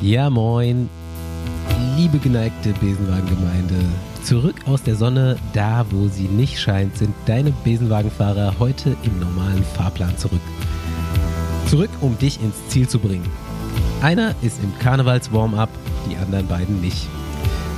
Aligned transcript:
Ja, 0.00 0.28
moin, 0.28 0.90
liebe 1.96 2.18
geneigte 2.18 2.72
Besenwagengemeinde. 2.80 3.76
Zurück 4.24 4.56
aus 4.66 4.82
der 4.82 4.96
Sonne, 4.96 5.36
da 5.52 5.86
wo 5.90 6.08
sie 6.08 6.24
nicht 6.24 6.58
scheint, 6.58 6.98
sind 6.98 7.14
deine 7.26 7.52
Besenwagenfahrer 7.64 8.56
heute 8.58 8.96
im 9.04 9.20
normalen 9.20 9.62
Fahrplan 9.62 10.18
zurück. 10.18 10.40
Zurück, 11.68 11.90
um 12.00 12.18
dich 12.18 12.40
ins 12.42 12.56
Ziel 12.68 12.88
zu 12.88 12.98
bringen. 12.98 13.28
Einer 14.02 14.34
ist 14.42 14.62
im 14.62 14.76
Karnevals-Warm-up, 14.80 15.70
die 16.10 16.16
anderen 16.16 16.48
beiden 16.48 16.80
nicht. 16.80 17.06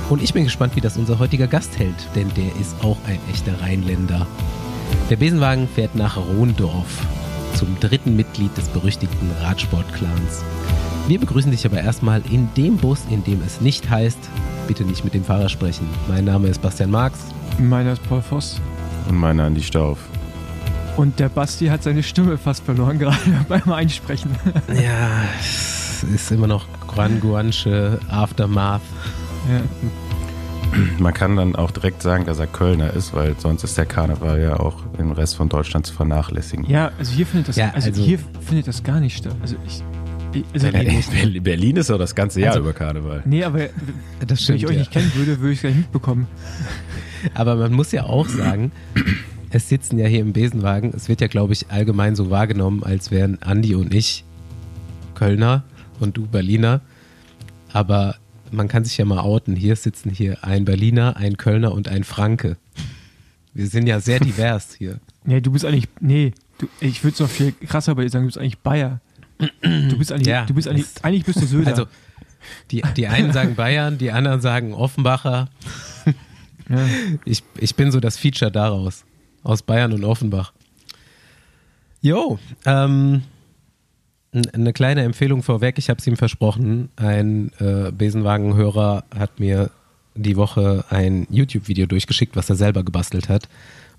Und 0.09 0.21
ich 0.23 0.33
bin 0.33 0.45
gespannt, 0.45 0.75
wie 0.75 0.81
das 0.81 0.97
unser 0.97 1.19
heutiger 1.19 1.47
Gast 1.47 1.77
hält, 1.77 2.07
denn 2.15 2.33
der 2.35 2.55
ist 2.59 2.75
auch 2.83 2.97
ein 3.05 3.19
echter 3.29 3.61
Rheinländer. 3.61 4.25
Der 5.09 5.17
Besenwagen 5.17 5.67
fährt 5.67 5.95
nach 5.95 6.17
Rohndorf, 6.17 7.05
zum 7.55 7.79
dritten 7.79 8.15
Mitglied 8.15 8.57
des 8.57 8.67
berüchtigten 8.69 9.29
Radsport-Clans. 9.41 10.43
Wir 11.07 11.19
begrüßen 11.19 11.51
dich 11.51 11.65
aber 11.65 11.79
erstmal 11.79 12.21
in 12.29 12.49
dem 12.55 12.77
Bus, 12.77 13.01
in 13.09 13.23
dem 13.23 13.41
es 13.45 13.61
nicht 13.61 13.89
heißt, 13.89 14.17
bitte 14.67 14.83
nicht 14.83 15.03
mit 15.05 15.13
dem 15.13 15.23
Fahrer 15.23 15.47
sprechen. 15.49 15.87
Mein 16.09 16.25
Name 16.25 16.49
ist 16.49 16.61
Bastian 16.61 16.91
Marx. 16.91 17.19
Meiner 17.59 17.93
ist 17.93 18.03
Paul 18.07 18.21
Voss. 18.21 18.59
Und 19.07 19.15
meiner 19.15 19.45
Andi 19.45 19.63
Stauf. 19.63 19.99
Und 20.97 21.19
der 21.19 21.29
Basti 21.29 21.67
hat 21.67 21.83
seine 21.83 22.03
Stimme 22.03 22.37
fast 22.37 22.63
verloren, 22.63 22.99
gerade 22.99 23.17
beim 23.47 23.71
Einsprechen. 23.71 24.31
Ja, 24.69 25.23
es 25.39 26.03
ist 26.03 26.31
immer 26.31 26.47
noch 26.47 26.65
Guanguansche 26.87 27.99
Aftermath. 28.09 28.81
Ja. 29.49 29.61
Man 30.99 31.13
kann 31.13 31.37
dann 31.37 31.55
auch 31.55 31.71
direkt 31.71 32.01
sagen, 32.01 32.25
dass 32.25 32.39
er 32.39 32.47
Kölner 32.47 32.91
ist, 32.93 33.13
weil 33.13 33.35
sonst 33.39 33.63
ist 33.63 33.77
der 33.77 33.85
Karneval 33.85 34.41
ja 34.41 34.59
auch 34.59 34.75
im 34.99 35.11
Rest 35.13 35.37
von 35.37 35.47
Deutschland 35.47 35.85
zu 35.85 35.93
vernachlässigen. 35.93 36.65
ja, 36.65 36.91
also 36.99 37.13
hier 37.13 37.25
findet 37.25 37.47
das, 37.47 37.55
Ja, 37.55 37.71
also, 37.73 37.87
also- 37.87 38.03
hier 38.03 38.19
findet 38.45 38.67
das 38.67 38.83
gar 38.83 38.99
nicht 38.99 39.17
statt. 39.17 39.33
Also 39.41 39.55
ich, 39.65 39.75
ich 39.77 39.83
also, 40.53 40.71
Berlin, 40.71 41.43
Berlin 41.43 41.75
ist 41.77 41.89
doch 41.89 41.97
das 41.97 42.15
ganze 42.15 42.39
Jahr 42.41 42.49
Also- 42.51 42.61
über 42.61 42.73
Karneval. 42.73 43.23
nee, 43.25 43.43
aber 43.43 43.69
Das 44.25 44.47
wenn 44.47 44.55
ich 44.55 44.65
euch 44.65 44.73
ja. 44.73 44.79
nicht 44.79 44.91
kennen 44.91 45.11
würde, 45.15 45.39
würde 45.39 45.51
ich 45.53 45.59
es 45.59 45.63
gar 45.63 45.69
nicht 45.69 45.79
mitbekommen. 45.79 46.27
Aber 47.33 47.55
man 47.55 47.73
muss 47.73 47.91
ja 47.91 48.03
auch 48.03 48.27
sagen, 48.27 48.71
es 49.49 49.69
sitzen 49.69 49.97
ja 49.97 50.07
hier 50.07 50.19
im 50.21 50.33
Besenwagen. 50.33 50.93
Es 50.95 51.09
wird 51.09 51.21
ja, 51.21 51.27
glaube 51.27 51.53
ich, 51.53 51.69
allgemein 51.71 52.15
so 52.15 52.29
wahrgenommen, 52.29 52.83
als 52.83 53.11
wären 53.11 53.41
Andi 53.41 53.75
und 53.75 53.93
ich 53.93 54.23
Kölner 55.15 55.63
und 55.99 56.17
du 56.17 56.27
Berliner. 56.27 56.81
Aber 57.73 58.15
man 58.51 58.67
kann 58.67 58.83
sich 58.85 58.97
ja 58.97 59.05
mal 59.05 59.19
outen. 59.19 59.55
Hier 59.55 59.75
sitzen 59.75 60.09
hier 60.09 60.43
ein 60.43 60.63
Berliner, 60.65 61.17
ein 61.17 61.37
Kölner 61.37 61.71
und 61.73 61.87
ein 61.89 62.03
Franke. 62.03 62.57
Wir 63.53 63.67
sind 63.67 63.87
ja 63.87 63.99
sehr 63.99 64.19
divers 64.19 64.75
hier. 64.77 64.99
Nee, 65.25 65.41
du 65.41 65.51
bist 65.51 65.65
eigentlich, 65.65 65.87
nee, 65.99 66.33
du, 66.59 66.67
ich 66.79 67.03
würde 67.03 67.13
es 67.15 67.19
noch 67.19 67.29
viel 67.29 67.51
krasser 67.51 67.95
bei 67.95 68.03
dir 68.03 68.09
sagen, 68.09 68.25
du 68.25 68.27
bist 68.27 68.37
eigentlich 68.37 68.59
Bayer. 68.59 69.01
Du 69.61 69.97
bist 69.97 70.11
eigentlich, 70.11 70.27
Ja, 70.27 70.45
du 70.45 70.53
bist 70.53 70.67
eigentlich, 70.67 70.87
eigentlich 71.01 71.25
bist 71.25 71.41
du 71.41 71.45
Söder. 71.45 71.71
Also, 71.71 71.85
die, 72.71 72.81
die 72.95 73.07
einen 73.07 73.33
sagen 73.33 73.55
Bayern, 73.55 73.97
die 73.97 74.11
anderen 74.11 74.41
sagen 74.41 74.73
Offenbacher. 74.73 75.49
ja. 76.69 76.87
Ich, 77.25 77.43
ich 77.59 77.75
bin 77.75 77.91
so 77.91 77.99
das 77.99 78.17
Feature 78.17 78.51
daraus. 78.51 79.05
Aus 79.43 79.61
Bayern 79.61 79.93
und 79.93 80.03
Offenbach. 80.03 80.53
Jo, 82.01 82.39
ähm, 82.65 83.23
eine 84.53 84.73
kleine 84.73 85.03
Empfehlung 85.03 85.43
vorweg. 85.43 85.77
Ich 85.77 85.89
habe 85.89 85.99
es 85.99 86.07
ihm 86.07 86.17
versprochen. 86.17 86.89
Ein 86.95 87.51
äh, 87.59 87.91
Besenwagenhörer 87.91 89.05
hat 89.15 89.39
mir 89.39 89.71
die 90.15 90.35
Woche 90.35 90.83
ein 90.89 91.27
YouTube-Video 91.29 91.85
durchgeschickt, 91.85 92.35
was 92.35 92.49
er 92.49 92.55
selber 92.55 92.83
gebastelt 92.83 93.29
hat. 93.29 93.47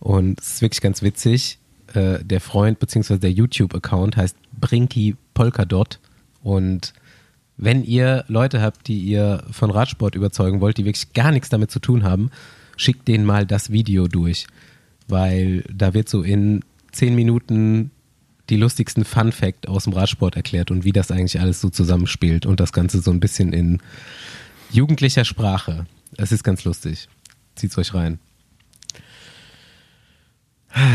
Und 0.01 0.41
es 0.41 0.55
ist 0.55 0.63
wirklich 0.63 0.81
ganz 0.81 1.03
witzig. 1.03 1.59
Äh, 1.95 2.25
der 2.25 2.41
Freund 2.41 2.79
bzw. 2.79 3.19
der 3.19 3.33
YouTube-Account 3.33 4.17
heißt 4.17 4.37
Brinky 4.53 5.17
Polkadot. 5.35 6.01
Und 6.43 6.93
wenn 7.57 7.85
ihr 7.85 8.25
Leute 8.29 8.61
habt, 8.63 8.87
die 8.87 9.01
ihr 9.01 9.45
von 9.51 9.71
Radsport 9.71 10.15
überzeugen 10.15 10.61
wollt, 10.61 10.79
die 10.79 10.85
wirklich 10.85 11.13
gar 11.13 11.33
nichts 11.33 11.49
damit 11.49 11.71
zu 11.71 11.81
tun 11.81 12.05
haben, 12.05 12.31
schickt 12.77 13.09
denen 13.09 13.25
mal 13.25 13.47
das 13.47 13.71
Video 13.71 14.07
durch. 14.07 14.47
Weil 15.09 15.65
da 15.73 15.95
wird 15.95 16.09
so 16.09 16.23
in 16.23 16.65
zehn 16.93 17.15
Minuten 17.15 17.91
die 18.51 18.57
lustigsten 18.57 19.05
Fun 19.05 19.33
Fact 19.33 19.69
aus 19.69 19.85
dem 19.85 19.93
Radsport 19.93 20.37
erklärt 20.37 20.71
und 20.71 20.85
wie 20.85 20.93
das 20.93 21.11
eigentlich 21.11 21.41
alles 21.41 21.61
so 21.61 21.69
zusammenspielt 21.69 22.47
und 22.47 22.61
das 22.61 22.73
Ganze 22.73 23.01
so 23.01 23.11
ein 23.11 23.21
bisschen 23.21 23.53
in 23.53 23.81
jugendlicher 24.71 25.25
Sprache. 25.25 25.87
Es 26.17 26.33
ist 26.33 26.45
ganz 26.45 26.65
lustig. 26.65 27.09
Zieht's 27.57 27.77
euch 27.77 27.93
rein. 27.93 28.19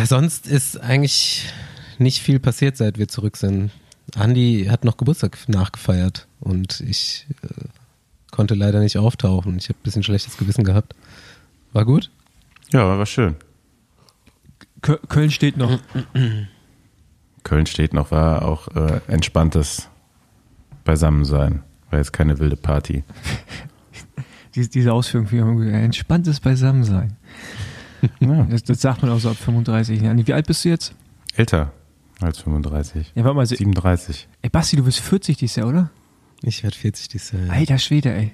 Sonst 0.05 0.47
ist 0.47 0.79
eigentlich 0.79 1.51
nicht 1.97 2.21
viel 2.21 2.39
passiert, 2.39 2.77
seit 2.77 2.97
wir 2.97 3.07
zurück 3.07 3.37
sind. 3.37 3.71
Andi 4.15 4.67
hat 4.69 4.85
noch 4.85 4.97
Geburtstag 4.97 5.37
nachgefeiert 5.47 6.27
und 6.39 6.79
ich 6.81 7.25
äh, 7.43 7.47
konnte 8.31 8.53
leider 8.53 8.79
nicht 8.79 8.97
auftauchen. 8.97 9.57
Ich 9.57 9.69
habe 9.69 9.79
ein 9.79 9.83
bisschen 9.83 10.03
schlechtes 10.03 10.37
Gewissen 10.37 10.63
gehabt. 10.63 10.93
War 11.71 11.85
gut? 11.85 12.11
Ja, 12.71 12.97
war 12.97 13.05
schön. 13.05 13.35
Kö- 14.81 14.99
Köln 15.07 15.31
steht 15.31 15.57
noch. 15.57 15.79
Köln 17.43 17.65
steht 17.65 17.93
noch, 17.93 18.11
war 18.11 18.43
auch 18.45 18.67
äh, 18.75 18.99
entspanntes 19.07 19.87
Beisammensein. 20.83 21.63
War 21.89 21.99
jetzt 21.99 22.13
keine 22.13 22.37
wilde 22.39 22.57
Party. 22.57 23.03
Diese, 24.55 24.93
Ausführung, 24.93 25.61
wie 25.61 25.69
entspanntes 25.71 26.39
Beisammensein. 26.39 27.17
Ja, 28.19 28.43
Das, 28.49 28.63
das 28.63 28.81
sagt 28.81 29.01
man 29.01 29.11
auch 29.11 29.19
so 29.19 29.29
ab 29.29 29.37
35 29.37 30.01
Jahren. 30.01 30.25
Wie 30.27 30.33
alt 30.33 30.47
bist 30.47 30.63
du 30.65 30.69
jetzt? 30.69 30.93
älter 31.35 31.71
als 32.21 32.39
35. 32.39 33.11
Ja, 33.15 33.23
warte 33.23 33.35
mal. 33.35 33.45
se- 33.45 33.55
37. 33.55 34.27
Ey, 34.41 34.49
Basti, 34.49 34.75
du 34.75 34.83
bist 34.83 34.99
40 34.99 35.37
dieses 35.37 35.55
Jahr, 35.55 35.67
oder? 35.67 35.89
Ich 36.41 36.63
werde 36.63 36.75
40 36.77 37.07
dieses 37.09 37.31
Jahr. 37.31 37.49
Alter 37.49 37.77
Schwede, 37.79 38.13
ey. 38.13 38.31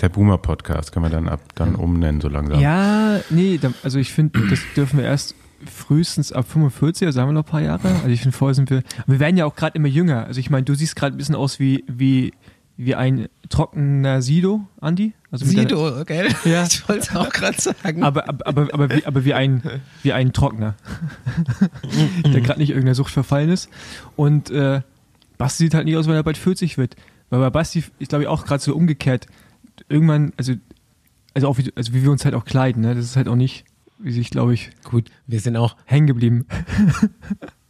Der 0.00 0.08
Boomer-Podcast 0.08 0.90
können 0.92 1.04
wir 1.06 1.10
dann 1.10 1.28
ab 1.28 1.40
dann 1.54 1.76
umnennen, 1.76 2.20
so 2.20 2.28
langsam. 2.28 2.58
Ja, 2.60 3.20
nee, 3.30 3.60
also 3.84 3.98
ich 4.00 4.12
finde, 4.12 4.40
das 4.50 4.58
dürfen 4.74 4.98
wir 4.98 5.04
erst 5.04 5.36
frühestens 5.70 6.32
ab 6.32 6.46
45, 6.48 7.06
also 7.06 7.20
haben 7.20 7.28
wir 7.28 7.32
noch 7.34 7.44
ein 7.44 7.50
paar 7.50 7.60
Jahre. 7.62 7.88
Also 7.88 8.08
ich 8.08 8.20
finde, 8.22 8.36
vorher 8.36 8.54
sind 8.54 8.70
wir, 8.70 8.82
wir 9.06 9.20
werden 9.20 9.36
ja 9.36 9.44
auch 9.46 9.54
gerade 9.54 9.76
immer 9.76 9.86
jünger. 9.88 10.24
Also 10.26 10.40
ich 10.40 10.50
meine, 10.50 10.64
du 10.64 10.74
siehst 10.74 10.96
gerade 10.96 11.14
ein 11.14 11.18
bisschen 11.18 11.36
aus 11.36 11.60
wie, 11.60 11.84
wie, 11.86 12.32
wie 12.76 12.94
ein 12.94 13.28
trockener 13.48 14.20
Sido, 14.22 14.66
Andi. 14.80 15.14
Also 15.30 15.44
Sido, 15.46 16.00
okay? 16.00 16.28
Ja. 16.44 16.64
Ich 16.64 16.88
wollte 16.88 17.02
es 17.02 17.16
auch 17.16 17.30
gerade 17.30 17.60
sagen. 17.60 18.02
Aber, 18.02 18.28
aber, 18.28 18.46
aber, 18.46 18.74
aber, 18.74 18.90
wie, 18.90 19.06
aber 19.06 19.24
wie 19.24 19.34
ein, 19.34 19.62
wie 20.02 20.12
ein 20.12 20.32
Trockner, 20.32 20.74
der 22.24 22.40
gerade 22.40 22.58
nicht 22.58 22.70
irgendeiner 22.70 22.94
Sucht 22.94 23.12
verfallen 23.12 23.50
ist. 23.50 23.68
Und 24.16 24.50
äh, 24.50 24.82
Basti 25.38 25.64
sieht 25.64 25.74
halt 25.74 25.84
nicht 25.84 25.96
aus, 25.96 26.08
weil 26.08 26.16
er 26.16 26.22
bald 26.22 26.36
40 26.36 26.78
wird. 26.78 26.96
Weil 27.30 27.40
bei 27.40 27.50
Basti, 27.50 27.84
ich 27.98 28.08
glaube 28.08 28.28
auch 28.28 28.44
gerade 28.44 28.62
so 28.62 28.74
umgekehrt, 28.74 29.26
irgendwann, 29.88 30.32
also, 30.36 30.54
also 31.34 31.48
auch 31.48 31.58
wie, 31.58 31.72
also 31.76 31.94
wie 31.94 32.02
wir 32.02 32.10
uns 32.10 32.24
halt 32.24 32.34
auch 32.34 32.44
kleiden, 32.44 32.82
ne? 32.82 32.94
Das 32.94 33.04
ist 33.04 33.16
halt 33.16 33.28
auch 33.28 33.36
nicht, 33.36 33.64
wie 33.98 34.12
sich, 34.12 34.30
glaube 34.30 34.54
ich, 34.54 34.70
Gut, 34.84 35.10
wir 35.26 35.40
sind 35.40 35.56
auch, 35.56 35.76
hängen 35.84 36.06
geblieben. 36.06 36.46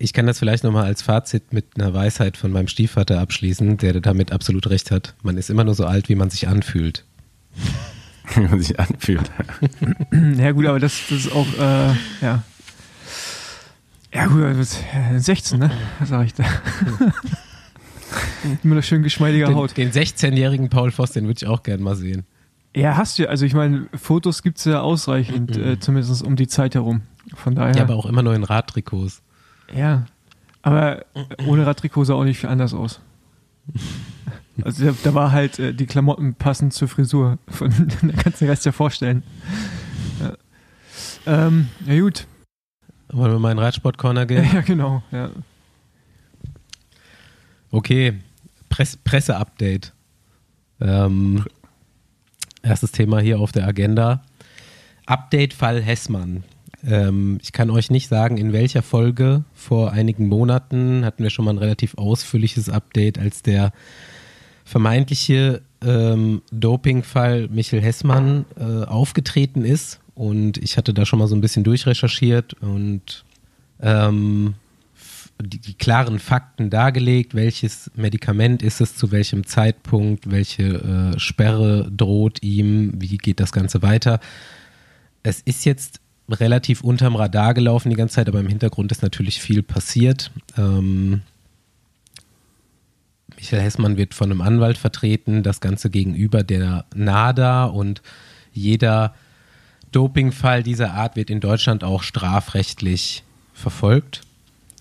ich 0.00 0.14
kann 0.14 0.26
das 0.26 0.38
vielleicht 0.38 0.64
nochmal 0.64 0.86
als 0.86 1.02
Fazit 1.02 1.52
mit 1.52 1.78
einer 1.78 1.92
Weisheit 1.92 2.38
von 2.38 2.50
meinem 2.50 2.68
Stiefvater 2.68 3.20
abschließen, 3.20 3.76
der 3.76 4.00
damit 4.00 4.32
absolut 4.32 4.70
recht 4.70 4.90
hat. 4.90 5.14
Man 5.22 5.36
ist 5.36 5.50
immer 5.50 5.62
nur 5.62 5.74
so 5.74 5.84
alt, 5.84 6.08
wie 6.08 6.14
man 6.14 6.30
sich 6.30 6.48
anfühlt. 6.48 7.04
Wie 8.34 8.46
man 8.46 8.60
sich 8.60 8.78
anfühlt. 8.78 9.28
ja 10.12 10.52
gut, 10.52 10.64
aber 10.66 10.78
das, 10.78 11.00
das 11.08 11.26
ist 11.26 11.32
auch, 11.32 11.48
äh, 11.58 11.94
ja. 12.22 12.44
Ja 14.14 14.26
gut, 14.26 14.42
du 14.42 14.54
bist 14.54 14.78
äh, 14.94 15.18
16, 15.18 15.58
ne? 15.58 15.72
Was 15.98 16.10
sag 16.10 16.26
ich 16.26 16.34
da? 16.34 16.44
Immer 18.62 18.76
noch 18.76 18.84
schön 18.84 19.02
geschmeidige 19.02 19.46
Den, 19.46 19.56
Haut. 19.56 19.76
den 19.76 19.90
16-jährigen 19.90 20.68
Paul 20.68 20.92
Voss, 20.92 21.10
den 21.10 21.26
würde 21.26 21.38
ich 21.42 21.48
auch 21.48 21.64
gern 21.64 21.82
mal 21.82 21.96
sehen. 21.96 22.22
Ja, 22.76 22.96
hast 22.96 23.18
du. 23.18 23.28
Also 23.28 23.46
ich 23.46 23.54
meine, 23.54 23.88
Fotos 24.00 24.44
gibt's 24.44 24.64
ja 24.64 24.80
ausreichend, 24.80 25.56
äh, 25.56 25.80
zumindest 25.80 26.22
um 26.22 26.36
die 26.36 26.46
Zeit 26.46 26.76
herum. 26.76 27.00
Von 27.34 27.56
daher. 27.56 27.74
Ja, 27.74 27.82
aber 27.82 27.96
auch 27.96 28.06
immer 28.06 28.22
nur 28.22 28.36
in 28.36 28.44
Radtrikots. 28.44 29.22
Ja. 29.74 30.06
Aber 30.62 31.04
ohne 31.46 31.66
Radtrikot 31.66 32.04
sah 32.04 32.14
auch 32.14 32.24
nicht 32.24 32.38
viel 32.38 32.50
anders 32.50 32.74
aus. 32.74 33.00
Also 34.62 34.84
da, 34.84 34.94
da 35.04 35.14
war 35.14 35.32
halt 35.32 35.58
äh, 35.58 35.72
die 35.72 35.86
Klamotten 35.86 36.34
passend 36.34 36.74
zur 36.74 36.86
Frisur. 36.86 37.38
Von, 37.48 37.70
da 38.02 38.12
kannst 38.22 38.40
du 38.40 38.44
den 38.44 38.50
Rest 38.50 38.66
ja 38.66 38.72
vorstellen. 38.72 39.22
Ja, 40.20 41.46
ähm, 41.46 41.68
ja 41.86 41.98
gut. 41.98 42.26
Wollen 43.08 43.32
wir 43.32 43.38
mal 43.38 43.52
in 43.52 43.56
den 43.56 43.64
Radsport-Corner 43.64 44.26
gehen? 44.26 44.48
Ja, 44.52 44.60
genau. 44.60 45.02
Ja. 45.10 45.30
Okay, 47.70 48.18
Press 48.68 48.96
Presse-Update. 48.96 49.92
Ähm, 50.80 51.44
erstes 52.62 52.92
Thema 52.92 53.20
hier 53.20 53.38
auf 53.40 53.52
der 53.52 53.66
Agenda. 53.66 54.22
Update-Fall 55.06 55.82
Hessmann. 55.82 56.44
Ähm, 56.86 57.38
ich 57.42 57.52
kann 57.52 57.70
euch 57.70 57.90
nicht 57.90 58.08
sagen, 58.08 58.36
in 58.36 58.52
welcher 58.52 58.82
Folge. 58.82 59.44
Vor 59.54 59.92
einigen 59.92 60.28
Monaten 60.28 61.04
hatten 61.04 61.22
wir 61.22 61.30
schon 61.30 61.44
mal 61.44 61.52
ein 61.52 61.58
relativ 61.58 61.94
ausführliches 61.96 62.68
Update, 62.68 63.18
als 63.18 63.42
der 63.42 63.72
vermeintliche 64.64 65.62
ähm, 65.82 66.42
Dopingfall 66.52 67.48
Michel 67.48 67.80
Hessmann 67.80 68.44
äh, 68.58 68.84
aufgetreten 68.84 69.64
ist. 69.64 70.00
Und 70.14 70.58
ich 70.58 70.76
hatte 70.76 70.94
da 70.94 71.06
schon 71.06 71.18
mal 71.18 71.28
so 71.28 71.34
ein 71.34 71.40
bisschen 71.40 71.64
durchrecherchiert 71.64 72.54
und 72.60 73.24
ähm, 73.80 74.54
die, 75.40 75.58
die, 75.58 75.74
klaren 75.74 76.18
Fakten 76.18 76.68
dargelegt, 76.68 77.34
welches 77.34 77.90
Medikament 77.94 78.62
ist 78.62 78.82
es, 78.82 78.94
zu 78.96 79.10
welchem 79.10 79.46
Zeitpunkt, 79.46 80.30
welche 80.30 81.14
äh, 81.14 81.18
Sperre 81.18 81.90
droht 81.90 82.42
ihm, 82.42 82.92
wie 82.96 83.16
geht 83.16 83.40
das 83.40 83.52
Ganze 83.52 83.80
weiter. 83.80 84.20
Es 85.22 85.40
ist 85.40 85.64
jetzt 85.64 85.99
relativ 86.32 86.82
unterm 86.82 87.16
Radar 87.16 87.54
gelaufen 87.54 87.90
die 87.90 87.96
ganze 87.96 88.16
Zeit, 88.16 88.28
aber 88.28 88.40
im 88.40 88.48
Hintergrund 88.48 88.92
ist 88.92 89.02
natürlich 89.02 89.40
viel 89.40 89.62
passiert. 89.62 90.30
Ähm, 90.56 91.22
Michael 93.36 93.62
Hessmann 93.62 93.96
wird 93.96 94.14
von 94.14 94.30
einem 94.30 94.42
Anwalt 94.42 94.78
vertreten, 94.78 95.42
das 95.42 95.60
Ganze 95.60 95.90
gegenüber 95.90 96.42
der 96.42 96.84
NADA 96.94 97.64
und 97.64 98.02
jeder 98.52 99.14
Dopingfall 99.92 100.62
dieser 100.62 100.94
Art 100.94 101.16
wird 101.16 101.30
in 101.30 101.40
Deutschland 101.40 101.82
auch 101.84 102.02
strafrechtlich 102.02 103.24
verfolgt. 103.54 104.22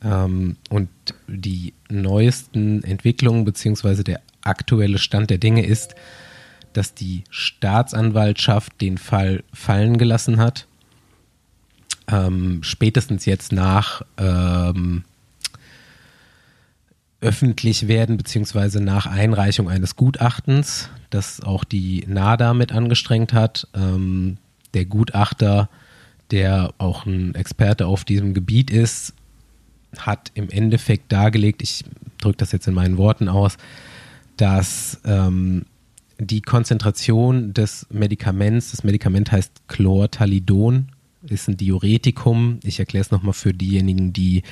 Ähm, 0.04 0.58
und 0.70 0.90
die 1.28 1.74
neuesten 1.90 2.84
Entwicklungen 2.84 3.46
beziehungsweise 3.46 4.04
der 4.04 4.22
aktuelle 4.42 4.98
Stand 4.98 5.30
der 5.30 5.38
Dinge 5.38 5.66
ist, 5.66 5.96
dass 6.74 6.94
die 6.94 7.24
Staatsanwaltschaft 7.30 8.80
den 8.80 8.98
Fall 8.98 9.44
fallen 9.54 9.98
gelassen 9.98 10.38
hat. 10.38 10.68
Ähm, 12.12 12.60
spätestens 12.64 13.26
jetzt 13.26 13.52
nach 13.52 14.02
ähm, 14.18 15.04
öffentlich 17.22 17.88
werden, 17.88 18.18
beziehungsweise 18.18 18.82
nach 18.82 19.06
Einreichung 19.06 19.70
eines 19.70 19.96
Gutachtens, 19.96 20.90
das 21.10 21.42
auch 21.42 21.64
die 21.64 22.06
NADA 22.08 22.54
mit 22.54 22.72
angestrengt 22.72 23.34
hat. 23.34 23.68
Ähm, 23.74 24.38
der 24.74 24.86
Gutachter, 24.86 25.70
der 26.32 26.74
auch 26.78 27.06
ein 27.06 27.36
Experte 27.36 27.88
auf 27.88 28.06
diesem 28.06 28.34
Gebiet 28.34 28.72
ist, 28.72 29.14
hat 29.98 30.32
im 30.36 30.50
Endeffekt 30.50 31.12
dargelegt, 31.12 31.62
ich 31.62 31.84
drücke 32.20 32.38
das 32.38 32.52
jetzt 32.52 32.68
in 32.68 32.74
meinen 32.74 32.98
Worten 32.98 33.28
aus, 33.28 33.58
dass 34.38 35.00
ähm, 35.06 35.66
die 36.20 36.42
Konzentration 36.42 37.54
des 37.54 37.88
Medikaments, 37.90 38.72
das 38.72 38.84
Medikament 38.84 39.32
heißt 39.32 39.68
Chlortalidon, 39.68 40.90
ist 41.24 41.48
ein 41.48 41.58
Diuretikum. 41.58 42.60
Ich 42.64 42.80
erkläre 42.80 43.02
es 43.02 43.12
nochmal 43.12 43.34
für 43.34 43.54
diejenigen, 43.54 44.14
die 44.14 44.44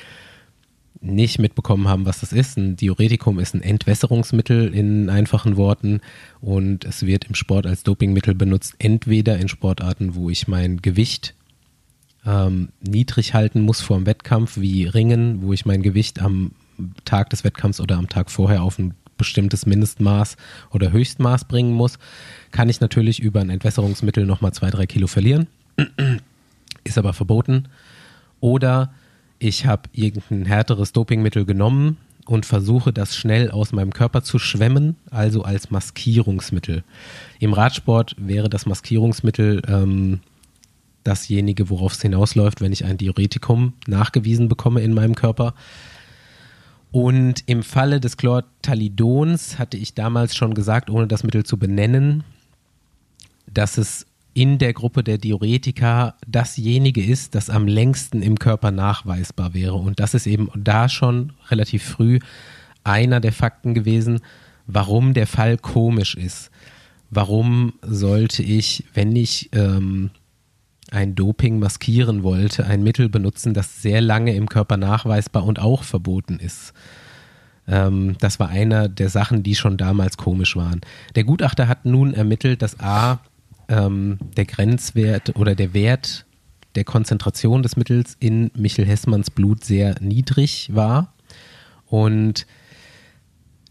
nicht 1.00 1.40
mitbekommen 1.40 1.88
haben, 1.88 2.06
was 2.06 2.22
das 2.22 2.34
ist. 2.34 2.58
Ein 2.58 2.76
Diuretikum 2.76 3.40
ist 3.40 3.54
ein 3.54 3.62
Entwässerungsmittel 3.62 4.74
in 4.74 5.10
einfachen 5.10 5.56
Worten 5.56 6.02
und 6.42 6.86
es 6.86 7.06
wird 7.06 7.26
im 7.26 7.36
Sport 7.36 7.68
als 7.68 7.84
Dopingmittel 7.84 8.36
benutzt, 8.36 8.76
entweder 8.80 9.38
in 9.38 9.48
Sportarten, 9.48 10.16
wo 10.16 10.30
ich 10.30 10.48
mein 10.48 10.82
Gewicht 10.82 11.36
ähm, 12.26 12.70
niedrig 12.82 13.34
halten 13.34 13.62
muss 13.62 13.82
vor 13.82 13.98
dem 13.98 14.06
Wettkampf, 14.06 14.58
wie 14.60 14.86
Ringen, 14.86 15.42
wo 15.44 15.54
ich 15.54 15.66
mein 15.66 15.84
Gewicht 15.84 16.20
am 16.22 16.52
Tag 17.06 17.30
des 17.30 17.44
Wettkampfs 17.44 17.80
oder 17.80 17.98
am 17.98 18.10
Tag 18.10 18.30
vorher 18.30 18.64
auf 18.64 18.78
ein 18.80 18.94
bestimmtes 19.18 19.66
Mindestmaß 19.66 20.38
oder 20.72 20.92
Höchstmaß 20.92 21.46
bringen 21.46 21.74
muss, 21.74 21.98
kann 22.52 22.70
ich 22.70 22.82
natürlich 22.82 23.20
über 23.20 23.42
ein 23.42 23.50
Entwässerungsmittel 23.50 24.26
nochmal 24.26 24.54
zwei, 24.54 24.70
drei 24.70 24.86
Kilo 24.86 25.08
verlieren. 25.08 25.48
Ist 26.88 26.98
aber 26.98 27.14
verboten. 27.14 27.68
Oder 28.40 28.94
ich 29.40 29.66
habe 29.66 29.90
irgendein 29.92 30.46
härteres 30.46 30.94
Dopingmittel 30.94 31.46
genommen 31.46 31.98
und 32.26 32.46
versuche 32.46 32.94
das 32.94 33.16
schnell 33.16 33.52
aus 33.52 33.72
meinem 33.72 33.94
Körper 33.94 34.24
zu 34.24 34.40
schwemmen, 34.40 34.96
also 35.12 35.44
als 35.44 35.70
Maskierungsmittel. 35.70 36.84
Im 37.40 37.54
Radsport 37.54 38.16
wäre 38.18 38.50
das 38.50 38.66
Maskierungsmittel 38.66 39.62
ähm, 39.68 40.22
dasjenige, 41.04 41.70
worauf 41.70 41.94
es 41.94 42.02
hinausläuft, 42.02 42.62
wenn 42.62 42.72
ich 42.72 42.86
ein 42.86 42.98
Diuretikum 42.98 43.74
nachgewiesen 43.86 44.48
bekomme 44.48 44.82
in 44.82 44.94
meinem 44.94 45.16
Körper. 45.16 45.54
Und 46.92 47.44
im 47.48 47.64
Falle 47.64 48.00
des 48.00 48.18
Chlortalidons 48.18 49.60
hatte 49.60 49.78
ich 49.78 49.94
damals 49.94 50.36
schon 50.36 50.54
gesagt, 50.54 50.90
ohne 50.90 51.08
das 51.08 51.24
Mittel 51.24 51.46
zu 51.46 51.58
benennen, 51.58 52.24
dass 53.54 53.78
es 53.78 54.07
in 54.38 54.60
der 54.60 54.74
Gruppe 54.74 55.04
der 55.04 55.18
Diuretika 55.18 56.14
dasjenige 56.28 57.04
ist, 57.04 57.34
das 57.34 57.50
am 57.50 57.68
längsten 57.68 58.22
im 58.22 58.38
Körper 58.38 58.70
nachweisbar 58.70 59.56
wäre. 59.56 59.74
Und 59.74 60.00
das 60.00 60.14
ist 60.14 60.28
eben 60.28 60.52
da 60.56 60.90
schon 60.90 61.34
relativ 61.50 61.84
früh 61.84 62.20
einer 62.84 63.20
der 63.20 63.34
Fakten 63.34 63.74
gewesen, 63.74 64.20
warum 64.68 65.16
der 65.16 65.26
Fall 65.26 65.58
komisch 65.58 66.14
ist. 66.14 66.52
Warum 67.10 67.74
sollte 67.82 68.44
ich, 68.44 68.84
wenn 68.94 69.16
ich 69.16 69.50
ähm, 69.54 70.12
ein 70.92 71.16
Doping 71.16 71.58
maskieren 71.58 72.22
wollte, 72.22 72.68
ein 72.68 72.84
Mittel 72.84 73.10
benutzen, 73.10 73.56
das 73.56 73.82
sehr 73.82 74.02
lange 74.02 74.36
im 74.36 74.48
Körper 74.50 74.78
nachweisbar 74.78 75.46
und 75.46 75.58
auch 75.58 75.82
verboten 75.82 76.38
ist. 76.38 76.74
Ähm, 77.68 78.16
das 78.20 78.40
war 78.40 78.50
einer 78.50 78.88
der 78.88 79.10
Sachen, 79.10 79.42
die 79.42 79.56
schon 79.56 79.78
damals 79.78 80.16
komisch 80.16 80.56
waren. 80.56 80.82
Der 81.16 81.24
Gutachter 81.24 81.68
hat 81.68 81.86
nun 81.86 82.14
ermittelt, 82.14 82.62
dass 82.62 82.80
A, 82.80 83.20
ähm, 83.70 84.18
der 84.36 84.46
Grenzwert 84.46 85.36
oder 85.36 85.56
der 85.56 85.74
Wert 85.74 86.26
der 86.76 86.84
Konzentration 86.84 87.64
des 87.64 87.76
Mittels 87.76 88.16
in 88.20 88.52
Michel 88.56 88.86
Hessmanns 88.86 89.32
Blut 89.32 89.64
sehr 89.64 89.96
niedrig 90.00 90.70
war 90.74 91.14
und 91.88 92.46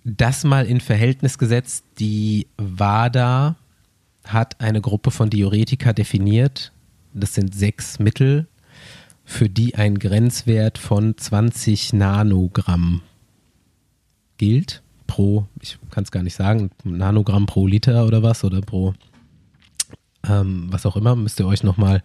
das 0.05 0.45
mal 0.45 0.67
in 0.67 0.81
Verhältnis 0.81 1.37
gesetzt, 1.37 1.85
die 1.99 2.47
WADA 2.57 3.57
hat 4.25 4.61
eine 4.61 4.81
Gruppe 4.81 5.11
von 5.11 5.31
Diuretika 5.31 5.93
definiert, 5.93 6.73
das 7.13 7.35
sind 7.35 7.55
sechs 7.55 7.99
Mittel, 7.99 8.47
für 9.25 9.49
die 9.49 9.75
ein 9.75 9.99
Grenzwert 9.99 10.79
von 10.79 11.17
20 11.17 11.93
Nanogramm 11.93 13.03
gilt. 14.39 14.83
Pro, 15.09 15.47
ich 15.61 15.79
kann 15.91 16.05
es 16.05 16.11
gar 16.11 16.23
nicht 16.23 16.35
sagen, 16.35 16.71
Nanogramm 16.85 17.47
pro 17.47 17.67
Liter 17.67 18.07
oder 18.07 18.23
was 18.23 18.45
oder 18.45 18.61
pro 18.61 18.95
ähm, 20.28 20.67
was 20.70 20.87
auch 20.87 20.96
immer, 20.96 21.17
müsst 21.17 21.40
ihr 21.40 21.46
euch 21.46 21.62
nochmal 21.62 22.02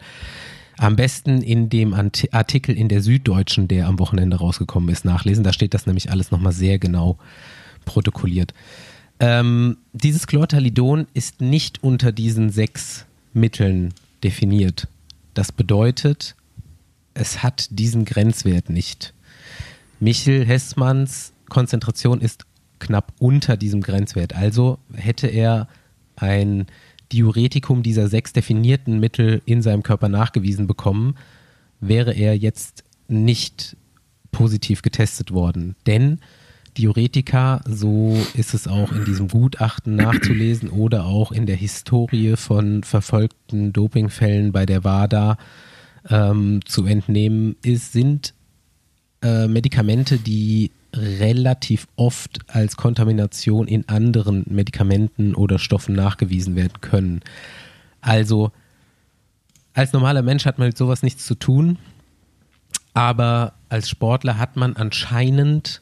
am 0.78 0.96
besten 0.96 1.42
in 1.42 1.70
dem 1.70 1.94
Artikel 1.94 2.76
in 2.76 2.88
der 2.88 3.02
Süddeutschen, 3.02 3.68
der 3.68 3.88
am 3.88 4.00
Wochenende 4.00 4.38
rausgekommen 4.38 4.90
ist, 4.90 5.06
nachlesen. 5.06 5.44
Da 5.44 5.54
steht 5.54 5.74
das 5.74 5.86
nämlich 5.86 6.10
alles 6.10 6.32
nochmal 6.32 6.54
sehr 6.54 6.80
genau 6.80 7.18
protokolliert. 7.86 8.54
Ähm, 9.20 9.78
dieses 9.94 10.26
Chlortalidon 10.26 11.08
ist 11.14 11.42
nicht 11.42 11.84
unter 11.84 12.12
diesen 12.12 12.50
sechs 12.50 13.06
Mitteln 13.34 13.94
definiert. 14.24 14.88
Das 15.34 15.52
bedeutet, 15.52 16.36
es 17.14 17.44
hat 17.44 17.68
diesen 17.70 18.06
Grenzwert 18.06 18.70
nicht. 18.70 19.14
Michel 20.00 20.46
Hessmanns 20.46 21.34
Konzentration 21.50 22.22
ist 22.22 22.46
knapp 22.80 23.14
unter 23.20 23.58
diesem 23.58 23.82
Grenzwert. 23.82 24.34
Also 24.36 24.80
hätte 24.96 25.28
er 25.28 25.68
ein 26.16 26.66
Diuretikum 27.12 27.84
dieser 27.84 28.08
sechs 28.08 28.34
definierten 28.34 29.00
Mittel 29.00 29.42
in 29.46 29.62
seinem 29.62 29.84
Körper 29.84 30.10
nachgewiesen 30.10 30.68
bekommen, 30.68 31.16
wäre 31.80 32.14
er 32.14 32.38
jetzt 32.38 32.84
nicht 33.08 33.76
positiv 34.32 34.82
getestet 34.82 35.32
worden. 35.32 35.76
Denn 35.86 36.20
Diuretika, 36.78 37.62
so 37.68 38.18
ist 38.34 38.54
es 38.54 38.68
auch 38.68 38.92
in 38.94 39.04
diesem 39.04 39.28
Gutachten 39.28 39.96
nachzulesen 39.96 40.70
oder 40.70 41.06
auch 41.06 41.32
in 41.32 41.46
der 41.46 41.58
Historie 41.58 42.38
von 42.38 42.84
verfolgten 42.84 43.74
Dopingfällen 43.74 44.54
bei 44.54 44.66
der 44.66 44.84
WADA 44.86 45.38
ähm, 46.10 46.62
zu 46.66 46.86
entnehmen, 46.86 47.58
ist, 47.62 47.92
sind 47.92 48.34
äh, 49.22 49.48
Medikamente, 49.48 50.18
die 50.18 50.72
relativ 50.94 51.88
oft 51.96 52.40
als 52.48 52.76
Kontamination 52.76 53.68
in 53.68 53.88
anderen 53.88 54.44
Medikamenten 54.48 55.36
oder 55.36 55.60
Stoffen 55.60 55.96
nachgewiesen 55.96 56.56
werden 56.56 56.82
können. 56.82 57.22
Also 58.02 58.52
als 59.74 59.94
normaler 59.94 60.22
Mensch 60.22 60.46
hat 60.46 60.58
man 60.58 60.68
mit 60.68 60.78
sowas 60.78 61.02
nichts 61.02 61.26
zu 61.26 61.36
tun, 61.36 61.78
aber 62.94 63.54
als 63.70 63.90
Sportler 63.90 64.38
hat 64.38 64.58
man 64.58 64.76
anscheinend 64.76 65.82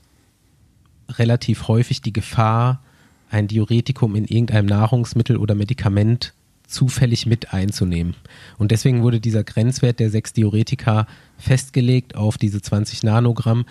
relativ 1.09 1.67
häufig 1.67 2.01
die 2.01 2.13
Gefahr, 2.13 2.83
ein 3.31 3.47
Diuretikum 3.47 4.15
in 4.15 4.25
irgendeinem 4.25 4.67
Nahrungsmittel 4.67 5.37
oder 5.37 5.55
Medikament 5.55 6.33
zufällig 6.67 7.25
mit 7.25 7.51
einzunehmen. 7.53 8.15
Und 8.57 8.71
deswegen 8.71 9.01
wurde 9.01 9.19
dieser 9.19 9.43
Grenzwert 9.43 9.99
der 9.99 10.11
sechs 10.11 10.33
Diuretika 10.33 11.07
festgelegt 11.37 12.15
auf 12.15 12.37
diese 12.37 12.61
20 12.61 13.03
Nanogramm. 13.03 13.65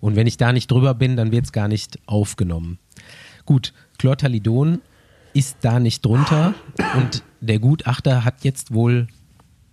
Und 0.00 0.16
wenn 0.16 0.26
ich 0.26 0.36
da 0.36 0.52
nicht 0.52 0.70
drüber 0.70 0.94
bin, 0.94 1.16
dann 1.16 1.32
wird 1.32 1.46
es 1.46 1.52
gar 1.52 1.68
nicht 1.68 1.98
aufgenommen. 2.06 2.78
Gut, 3.44 3.72
Chlortalidon 3.98 4.80
ist 5.34 5.58
da 5.62 5.80
nicht 5.80 6.04
drunter 6.04 6.54
und 6.96 7.22
der 7.40 7.58
Gutachter 7.58 8.24
hat 8.24 8.44
jetzt 8.44 8.72
wohl 8.72 9.08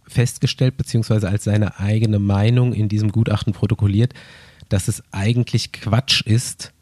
festgestellt, 0.08 0.78
beziehungsweise 0.78 1.30
als 1.30 1.46
seine 1.46 1.80
eigene 1.80 2.20
Meinung 2.20 2.74
in 2.74 2.90
diesem 2.90 3.12
Gutachten 3.12 3.54
protokolliert, 3.54 4.14
dass 4.70 4.88
es 4.88 5.04
eigentlich 5.12 5.72
Quatsch 5.72 6.22
ist, 6.22 6.74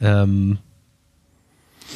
ähm, 0.00 0.58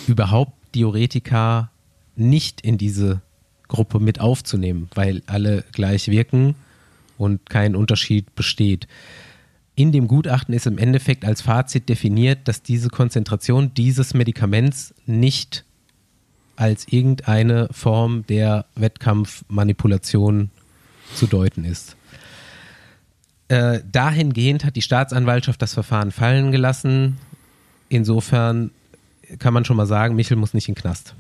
überhaupt 0.07 0.53
Diuretika 0.75 1.71
nicht 2.17 2.61
in 2.61 2.79
diese 2.79 3.23
Gruppe 3.69 3.99
mit 3.99 4.21
aufzunehmen, 4.21 4.89
weil 4.95 5.23
alle 5.27 5.65
gleich 5.73 6.09
wirken 6.09 6.55
und 7.19 7.49
kein 7.49 7.75
Unterschied 7.75 8.35
besteht. 8.35 8.87
In 9.77 9.93
dem 9.93 10.09
Gutachten 10.09 10.55
ist 10.55 10.67
im 10.67 10.79
Endeffekt 10.79 11.25
als 11.25 11.43
Fazit 11.43 11.89
definiert, 11.89 12.49
dass 12.49 12.63
diese 12.63 12.89
Konzentration 12.89 13.75
dieses 13.75 14.15
Medikaments 14.15 14.95
nicht 15.05 15.65
als 16.57 16.89
irgendeine 16.89 17.69
Form 17.71 18.27
der 18.27 18.65
Wettkampfmanipulation 18.75 20.51
zu 21.15 21.27
deuten 21.27 21.65
ist. 21.65 21.95
Äh, 23.49 23.81
dahingehend 23.93 24.65
hat 24.65 24.77
die 24.77 24.83
Staatsanwaltschaft 24.83 25.61
das 25.61 25.75
Verfahren 25.75 26.11
fallen 26.11 26.53
gelassen. 26.53 27.19
Insofern 27.91 28.71
kann 29.39 29.53
man 29.53 29.67
schon 29.67 29.77
mal 29.77 29.87
sagen, 29.87 30.17
Michel 30.17 30.39
muss 30.39 30.55
nicht 30.55 30.69
in 30.69 30.75
den 30.75 30.81
Knast. 30.81 31.15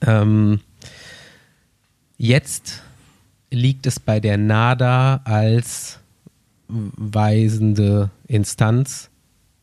Ähm, 0.00 0.60
jetzt 2.16 2.82
liegt 3.50 3.88
es 3.88 3.98
bei 3.98 4.20
der 4.20 4.38
NADA 4.38 5.22
als 5.24 5.98
weisende 6.96 8.10
Instanz, 8.26 9.10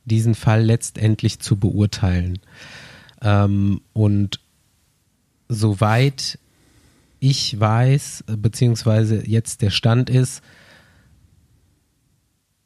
diesen 0.06 0.36
Fall 0.36 0.64
letztendlich 0.64 1.40
zu 1.40 1.58
beurteilen. 1.58 2.40
Ähm, 3.22 3.82
und 3.94 4.40
soweit 5.48 6.40
ich 7.20 7.60
weiß, 7.60 8.24
beziehungsweise 8.38 9.28
jetzt 9.28 9.62
der 9.62 9.72
Stand 9.72 10.10
ist, 10.10 10.42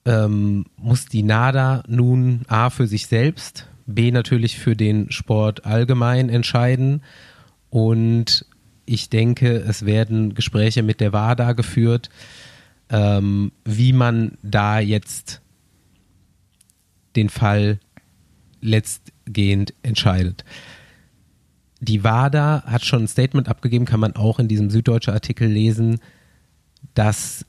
ähm, 0.05 0.65
muss 0.77 1.05
die 1.05 1.23
NADA 1.23 1.83
nun 1.87 2.41
A 2.47 2.69
für 2.69 2.87
sich 2.87 3.07
selbst, 3.07 3.67
B 3.85 4.11
natürlich 4.11 4.59
für 4.59 4.75
den 4.75 5.11
Sport 5.11 5.65
allgemein 5.65 6.29
entscheiden. 6.29 7.01
Und 7.69 8.45
ich 8.85 9.09
denke, 9.09 9.57
es 9.57 9.85
werden 9.85 10.35
Gespräche 10.35 10.83
mit 10.83 10.99
der 10.99 11.13
WADA 11.13 11.53
geführt, 11.53 12.09
ähm, 12.89 13.51
wie 13.65 13.93
man 13.93 14.37
da 14.41 14.79
jetzt 14.79 15.41
den 17.15 17.29
Fall 17.29 17.79
letztgehend 18.61 19.73
entscheidet. 19.83 20.43
Die 21.79 22.03
WADA 22.03 22.63
hat 22.65 22.85
schon 22.85 23.03
ein 23.03 23.07
Statement 23.07 23.49
abgegeben, 23.49 23.85
kann 23.85 23.99
man 23.99 24.15
auch 24.15 24.39
in 24.39 24.47
diesem 24.47 24.69
süddeutschen 24.69 25.13
Artikel 25.13 25.47
lesen, 25.47 25.99
dass 26.93 27.45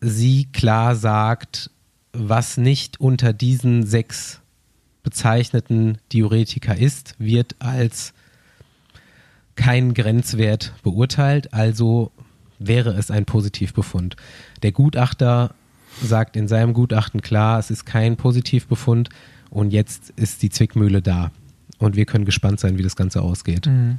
sie 0.00 0.46
klar 0.52 0.94
sagt, 0.94 1.70
was 2.12 2.56
nicht 2.56 3.00
unter 3.00 3.32
diesen 3.32 3.86
sechs 3.86 4.40
bezeichneten 5.02 5.98
Diuretika 6.12 6.72
ist, 6.72 7.14
wird 7.18 7.56
als 7.60 8.12
kein 9.54 9.94
Grenzwert 9.94 10.72
beurteilt, 10.82 11.52
also 11.52 12.12
wäre 12.60 12.90
es 12.90 13.10
ein 13.10 13.24
Positivbefund. 13.24 14.14
Der 14.62 14.70
Gutachter 14.70 15.54
sagt 16.00 16.36
in 16.36 16.46
seinem 16.46 16.72
Gutachten 16.72 17.20
klar, 17.20 17.58
es 17.58 17.70
ist 17.70 17.84
kein 17.84 18.16
Positivbefund 18.16 19.08
und 19.50 19.72
jetzt 19.72 20.10
ist 20.10 20.42
die 20.42 20.50
Zwickmühle 20.50 21.02
da. 21.02 21.32
Und 21.78 21.96
wir 21.96 22.04
können 22.04 22.24
gespannt 22.24 22.60
sein, 22.60 22.78
wie 22.78 22.82
das 22.82 22.94
Ganze 22.94 23.22
ausgeht. 23.22 23.66
Mhm. 23.66 23.98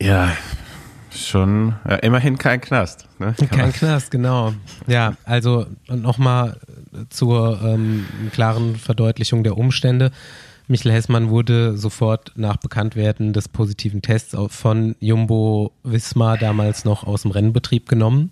Ja, 0.00 0.36
schon, 1.10 1.74
ja, 1.88 1.96
immerhin 1.96 2.38
kein 2.38 2.60
Knast. 2.60 3.08
Ne? 3.18 3.34
Kein 3.50 3.72
Knast, 3.72 4.10
genau. 4.10 4.52
Ja, 4.86 5.16
also 5.24 5.66
nochmal 5.88 6.58
zur 7.08 7.60
ähm, 7.62 8.06
klaren 8.32 8.76
Verdeutlichung 8.76 9.42
der 9.42 9.56
Umstände. 9.56 10.10
Michael 10.68 10.92
Hessmann 10.92 11.30
wurde 11.30 11.76
sofort 11.76 12.32
nach 12.36 12.56
Bekanntwerden 12.56 13.32
des 13.32 13.48
positiven 13.48 14.00
Tests 14.00 14.36
von 14.48 14.94
Jumbo 15.00 15.72
Wismar 15.82 16.38
damals 16.38 16.84
noch 16.84 17.04
aus 17.04 17.22
dem 17.22 17.32
Rennbetrieb 17.32 17.88
genommen. 17.88 18.30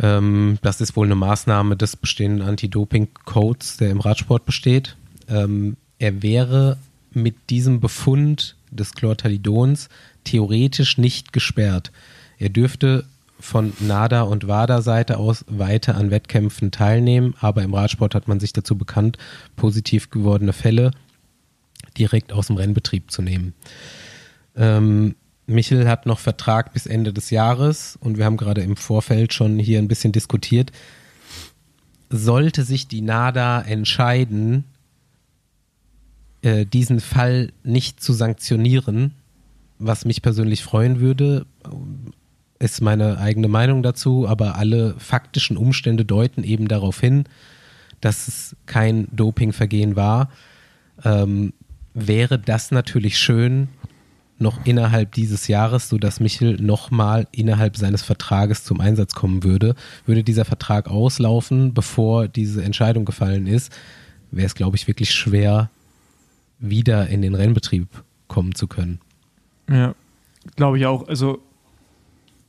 Ähm, 0.00 0.58
das 0.62 0.80
ist 0.80 0.96
wohl 0.96 1.06
eine 1.06 1.14
Maßnahme 1.14 1.76
des 1.76 1.96
bestehenden 1.96 2.46
Anti-Doping-Codes, 2.46 3.76
der 3.76 3.90
im 3.90 4.00
Radsport 4.00 4.46
besteht. 4.46 4.96
Ähm, 5.28 5.76
er 5.98 6.22
wäre 6.22 6.78
mit 7.12 7.50
diesem 7.50 7.80
Befund 7.80 8.56
des 8.70 8.92
Chlortalidons 8.94 9.88
theoretisch 10.24 10.98
nicht 10.98 11.32
gesperrt. 11.32 11.90
Er 12.38 12.48
dürfte 12.48 13.04
von 13.40 13.72
NADA 13.80 14.22
und 14.22 14.48
WADA-Seite 14.48 15.18
aus 15.18 15.44
weiter 15.48 15.96
an 15.96 16.10
Wettkämpfen 16.10 16.70
teilnehmen, 16.70 17.34
aber 17.40 17.62
im 17.62 17.74
Radsport 17.74 18.14
hat 18.14 18.28
man 18.28 18.40
sich 18.40 18.52
dazu 18.52 18.76
bekannt, 18.76 19.16
positiv 19.56 20.10
gewordene 20.10 20.52
Fälle 20.52 20.90
direkt 21.98 22.32
aus 22.32 22.48
dem 22.48 22.56
Rennbetrieb 22.56 23.10
zu 23.10 23.22
nehmen. 23.22 23.54
Ähm, 24.56 25.14
Michel 25.46 25.88
hat 25.88 26.06
noch 26.06 26.18
Vertrag 26.18 26.72
bis 26.72 26.86
Ende 26.86 27.12
des 27.12 27.30
Jahres 27.30 27.98
und 28.00 28.18
wir 28.18 28.24
haben 28.24 28.36
gerade 28.36 28.60
im 28.60 28.76
Vorfeld 28.76 29.32
schon 29.32 29.58
hier 29.58 29.78
ein 29.78 29.88
bisschen 29.88 30.12
diskutiert. 30.12 30.72
Sollte 32.10 32.64
sich 32.64 32.88
die 32.88 33.00
NADA 33.00 33.62
entscheiden, 33.62 34.64
äh, 36.42 36.66
diesen 36.66 37.00
Fall 37.00 37.52
nicht 37.64 38.02
zu 38.02 38.12
sanktionieren, 38.12 39.14
was 39.78 40.04
mich 40.04 40.22
persönlich 40.22 40.62
freuen 40.62 41.00
würde, 41.00 41.46
ist 42.58 42.80
meine 42.80 43.18
eigene 43.18 43.48
Meinung 43.48 43.82
dazu, 43.82 44.26
aber 44.28 44.56
alle 44.56 44.94
faktischen 44.98 45.56
Umstände 45.56 46.04
deuten 46.04 46.42
eben 46.42 46.68
darauf 46.68 47.00
hin, 47.00 47.24
dass 48.00 48.28
es 48.28 48.56
kein 48.66 49.08
Dopingvergehen 49.14 49.96
war. 49.96 50.30
Ähm, 51.04 51.52
wäre 51.94 52.38
das 52.38 52.70
natürlich 52.70 53.18
schön 53.18 53.68
noch 54.38 54.64
innerhalb 54.64 55.12
dieses 55.12 55.48
Jahres, 55.48 55.88
sodass 55.88 56.20
Michel 56.20 56.60
nochmal 56.60 57.26
innerhalb 57.32 57.76
seines 57.76 58.02
Vertrages 58.02 58.64
zum 58.64 58.80
Einsatz 58.80 59.14
kommen 59.14 59.42
würde. 59.42 59.74
Würde 60.06 60.22
dieser 60.22 60.44
Vertrag 60.44 60.88
auslaufen, 60.88 61.74
bevor 61.74 62.28
diese 62.28 62.62
Entscheidung 62.62 63.04
gefallen 63.04 63.46
ist, 63.46 63.76
wäre 64.30 64.46
es, 64.46 64.54
glaube 64.54 64.76
ich, 64.76 64.86
wirklich 64.86 65.10
schwer, 65.10 65.70
wieder 66.60 67.08
in 67.08 67.22
den 67.22 67.34
Rennbetrieb 67.34 67.88
kommen 68.26 68.54
zu 68.54 68.66
können. 68.66 69.00
Ja, 69.68 69.94
glaube 70.56 70.78
ich 70.78 70.86
auch. 70.86 71.08
Also, 71.08 71.40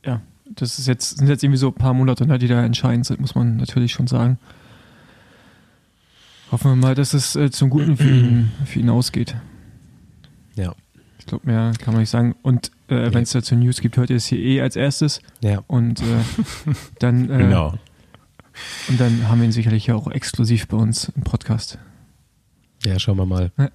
ja, 0.04 0.20
das 0.46 0.78
ist 0.78 0.86
jetzt, 0.86 1.18
sind 1.18 1.28
jetzt 1.28 1.42
irgendwie 1.42 1.58
so 1.58 1.68
ein 1.68 1.74
paar 1.74 1.94
Monate, 1.94 2.26
ne, 2.26 2.38
die 2.38 2.48
da 2.48 2.64
entscheidend 2.64 3.06
sind, 3.06 3.20
muss 3.20 3.34
man 3.34 3.56
natürlich 3.56 3.92
schon 3.92 4.06
sagen. 4.06 4.38
Hoffen 6.50 6.72
wir 6.72 6.76
mal, 6.76 6.94
dass 6.94 7.14
es 7.14 7.36
äh, 7.36 7.50
zum 7.50 7.70
Guten 7.70 7.96
für 7.96 8.10
ihn, 8.10 8.52
für 8.66 8.80
ihn 8.80 8.90
ausgeht. 8.90 9.36
Ja. 10.56 10.74
Ich 11.18 11.26
glaube, 11.26 11.46
mehr 11.46 11.72
kann 11.78 11.94
man 11.94 12.02
nicht 12.02 12.10
sagen. 12.10 12.34
Und 12.42 12.72
äh, 12.88 13.04
ja. 13.04 13.14
wenn 13.14 13.22
es 13.22 13.30
dazu 13.30 13.54
News 13.54 13.80
gibt, 13.80 13.96
hört 13.96 14.10
ihr 14.10 14.16
es 14.16 14.26
hier 14.26 14.38
eh 14.38 14.60
als 14.60 14.74
erstes. 14.76 15.22
Ja. 15.42 15.62
Und 15.68 16.00
äh, 16.00 16.04
dann. 16.98 17.30
Äh, 17.30 17.38
genau. 17.38 17.78
Und 18.88 19.00
dann 19.00 19.28
haben 19.28 19.38
wir 19.38 19.46
ihn 19.46 19.52
sicherlich 19.52 19.92
auch 19.92 20.10
exklusiv 20.10 20.66
bei 20.68 20.76
uns 20.76 21.10
im 21.14 21.22
Podcast. 21.22 21.78
Ja, 22.84 22.98
schauen 22.98 23.18
wir 23.18 23.26
mal. 23.26 23.52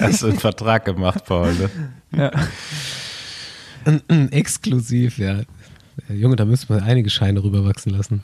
Hast 0.00 0.22
du 0.22 0.28
einen 0.28 0.38
Vertrag 0.38 0.84
gemacht, 0.84 1.24
Paul? 1.24 1.54
Ne? 1.54 1.70
Ja. 2.16 2.30
Exklusiv, 4.30 5.18
ja. 5.18 5.40
Junge, 6.08 6.36
da 6.36 6.44
müssen 6.44 6.68
wir 6.68 6.82
einige 6.82 7.08
Scheine 7.10 7.42
rüberwachsen 7.42 7.92
lassen. 7.92 8.22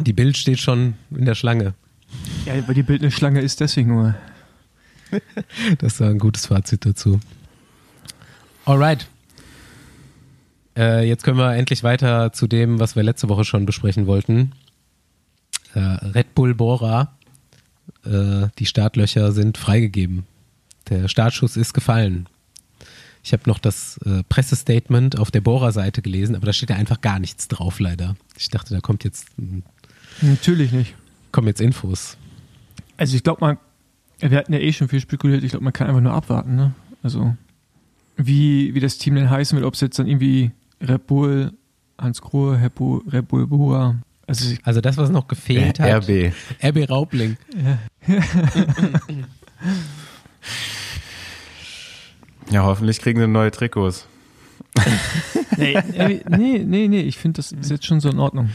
Die 0.00 0.12
Bild 0.12 0.36
steht 0.36 0.58
schon 0.58 0.94
in 1.10 1.24
der 1.24 1.34
Schlange. 1.34 1.74
Ja, 2.44 2.54
weil 2.66 2.74
die 2.74 2.82
Bild 2.82 3.02
eine 3.02 3.10
Schlange 3.10 3.40
ist, 3.40 3.60
deswegen 3.60 3.94
nur. 3.94 4.14
das 5.78 6.00
war 6.00 6.10
ein 6.10 6.18
gutes 6.18 6.46
Fazit 6.46 6.84
dazu. 6.84 7.20
Alright. 8.64 9.06
Äh, 10.76 11.08
jetzt 11.08 11.24
können 11.24 11.38
wir 11.38 11.54
endlich 11.54 11.82
weiter 11.82 12.32
zu 12.32 12.46
dem, 12.46 12.78
was 12.80 12.96
wir 12.96 13.02
letzte 13.02 13.28
Woche 13.28 13.44
schon 13.44 13.64
besprechen 13.64 14.06
wollten. 14.06 14.52
Äh, 15.74 15.78
Red 15.78 16.34
Bull 16.34 16.54
Bora. 16.54 17.16
Äh, 18.04 18.48
die 18.58 18.66
Startlöcher 18.66 19.32
sind 19.32 19.56
freigegeben. 19.56 20.26
Der 20.88 21.08
Startschuss 21.08 21.56
ist 21.56 21.74
gefallen. 21.74 22.28
Ich 23.22 23.32
habe 23.32 23.42
noch 23.46 23.58
das 23.58 23.98
äh, 24.04 24.22
Pressestatement 24.28 25.18
auf 25.18 25.32
der 25.32 25.40
Bora-Seite 25.40 26.00
gelesen, 26.00 26.36
aber 26.36 26.46
da 26.46 26.52
steht 26.52 26.70
ja 26.70 26.76
einfach 26.76 27.00
gar 27.00 27.18
nichts 27.18 27.48
drauf, 27.48 27.80
leider. 27.80 28.14
Ich 28.38 28.50
dachte, 28.50 28.72
da 28.72 28.80
kommt 28.80 29.02
jetzt 29.02 29.36
ein 29.36 29.64
Natürlich 30.22 30.72
nicht. 30.72 30.94
Kommen 31.32 31.48
jetzt 31.48 31.60
Infos. 31.60 32.16
Also 32.96 33.16
ich 33.16 33.22
glaube 33.22 33.40
mal, 33.40 33.58
wir 34.18 34.38
hatten 34.38 34.52
ja 34.52 34.58
eh 34.58 34.72
schon 34.72 34.88
viel 34.88 35.00
spekuliert, 35.00 35.44
ich 35.44 35.50
glaube, 35.50 35.64
man 35.64 35.72
kann 35.72 35.88
einfach 35.88 36.00
nur 36.00 36.12
abwarten, 36.12 36.56
ne? 36.56 36.74
Also 37.02 37.36
wie, 38.16 38.74
wie 38.74 38.80
das 38.80 38.98
Team 38.98 39.14
denn 39.14 39.30
heißen 39.30 39.56
will, 39.58 39.64
ob 39.64 39.74
es 39.74 39.80
jetzt 39.80 39.98
dann 39.98 40.06
irgendwie 40.08 40.50
Red 40.80 41.06
Bull, 41.06 41.52
Hans 41.98 42.20
Grohe, 42.22 42.60
Red 42.60 42.74
Bull, 42.74 43.02
Red 43.10 43.28
Bull 43.28 43.46
Bura. 43.46 43.96
Also, 44.26 44.56
also 44.64 44.80
das, 44.80 44.96
was 44.96 45.10
noch 45.10 45.28
gefehlt 45.28 45.78
hat. 45.78 46.08
RB. 46.08 46.32
RB 46.62 46.88
Raubling. 46.90 47.36
Ja. 47.56 47.78
ja, 52.50 52.62
hoffentlich 52.62 53.00
kriegen 53.00 53.18
sie 53.18 53.26
neue 53.26 53.50
Trikots. 53.50 54.06
nee, 55.56 55.76
nee, 56.28 56.64
nee, 56.64 56.86
nee, 56.86 57.00
ich 57.00 57.18
finde, 57.18 57.38
das 57.38 57.50
ist 57.50 57.70
jetzt 57.70 57.84
schon 57.84 57.98
so 57.98 58.10
in 58.10 58.20
Ordnung. 58.20 58.50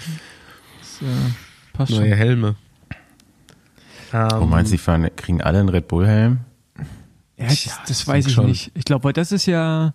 Das, 0.80 1.01
äh, 1.01 1.32
passt 1.74 1.92
Neue 1.92 2.10
schon. 2.10 2.18
Helme. 2.18 2.56
Um, 4.13 4.50
meinst 4.50 4.72
du, 4.72 4.75
die 4.75 4.78
fahren, 4.78 5.10
kriegen 5.16 5.42
alle 5.42 5.60
einen 5.60 5.70
Red 5.70 5.88
Bull-Helm? 5.88 6.40
Ja, 7.38 7.48
das, 7.48 7.80
das 7.88 8.08
weiß 8.08 8.28
ich 8.28 8.34
schon. 8.34 8.46
nicht. 8.48 8.72
Ich 8.74 8.84
glaube, 8.84 9.06
weil 9.06 9.13
das 9.13 9.32
ist 9.32 9.46
ja, 9.46 9.94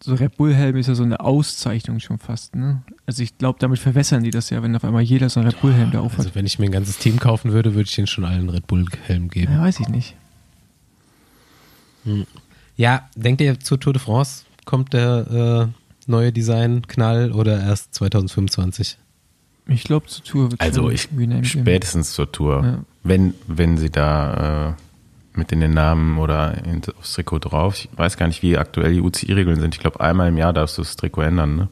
so 0.00 0.14
Red 0.14 0.36
Bull-Helm 0.36 0.76
ist 0.76 0.86
ja 0.86 0.94
so 0.94 1.02
eine 1.02 1.20
Auszeichnung 1.20 1.98
schon 1.98 2.18
fast. 2.18 2.54
Ne? 2.54 2.82
Also 3.04 3.22
ich 3.22 3.36
glaube, 3.36 3.58
damit 3.58 3.80
verwässern 3.80 4.22
die 4.22 4.30
das 4.30 4.50
ja, 4.50 4.62
wenn 4.62 4.76
auf 4.76 4.84
einmal 4.84 5.02
jeder 5.02 5.28
so 5.28 5.40
einen 5.40 5.48
Red 5.50 5.60
Bull-Helm 5.60 5.90
da 5.90 6.00
aufhat. 6.00 6.20
Also 6.20 6.34
wenn 6.34 6.46
ich 6.46 6.58
mir 6.58 6.66
ein 6.66 6.72
ganzes 6.72 6.98
Team 6.98 7.18
kaufen 7.18 7.52
würde, 7.52 7.74
würde 7.74 7.88
ich 7.88 7.94
denen 7.94 8.06
schon 8.06 8.24
allen 8.24 8.48
Red 8.48 8.66
Bull-Helm 8.68 9.28
geben. 9.28 9.54
Ja, 9.54 9.60
weiß 9.60 9.80
ich 9.80 9.88
nicht. 9.88 10.14
Ja, 12.76 13.08
denkt 13.16 13.40
ihr, 13.40 13.58
zur 13.58 13.80
Tour 13.80 13.92
de 13.92 14.00
France 14.00 14.44
kommt 14.64 14.92
der 14.92 15.68
äh, 15.68 16.10
neue 16.10 16.32
Design-Knall 16.32 17.32
oder 17.32 17.60
erst 17.60 17.94
2025? 17.94 18.98
Ich 19.68 19.84
glaube, 19.84 20.06
zur 20.06 20.24
Tour 20.24 20.50
wird 20.50 20.60
Also 20.60 20.90
ich 20.90 21.08
spätestens 21.42 22.12
zur 22.12 22.32
Tour. 22.32 22.64
Ja. 22.64 22.84
Wenn, 23.04 23.34
wenn 23.46 23.76
sie 23.76 23.90
da 23.90 24.70
äh, 24.70 24.72
mit 25.38 25.52
in 25.52 25.60
den 25.60 25.72
Namen 25.72 26.18
oder 26.18 26.62
in, 26.64 26.82
aufs 26.98 27.14
Trikot 27.14 27.38
drauf. 27.38 27.76
Ich 27.76 27.88
weiß 27.96 28.18
gar 28.18 28.26
nicht, 28.26 28.42
wie 28.42 28.58
aktuell 28.58 28.92
die 28.92 29.00
UCI-Regeln 29.00 29.58
sind. 29.58 29.74
Ich 29.74 29.80
glaube, 29.80 30.00
einmal 30.00 30.28
im 30.28 30.36
Jahr 30.36 30.52
darfst 30.52 30.76
du 30.76 30.82
das 30.82 30.96
Trikot 30.96 31.22
ändern, 31.22 31.56
ne? 31.56 31.68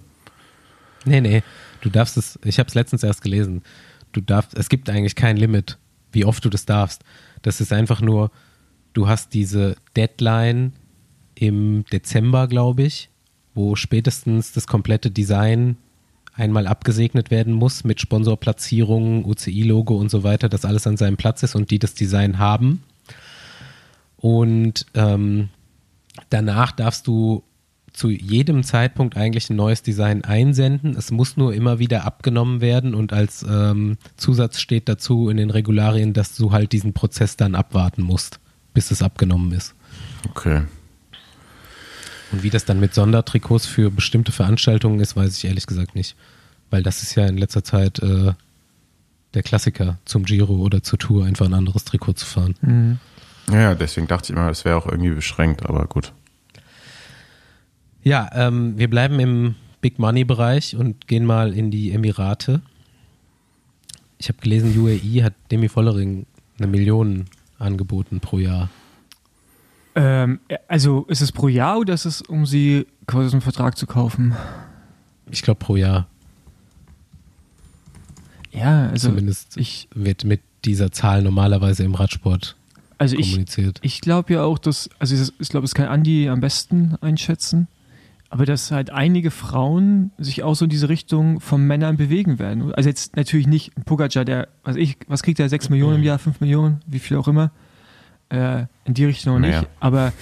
Nee, 1.05 1.21
nee, 1.21 1.43
du 1.83 1.91
darfst 1.91 2.17
es, 2.17 2.38
ich 2.45 2.59
habe 2.59 2.69
es 2.69 2.75
letztens 2.75 3.03
erst 3.03 3.23
gelesen, 3.23 3.62
du 4.12 4.21
darfst, 4.21 4.59
es 4.59 4.69
gibt 4.69 4.91
eigentlich 4.91 5.15
kein 5.15 5.37
Limit, 5.37 5.79
wie 6.11 6.25
oft 6.25 6.45
du 6.45 6.49
das 6.50 6.65
darfst. 6.67 7.05
Das 7.43 7.61
ist 7.61 7.73
einfach 7.73 8.00
nur, 8.00 8.31
du 8.93 9.07
hast 9.07 9.35
diese 9.35 9.76
Deadline 9.95 10.73
im 11.37 11.85
Dezember, 11.93 12.49
glaube 12.49 12.83
ich, 12.83 13.11
wo 13.55 13.76
spätestens 13.76 14.53
das 14.53 14.67
komplette 14.67 15.11
Design 15.11 15.76
einmal 16.37 16.66
abgesegnet 16.66 17.31
werden 17.31 17.55
muss 17.55 17.85
mit 17.85 18.00
Sponsorplatzierungen, 18.00 19.25
UCI-Logo 19.25 19.97
und 19.97 20.11
so 20.11 20.23
weiter, 20.23 20.49
dass 20.49 20.64
alles 20.64 20.87
an 20.87 20.97
seinem 20.97 21.16
Platz 21.16 21.43
ist 21.43 21.55
und 21.55 21.71
die 21.71 21.78
das 21.78 21.95
Design 21.95 22.38
haben. 22.38 22.83
Und 24.16 24.87
ähm, 24.95 25.49
danach 26.31 26.73
darfst 26.73 27.07
du 27.07 27.43
zu 27.93 28.11
jedem 28.11 28.62
Zeitpunkt 28.62 29.16
eigentlich 29.16 29.49
ein 29.49 29.57
neues 29.57 29.83
Design 29.83 30.23
einsenden. 30.23 30.95
Es 30.97 31.11
muss 31.11 31.38
nur 31.38 31.55
immer 31.55 31.78
wieder 31.78 32.05
abgenommen 32.05 32.61
werden 32.61 32.95
und 32.95 33.14
als 33.14 33.45
ähm, 33.49 33.97
Zusatz 34.19 34.61
steht 34.61 34.88
dazu 34.88 35.31
in 35.31 35.38
den 35.38 35.50
Regularien, 35.50 36.12
dass 36.12 36.37
du 36.37 36.52
halt 36.52 36.73
diesen 36.73 36.93
Prozess 36.93 37.37
dann 37.37 37.55
abwarten 37.55 38.02
musst, 38.02 38.38
bis 38.75 38.90
es 38.90 39.00
abgenommen 39.00 39.52
ist. 39.52 39.75
Okay. 40.28 40.62
Und 42.37 42.43
wie 42.43 42.50
das 42.50 42.66
dann 42.66 42.81
mit 42.81 42.93
Sondertrikots 42.93 43.64
für 43.64 43.90
bestimmte 43.90 44.31
Veranstaltungen 44.31 45.00
ist, 45.00 45.16
weiß 45.16 45.38
ich 45.38 45.47
ehrlich 45.47 45.66
gesagt 45.66 45.95
nicht. 45.95 46.16
Weil 46.69 46.83
das 46.83 47.02
ist 47.02 47.14
ja 47.14 47.25
in 47.26 47.38
letzter 47.38 47.64
Zeit 47.64 47.99
äh, 48.00 48.35
der 49.33 49.43
Klassiker 49.43 49.97
zum 50.05 50.25
Giro 50.25 50.57
oder 50.57 50.83
zur 50.83 50.99
Tour, 50.99 51.25
einfach 51.25 51.47
ein 51.47 51.55
anderes 51.55 51.85
Trikot 51.85 52.12
zu 52.12 52.26
fahren. 52.26 52.55
Mhm. 52.61 52.99
Ja, 53.50 53.75
deswegen 53.75 54.07
dachte 54.07 54.31
ich 54.31 54.37
immer, 54.37 54.49
das 54.49 54.66
wäre 54.66 54.76
auch 54.76 54.85
irgendwie 54.85 55.12
beschränkt, 55.12 55.64
aber 55.64 55.87
gut. 55.87 56.12
Ja, 58.02 58.28
ähm, 58.35 58.76
wir 58.76 58.90
bleiben 58.90 59.19
im 59.19 59.55
Big 59.81 59.99
Money 59.99 60.25
Bereich 60.25 60.76
und 60.76 61.07
gehen 61.07 61.25
mal 61.25 61.55
in 61.55 61.71
die 61.71 61.90
Emirate. 61.93 62.61
Ich 64.19 64.28
habe 64.28 64.40
gelesen, 64.43 64.78
UAE 64.78 65.25
hat 65.25 65.33
Demi 65.50 65.71
Vollering 65.71 66.26
eine 66.59 66.66
Million 66.66 67.25
angeboten 67.59 68.21
pro 68.21 68.38
Jahr. 68.38 68.69
Ähm, 69.97 70.41
also 70.69 71.07
ist 71.09 71.23
es 71.23 71.33
pro 71.33 71.49
Jahr 71.49 71.79
oder 71.79 71.95
ist 71.95 72.05
es, 72.05 72.21
um 72.21 72.45
sie 72.45 72.87
quasi 73.07 73.33
einen 73.33 73.41
Vertrag 73.41 73.79
zu 73.79 73.87
kaufen? 73.87 74.37
Ich 75.31 75.43
glaube 75.43 75.59
pro 75.59 75.76
Jahr. 75.76 76.07
Ja, 78.53 78.88
also 78.88 79.09
Zumindest 79.09 79.57
ich, 79.57 79.88
wird 79.95 80.25
mit 80.25 80.41
dieser 80.65 80.93
Zahl 80.93 81.23
normalerweise 81.23 81.83
im 81.83 81.95
Radsport 81.95 82.57
also 82.99 83.17
ich, 83.17 83.31
kommuniziert. 83.31 83.79
ich 83.83 84.00
glaube 84.00 84.35
ja 84.35 84.43
auch, 84.43 84.59
dass, 84.59 84.91
also 84.99 85.15
ich, 85.15 85.33
ich 85.38 85.49
glaube, 85.49 85.65
das 85.65 85.75
kann 85.75 85.87
Andi 85.87 86.29
am 86.29 86.41
besten 86.41 86.97
einschätzen, 87.00 87.69
aber 88.29 88.47
dass 88.47 88.71
halt 88.71 88.91
einige 88.91 89.31
Frauen 89.31 90.11
sich 90.19 90.43
auch 90.43 90.55
so 90.55 90.65
in 90.65 90.71
diese 90.71 90.88
Richtung 90.88 91.41
von 91.41 91.67
Männern 91.67 91.97
bewegen 91.97 92.38
werden. 92.38 92.73
Also 92.75 92.88
jetzt 92.88 93.17
natürlich 93.17 93.47
nicht 93.47 93.73
Pogacar, 93.85 94.25
der, 94.25 94.49
was 94.65 94.76
ich, 94.76 94.99
was 95.07 95.23
kriegt 95.23 95.38
der, 95.38 95.49
6 95.49 95.69
Millionen 95.69 95.97
im 95.97 96.03
Jahr, 96.03 96.19
5 96.19 96.41
Millionen, 96.41 96.81
wie 96.87 96.99
viel 96.99 97.17
auch 97.17 97.29
immer, 97.29 97.50
äh, 98.28 98.64
in 98.85 98.95
die 98.95 99.04
Richtung 99.04 99.40
Naja. 99.40 99.61
nicht, 99.61 99.71
aber 99.80 100.12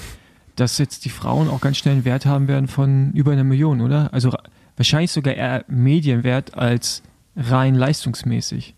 dass 0.56 0.78
jetzt 0.78 1.04
die 1.04 1.10
Frauen 1.10 1.48
auch 1.48 1.60
ganz 1.60 1.78
schnell 1.78 1.94
einen 1.94 2.04
Wert 2.04 2.26
haben 2.26 2.48
werden 2.48 2.68
von 2.68 3.12
über 3.12 3.32
einer 3.32 3.44
Million, 3.44 3.80
oder? 3.80 4.12
Also 4.12 4.32
wahrscheinlich 4.76 5.10
sogar 5.12 5.34
eher 5.34 5.64
Medienwert 5.68 6.56
als 6.56 7.02
rein 7.36 7.74
leistungsmäßig. 7.74 8.74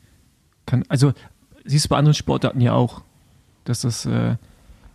Kann, 0.65 0.85
also 0.89 1.13
siehst 1.65 1.87
du 1.87 1.89
bei 1.91 1.97
anderen 1.97 2.15
Sportarten 2.15 2.61
ja 2.61 2.73
auch, 2.73 3.03
dass 3.65 3.83
das 3.83 4.07
äh, 4.07 4.37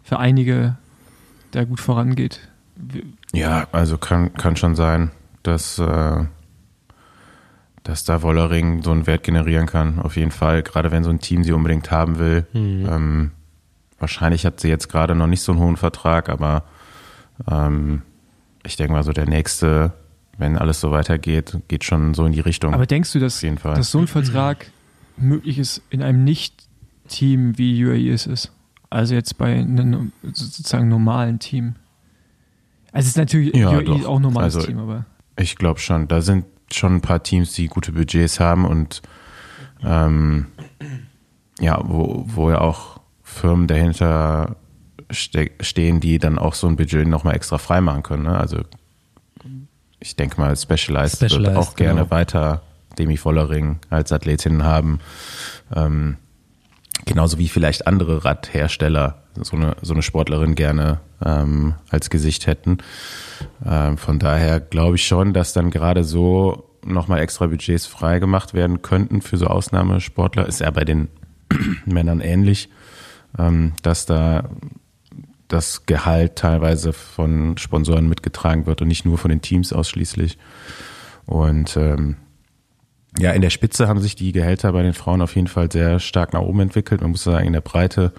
für 0.04 0.18
einige 0.20 0.78
da 1.52 1.64
gut 1.66 1.80
vorangeht. 1.80 2.40
Ja, 3.34 3.68
also 3.72 3.98
kann, 3.98 4.34
kann 4.34 4.56
schon 4.56 4.76
sein, 4.76 5.12
dass, 5.44 5.78
äh, 5.78 6.26
dass 7.84 8.04
da 8.06 8.22
Wollering 8.24 8.82
so 8.82 8.92
einen 8.92 9.06
Wert 9.06 9.24
generieren 9.24 9.68
kann, 9.68 10.00
auf 10.00 10.16
jeden 10.16 10.32
Fall. 10.32 10.64
Gerade 10.64 10.92
wenn 10.92 11.04
so 11.04 11.10
ein 11.10 11.20
Team 11.20 11.44
sie 11.44 11.52
unbedingt 11.52 11.92
haben 11.92 12.18
will. 12.18 12.48
Ähm, 12.54 13.32
wahrscheinlich 14.02 14.46
hat 14.46 14.60
sie 14.60 14.68
jetzt 14.70 14.90
gerade 14.90 15.16
noch 15.16 15.28
nicht 15.28 15.42
so 15.42 15.52
einen 15.54 15.62
hohen 15.62 15.78
Vertrag, 15.78 16.30
aber 16.30 16.64
ähm, 17.50 18.02
ich 18.64 18.76
denke 18.76 18.94
mal 18.94 19.04
so 19.04 19.12
der 19.14 19.26
nächste, 19.28 19.94
wenn 20.38 20.58
alles 20.58 20.82
so 20.82 20.92
weitergeht, 20.92 21.58
geht 21.68 21.84
schon 21.84 22.14
so 22.14 22.26
in 22.26 22.34
die 22.34 22.40
Richtung. 22.40 22.74
Aber 22.74 22.86
denkst 22.86 23.12
du, 23.14 23.20
dass, 23.20 23.38
auf 23.38 23.44
jeden 23.44 23.58
Fall. 23.58 23.76
dass 23.76 23.92
so 23.92 24.00
ein 24.00 24.08
Vertrag 24.08 24.72
möglich 25.18 25.58
ist 25.60 25.82
in 25.90 26.02
einem 26.02 26.24
Nicht-Team 26.24 27.58
wie 27.58 27.86
UAE 27.86 28.12
es 28.14 28.28
ist? 28.28 28.52
Also 28.90 29.14
jetzt 29.16 29.38
bei 29.38 29.56
einem 29.56 30.12
sozusagen 30.34 30.90
normalen 30.90 31.40
Team. 31.40 31.76
Also 32.92 33.06
es 33.06 33.08
ist 33.12 33.18
natürlich 33.18 33.56
Ja, 33.56 33.70
UAE 33.72 33.84
doch. 33.86 34.06
auch 34.06 34.16
ein 34.18 34.22
normales 34.22 34.56
Also- 34.56 34.68
Team, 34.68 34.80
aber 34.80 35.06
Ich 35.38 35.56
glaube 35.56 35.80
schon. 35.80 36.08
Da 36.08 36.22
sind 36.22 36.46
schon 36.72 36.96
ein 36.96 37.02
paar 37.02 37.24
Teams, 37.24 37.54
die 37.54 37.68
gute 37.68 37.92
Budgets 37.94 38.40
haben 38.40 38.66
und 38.66 39.02
ähm, 39.84 40.48
ja, 41.60 41.80
wo, 41.84 42.24
wo 42.28 42.50
ja 42.50 42.60
auch 42.62 43.01
Firmen 43.32 43.68
dahinter 43.68 44.56
ste 45.10 45.52
stehen, 45.60 46.00
die 46.00 46.20
dann 46.20 46.38
auch 46.38 46.54
so 46.54 46.68
ein 46.68 46.76
Budget 46.76 47.08
nochmal 47.08 47.36
extra 47.36 47.58
frei 47.58 47.82
machen 47.82 48.04
können. 48.04 48.24
Ne? 48.24 48.38
Also 48.38 48.60
ich 50.00 50.16
denke 50.16 50.40
mal, 50.40 50.56
Specialized, 50.56 51.18
Specialized, 51.18 51.56
wird 51.56 51.58
auch 51.58 51.76
gerne 51.76 52.02
genau. 52.02 52.12
weiter 52.12 52.64
Demi 52.98 53.18
Vollering 53.18 53.80
als 53.90 54.12
Athletin 54.12 54.64
haben. 54.64 55.00
Ähm, 55.74 56.18
genauso 57.06 57.38
wie 57.38 57.50
vielleicht 57.50 57.88
andere 57.88 58.26
Radhersteller 58.26 59.24
so 59.40 59.56
eine, 59.56 59.76
so 59.82 59.94
eine 59.94 60.02
Sportlerin 60.02 60.56
gerne 60.56 61.00
ähm, 61.24 61.76
als 61.90 62.10
Gesicht 62.10 62.48
hätten. 62.48 62.80
Ähm, 63.66 63.98
von 63.98 64.20
daher 64.20 64.60
glaube 64.60 64.96
ich 64.96 65.06
schon, 65.06 65.34
dass 65.34 65.54
dann 65.54 65.72
gerade 65.72 66.04
so 66.04 66.68
nochmal 66.84 67.20
extra 67.20 67.48
Budgets 67.48 67.86
frei 67.86 68.20
gemacht 68.20 68.54
werden 68.54 68.82
könnten 68.82 69.22
für 69.22 69.38
so 69.38 69.48
Ausnahmesportler. 69.48 70.48
Ist 70.48 70.62
ja 70.62 70.72
bei 70.72 70.84
den 70.84 71.10
Männern 71.86 72.22
ähnlich, 72.22 72.70
dass 73.34 74.06
da 74.06 74.50
das 75.48 75.86
Gehalt 75.86 76.38
teilweise 76.38 76.94
von 76.94 77.58
Sponsoren 77.58 78.08
mitgetragen 78.08 78.66
wird 78.66 78.82
und 78.82 78.88
nicht 78.88 79.06
nur 79.06 79.18
von 79.18 79.30
den 79.30 79.42
Teams 79.42 79.74
ausschließlich. 79.74 80.38
Und 81.26 81.76
ähm, 81.78 82.18
ja, 83.18 83.32
in 83.32 83.42
der 83.42 83.50
Spitze 83.50 83.88
haben 83.88 84.00
sich 84.00 84.16
die 84.16 84.32
Gehälter 84.32 84.72
bei 84.72 84.82
den 84.82 84.94
Frauen 84.94 85.22
auf 85.22 85.36
jeden 85.36 85.48
Fall 85.48 85.72
sehr 85.72 86.00
stark 86.00 86.34
nach 86.34 86.42
oben 86.42 86.62
entwickelt. 86.62 87.02
Man 87.02 87.12
muss 87.12 87.24
sagen, 87.24 87.48
in 87.48 87.54
der 87.54 87.62
Breite 87.62 88.14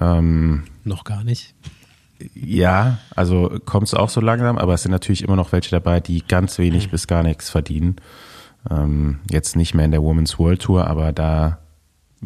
ähm, 0.00 0.64
Noch 0.84 1.04
gar 1.04 1.22
nicht. 1.24 1.54
ja, 2.34 2.98
also 3.14 3.58
kommt 3.66 3.86
es 3.88 3.94
auch 3.94 4.08
so 4.08 4.20
langsam, 4.20 4.56
aber 4.56 4.74
es 4.74 4.82
sind 4.82 4.92
natürlich 4.92 5.22
immer 5.22 5.36
noch 5.36 5.52
welche 5.52 5.70
dabei, 5.70 6.00
die 6.00 6.22
ganz 6.26 6.58
wenig 6.58 6.90
bis 6.90 7.06
gar 7.06 7.22
nichts 7.22 7.50
verdienen. 7.50 7.96
Ähm, 8.70 9.20
jetzt 9.30 9.56
nicht 9.56 9.74
mehr 9.74 9.84
in 9.84 9.90
der 9.90 10.02
Women's 10.02 10.38
World 10.38 10.62
Tour, 10.62 10.86
aber 10.86 11.12
da 11.12 11.58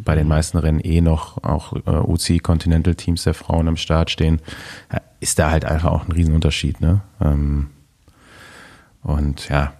bei 0.04 0.14
den 0.14 0.28
meisten 0.28 0.58
Rennen 0.58 0.80
eh 0.80 1.00
noch 1.00 1.42
auch 1.42 1.72
äh, 1.72 1.90
UCI 1.90 2.38
Continental 2.38 2.94
Teams 2.94 3.24
der 3.24 3.34
Frauen 3.34 3.68
am 3.68 3.76
Start 3.76 4.10
stehen, 4.10 4.40
ja, 4.92 5.00
ist 5.20 5.38
da 5.38 5.50
halt 5.50 5.64
einfach 5.64 5.90
auch 5.90 6.06
ein 6.06 6.12
Riesenunterschied. 6.12 6.80
Ne? 6.80 7.00
Ähm, 7.20 7.68
und 9.02 9.48
ja, 9.48 9.72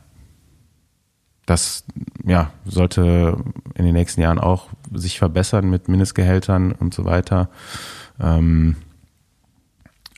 das 1.47 1.85
ja, 2.25 2.51
sollte 2.65 3.37
in 3.75 3.85
den 3.85 3.95
nächsten 3.95 4.21
Jahren 4.21 4.39
auch 4.39 4.69
sich 4.93 5.19
verbessern 5.19 5.71
mit 5.71 5.89
Mindestgehältern 5.89 6.73
und 6.73 6.93
so 6.93 7.05
weiter. 7.05 7.49
Ähm, 8.21 8.77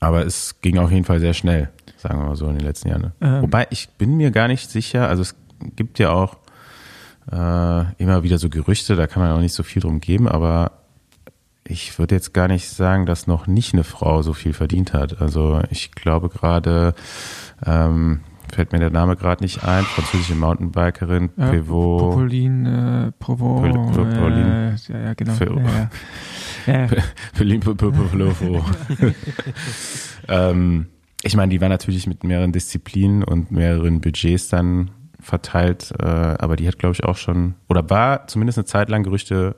aber 0.00 0.26
es 0.26 0.60
ging 0.60 0.78
auf 0.78 0.90
jeden 0.90 1.04
Fall 1.04 1.20
sehr 1.20 1.34
schnell, 1.34 1.70
sagen 1.98 2.18
wir 2.18 2.26
mal 2.26 2.36
so, 2.36 2.48
in 2.48 2.56
den 2.56 2.66
letzten 2.66 2.88
Jahren. 2.88 3.02
ne? 3.02 3.12
Ähm. 3.20 3.42
Wobei 3.42 3.66
ich 3.70 3.90
bin 3.90 4.16
mir 4.16 4.30
gar 4.30 4.48
nicht 4.48 4.70
sicher, 4.70 5.08
also 5.08 5.22
es 5.22 5.36
gibt 5.76 5.98
ja 5.98 6.10
auch 6.10 6.38
äh, 7.32 8.02
immer 8.02 8.22
wieder 8.22 8.38
so 8.38 8.48
Gerüchte, 8.48 8.96
da 8.96 9.06
kann 9.06 9.22
man 9.22 9.32
auch 9.32 9.40
nicht 9.40 9.54
so 9.54 9.62
viel 9.62 9.82
drum 9.82 10.00
geben, 10.00 10.28
aber 10.28 10.72
ich 11.66 11.98
würde 11.98 12.14
jetzt 12.16 12.34
gar 12.34 12.48
nicht 12.48 12.68
sagen, 12.68 13.06
dass 13.06 13.26
noch 13.26 13.46
nicht 13.46 13.74
eine 13.74 13.84
Frau 13.84 14.22
so 14.22 14.32
viel 14.32 14.52
verdient 14.52 14.92
hat. 14.92 15.20
Also 15.20 15.60
ich 15.70 15.92
glaube 15.92 16.28
gerade, 16.28 16.94
ähm, 17.64 18.20
fällt 18.52 18.72
mir 18.72 18.80
der 18.80 18.90
Name 18.90 19.14
gerade 19.14 19.44
nicht 19.44 19.62
ein, 19.62 19.84
französische 19.84 20.34
Mountainbikerin, 20.34 21.30
ja, 21.36 21.50
Pivot. 21.50 22.00
Popoline, 22.00 23.08
äh, 23.08 23.12
Provo, 23.22 23.60
Pol- 23.60 23.72
Pol- 23.92 24.06
Pauline. 24.06 24.76
äh, 24.88 24.92
ja, 24.92 24.98
ja, 25.00 25.14
genau. 25.14 25.32
Ja, 25.34 25.90
ja. 26.66 26.86
Ähm, 30.28 30.86
ich 31.22 31.36
meine, 31.36 31.50
die 31.50 31.60
war 31.60 31.68
natürlich 31.68 32.06
mit 32.06 32.24
mehreren 32.24 32.52
Disziplinen 32.52 33.22
und 33.24 33.50
mehreren 33.50 34.00
Budgets 34.00 34.48
dann 34.48 34.90
verteilt, 35.20 35.92
äh, 35.98 36.04
aber 36.04 36.56
die 36.56 36.66
hat, 36.66 36.78
glaube 36.78 36.94
ich, 36.94 37.04
auch 37.04 37.16
schon, 37.16 37.54
oder 37.68 37.88
war 37.90 38.26
zumindest 38.26 38.58
eine 38.58 38.64
Zeit 38.64 38.88
lang 38.88 39.02
Gerüchte, 39.02 39.56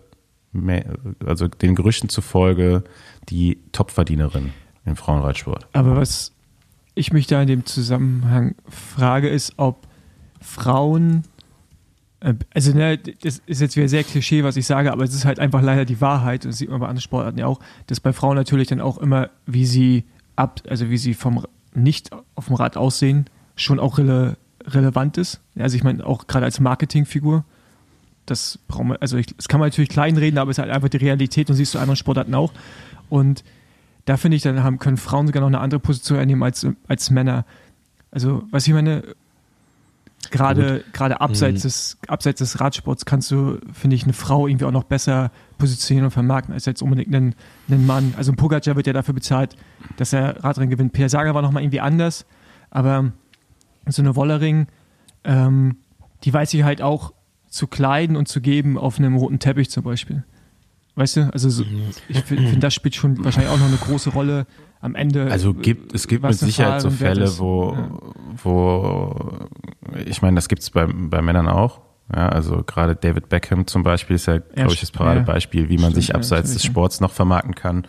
also 1.25 1.49
den 1.49 1.75
Gerüchten 1.75 2.09
zufolge, 2.09 2.85
die 3.29 3.59
Topverdienerin 3.73 4.53
im 4.85 4.97
Frauenreitsport. 4.97 5.67
Aber 5.73 5.97
was 5.97 6.33
ich 6.95 7.13
mich 7.13 7.27
da 7.27 7.41
in 7.41 7.49
dem 7.49 7.65
Zusammenhang 7.65 8.55
frage, 8.69 9.29
ist, 9.29 9.55
ob 9.57 9.87
Frauen, 10.41 11.23
äh, 12.21 12.35
also 12.53 12.73
ne, 12.73 12.99
das 12.99 13.41
ist 13.47 13.61
jetzt 13.61 13.77
wieder 13.77 13.89
sehr 13.89 14.05
Klischee, 14.05 14.45
was 14.45 14.57
ich 14.57 14.67
sage, 14.67 14.93
aber 14.93 15.05
es 15.05 15.15
ist 15.15 15.25
halt 15.25 15.39
einfach 15.39 15.63
leider 15.63 15.85
die 15.85 16.01
Wahrheit, 16.01 16.45
und 16.45 16.51
das 16.51 16.59
sieht 16.59 16.69
man 16.71 16.81
bei 16.81 16.87
anderen 16.87 17.03
Sportarten 17.03 17.39
ja 17.39 17.47
auch, 17.47 17.61
dass 17.87 18.01
bei 18.01 18.13
Frauen 18.13 18.37
natürlich 18.37 18.69
dann 18.69 18.81
auch 18.81 18.99
immer, 18.99 19.31
wie 19.47 19.67
sie 19.67 20.05
ab, 20.37 20.61
also 20.69 20.91
wie 20.91 20.99
sie 20.99 21.15
vom 21.15 21.45
nicht 21.75 22.11
auf 22.35 22.47
dem 22.47 22.57
Rad 22.57 22.77
aussehen, 22.77 23.27
schon 23.57 23.81
auch 23.81 23.99
rele 23.99 24.37
relevant 24.65 25.19
ist. 25.19 25.41
Also 25.59 25.77
ich 25.77 25.85
meine, 25.85 26.05
auch 26.07 26.27
gerade 26.27 26.45
als 26.45 26.61
Marketingfigur, 26.61 27.45
das 28.27 28.59
braucht 28.69 28.85
man, 28.85 28.97
also 28.99 29.17
ich, 29.17 29.27
das 29.37 29.49
kann 29.49 29.61
man 29.61 29.69
natürlich 29.69 29.91
kleinreden, 29.91 30.39
aber 30.39 30.51
es 30.51 30.59
ist 30.59 30.63
halt 30.63 30.73
einfach 30.73 30.89
die 30.89 30.99
Realität 30.99 31.51
und 31.51 31.57
siehst 31.57 31.75
du 31.75 31.79
anderen 31.79 31.97
Sportarten 31.97 32.35
auch. 32.35 32.53
Und 33.09 33.45
da 34.05 34.17
finde 34.17 34.37
ich, 34.37 34.43
dann 34.43 34.63
haben, 34.63 34.79
können 34.79 34.97
Frauen 34.97 35.27
sogar 35.27 35.41
noch 35.41 35.49
eine 35.49 35.61
andere 35.61 35.81
Position 35.81 36.19
einnehmen 36.19 36.43
als, 36.43 36.67
als 36.89 37.11
Männer. 37.11 37.45
Also, 38.11 38.45
was 38.51 38.67
ich 38.67 38.73
meine, 38.73 39.03
gerade, 40.31 40.85
gerade 40.93 41.21
abseits, 41.21 41.61
mhm. 41.61 41.69
des, 41.69 41.99
abseits 42.09 42.39
des 42.39 42.61
Radsports 42.61 43.05
kannst 43.05 43.31
du, 43.31 43.59
finde 43.73 43.97
ich, 43.97 44.05
eine 44.05 44.13
Frau 44.13 44.47
irgendwie 44.47 44.65
auch 44.65 44.73
noch 44.73 44.85
besser 44.85 45.31
positionieren 45.59 46.07
und 46.07 46.11
vermarkten 46.11 46.55
als 46.55 46.65
jetzt 46.65 46.83
unbedingt 46.83 47.15
einen, 47.15 47.35
einen 47.69 47.87
Mann. 47.87 48.15
Also 48.17 48.33
ein 48.33 48.37
Pogacar 48.37 48.77
wird 48.77 48.87
ja 48.87 48.93
dafür 48.93 49.15
bezahlt, 49.15 49.57
dass 49.97 50.13
er 50.13 50.43
Radrennen 50.43 50.71
gewinnt. 50.71 50.93
Peter 50.93 51.09
Sager 51.09 51.35
war 51.35 51.43
nochmal 51.43 51.63
irgendwie 51.63 51.81
anders, 51.81 52.25
aber 52.71 53.13
so 53.89 54.03
eine 54.03 54.17
Wollering, 54.17 54.67
ähm, 55.25 55.77
die 56.25 56.33
weiß 56.33 56.53
ich 56.55 56.63
halt 56.63 56.83
auch 56.83 57.13
zu 57.49 57.67
kleiden 57.67 58.17
und 58.17 58.29
zu 58.29 58.41
geben 58.41 58.79
auf 58.79 58.99
einem 58.99 59.17
roten 59.17 59.39
Teppich 59.39 59.71
zum 59.71 59.85
Beispiel. 59.85 60.25
Weißt 60.95 61.17
du, 61.17 61.33
also 61.33 61.49
so, 61.49 61.65
ich 62.09 62.19
finde, 62.21 62.49
find, 62.49 62.63
das 62.63 62.75
spielt 62.75 62.95
schon 62.95 63.25
wahrscheinlich 63.25 63.51
auch 63.51 63.59
noch 63.59 63.67
eine 63.67 63.77
große 63.77 64.11
Rolle 64.11 64.47
am 64.81 64.95
Ende. 64.95 65.31
Also 65.31 65.55
gibt, 65.55 65.95
es 65.95 66.07
gibt 66.07 66.23
mit 66.23 66.35
Sicherheit 66.35 66.83
so 66.83 66.91
Fälle, 66.91 67.39
wo, 67.39 67.73
ja. 67.73 67.91
wo, 68.43 69.49
ich 70.05 70.21
meine, 70.21 70.35
das 70.35 70.49
gibt 70.49 70.63
es 70.63 70.71
bei, 70.71 70.87
bei 70.87 71.23
Männern 71.23 71.49
auch. 71.49 71.81
Ja, 72.15 72.29
also 72.29 72.63
gerade 72.63 72.95
David 72.95 73.31
Beckham 73.31 73.67
zum 73.67 73.85
Beispiel 73.85 74.17
ist 74.17 74.27
ja, 74.27 74.39
glaube 74.39 74.75
ich, 74.75 74.81
das 74.81 74.91
Paradebeispiel, 74.91 75.71
wie 75.71 75.77
man 75.77 75.93
Stimmt, 75.93 75.95
sich 75.95 76.15
abseits 76.15 76.51
ja, 76.51 76.55
des 76.55 76.65
Sports 76.65 77.01
noch 77.01 77.13
vermarkten 77.13 77.55
kann. 77.55 77.87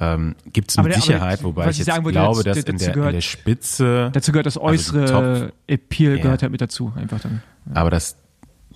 Ähm, 0.00 0.36
Gibt 0.52 0.70
es 0.70 0.76
mit 0.76 0.86
der, 0.86 1.00
Sicherheit, 1.00 1.40
aber, 1.40 1.48
wobei 1.48 1.70
ich, 1.70 1.78
jetzt 1.78 1.88
würde, 1.88 2.12
glaube, 2.12 2.44
dass 2.44 2.58
in 2.58 2.78
der, 2.78 2.92
gehört, 2.92 3.10
in 3.10 3.16
der 3.16 3.20
Spitze. 3.20 4.10
Dazu 4.12 4.30
gehört 4.30 4.46
das 4.46 4.56
also 4.56 4.68
äußere 4.68 5.00
also 5.00 5.44
Top, 5.46 5.52
Appeal, 5.66 6.16
ja. 6.16 6.22
gehört 6.22 6.42
halt 6.42 6.52
mit 6.52 6.60
dazu, 6.60 6.92
einfach 6.94 7.20
dann. 7.20 7.42
Ja. 7.66 7.80
Aber 7.80 7.90
das 7.90 8.16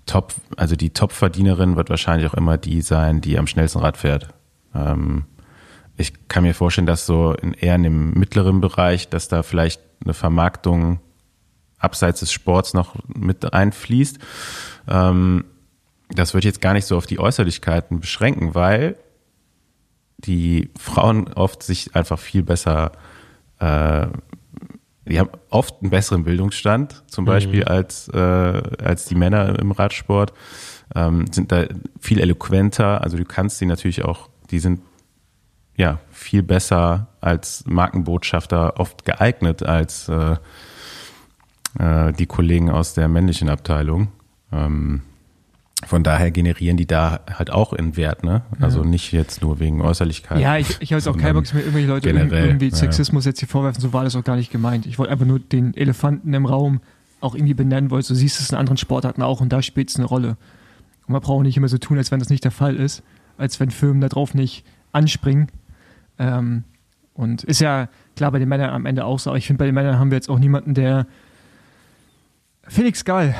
Top, 0.06 0.35
also 0.56 0.74
die 0.74 0.90
Top-Verdienerin 0.90 1.76
wird 1.76 1.90
wahrscheinlich 1.90 2.28
auch 2.28 2.35
immer 2.35 2.58
die 2.58 2.82
sein, 2.82 3.20
die 3.20 3.38
am 3.38 3.46
schnellsten 3.46 3.78
Rad 3.78 3.96
fährt. 3.96 4.28
Ähm, 4.74 5.26
ich 5.96 6.26
kann 6.26 6.42
mir 6.42 6.54
vorstellen, 6.54 6.87
dass 6.87 7.06
so 7.06 7.35
in, 7.35 7.54
eher 7.54 7.76
in 7.76 7.85
dem 7.85 8.12
mittleren 8.14 8.61
Bereich, 8.61 9.08
dass 9.08 9.28
da 9.28 9.44
vielleicht 9.44 9.80
eine 10.04 10.14
Vermarktung 10.14 10.98
abseits 11.78 12.20
des 12.20 12.32
Sports 12.32 12.74
noch 12.74 12.96
mit 13.06 13.52
einfließt. 13.52 14.18
Ähm, 14.88 15.44
das 16.11 16.35
würde 16.35 16.48
ich 16.48 16.52
jetzt 16.54 16.61
gar 16.61 16.72
nicht 16.72 16.87
so 16.87 16.96
auf 16.96 17.06
die 17.06 17.20
Äußerlichkeiten 17.20 18.00
beschränken, 18.00 18.54
weil 18.54 18.96
die 20.24 20.70
Frauen 20.78 21.32
oft 21.32 21.62
sich 21.62 21.94
einfach 21.94 22.18
viel 22.18 22.42
besser 22.42 22.92
äh, 23.58 24.06
die 25.04 25.18
haben 25.18 25.30
oft 25.50 25.80
einen 25.80 25.90
besseren 25.90 26.24
Bildungsstand, 26.24 27.02
zum 27.08 27.24
Beispiel 27.24 27.61
mhm. 27.61 27.68
als, 27.68 28.08
äh, 28.08 28.18
als 28.18 29.06
die 29.06 29.14
Männer 29.14 29.58
im 29.58 29.72
Radsport, 29.72 30.32
ähm, 30.94 31.26
sind 31.32 31.50
da 31.50 31.64
viel 32.00 32.20
eloquenter. 32.20 33.02
Also 33.02 33.16
du 33.16 33.24
kannst 33.24 33.58
sie 33.58 33.66
natürlich 33.66 34.04
auch, 34.04 34.28
die 34.50 34.61
sind 34.61 34.80
ja 35.76 35.98
viel 36.11 36.42
besser 36.42 37.08
als 37.20 37.64
Markenbotschafter 37.66 38.78
oft 38.78 39.04
geeignet 39.04 39.62
als 39.62 40.08
äh, 40.08 40.37
äh, 41.78 42.12
die 42.12 42.26
Kollegen 42.26 42.70
aus 42.70 42.94
der 42.94 43.08
männlichen 43.08 43.48
Abteilung. 43.48 44.08
Ähm, 44.52 45.02
von 45.84 46.04
daher 46.04 46.30
generieren 46.30 46.76
die 46.76 46.86
da 46.86 47.20
halt 47.32 47.50
auch 47.50 47.72
in 47.72 47.96
Wert, 47.96 48.22
ne? 48.22 48.42
Also 48.60 48.82
ja. 48.82 48.86
nicht 48.86 49.12
jetzt 49.12 49.42
nur 49.42 49.58
wegen 49.58 49.80
Äußerlichkeit. 49.80 50.40
Ja, 50.40 50.56
ich, 50.56 50.80
ich 50.80 50.92
habe 50.92 50.98
jetzt 50.98 51.08
auch 51.08 51.18
keinen 51.18 51.34
Bock, 51.34 51.52
mir 51.52 51.60
irgendwelche 51.60 51.88
Leute 51.88 52.12
generell, 52.12 52.46
irgendwie 52.46 52.70
Sexismus 52.70 53.24
ja. 53.24 53.30
jetzt 53.30 53.40
hier 53.40 53.48
vorwerfen, 53.48 53.80
so 53.80 53.92
war 53.92 54.04
das 54.04 54.14
auch 54.14 54.24
gar 54.24 54.36
nicht 54.36 54.52
gemeint. 54.52 54.86
Ich 54.86 54.98
wollte 54.98 55.12
einfach 55.12 55.26
nur 55.26 55.40
den 55.40 55.74
Elefanten 55.74 56.32
im 56.34 56.46
Raum 56.46 56.80
auch 57.20 57.34
irgendwie 57.34 57.54
benennen, 57.54 57.90
weil 57.90 58.02
du 58.02 58.14
siehst 58.14 58.40
es 58.40 58.50
in 58.50 58.56
anderen 58.56 58.76
Sportarten 58.76 59.22
auch 59.22 59.40
und 59.40 59.52
da 59.52 59.62
spielt 59.62 59.90
es 59.90 59.96
eine 59.96 60.04
Rolle. 60.04 60.36
Und 61.06 61.12
man 61.12 61.20
braucht 61.20 61.42
nicht 61.42 61.56
immer 61.56 61.68
so 61.68 61.78
tun, 61.78 61.98
als 61.98 62.10
wenn 62.10 62.20
das 62.20 62.30
nicht 62.30 62.44
der 62.44 62.50
Fall 62.52 62.76
ist, 62.76 63.02
als 63.36 63.58
wenn 63.58 63.70
Firmen 63.70 64.00
da 64.00 64.08
drauf 64.08 64.34
nicht 64.34 64.64
anspringen. 64.92 65.48
Ähm, 66.18 66.64
und 67.14 67.44
ist 67.44 67.60
ja 67.60 67.88
klar 68.16 68.30
bei 68.30 68.38
den 68.38 68.48
Männern 68.48 68.70
am 68.70 68.86
Ende 68.86 69.04
auch 69.04 69.18
so, 69.18 69.30
aber 69.30 69.38
ich 69.38 69.46
finde, 69.46 69.58
bei 69.58 69.66
den 69.66 69.74
Männern 69.74 69.98
haben 69.98 70.10
wir 70.10 70.16
jetzt 70.16 70.30
auch 70.30 70.38
niemanden, 70.38 70.74
der 70.74 71.06
Felix 72.68 73.04
Gall, 73.04 73.34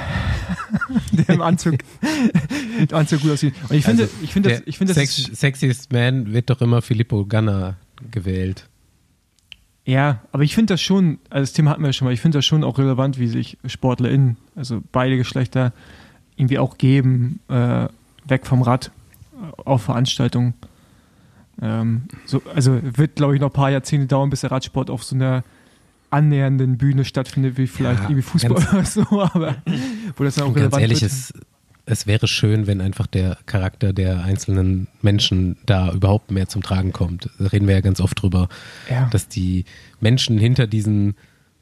der 1.13 1.35
im 1.35 1.43
Anzug, 1.43 1.75
im 2.79 2.97
Anzug 2.97 3.23
gut 3.23 3.33
aussieht. 3.33 3.55
Und 3.69 3.77
ich 3.77 3.85
finde, 3.85 4.05
also, 4.05 4.15
ich 4.23 4.33
finde, 4.33 4.51
das, 4.51 4.63
ich 4.67 4.79
finde, 4.79 4.95
das 4.95 5.03
Sex, 5.03 5.39
Sexiest 5.39 5.93
Man 5.93 6.33
wird 6.33 6.51
doch 6.51 6.61
immer 6.61 6.83
Filippo 6.83 7.25
Ganna 7.27 7.77
gewählt. 8.11 8.69
Ja, 9.85 10.21
aber 10.31 10.45
ich 10.45 10.55
finde 10.55 10.75
das 10.75 10.81
schon, 10.81 11.19
also 11.29 11.43
das 11.43 11.53
Thema 11.53 11.71
hatten 11.71 11.83
wir 11.83 11.89
ja 11.89 11.93
schon 11.93 12.07
mal, 12.07 12.15
ich 12.15 12.21
finde 12.21 12.39
das 12.39 12.45
schon 12.45 12.63
auch 12.63 12.79
relevant, 12.79 13.19
wie 13.19 13.27
sich 13.27 13.59
SportlerInnen, 13.65 14.37
also 14.55 14.81
beide 14.93 15.17
Geschlechter, 15.17 15.73
irgendwie 16.37 16.59
auch 16.59 16.79
geben, 16.79 17.41
äh, 17.49 17.89
weg 18.27 18.47
vom 18.47 18.63
Rad 18.63 18.91
äh, 19.35 19.63
auf 19.65 19.83
Veranstaltungen. 19.83 20.55
Ähm, 21.61 22.03
so, 22.27 22.43
also 22.55 22.79
wird, 22.83 23.17
glaube 23.17 23.35
ich, 23.35 23.41
noch 23.41 23.51
ein 23.51 23.55
paar 23.55 23.71
Jahrzehnte 23.71 24.07
dauern, 24.07 24.31
bis 24.31 24.43
der 24.43 24.53
Radsport 24.53 24.89
auf 24.89 25.03
so 25.03 25.17
einer 25.17 25.43
annähernden 26.13 26.79
Bühne 26.79 27.05
stattfindet, 27.05 27.57
wie 27.57 27.67
vielleicht 27.67 28.03
ja, 28.03 28.09
irgendwie 28.09 28.23
Fußball 28.23 28.53
oder 28.73 28.85
so, 28.85 29.03
aber 29.23 29.57
wo 30.17 30.25
das 30.25 30.35
dann 30.37 30.49
auch 30.49 30.57
relevant 30.57 30.83
ehrlich, 30.83 31.01
wird. 31.01 31.11
Es, 31.11 31.33
es 31.87 32.07
wäre 32.07 32.29
schön, 32.29 32.67
wenn 32.67 32.81
einfach 32.81 33.07
der 33.07 33.39
Charakter 33.47 33.93
der 33.93 34.23
einzelnen 34.23 34.89
Menschen 35.01 35.57
da 35.67 35.93
überhaupt 35.93 36.31
mehr 36.31 36.49
zum 36.49 36.63
Tragen 36.63 36.93
kommt. 36.93 37.31
Da 37.39 37.47
reden 37.49 37.67
wir 37.67 37.75
ja 37.75 37.81
ganz 37.81 38.01
oft 38.01 38.21
drüber, 38.21 38.49
ja. 38.91 39.09
dass 39.11 39.29
die 39.29 39.65
Menschen 40.01 40.39
hinter 40.39 40.67
diesen 40.67 41.15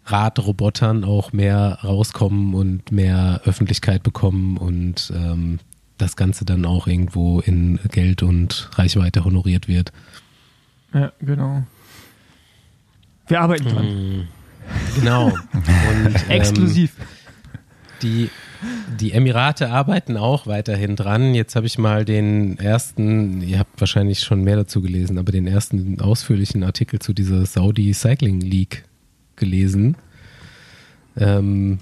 Radrobotern 0.04 1.04
auch 1.04 1.32
mehr 1.32 1.78
rauskommen 1.84 2.54
und 2.54 2.90
mehr 2.90 3.40
Öffentlichkeit 3.44 4.02
bekommen 4.02 4.56
und 4.56 5.12
ähm, 5.14 5.60
das 5.96 6.16
Ganze 6.16 6.44
dann 6.44 6.64
auch 6.64 6.86
irgendwo 6.86 7.40
in 7.40 7.78
Geld 7.90 8.22
und 8.22 8.70
Reichweite 8.74 9.24
honoriert 9.24 9.68
wird. 9.68 9.92
Ja, 10.92 11.12
genau. 11.20 11.62
Wir 13.28 13.40
arbeiten 13.40 13.68
dran. 13.68 14.28
Genau. 14.94 15.26
Und, 15.26 15.34
ähm, 16.06 16.14
Exklusiv. 16.28 16.92
Die, 18.02 18.30
die 18.98 19.12
Emirate 19.12 19.70
arbeiten 19.70 20.16
auch 20.16 20.46
weiterhin 20.46 20.96
dran. 20.96 21.34
Jetzt 21.34 21.56
habe 21.56 21.66
ich 21.66 21.78
mal 21.78 22.04
den 22.04 22.58
ersten, 22.58 23.42
ihr 23.42 23.58
habt 23.58 23.80
wahrscheinlich 23.80 24.20
schon 24.20 24.42
mehr 24.42 24.56
dazu 24.56 24.80
gelesen, 24.80 25.18
aber 25.18 25.32
den 25.32 25.46
ersten 25.46 26.00
ausführlichen 26.00 26.62
Artikel 26.62 26.98
zu 26.98 27.12
dieser 27.12 27.44
Saudi 27.46 27.92
Cycling 27.92 28.40
League 28.40 28.84
gelesen. 29.36 29.96
Ähm, 31.16 31.78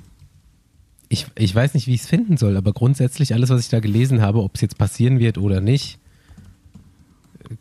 ich, 1.09 1.27
ich 1.37 1.55
weiß 1.55 1.75
nicht, 1.75 1.87
wie 1.87 1.95
ich 1.95 2.03
es 2.03 2.07
finden 2.07 2.37
soll, 2.37 2.57
aber 2.57 2.73
grundsätzlich 2.73 3.35
alles, 3.35 3.51
was 3.51 3.63
ich 3.63 3.69
da 3.69 3.81
gelesen 3.81 4.21
habe, 4.21 4.43
ob 4.43 4.57
es 4.57 4.61
jetzt 4.61 4.79
passieren 4.79 5.19
wird 5.19 5.39
oder 5.39 5.61
nicht, 5.61 5.99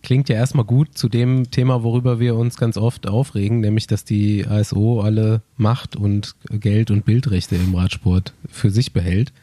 klingt 0.02 0.30
ja 0.30 0.36
erstmal 0.36 0.66
gut 0.66 0.98
zu 0.98 1.10
dem 1.10 1.52
Thema, 1.52 1.84
worüber 1.84 2.20
wir 2.20 2.36
uns 2.36 2.58
ganz 2.58 2.78
oft 2.78 3.08
aufregen, 3.08 3.60
nämlich 3.60 3.88
dass 3.88 4.04
die 4.04 4.46
ASO 4.46 5.02
alle 5.02 5.42
Macht 5.56 5.96
und 5.96 6.36
Geld 6.50 6.92
und 6.92 7.06
Bildrechte 7.06 7.56
im 7.56 7.76
Radsport 7.76 8.34
für 8.50 8.70
sich 8.70 8.94
behält. 8.94 9.34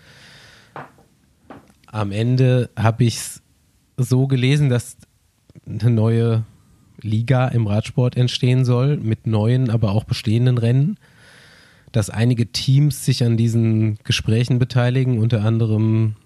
Am 1.87 2.13
Ende 2.13 2.71
habe 2.77 3.05
ich 3.05 3.17
es 3.17 3.43
so 3.97 4.27
gelesen, 4.27 4.69
dass 4.69 4.97
eine 5.67 5.91
neue 5.91 6.45
Liga 7.01 7.49
im 7.49 7.67
Radsport 7.67 8.17
entstehen 8.17 8.65
soll, 8.65 8.97
mit 8.97 9.27
neuen, 9.27 9.71
aber 9.71 9.93
auch 9.93 10.05
bestehenden 10.05 10.59
Rennen, 10.59 10.99
dass 11.93 12.11
einige 12.11 12.47
Teams 12.47 13.05
sich 13.05 13.23
an 13.23 13.37
diesen 13.37 13.99
Gesprächen 14.05 14.59
beteiligen, 14.59 15.19
unter 15.19 15.45
anderem 15.45 16.17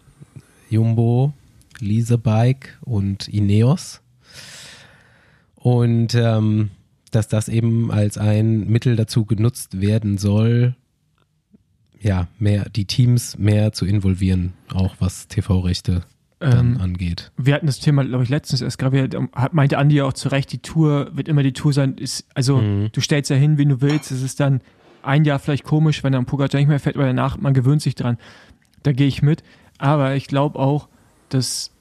Jumbo, 0.71 1.33
Leasebike 1.81 2.71
und 2.81 3.29
Ineos. 3.29 4.01
Und 5.61 6.15
ähm, 6.15 6.71
dass 7.11 7.29
das 7.29 7.49
eben 7.49 7.91
als 7.91 8.17
ein 8.19 8.67
Mittel 8.69 8.97
dazu 8.97 9.25
genutzt 9.25 9.81
werden 9.81 10.19
soll, 10.19 10.77
ja, 12.01 12.29
mehr 12.39 12.69
die 12.69 12.85
Teams 12.85 13.37
mehr 13.39 13.73
zu 13.73 13.85
involvieren, 13.85 14.53
auch 14.73 14.97
was 15.01 15.27
TV-Rechte 15.29 16.03
dann 16.39 16.77
Ähm, 16.77 16.81
angeht. 16.81 17.33
wir 17.37 17.55
hatten 17.55 17.67
das 17.67 17.81
Thema, 17.81 18.05
glaube 18.05 18.23
ich, 18.23 18.31
letztens 18.31 18.61
erst 18.63 18.79
gerade, 18.79 19.09
meinte 19.51 19.77
Andi 19.79 19.97
ja 19.97 20.05
auch 20.05 20.13
zu 20.13 20.29
Recht, 20.29 20.53
die 20.53 20.59
Tour 20.59 21.11
wird 21.17 21.27
immer 21.27 21.43
die 21.43 21.53
Tour 21.53 21.73
sein. 21.73 21.95
Ist, 21.99 22.29
also 22.35 22.59
Mhm. 22.59 22.91
du 22.93 23.01
stellst 23.01 23.29
ja 23.31 23.37
hin, 23.37 23.59
wen 23.59 23.71
du 23.71 23.81
willst. 23.81 24.13
Es 24.13 24.23
ist 24.23 24.39
dann 24.39 24.61
ein 25.03 25.25
Jahr 25.25 25.41
vielleicht 25.41 25.65
komisch, 25.65 26.05
wenn 26.05 26.13
dann 26.13 26.27
Pogacar 26.27 26.61
nicht 26.61 26.69
mehr 26.69 26.79
fährt, 26.79 26.95
aber 26.95 27.07
danach, 27.07 27.39
man 27.39 27.55
gewöhnt 27.55 27.83
sich 27.83 27.97
dran. 27.97 28.19
Da 28.85 28.93
gehe 28.93 29.09
ich 29.09 29.21
mit. 29.23 29.43
Aber 29.79 30.15
ich 30.15 30.29
glaube 30.29 30.61
auch, 30.61 30.89
dass, 31.31 31.73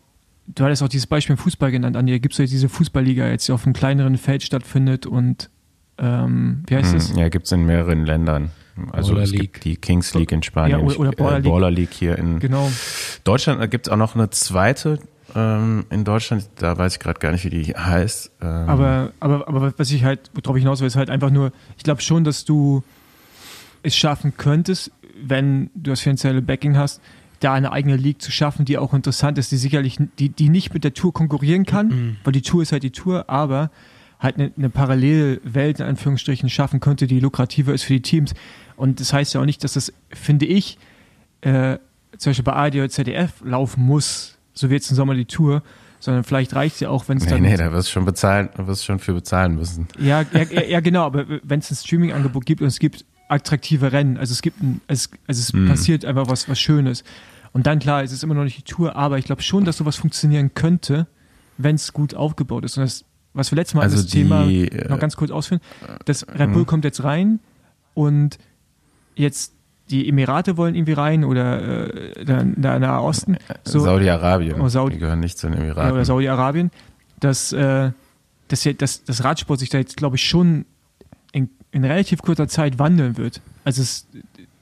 du 0.48 0.64
hattest 0.64 0.82
auch 0.84 0.88
dieses 0.88 1.08
Beispiel 1.08 1.34
im 1.34 1.38
Fußball 1.38 1.72
genannt, 1.72 1.96
Andi, 1.96 2.12
da 2.14 2.18
gibt 2.18 2.34
es 2.34 2.38
ja 2.40 2.46
diese 2.46 2.70
Fußballliga 2.70 3.28
jetzt, 3.28 3.48
die 3.48 3.52
auf 3.52 3.66
einem 3.66 3.74
kleineren 3.74 4.18
Feld 4.18 4.44
stattfindet 4.44 5.06
und 5.06 5.50
ähm, 6.00 6.64
wie 6.68 6.76
heißt 6.76 6.94
es? 6.96 7.10
Hm, 7.12 7.18
Ja, 7.20 7.30
gibt's 7.30 7.52
in 7.52 7.66
mehreren 7.66 8.06
Ländern. 8.06 8.52
Also 8.92 9.14
Baller 9.14 9.24
es 9.24 9.32
League. 9.32 9.54
gibt 9.54 9.64
die 9.66 9.76
Kings 9.78 10.14
League 10.14 10.32
in 10.32 10.44
Spanien, 10.44 10.80
Ja, 10.82 10.86
oder- 10.86 11.00
oder 11.00 11.10
äh, 11.12 11.16
Baller 11.16 11.40
League. 11.40 11.52
Baller 11.52 11.72
League 11.72 11.94
hier 11.94 12.18
in 12.20 12.40
Genau. 12.40 12.72
Deutschland. 13.24 13.60
Da 13.60 13.66
gibt's 13.66 13.90
auch 13.90 13.98
noch 13.98 14.14
eine 14.14 14.30
zweite 14.30 15.00
ähm, 15.36 15.86
in 15.90 16.04
Deutschland. 16.04 16.48
Da 16.58 16.78
weiß 16.78 16.94
ich 16.94 17.00
gerade 17.00 17.20
gar 17.20 17.32
nicht, 17.32 17.44
wie 17.44 17.50
die 17.50 17.74
heißt. 17.74 18.32
Ähm, 18.42 18.48
Aber, 18.48 19.12
aber, 19.20 19.48
aber 19.48 19.74
was 19.78 19.90
ich 19.92 20.04
halt, 20.04 20.30
worauf 20.36 20.56
ich 20.56 20.62
hinaus 20.64 20.80
will, 20.82 20.88
ist 20.88 20.96
halt 20.96 21.10
einfach 21.10 21.32
nur, 21.32 21.52
ich 21.78 21.84
glaube 21.84 22.02
schon, 22.02 22.24
dass 22.24 22.46
du 22.46 22.84
es 23.82 23.96
schaffen 23.96 24.34
könntest, 24.38 24.92
wenn 25.20 25.72
du 25.74 25.90
das 25.92 26.02
finanzielle 26.02 26.44
Backing 26.44 26.78
hast, 26.78 27.02
da 27.40 27.54
eine 27.54 27.72
eigene 27.72 27.96
League 27.96 28.22
zu 28.22 28.32
schaffen, 28.32 28.66
die 28.66 28.78
auch 28.78 28.94
interessant 28.94 29.38
ist, 29.38 29.52
die 29.52 29.58
sicherlich, 29.58 29.98
die, 30.20 30.30
die 30.30 30.50
nicht 30.50 30.74
mit 30.74 30.84
der 30.84 30.94
Tour 30.94 31.14
konkurrieren 31.14 31.66
kann, 31.66 32.18
weil 32.24 32.34
die 32.34 32.42
Tour 32.42 32.62
ist 32.62 32.72
halt 32.72 32.84
die 32.84 32.92
Tour, 32.92 33.30
aber 33.30 33.72
halt 34.20 34.36
eine, 34.38 34.52
eine 34.58 34.70
Parallelwelt 34.70 35.80
in 35.80 35.86
Anführungsstrichen 35.86 36.50
schaffen 36.50 36.80
könnte, 36.80 37.08
die 37.08 37.20
lukrativer 37.20 37.74
ist 37.74 37.84
für 37.84 37.94
die 37.94 38.02
Teams. 38.02 38.34
Und 38.76 39.00
das 39.00 39.14
heißt 39.14 39.34
ja 39.34 39.42
auch 39.42 39.46
nicht, 39.46 39.64
dass 39.64 39.74
das, 39.74 39.94
finde 40.10 40.46
ich, 40.46 40.78
äh, 41.42 41.78
zum 42.18 42.32
Beispiel 42.32 42.44
bei 42.44 42.54
ARD 42.54 42.76
oder 42.76 42.90
ZDF 42.90 43.34
laufen 43.44 43.84
muss, 43.84 44.38
so 44.54 44.70
wie 44.70 44.74
jetzt 44.74 44.90
im 44.90 44.96
Sommer 44.96 45.14
die 45.14 45.26
Tour, 45.26 45.62
sondern 46.00 46.24
vielleicht 46.24 46.56
reicht 46.56 46.76
es 46.76 46.80
ja 46.82 46.90
auch, 46.90 47.08
wenn 47.08 47.18
es 47.18 47.26
nee, 47.26 47.30
dann 47.32 47.42
nee, 47.42 47.58
da 47.58 47.72
wirst 47.72 47.90
du 47.90 47.94
schon 47.94 48.06
bezahlen, 48.06 48.50
da 48.56 48.68
wirst 48.68 48.86
schon 48.86 49.00
für 49.00 49.14
bezahlen 49.14 49.56
müssen. 49.56 49.88
ja, 50.00 50.24
ja, 50.34 50.62
ja 50.64 50.80
genau, 50.80 51.06
aber 51.06 51.26
wenn 51.44 51.60
es 51.60 51.72
ein 51.72 51.76
Streaming-Angebot 51.76 52.46
gibt 52.46 52.62
und 52.62 52.68
es 52.68 52.80
gibt 52.80 53.06
attraktive 53.30 53.92
Rennen, 53.92 54.18
also 54.18 54.32
es 54.32 54.42
gibt 54.42 54.62
ein, 54.62 54.82
es, 54.88 55.10
also 55.28 55.40
es 55.42 55.54
Mhm. 55.54 55.68
passiert 55.68 56.06
einfach 56.06 56.28
was, 56.30 56.48
was 56.50 56.60
Schönes. 56.60 57.04
Und 57.54 57.66
dann, 57.68 57.80
klar, 57.80 58.04
es 58.04 58.12
ist 58.12 58.24
immer 58.24 58.34
noch 58.36 58.44
nicht 58.44 58.58
die 58.58 58.64
Tour, 58.64 58.96
aber 58.96 59.18
ich 59.18 59.26
glaube 59.26 59.42
schon, 59.42 59.66
dass 59.66 59.78
sowas 59.78 59.96
funktionieren 59.96 60.54
könnte, 60.54 61.08
wenn 61.58 61.76
es 61.76 61.92
gut 61.94 62.14
aufgebaut 62.14 62.64
ist. 62.64 62.78
Und 62.78 62.84
das, 62.84 63.04
was 63.34 63.52
wir 63.52 63.56
letztes 63.56 63.74
Mal 63.76 63.82
Also 63.82 63.98
das 63.98 64.08
Thema 64.08 64.46
die, 64.46 64.68
äh, 64.72 64.88
noch 64.90 65.00
ganz 65.00 65.16
kurz 65.16 65.32
ausführen, 65.32 65.62
das 66.06 66.28
Red 66.28 66.54
Bull 66.54 66.66
kommt 66.66 66.84
jetzt 66.86 67.04
rein 67.04 67.40
und 67.94 68.38
jetzt 69.16 69.54
die 69.90 70.08
Emirate 70.10 70.58
wollen 70.58 70.76
irgendwie 70.76 70.94
rein 70.94 71.24
oder 71.24 71.94
äh, 71.96 72.26
da 72.26 72.44
Nahe 72.80 73.02
Osten. 73.02 73.38
So, 73.64 73.80
Saudi-Arabien. 73.80 74.60
Oh, 74.62 74.68
Saudi- 74.68 74.96
die 74.96 75.00
gehören 75.00 75.22
nicht 75.22 75.38
zu 75.38 75.48
den 75.48 75.54
ja, 75.58 75.64
Emiraten. 75.64 75.94
oder 75.94 76.06
Saudi-Arabien, 76.06 76.72
dass, 77.22 77.54
äh, 77.54 77.92
dass, 78.50 78.64
ja- 78.66 78.74
dass 78.74 79.04
das 79.06 79.24
Radsport 79.24 79.60
sich 79.60 79.70
da 79.70 79.78
jetzt, 79.78 79.96
glaube 79.98 80.18
ich, 80.18 80.24
schon 80.28 80.66
in, 81.32 81.50
in 81.78 81.86
relativ 81.86 82.22
kurzer 82.22 82.48
Zeit 82.48 82.80
wandeln 82.80 83.18
wird. 83.18 83.42
Also 83.64 83.82
es, 83.82 84.08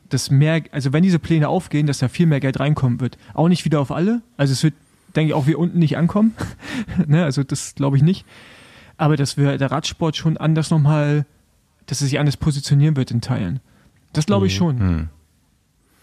das 0.10 0.30
mehr, 0.30 0.62
also 0.72 0.94
wenn 0.94 1.04
diese 1.04 1.20
Pläne 1.20 1.50
aufgehen, 1.50 1.88
dass 1.88 2.00
da 2.00 2.08
viel 2.08 2.28
mehr 2.28 2.40
Geld 2.40 2.60
reinkommen 2.60 3.00
wird. 3.00 3.18
Auch 3.34 3.48
nicht 3.48 3.66
wieder 3.66 3.80
auf 3.80 3.92
alle. 3.92 4.22
Also 4.38 4.54
es 4.54 4.64
wird, 4.64 4.76
denke 5.16 5.30
ich, 5.30 5.34
auch 5.34 5.48
wie 5.48 5.56
unten 5.56 5.80
nicht 5.80 5.98
ankommen. 5.98 6.34
ne? 7.08 7.24
Also 7.24 7.44
das 7.44 7.76
glaube 7.76 7.98
ich 7.98 8.04
nicht. 8.04 8.26
Aber 8.98 9.18
dass 9.18 9.38
wir 9.38 9.58
der 9.58 9.72
Radsport 9.72 10.16
schon 10.16 10.38
anders 10.38 10.70
nochmal, 10.70 11.26
dass 11.86 12.02
er 12.02 12.08
sich 12.08 12.20
anders 12.20 12.38
positionieren 12.38 12.96
wird 12.96 13.12
in 13.12 13.22
Teilen. 13.22 13.60
Das 14.14 14.26
glaube 14.26 14.48
ich 14.48 14.56
schon. 14.56 14.80
Hm. 14.80 15.10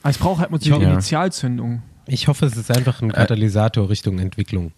Aber 0.03 0.11
es 0.11 0.18
braucht 0.18 0.40
halt 0.40 0.51
mal 0.51 0.59
die 0.59 0.70
Initialzündung. 0.70 1.83
Ich 2.07 2.29
hoffe, 2.29 2.46
es 2.46 2.57
ist 2.57 2.70
einfach 2.70 3.01
Äh, 3.01 3.07
ein 3.07 3.12
Katalysator 3.12 3.88
Richtung 3.88 4.18
Entwicklung. 4.18 4.72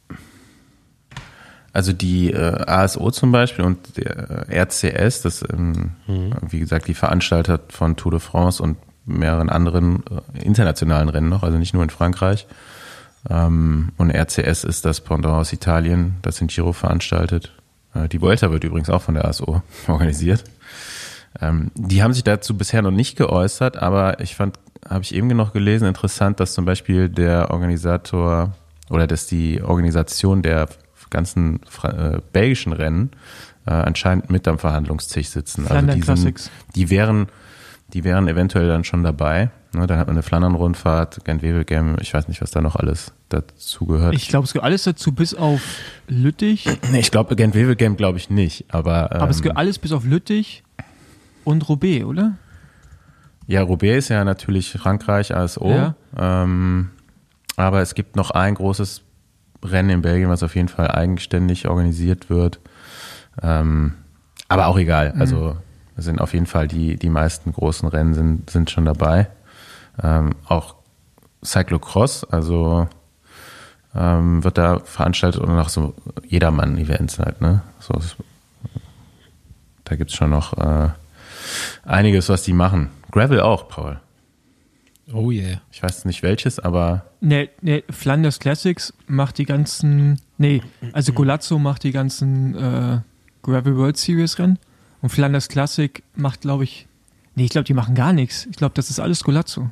Also 1.75 1.93
die 1.93 2.33
äh, 2.33 2.65
ASO 2.69 3.11
zum 3.11 3.33
Beispiel 3.33 3.65
und 3.65 3.97
der 3.97 4.47
äh, 4.49 4.63
RCS, 4.63 5.23
das 5.23 5.43
ähm, 5.53 5.91
wie 6.07 6.61
gesagt 6.61 6.87
die 6.87 6.95
Veranstalter 6.95 7.59
von 7.69 7.97
Tour 7.97 8.13
de 8.13 8.21
France 8.21 8.63
und 8.63 8.77
mehreren 9.07 9.51
anderen 9.51 10.05
äh, 10.07 10.43
internationalen 10.45 11.09
Rennen 11.09 11.29
noch, 11.29 11.43
also 11.43 11.59
nicht 11.59 11.75
nur 11.75 11.83
in 11.83 11.91
Frankreich. 11.91 12.47
Ähm, 13.29 13.89
und 13.97 14.11
RCS 14.11 14.63
ist 14.63 14.85
das 14.85 15.01
Pendant 15.01 15.35
aus 15.35 15.53
Italien, 15.53 16.15
das 16.23 16.41
in 16.41 16.47
Giro 16.47 16.73
veranstaltet. 16.73 17.53
Äh, 17.93 18.09
die 18.09 18.21
Vuelta 18.21 18.53
wird 18.53 18.63
übrigens 18.63 18.89
auch 18.89 19.03
von 19.03 19.15
der 19.15 19.25
ASO 19.25 19.61
organisiert. 19.89 20.45
Ähm, 21.41 21.73
die 21.75 22.05
haben 22.05 22.15
sich 22.15 22.23
dazu 22.23 22.57
bisher 22.57 22.83
noch 22.83 22.93
nicht 22.93 23.17
geäußert, 23.17 23.79
aber 23.79 24.21
ich 24.21 24.37
fand, 24.37 24.61
habe 24.89 25.03
ich 25.03 25.13
eben 25.13 25.27
noch 25.27 25.53
gelesen, 25.53 25.89
interessant, 25.89 26.39
dass 26.39 26.55
zum 26.55 26.67
Beispiel 26.67 27.09
der 27.09 27.51
Organisator 27.51 28.53
oder 28.91 29.09
dass 29.09 29.27
die 29.27 29.61
Organisation 29.61 30.41
der 30.43 30.69
ganzen 31.15 31.61
äh, 31.83 32.19
belgischen 32.33 32.75
Rennen 32.75 33.11
äh, 33.67 33.71
anscheinend 33.71 34.31
mit 34.31 34.47
am 34.47 34.59
Verhandlungstisch 34.59 35.29
sitzen. 35.29 35.65
Flandern 35.65 35.97
die, 35.97 36.03
sind, 36.03 36.15
Classics. 36.15 36.51
die 36.75 36.91
wären, 36.91 37.29
die 37.93 38.05
wären 38.05 38.29
eventuell 38.29 38.69
dann 38.69 38.85
schon 38.85 39.03
dabei. 39.03 39.51
Ne, 39.73 39.87
dann 39.87 39.99
hat 39.99 40.07
man 40.07 40.17
eine 40.17 40.23
Flandern-Rundfahrt, 40.23 41.25
Gent-Wevelgem, 41.25 41.97
ich 42.01 42.15
weiß 42.15 42.29
nicht, 42.29 42.41
was 42.41 42.51
da 42.51 42.61
noch 42.61 42.77
alles 42.77 43.13
dazugehört. 43.29 44.15
Ich 44.15 44.29
glaube, 44.29 44.45
es 44.45 44.53
gehört 44.53 44.67
alles 44.67 44.85
dazu, 44.85 45.13
bis 45.13 45.35
auf 45.35 45.61
Lüttich. 46.07 46.69
Nee, 46.93 47.01
ich 47.01 47.11
glaube, 47.11 47.35
Gent-Wevelgem 47.35 47.97
glaube 47.97 48.19
ich 48.19 48.31
nicht, 48.31 48.67
aber, 48.69 49.11
ähm, 49.13 49.21
Aber 49.23 49.31
es 49.31 49.43
gehört 49.43 49.57
alles 49.57 49.79
bis 49.79 49.93
auf 49.93 50.05
Lüttich 50.05 50.63
und 51.43 51.69
Roubaix, 51.69 52.05
oder? 52.05 52.35
Ja, 53.47 53.63
Roubaix 53.63 54.05
ist 54.05 54.09
ja 54.11 54.25
natürlich 54.25 54.71
Frankreich, 54.71 55.35
ASO. 55.35 55.71
Ja. 55.71 55.95
Ähm, 56.17 56.91
aber 57.57 57.83
es 57.83 57.95
gibt 57.95 58.17
noch 58.17 58.31
ein 58.31 58.55
großes 58.55 59.04
Rennen 59.65 59.91
in 59.91 60.03
Belgien, 60.03 60.29
was 60.29 60.43
auf 60.43 60.55
jeden 60.55 60.69
Fall 60.69 60.91
eigenständig 60.91 61.67
organisiert 61.69 62.31
wird. 62.31 62.61
Ähm, 63.43 63.95
aber 64.49 64.67
auch 64.67 64.79
egal. 64.79 65.15
Also 65.19 65.57
es 65.97 66.05
sind 66.05 66.21
auf 66.21 66.33
jeden 66.35 66.47
Fall 66.47 66.69
die, 66.69 66.97
die 66.97 67.09
meisten 67.09 67.53
großen 67.53 67.89
Rennen 67.89 68.15
sind, 68.15 68.51
sind 68.51 68.71
schon 68.71 68.85
dabei. 68.85 69.29
Ähm, 70.03 70.35
auch 70.47 70.75
Cyclocross, 71.45 72.25
also 72.25 72.89
ähm, 73.95 74.43
wird 74.45 74.59
da 74.59 74.81
veranstaltet 74.81 75.41
und 75.41 75.51
auch 75.59 75.69
so 75.69 75.95
Jedermann-Events 76.27 77.19
halt, 77.19 77.41
ne? 77.41 77.63
So, 77.81 77.95
es- 77.95 78.17
da 79.85 79.97
gibt's 79.97 80.15
schon 80.15 80.31
noch 80.31 80.57
äh, 80.59 80.89
einiges, 81.85 82.29
was 82.29 82.43
die 82.43 82.55
machen. 82.55 82.91
Gravel 83.13 83.41
auch, 83.41 83.69
Paul. 83.69 84.01
Oh 85.13 85.31
yeah. 85.31 85.61
Ich 85.71 85.83
weiß 85.83 86.05
nicht 86.07 86.23
welches, 86.23 86.59
aber 86.59 87.07
Nee, 87.21 87.51
nee, 87.61 87.85
Flanders 87.91 88.39
Classics 88.39 88.93
macht 89.07 89.39
die 89.39 89.45
ganzen, 89.45 90.21
nee, 90.39 90.63
also 90.93 91.13
Golazzo 91.13 91.59
macht 91.59 91.85
die 91.85 91.93
ganzen 91.93 92.55
äh, 92.55 93.01
Gravel 93.43 93.77
World 93.77 93.97
Series 93.97 94.39
Rennen 94.39 94.59
und 95.03 95.11
Flanders 95.11 95.49
Classic 95.49 96.03
macht, 96.15 96.43
glaube 96.43 96.65
ich, 96.65 96.87
nee, 97.35 97.45
ich 97.45 97.51
glaube, 97.51 97.65
die 97.65 97.75
machen 97.75 97.95
gar 97.95 98.13
nichts. 98.13 98.47
Ich 98.51 98.57
glaube, 98.57 98.75
das 98.75 98.91
ist 98.91 99.01
alles 99.01 99.25
Golazzo. 99.25 99.71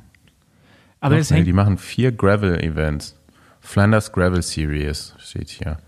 Aber 1.00 1.14
Doch, 1.14 1.20
das 1.20 1.30
nee, 1.30 1.36
hängt, 1.36 1.48
die 1.48 1.52
machen 1.52 1.78
vier 1.78 2.12
Gravel-Events. 2.12 3.16
Flanders 3.60 4.12
Gravel 4.12 4.42
Series 4.42 5.14
steht 5.18 5.50
hier. 5.50 5.78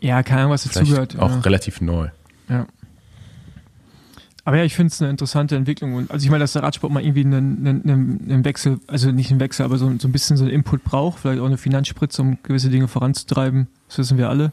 ja, 0.00 0.22
keine 0.22 0.42
Ahnung, 0.42 0.52
was 0.52 0.64
dazugehört. 0.64 1.18
auch 1.18 1.30
ja. 1.30 1.40
relativ 1.40 1.80
neu. 1.80 2.08
Ja. 2.48 2.66
Aber 4.44 4.56
ja, 4.56 4.64
ich 4.64 4.74
finde 4.74 4.92
es 4.92 5.00
eine 5.00 5.10
interessante 5.10 5.54
Entwicklung. 5.54 5.94
Und 5.94 6.10
also 6.10 6.24
ich 6.24 6.30
meine, 6.30 6.42
dass 6.42 6.52
der 6.52 6.64
Radsport 6.64 6.92
mal 6.92 7.02
irgendwie 7.02 7.24
einen, 7.24 7.66
einen, 7.66 8.20
einen 8.28 8.44
Wechsel, 8.44 8.80
also 8.88 9.12
nicht 9.12 9.30
einen 9.30 9.38
Wechsel, 9.38 9.64
aber 9.64 9.78
so, 9.78 9.92
so 9.98 10.08
ein 10.08 10.12
bisschen 10.12 10.36
so 10.36 10.44
einen 10.44 10.52
Input 10.52 10.82
braucht, 10.82 11.20
vielleicht 11.20 11.40
auch 11.40 11.46
eine 11.46 11.58
Finanzspritze, 11.58 12.22
um 12.22 12.38
gewisse 12.42 12.68
Dinge 12.68 12.88
voranzutreiben. 12.88 13.68
Das 13.88 13.98
wissen 13.98 14.18
wir 14.18 14.28
alle. 14.28 14.52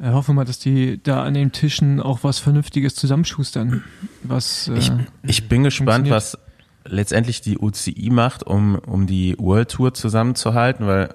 Äh, 0.00 0.10
hoffen 0.10 0.30
wir 0.30 0.34
mal, 0.34 0.44
dass 0.44 0.58
die 0.58 1.00
da 1.00 1.22
an 1.22 1.34
den 1.34 1.52
Tischen 1.52 2.00
auch 2.00 2.24
was 2.24 2.40
Vernünftiges 2.40 2.96
zusammenschustern. 2.96 3.84
Was, 4.24 4.66
äh, 4.66 4.74
Ich, 4.74 4.92
ich 5.22 5.48
bin 5.48 5.62
gespannt, 5.62 6.10
was 6.10 6.36
letztendlich 6.84 7.40
die 7.40 7.58
UCI 7.58 8.10
macht, 8.10 8.42
um, 8.42 8.74
um 8.74 9.06
die 9.06 9.36
World 9.38 9.70
Tour 9.70 9.94
zusammenzuhalten, 9.94 10.88
weil, 10.88 11.14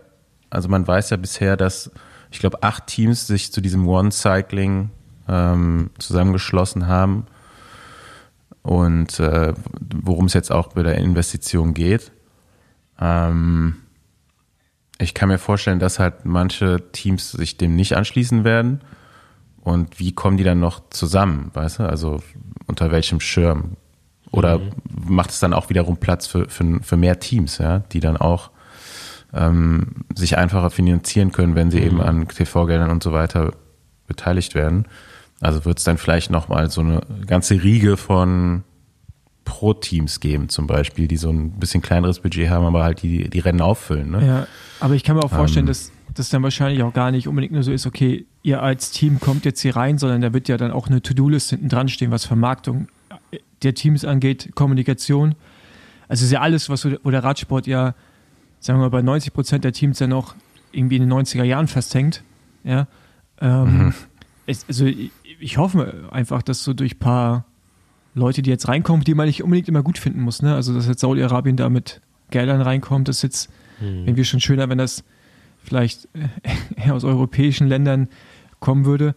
also 0.50 0.70
man 0.70 0.88
weiß 0.88 1.10
ja 1.10 1.18
bisher, 1.18 1.58
dass, 1.58 1.92
ich 2.32 2.40
glaube, 2.40 2.64
acht 2.64 2.88
Teams 2.88 3.28
sich 3.28 3.52
zu 3.52 3.60
diesem 3.60 3.86
One 3.90 4.14
Cycling 4.14 4.90
ähm, 5.28 5.90
zusammengeschlossen 6.00 6.88
haben 6.88 7.26
und 8.68 9.22
äh, 9.22 9.54
worum 9.96 10.26
es 10.26 10.34
jetzt 10.34 10.52
auch 10.52 10.68
bei 10.74 10.84
der 10.84 10.98
Investition 10.98 11.74
geht. 11.74 12.12
Ähm, 13.00 13.78
ich 14.98 15.14
kann 15.14 15.30
mir 15.30 15.38
vorstellen, 15.38 15.80
dass 15.80 16.00
halt 16.00 16.26
manche 16.26 16.92
Teams 16.92 17.32
sich 17.32 17.56
dem 17.56 17.78
nicht 17.78 17.96
anschließen 17.96 18.44
werden. 18.44 18.82
Und 19.62 20.00
wie 20.00 20.12
kommen 20.12 20.36
die 20.36 20.44
dann 20.44 20.60
noch 20.60 20.82
zusammen, 20.90 21.50
weißt 21.54 21.80
du? 21.80 21.84
Also 21.84 22.22
unter 22.66 22.92
welchem 22.92 23.22
Schirm? 23.22 23.78
Oder 24.32 24.60
macht 24.84 25.30
es 25.30 25.40
dann 25.40 25.54
auch 25.54 25.70
wiederum 25.70 25.96
Platz 25.96 26.28
für, 26.28 26.50
für, 26.50 26.80
für 26.82 26.98
mehr 26.98 27.22
Teams, 27.22 27.60
ja, 27.60 27.80
die 27.80 28.02
dann 28.02 28.18
auch 28.18 28.52
ähm, 29.34 30.04
sich 30.14 30.38
einfacher 30.38 30.72
finanzieren 30.72 31.32
können, 31.32 31.56
wenn 31.56 31.72
sie 31.72 31.80
eben 31.80 32.02
an 32.02 32.28
TV-Geldern 32.28 32.92
und 32.92 33.02
so 33.02 33.14
weiter 33.14 33.54
beteiligt 34.08 34.56
werden. 34.56 34.88
Also 35.40 35.66
wird 35.66 35.78
es 35.78 35.84
dann 35.84 35.98
vielleicht 35.98 36.32
nochmal 36.32 36.70
so 36.70 36.82
eine 36.82 37.02
ganze 37.26 37.64
Riege 37.64 37.98
von 37.98 38.64
Pro-Teams 39.46 40.20
geben, 40.20 40.50
zum 40.50 40.68
Beispiel, 40.68 41.08
die 41.08 41.18
so 41.18 41.30
ein 41.30 41.52
bisschen 41.52 41.82
kleineres 41.82 42.20
Budget 42.20 42.50
haben, 42.50 42.66
aber 42.66 42.84
halt 42.84 43.02
die, 43.02 43.30
die 43.30 43.40
Rennen 43.40 43.62
auffüllen. 43.62 44.12
Ne? 44.12 44.26
ja, 44.26 44.48
aber 44.80 44.96
ich 44.96 45.04
kann 45.04 45.16
mir 45.16 45.24
auch 45.24 45.30
vorstellen, 45.30 45.66
Ähm. 45.66 45.68
dass 45.68 45.92
das 46.14 46.30
dann 46.30 46.44
wahrscheinlich 46.44 46.84
auch 46.84 46.94
gar 46.94 47.12
nicht 47.12 47.28
unbedingt 47.28 47.54
nur 47.54 47.64
so 47.64 47.72
ist, 47.72 47.86
okay, 47.86 48.26
ihr 48.44 48.62
als 48.62 48.92
Team 48.92 49.20
kommt 49.20 49.46
jetzt 49.46 49.62
hier 49.62 49.76
rein, 49.76 49.98
sondern 49.98 50.22
da 50.22 50.34
wird 50.34 50.48
ja 50.48 50.58
dann 50.58 50.72
auch 50.72 50.88
eine 50.88 51.02
To-Do-List 51.02 51.52
hinten 51.52 51.70
dran 51.70 51.88
stehen, 51.90 52.12
was 52.12 52.26
Vermarktung 52.26 52.88
der 53.64 53.74
Teams 53.74 54.06
angeht, 54.06 54.52
Kommunikation. 54.56 55.36
Also 56.08 56.26
ist 56.26 56.32
ja 56.32 56.42
alles, 56.42 56.70
was 56.70 56.82
so, 56.82 56.92
wo 57.04 57.12
der 57.12 57.24
Radsport 57.24 57.68
ja, 57.68 57.94
sagen 58.60 58.80
wir 58.80 58.84
mal, 58.84 58.90
bei 58.90 59.02
90 59.02 59.34
Prozent 59.34 59.64
der 59.64 59.74
Teams 59.74 60.00
ja 60.00 60.08
noch 60.08 60.36
irgendwie 60.72 60.98
in 60.98 61.04
den 61.04 61.14
90er 61.14 61.44
Jahren 61.44 61.68
festhängt. 61.68 62.24
Ja. 62.64 62.88
Ähm, 63.40 63.78
mhm. 63.78 63.94
es, 64.46 64.66
also 64.68 64.86
ich, 65.40 65.58
hoffe 65.58 66.10
einfach, 66.12 66.42
dass 66.42 66.64
so 66.64 66.74
durch 66.74 66.96
ein 66.96 67.00
paar 67.00 67.46
Leute, 68.14 68.42
die 68.42 68.50
jetzt 68.50 68.68
reinkommen, 68.68 69.04
die 69.04 69.14
man 69.14 69.28
nicht 69.28 69.44
unbedingt 69.44 69.68
immer 69.68 69.84
gut 69.84 69.98
finden 69.98 70.22
muss. 70.22 70.42
Ne? 70.42 70.56
Also, 70.56 70.74
dass 70.74 70.88
jetzt 70.88 71.02
Saudi-Arabien 71.02 71.56
da 71.56 71.70
mit 71.70 72.02
Geldern 72.32 72.62
reinkommt, 72.62 73.08
das 73.08 73.18
ist 73.18 73.24
jetzt 73.24 73.50
hm. 73.80 74.08
irgendwie 74.08 74.26
schon 74.26 74.40
schöner, 74.40 74.70
wenn 74.70 74.78
das 74.78 75.04
vielleicht 75.64 76.08
eher 76.76 76.94
aus 76.96 77.04
europäischen 77.04 77.68
Ländern 77.68 78.08
kommen 78.60 78.86
würde. 78.86 79.16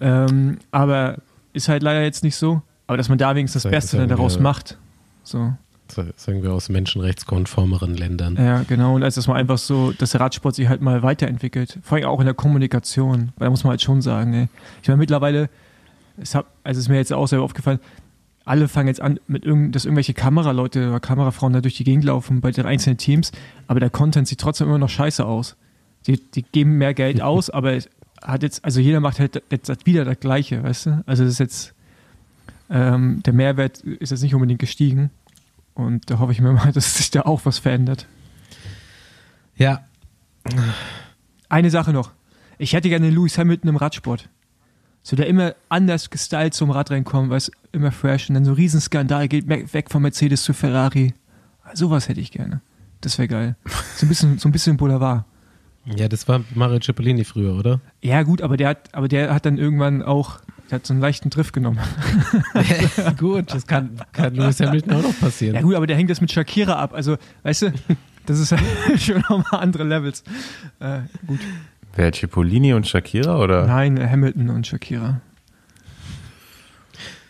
Ähm, 0.00 0.58
aber 0.70 1.18
ist 1.52 1.68
halt 1.68 1.82
leider 1.82 2.02
jetzt 2.02 2.24
nicht 2.24 2.36
so. 2.36 2.62
Aber 2.86 2.96
dass 2.96 3.08
man 3.08 3.18
da 3.18 3.34
wenigstens 3.34 3.64
das 3.64 3.70
Beste 3.70 3.98
dann 3.98 4.08
daraus 4.08 4.38
macht. 4.38 4.78
So. 5.22 5.52
Sagen 5.92 6.42
wir 6.42 6.52
aus 6.52 6.68
menschenrechtskonformeren 6.68 7.96
Ländern. 7.96 8.36
Ja, 8.36 8.62
genau. 8.62 8.94
Und 8.94 9.02
als 9.02 9.14
dass 9.16 9.26
man 9.26 9.36
einfach 9.36 9.58
so, 9.58 9.92
dass 9.92 10.10
der 10.10 10.20
Radsport 10.20 10.54
sich 10.54 10.68
halt 10.68 10.82
mal 10.82 11.02
weiterentwickelt. 11.02 11.78
Vor 11.82 11.96
allem 11.96 12.06
auch 12.06 12.20
in 12.20 12.26
der 12.26 12.34
Kommunikation. 12.34 13.32
Weil 13.36 13.46
da 13.46 13.50
muss 13.50 13.64
man 13.64 13.70
halt 13.70 13.82
schon 13.82 14.02
sagen, 14.02 14.34
ey. 14.34 14.48
Ich 14.82 14.88
meine, 14.88 14.98
mittlerweile, 14.98 15.48
es 16.20 16.34
hat, 16.34 16.46
also 16.64 16.78
ist 16.80 16.88
mir 16.88 16.96
jetzt 16.96 17.12
auch 17.12 17.26
selber 17.26 17.44
aufgefallen, 17.44 17.80
alle 18.48 18.66
fangen 18.66 18.88
jetzt 18.88 19.02
an, 19.02 19.20
mit 19.26 19.44
irgend, 19.44 19.74
dass 19.74 19.84
irgendwelche 19.84 20.14
Kameraleute 20.14 20.88
oder 20.88 21.00
Kamerafrauen 21.00 21.52
da 21.52 21.60
durch 21.60 21.76
die 21.76 21.84
Gegend 21.84 22.04
laufen 22.04 22.40
bei 22.40 22.50
den 22.50 22.64
einzelnen 22.64 22.96
Teams, 22.96 23.30
aber 23.66 23.78
der 23.78 23.90
Content 23.90 24.26
sieht 24.26 24.40
trotzdem 24.40 24.68
immer 24.68 24.78
noch 24.78 24.88
scheiße 24.88 25.24
aus. 25.24 25.56
Die, 26.06 26.18
die 26.18 26.42
geben 26.42 26.78
mehr 26.78 26.94
Geld 26.94 27.20
aus, 27.20 27.50
aber 27.50 27.74
es 27.74 27.90
hat 28.22 28.42
jetzt, 28.42 28.64
also 28.64 28.80
jeder 28.80 29.00
macht 29.00 29.20
halt 29.20 29.42
jetzt 29.50 29.86
wieder 29.86 30.06
das 30.06 30.18
Gleiche, 30.18 30.62
weißt 30.62 30.86
du? 30.86 31.02
Also 31.04 31.24
das 31.24 31.34
ist 31.34 31.38
jetzt, 31.40 31.74
ähm, 32.70 33.22
der 33.24 33.34
Mehrwert 33.34 33.80
ist 33.80 34.10
jetzt 34.10 34.22
nicht 34.22 34.34
unbedingt 34.34 34.60
gestiegen 34.60 35.10
und 35.78 36.10
da 36.10 36.18
hoffe 36.18 36.32
ich 36.32 36.40
mir 36.40 36.52
mal, 36.52 36.72
dass 36.74 36.96
sich 36.96 37.10
da 37.10 37.22
auch 37.22 37.44
was 37.44 37.58
verändert. 37.58 38.06
Ja. 39.56 39.84
Eine 41.48 41.70
Sache 41.70 41.92
noch. 41.92 42.10
Ich 42.58 42.72
hätte 42.72 42.88
gerne 42.88 43.10
Lewis 43.10 43.38
Hamilton 43.38 43.70
im 43.70 43.76
Radsport. 43.76 44.28
So 45.02 45.14
der 45.14 45.28
immer 45.28 45.54
anders 45.68 46.10
gestylt 46.10 46.54
zum 46.54 46.70
Rad 46.70 46.90
reinkommen, 46.90 47.30
weil 47.30 47.38
es 47.38 47.52
immer 47.72 47.92
fresh 47.92 48.28
und 48.28 48.34
dann 48.34 48.44
so 48.44 48.52
Riesenskandal 48.52 49.28
geht 49.28 49.48
weg 49.48 49.90
von 49.90 50.02
Mercedes 50.02 50.42
zu 50.42 50.52
Ferrari. 50.52 51.14
Sowas 51.74 52.08
hätte 52.08 52.20
ich 52.20 52.32
gerne. 52.32 52.60
Das 53.00 53.16
wäre 53.18 53.28
geil. 53.28 53.56
So 53.96 54.06
ein 54.06 54.08
bisschen, 54.08 54.38
so 54.38 54.48
ein 54.48 54.52
bisschen 54.52 54.76
Boulevard. 54.76 55.24
Ja, 55.84 56.08
das 56.08 56.26
war 56.26 56.42
Mario 56.54 56.80
Cipollini 56.80 57.24
früher, 57.24 57.54
oder? 57.54 57.80
Ja, 58.02 58.22
gut, 58.24 58.42
aber 58.42 58.56
der 58.56 58.68
hat, 58.68 58.94
aber 58.94 59.06
der 59.06 59.32
hat 59.32 59.46
dann 59.46 59.58
irgendwann 59.58 60.02
auch, 60.02 60.40
der 60.70 60.76
hat 60.76 60.86
so 60.86 60.92
einen 60.92 61.00
leichten 61.00 61.30
Drift 61.30 61.52
genommen. 61.52 61.78
ja, 62.96 63.10
gut, 63.18 63.54
das 63.54 63.66
kann, 63.66 64.00
kann 64.12 64.34
Lewis 64.34 64.60
Hamilton 64.60 64.92
auch 64.92 65.02
noch 65.02 65.18
passieren. 65.18 65.54
Ja, 65.54 65.62
gut, 65.62 65.74
aber 65.74 65.86
der 65.86 65.96
hängt 65.96 66.10
das 66.10 66.20
mit 66.20 66.30
Shakira 66.30 66.74
ab. 66.74 66.92
Also, 66.92 67.16
weißt 67.42 67.62
du, 67.62 67.72
das 68.26 68.38
ist 68.38 68.54
schon 69.04 69.22
nochmal 69.28 69.60
andere 69.60 69.84
Levels. 69.84 70.22
Äh, 70.80 71.00
gut. 71.26 71.40
Wer, 71.94 72.12
Cipollini 72.12 72.74
und 72.74 72.86
Shakira 72.86 73.38
oder? 73.38 73.66
Nein, 73.66 73.98
Hamilton 73.98 74.50
und 74.50 74.66
Shakira. 74.66 75.20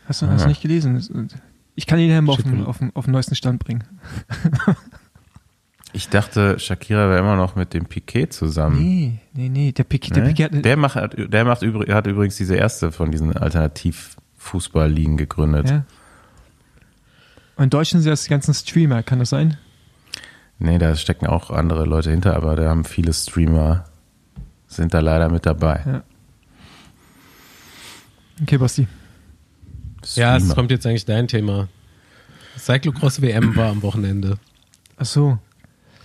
Hast 0.06 0.22
du 0.22 0.26
das 0.26 0.42
ah. 0.42 0.48
nicht 0.48 0.62
gelesen? 0.62 1.28
Ich 1.74 1.86
kann 1.86 1.98
ihn 1.98 2.10
Herrn 2.10 2.28
auf, 2.28 2.42
den, 2.42 2.64
auf, 2.64 2.80
auf 2.94 3.04
den 3.04 3.12
neuesten 3.12 3.36
Stand 3.36 3.62
bringen. 3.62 3.84
ich 5.92 6.08
dachte, 6.08 6.58
Shakira 6.58 7.08
wäre 7.08 7.18
immer 7.18 7.36
noch 7.36 7.56
mit 7.56 7.74
dem 7.74 7.86
Piquet 7.86 8.28
zusammen. 8.28 8.78
Nee, 8.80 9.18
nee, 9.32 9.48
nee. 9.48 9.72
Der 9.72 9.84
Piquet, 9.84 10.14
der, 10.14 10.24
nee? 10.24 10.28
Piquet 10.30 10.56
hat, 10.56 10.64
der 10.64 10.76
macht, 10.76 10.96
der 11.16 11.44
macht 11.44 11.62
hat 11.62 12.06
übrigens 12.06 12.36
diese 12.36 12.56
erste 12.56 12.92
von 12.92 13.10
diesen 13.10 13.36
Alternativ-Fußball-Ligen 13.36 15.16
gegründet. 15.16 15.70
Ja. 15.70 15.84
Und 17.56 17.64
in 17.64 17.70
Deutschland 17.70 18.02
sind 18.02 18.12
das 18.12 18.24
die 18.24 18.30
ganzen 18.30 18.54
Streamer, 18.54 19.02
kann 19.02 19.18
das 19.18 19.30
sein? 19.30 19.56
Nee, 20.58 20.78
da 20.78 20.94
stecken 20.94 21.26
auch 21.26 21.50
andere 21.50 21.84
Leute 21.84 22.10
hinter, 22.10 22.36
aber 22.36 22.56
da 22.56 22.68
haben 22.68 22.84
viele 22.84 23.12
Streamer 23.12 23.84
sind 24.66 24.92
da 24.92 25.00
leider 25.00 25.28
mit 25.28 25.46
dabei. 25.46 25.82
Ja. 25.86 26.02
Okay, 28.42 28.58
Basti. 28.58 28.86
Ja, 30.14 30.36
es 30.36 30.54
kommt 30.54 30.70
jetzt 30.70 30.86
eigentlich 30.86 31.04
dein 31.04 31.26
Thema. 31.26 31.68
Cyclocross 32.56 33.20
WM 33.20 33.56
war 33.56 33.70
am 33.70 33.82
Wochenende. 33.82 34.38
Ach 34.96 35.06
so. 35.06 35.38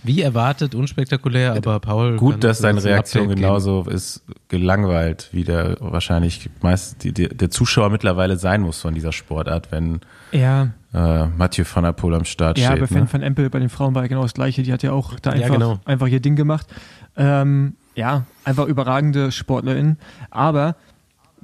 Wie 0.04 0.20
erwartet, 0.20 0.74
unspektakulär, 0.74 1.54
aber 1.54 1.80
Paul. 1.80 2.16
Gut, 2.16 2.44
dass 2.44 2.60
deine 2.60 2.84
Reaktion 2.84 3.28
genauso 3.28 3.84
ist, 3.88 4.22
gelangweilt, 4.48 5.30
wie 5.32 5.44
der 5.44 5.78
wahrscheinlich 5.80 6.50
meist 6.60 7.02
die, 7.02 7.12
die, 7.12 7.28
der 7.28 7.50
Zuschauer 7.50 7.88
mittlerweile 7.88 8.36
sein 8.36 8.60
muss 8.60 8.82
von 8.82 8.94
dieser 8.94 9.12
Sportart, 9.12 9.72
wenn 9.72 10.00
ja. 10.30 10.68
äh, 10.92 11.26
Mathieu 11.26 11.64
van 11.72 11.84
der 11.84 11.92
Poel 11.92 12.14
am 12.14 12.26
Start 12.26 12.58
ja, 12.58 12.66
steht. 12.66 12.80
Ja, 12.80 12.86
bei 12.86 13.00
ne? 13.00 13.06
Fan 13.06 13.12
van 13.12 13.22
Empel 13.22 13.48
bei 13.48 13.58
den 13.60 13.70
Frauen 13.70 13.94
war 13.94 14.06
genau 14.06 14.22
das 14.22 14.34
Gleiche. 14.34 14.62
Die 14.62 14.72
hat 14.74 14.82
ja 14.82 14.92
auch 14.92 15.18
da 15.20 15.30
einfach, 15.30 15.48
ja, 15.48 15.54
genau. 15.54 15.80
einfach 15.86 16.06
ihr 16.06 16.20
Ding 16.20 16.36
gemacht. 16.36 16.66
Ähm, 17.16 17.76
ja, 17.94 18.26
einfach 18.44 18.66
überragende 18.66 19.32
Sportlerin. 19.32 19.96
Aber 20.30 20.76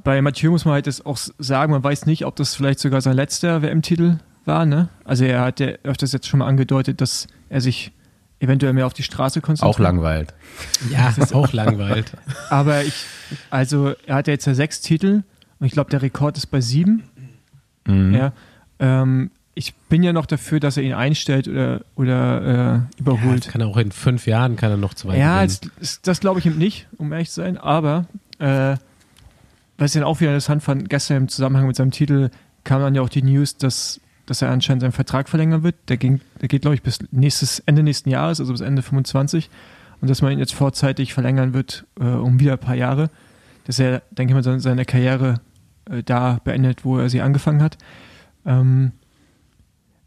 bei 0.05 0.21
Mathieu 0.21 0.51
muss 0.51 0.67
man 0.67 0.75
halt 0.75 0.87
das 0.87 1.05
auch 1.05 1.17
sagen, 1.39 1.73
man 1.73 1.83
weiß 1.83 2.05
nicht, 2.05 2.27
ob 2.27 2.37
das 2.37 2.55
vielleicht 2.55 2.81
sogar 2.81 3.01
sein 3.01 3.17
letzter 3.17 3.63
WM-Titel 3.63 4.19
war. 4.45 4.67
Ne? 4.67 4.89
Also 5.05 5.25
er 5.25 5.41
hat 5.41 5.61
ja 5.61 5.69
öfters 5.83 6.13
jetzt 6.13 6.29
schon 6.29 6.41
mal 6.41 6.47
angedeutet, 6.47 7.01
dass 7.01 7.27
er 7.49 7.61
sich 7.61 7.93
eventuell 8.41 8.73
mehr 8.73 8.87
auf 8.87 8.95
die 8.95 9.03
Straße 9.03 9.41
konzentriert. 9.41 9.75
Auch 9.75 9.79
langweilt. 9.79 10.35
Ja, 10.91 11.07
das 11.07 11.19
ist 11.19 11.35
auch 11.35 11.53
langweilt. 11.53 12.13
Aber 12.51 12.83
ich, 12.83 13.05
also 13.51 13.95
er 14.07 14.17
hat 14.17 14.27
ja 14.27 14.33
jetzt 14.33 14.47
ja 14.47 14.55
sechs 14.55 14.81
Titel 14.81 15.23
und 15.59 15.67
ich 15.67 15.73
glaube, 15.73 15.91
der 15.91 16.03
Rekord 16.03 16.37
ist 16.37 16.47
bei 16.47 16.61
sieben. 16.61 17.05
Mhm. 17.87 18.15
Ja, 18.15 18.33
ähm, 18.79 19.31
ich 19.55 19.75
bin 19.75 20.03
ja 20.03 20.13
noch 20.13 20.27
dafür, 20.27 20.59
dass 20.59 20.79
er 20.79 20.83
ihn 20.83 20.95
einstellt 20.95 21.47
oder, 21.47 21.83
oder 21.95 22.87
äh, 22.97 23.01
überholt. 23.01 23.45
Ja, 23.45 23.53
kann 23.53 23.61
er 23.61 23.67
auch 23.67 23.77
in 23.77 23.93
fünf 23.93 24.27
Jahren 24.27 24.57
kann 24.57 24.71
er 24.71 24.77
noch 24.79 24.95
zwei. 24.95 25.19
Ja, 25.19 25.45
das, 25.45 26.01
das 26.03 26.21
glaube 26.21 26.39
ich 26.39 26.47
ihm 26.47 26.57
nicht, 26.57 26.89
um 26.97 27.13
ehrlich 27.13 27.29
zu 27.29 27.43
sein. 27.43 27.59
Aber 27.59 28.07
äh, 28.39 28.77
was 29.77 29.95
ich 29.95 30.01
dann 30.01 30.05
auch 30.05 30.21
wieder 30.21 30.31
interessant 30.31 30.63
fand, 30.63 30.89
gestern 30.89 31.19
im 31.19 31.29
Zusammenhang 31.29 31.67
mit 31.67 31.77
seinem 31.77 31.91
Titel 31.91 32.31
kam 32.65 32.81
dann 32.81 32.95
ja 32.95 33.03
auch 33.03 33.09
die 33.09 33.23
News, 33.23 33.57
dass, 33.57 34.01
dass 34.31 34.43
er 34.43 34.51
anscheinend 34.51 34.83
seinen 34.83 34.93
Vertrag 34.93 35.29
verlängern 35.29 35.65
wird. 35.65 35.75
Der, 35.89 35.97
ging, 35.97 36.21
der 36.41 36.47
geht, 36.47 36.63
glaube 36.63 36.77
ich, 36.77 36.83
bis 36.83 37.01
nächstes, 37.11 37.59
Ende 37.67 37.83
nächsten 37.83 38.11
Jahres, 38.11 38.39
also 38.39 38.53
bis 38.53 38.61
Ende 38.61 38.81
25. 38.81 39.51
Und 40.01 40.09
dass 40.09 40.23
man 40.23 40.31
ihn 40.31 40.39
jetzt 40.39 40.55
vorzeitig 40.55 41.13
verlängern 41.13 41.53
wird 41.53 41.85
äh, 41.99 42.05
um 42.05 42.39
wieder 42.39 42.53
ein 42.53 42.59
paar 42.61 42.77
Jahre. 42.77 43.11
Dass 43.65 43.81
er, 43.81 44.03
denke 44.13 44.33
ich 44.33 44.47
mal, 44.47 44.61
seine 44.61 44.85
Karriere 44.85 45.41
äh, 45.87 46.05
da 46.05 46.39
beendet, 46.45 46.85
wo 46.85 46.97
er 46.97 47.11
sie 47.11 47.23
angefangen 47.23 47.61
hat. 47.61 47.77
Ähm, 48.47 48.93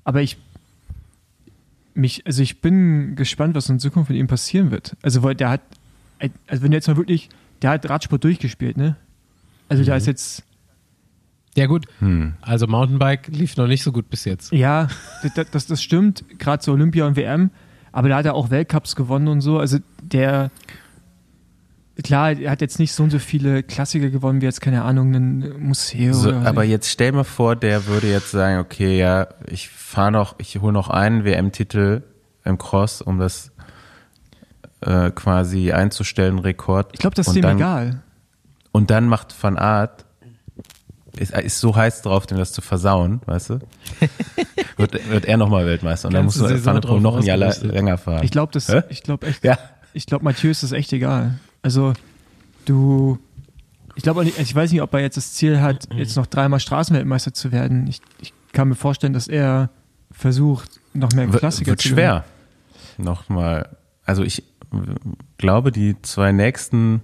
aber 0.06 0.22
ich 0.22 0.38
mich, 1.94 2.26
also 2.26 2.42
ich 2.42 2.62
bin 2.62 3.18
gespannt, 3.18 3.56
was 3.56 3.68
in 3.68 3.78
Zukunft 3.78 4.10
mit 4.10 4.18
ihm 4.18 4.28
passieren 4.28 4.72
wird. 4.72 4.96
Also, 5.02 5.22
weil 5.22 5.36
der 5.36 5.50
hat, 5.50 5.62
also 6.48 6.64
wenn 6.64 6.72
du 6.72 6.78
jetzt 6.78 6.88
mal 6.88 6.96
wirklich, 6.96 7.28
der 7.62 7.72
hat 7.72 7.90
Radsport 7.90 8.24
durchgespielt, 8.24 8.78
ne? 8.78 8.96
Also, 9.68 9.84
mhm. 9.84 9.88
da 9.88 9.98
ist 9.98 10.08
jetzt. 10.08 10.44
Ja, 11.56 11.68
gut. 11.68 11.86
Hm. 12.00 12.34
Also, 12.42 12.68
Mountainbike 12.68 13.28
lief 13.28 13.58
noch 13.58 13.68
nicht 13.68 13.84
so 13.84 13.92
gut 13.92 14.10
bis 14.10 14.26
jetzt. 14.26 14.52
Ja, 14.52 14.88
das, 15.36 15.50
das, 15.52 15.68
das 15.68 15.84
stimmt. 15.84 16.26
Gerade 16.40 16.64
so 16.64 16.72
Olympia 16.72 17.06
und 17.06 17.16
WM. 17.16 17.52
Aber 17.92 18.10
da 18.10 18.18
hat 18.18 18.26
er 18.26 18.34
auch 18.34 18.50
Weltcups 18.50 18.96
gewonnen 18.96 19.28
und 19.28 19.42
so. 19.42 19.60
Also, 19.60 19.78
der, 20.02 20.50
klar, 22.02 22.32
er 22.32 22.52
hat 22.52 22.62
jetzt 22.62 22.80
nicht 22.80 22.94
so 22.94 23.04
und 23.04 23.12
so 23.12 23.20
viele 23.20 23.62
Klassiker 23.62 24.10
gewonnen 24.10 24.42
wie 24.42 24.46
jetzt, 24.46 24.62
keine 24.62 24.84
Ahnung, 24.84 25.14
ein 25.14 25.60
Museum. 25.60 26.14
So, 26.14 26.34
aber 26.34 26.64
jetzt 26.64 26.90
stell 26.90 27.12
mir 27.12 27.24
vor, 27.24 27.56
der 27.56 27.86
würde 27.86 28.10
jetzt 28.10 28.32
sagen, 28.32 28.60
okay, 28.60 28.98
ja, 28.98 29.28
ich 29.46 29.70
fahre 29.70 30.12
noch, 30.12 30.36
ich 30.40 30.60
hole 30.60 30.74
noch 30.74 30.90
einen 30.90 31.24
WM-Titel 31.24 32.02
im 32.46 32.58
Cross, 32.58 33.02
um 33.02 33.20
das 33.20 33.52
äh, 34.82 35.12
quasi 35.12 35.72
einzustellen, 35.72 36.40
Rekord. 36.40 36.90
Ich 36.94 37.00
glaube, 37.00 37.16
das 37.16 37.28
ist 37.28 37.36
dem 37.36 37.44
dann, 37.44 37.58
egal. 37.58 38.02
Und 38.72 38.90
dann 38.90 39.08
macht 39.08 39.36
Van 39.42 39.58
Art 39.58 40.06
ist, 41.18 41.32
ist 41.32 41.60
so 41.60 41.76
heiß 41.76 42.02
drauf, 42.02 42.26
dem 42.26 42.38
das 42.38 42.52
zu 42.52 42.62
versauen, 42.62 43.22
weißt 43.26 43.52
du? 43.52 43.60
wird, 44.78 45.10
wird 45.10 45.26
er 45.26 45.38
nochmal 45.38 45.66
Weltmeister 45.66 46.08
und 46.08 46.14
dann 46.14 46.26
muss 46.26 46.40
Van 46.40 46.76
der 46.76 46.82
Poel 46.82 47.02
noch 47.02 47.18
ein 47.18 47.24
Jahr 47.24 47.38
länger 47.38 47.98
fahren. 47.98 48.24
Ich 48.24 48.32
glaube 48.32 48.52
das, 48.52 48.68
Hä? 48.68 48.84
ich 48.90 49.04
glaube 49.04 49.28
echt, 49.28 49.44
ja. 49.44 49.58
ich 49.94 50.06
glaube 50.06 50.24
Mathieu 50.24 50.50
ist 50.50 50.64
das 50.64 50.72
echt 50.72 50.92
egal. 50.94 51.40
Also 51.62 51.94
du, 52.66 53.20
ich 53.96 54.04
glaube, 54.04 54.26
ich 54.26 54.56
weiß 54.56 54.72
nicht, 54.72 54.82
ob 54.82 54.94
er 54.94 55.02
jetzt 55.02 55.18
das 55.18 55.34
Ziel 55.34 55.62
hat, 55.62 55.88
jetzt 55.96 56.16
noch 56.16 56.26
dreimal 56.26 56.60
Straßenweltmeister 56.60 57.34
zu 57.34 57.52
werden. 57.52 57.88
Ich, 57.88 58.02
ich 58.20 58.34
kann 58.52 58.70
mir 58.70 58.76
vorstellen, 58.76 59.14
dass 59.14 59.28
er 59.28 59.70
versucht, 60.12 60.80
noch 60.94 61.12
mehr 61.14 61.28
Klassiker 61.28 61.72
wird 61.72 61.82
zu 61.82 61.90
schwer. 61.90 62.24
Nochmal. 62.98 63.78
Also 64.06 64.24
ich 64.24 64.44
glaube, 65.38 65.72
die 65.72 66.02
zwei 66.02 66.32
nächsten 66.32 67.02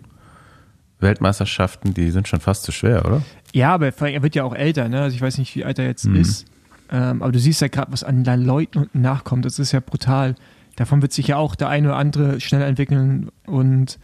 Weltmeisterschaften, 1.00 1.94
die 1.94 2.12
sind 2.12 2.28
schon 2.28 2.40
fast 2.40 2.64
zu 2.64 2.72
schwer, 2.72 3.06
oder? 3.06 3.22
Ja, 3.54 3.74
aber 3.74 3.88
er 3.88 4.22
wird 4.24 4.36
ja 4.36 4.44
auch 4.44 4.56
älter, 4.56 4.90
ne? 4.90 5.02
Also 5.02 5.16
ich 5.16 5.22
weiß 5.22 5.38
nicht, 5.38 5.56
wie 5.56 5.66
alt 5.66 5.80
er 5.80 5.86
jetzt 5.86 6.06
mhm. 6.06 6.16
ist. 6.18 6.46
Ähm, 6.92 7.22
aber 7.22 7.32
du 7.32 7.40
siehst 7.40 7.62
ja 7.62 7.68
gerade, 7.68 7.92
was 7.92 8.04
an 8.04 8.24
den 8.24 8.46
Leuten 8.46 8.80
unten 8.80 9.02
nachkommt. 9.02 9.46
Das 9.46 9.60
ist 9.60 9.72
ja 9.72 9.80
brutal. 9.80 10.36
Davon 10.76 11.02
wird 11.02 11.14
sich 11.14 11.28
ja 11.28 11.38
auch 11.38 11.56
der 11.56 11.70
eine 11.70 11.90
oder 11.90 11.98
andere 11.98 12.40
schneller 12.42 12.68
entwickeln 12.68 13.30
und 13.46 14.00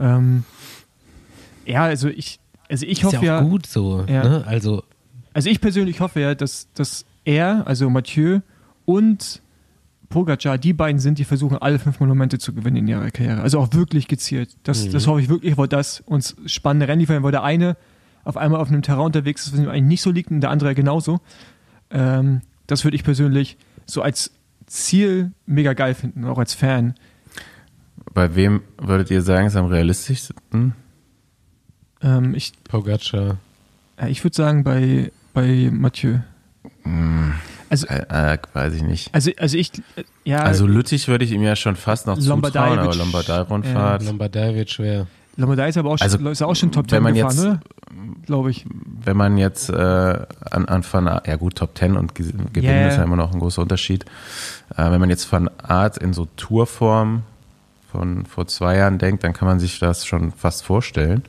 Ähm, 0.00 0.44
ja, 1.66 1.82
also 1.82 2.08
ich, 2.08 2.38
also 2.68 2.86
ich 2.86 2.98
Ist 2.98 3.04
hoffe 3.04 3.16
ja 3.16 3.22
ja, 3.22 3.40
auch 3.40 3.48
gut 3.48 3.66
so. 3.66 4.04
Ja. 4.08 4.22
Ne? 4.22 4.44
Also, 4.46 4.84
also 5.34 5.50
ich 5.50 5.60
persönlich 5.60 6.00
hoffe 6.00 6.20
ja, 6.20 6.34
dass, 6.34 6.68
dass 6.74 7.04
er, 7.24 7.66
also 7.66 7.90
Mathieu 7.90 8.40
und 8.84 9.42
Pogacar, 10.08 10.56
die 10.56 10.72
beiden 10.72 11.00
sind, 11.00 11.18
die 11.18 11.24
versuchen, 11.24 11.58
alle 11.58 11.78
fünf 11.78 12.00
Monumente 12.00 12.38
zu 12.38 12.54
gewinnen 12.54 12.76
in 12.76 12.88
ihrer 12.88 13.10
Karriere. 13.10 13.42
Also 13.42 13.58
auch 13.58 13.72
wirklich 13.72 14.08
gezielt. 14.08 14.56
Das, 14.62 14.86
Mhm. 14.86 14.92
das 14.92 15.06
hoffe 15.06 15.20
ich 15.20 15.28
wirklich, 15.28 15.58
weil 15.58 15.68
das 15.68 16.00
uns 16.06 16.36
spannende 16.46 16.88
Rennen 16.88 17.00
liefern, 17.00 17.22
weil 17.22 17.32
der 17.32 17.42
eine 17.42 17.76
auf 18.28 18.36
einmal 18.36 18.60
auf 18.60 18.68
einem 18.68 18.82
Terrain 18.82 19.06
unterwegs 19.06 19.46
ist, 19.46 19.52
was 19.54 19.60
ihm 19.60 19.68
eigentlich 19.68 19.82
nicht 19.84 20.02
so 20.02 20.10
liegt 20.10 20.30
und 20.30 20.40
der 20.42 20.50
andere 20.50 20.74
genauso. 20.74 21.20
Ähm, 21.90 22.42
das 22.66 22.84
würde 22.84 22.94
ich 22.96 23.02
persönlich 23.02 23.56
so 23.86 24.02
als 24.02 24.30
Ziel 24.66 25.32
mega 25.46 25.72
geil 25.72 25.94
finden, 25.94 26.26
auch 26.26 26.38
als 26.38 26.52
Fan. 26.52 26.94
Bei 28.12 28.34
wem 28.36 28.60
würdet 28.76 29.10
ihr 29.10 29.22
sagen, 29.22 29.46
ist 29.46 29.56
am 29.56 29.66
realistischsten? 29.66 30.74
Ähm, 32.02 32.34
ich 32.34 32.52
Pogacar. 32.64 33.38
äh, 33.96 34.10
ich 34.10 34.22
würde 34.24 34.36
sagen 34.36 34.62
bei, 34.62 35.10
bei 35.32 35.70
Mathieu. 35.72 36.18
Also, 37.70 37.86
Äh, 37.86 38.34
äh, 38.34 38.38
weiß 38.52 38.74
ich 38.74 38.82
nicht. 38.82 39.14
also, 39.14 39.30
also 39.38 39.56
ich, 39.56 39.72
äh, 39.96 40.04
ja, 40.24 40.40
Also 40.42 40.66
Lüttich 40.66 41.08
würde 41.08 41.24
ich 41.24 41.32
ihm 41.32 41.42
ja 41.42 41.56
schon 41.56 41.76
fast 41.76 42.06
noch 42.06 42.18
zutrauen, 42.18 42.42
Lombardei 42.42 42.60
aber 42.72 42.82
wird 42.84 42.94
sch- 42.94 42.98
Lombardei-Rundfahrt. 42.98 44.04
Lombardei 44.04 44.54
wird 44.54 44.70
schwer. 44.70 45.06
Lombardei 45.38 45.68
ist 45.68 45.78
aber 45.78 45.90
auch, 45.90 46.00
Also, 46.00 46.18
schon, 46.18 46.26
ist 46.26 46.42
auch 46.42 46.54
schon 46.56 46.72
Top 46.72 46.84
wenn 46.90 46.98
10 46.98 47.02
man 47.02 47.14
gefahren, 47.14 47.30
jetzt- 47.36 47.44
oder? 47.44 47.60
Glaube 48.26 48.50
ich. 48.50 48.66
wenn 49.04 49.16
man 49.16 49.38
jetzt 49.38 49.70
äh, 49.70 49.74
an, 49.74 50.66
an 50.66 50.84
Van 50.90 51.08
Aert, 51.08 51.26
ja 51.26 51.36
gut, 51.36 51.54
Top 51.56 51.78
10 51.78 51.96
und 51.96 52.14
Ge- 52.14 52.32
Gewinnen 52.52 52.74
Yeah. 52.80 52.88
ist 52.88 52.96
ja 52.98 53.04
immer 53.04 53.16
noch 53.16 53.32
ein 53.32 53.38
großer 53.38 53.62
Unterschied. 53.62 54.04
Äh, 54.76 54.90
wenn 54.90 55.00
man 55.00 55.08
jetzt 55.08 55.30
Van 55.32 55.48
Art 55.62 55.96
in 55.96 56.12
so 56.12 56.26
Tourform 56.36 57.22
von 57.90 58.26
vor 58.26 58.46
zwei 58.48 58.76
Jahren 58.76 58.98
denkt, 58.98 59.24
dann 59.24 59.32
kann 59.32 59.48
man 59.48 59.58
sich 59.60 59.78
das 59.78 60.04
schon 60.04 60.32
fast 60.32 60.62
vorstellen. 60.64 61.22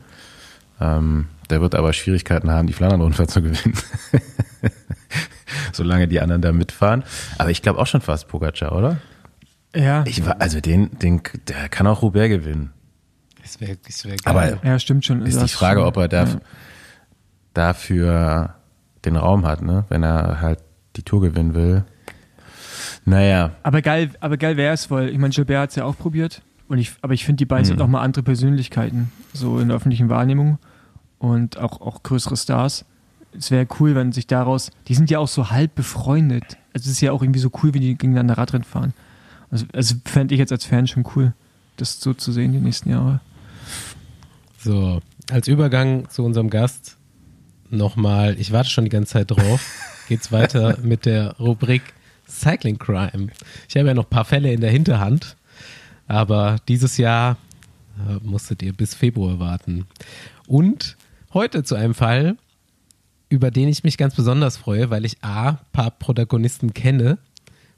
Ähm, 0.81 1.27
der 1.49 1.61
wird 1.61 1.73
aber 1.75 1.93
Schwierigkeiten 1.93 2.51
haben, 2.51 2.67
die 2.67 2.73
Flandern-Rundfahrt 2.73 3.31
zu 3.31 3.41
gewinnen. 3.41 3.75
Solange 5.71 6.07
die 6.07 6.19
anderen 6.19 6.41
da 6.41 6.51
mitfahren. 6.51 7.03
Aber 7.37 7.49
ich 7.51 7.61
glaube 7.61 7.79
auch 7.79 7.87
schon 7.87 8.01
fast 8.01 8.27
Pogacar, 8.27 8.75
oder? 8.75 8.97
Ja, 9.75 10.03
Ich 10.07 10.25
war, 10.25 10.41
also 10.41 10.59
den, 10.61 10.97
den, 10.99 11.21
der 11.47 11.69
kann 11.69 11.87
auch 11.87 12.01
Roubaix 12.01 12.29
gewinnen. 12.29 12.71
Das 13.51 13.59
wäre 13.61 13.77
das 13.85 14.05
wär 14.05 14.15
geil. 14.17 14.57
Aber 14.59 14.65
ja, 14.67 14.77
stimmt 14.79 15.05
schon. 15.05 15.25
ist 15.25 15.41
die 15.41 15.47
Frage, 15.47 15.79
schon- 15.79 15.87
ob 15.87 15.97
er 15.97 16.07
da, 16.07 16.23
ja. 16.25 16.39
dafür 17.53 18.53
den 19.05 19.15
Raum 19.15 19.45
hat, 19.45 19.61
ne? 19.61 19.85
Wenn 19.89 20.03
er 20.03 20.41
halt 20.41 20.59
die 20.95 21.03
Tour 21.03 21.21
gewinnen 21.21 21.53
will. 21.53 21.83
Naja, 23.05 23.51
Aber 23.63 23.81
geil, 23.81 24.11
aber 24.19 24.37
geil 24.37 24.57
wäre 24.57 24.73
es, 24.73 24.91
weil 24.91 25.09
ich 25.09 25.17
meine, 25.17 25.33
Gilbert 25.33 25.57
hat 25.59 25.69
es 25.71 25.75
ja 25.75 25.85
auch 25.85 25.97
probiert. 25.97 26.41
Und 26.67 26.77
ich, 26.77 26.91
aber 27.01 27.13
ich 27.13 27.25
finde, 27.25 27.37
die 27.37 27.45
beiden 27.45 27.63
Mhm. 27.63 27.67
sind 27.67 27.81
auch 27.81 27.87
mal 27.87 28.01
andere 28.01 28.21
Persönlichkeiten, 28.23 29.11
so 29.33 29.59
in 29.59 29.69
der 29.69 29.77
öffentlichen 29.77 30.09
Wahrnehmung 30.09 30.59
und 31.17 31.57
auch, 31.57 31.81
auch 31.81 32.03
größere 32.03 32.37
Stars. 32.37 32.85
Es 33.35 33.49
wäre 33.51 33.67
cool, 33.79 33.95
wenn 33.95 34.11
sich 34.11 34.27
daraus, 34.27 34.69
die 34.87 34.93
sind 34.95 35.09
ja 35.09 35.17
auch 35.19 35.27
so 35.27 35.49
halb 35.49 35.73
befreundet. 35.75 36.57
Also 36.73 36.85
es 36.85 36.91
ist 36.93 37.01
ja 37.01 37.11
auch 37.11 37.23
irgendwie 37.23 37.39
so 37.39 37.49
cool, 37.63 37.73
wenn 37.73 37.81
die 37.81 37.95
gegeneinander 37.95 38.37
Radrennen 38.37 38.63
fahren. 38.65 38.93
Also, 39.49 39.65
also 39.73 39.95
fände 40.05 40.35
ich 40.35 40.39
jetzt 40.39 40.51
als 40.51 40.65
Fan 40.65 40.85
schon 40.85 41.05
cool, 41.15 41.33
das 41.77 41.99
so 41.99 42.13
zu 42.13 42.31
sehen 42.31 42.51
die 42.51 42.59
nächsten 42.59 42.89
Jahre. 42.91 43.19
So, 44.61 45.01
als 45.31 45.47
Übergang 45.47 46.09
zu 46.09 46.25
unserem 46.25 46.49
Gast 46.49 46.97
nochmal, 47.69 48.35
ich 48.39 48.51
warte 48.51 48.69
schon 48.69 48.83
die 48.83 48.89
ganze 48.89 49.13
Zeit 49.13 49.31
drauf, 49.31 49.65
geht's 50.09 50.33
weiter 50.33 50.77
mit 50.83 51.05
der 51.05 51.37
Rubrik 51.39 51.81
Cycling 52.27 52.77
Crime. 52.77 53.27
Ich 53.69 53.77
habe 53.77 53.87
ja 53.87 53.93
noch 53.93 54.03
ein 54.03 54.09
paar 54.09 54.25
Fälle 54.25 54.51
in 54.51 54.59
der 54.59 54.69
Hinterhand, 54.69 55.37
aber 56.07 56.57
dieses 56.67 56.97
Jahr 56.97 57.37
äh, 57.99 58.15
musstet 58.21 58.61
ihr 58.61 58.73
bis 58.73 58.95
Februar 58.95 59.39
warten. 59.39 59.87
Und 60.45 60.97
heute 61.33 61.63
zu 61.63 61.75
einem 61.75 61.93
Fall, 61.93 62.35
über 63.29 63.51
den 63.51 63.69
ich 63.69 63.85
mich 63.85 63.97
ganz 63.97 64.13
besonders 64.13 64.57
freue, 64.57 64.89
weil 64.89 65.05
ich 65.05 65.23
A, 65.23 65.53
paar 65.71 65.91
Protagonisten 65.91 66.73
kenne, 66.73 67.17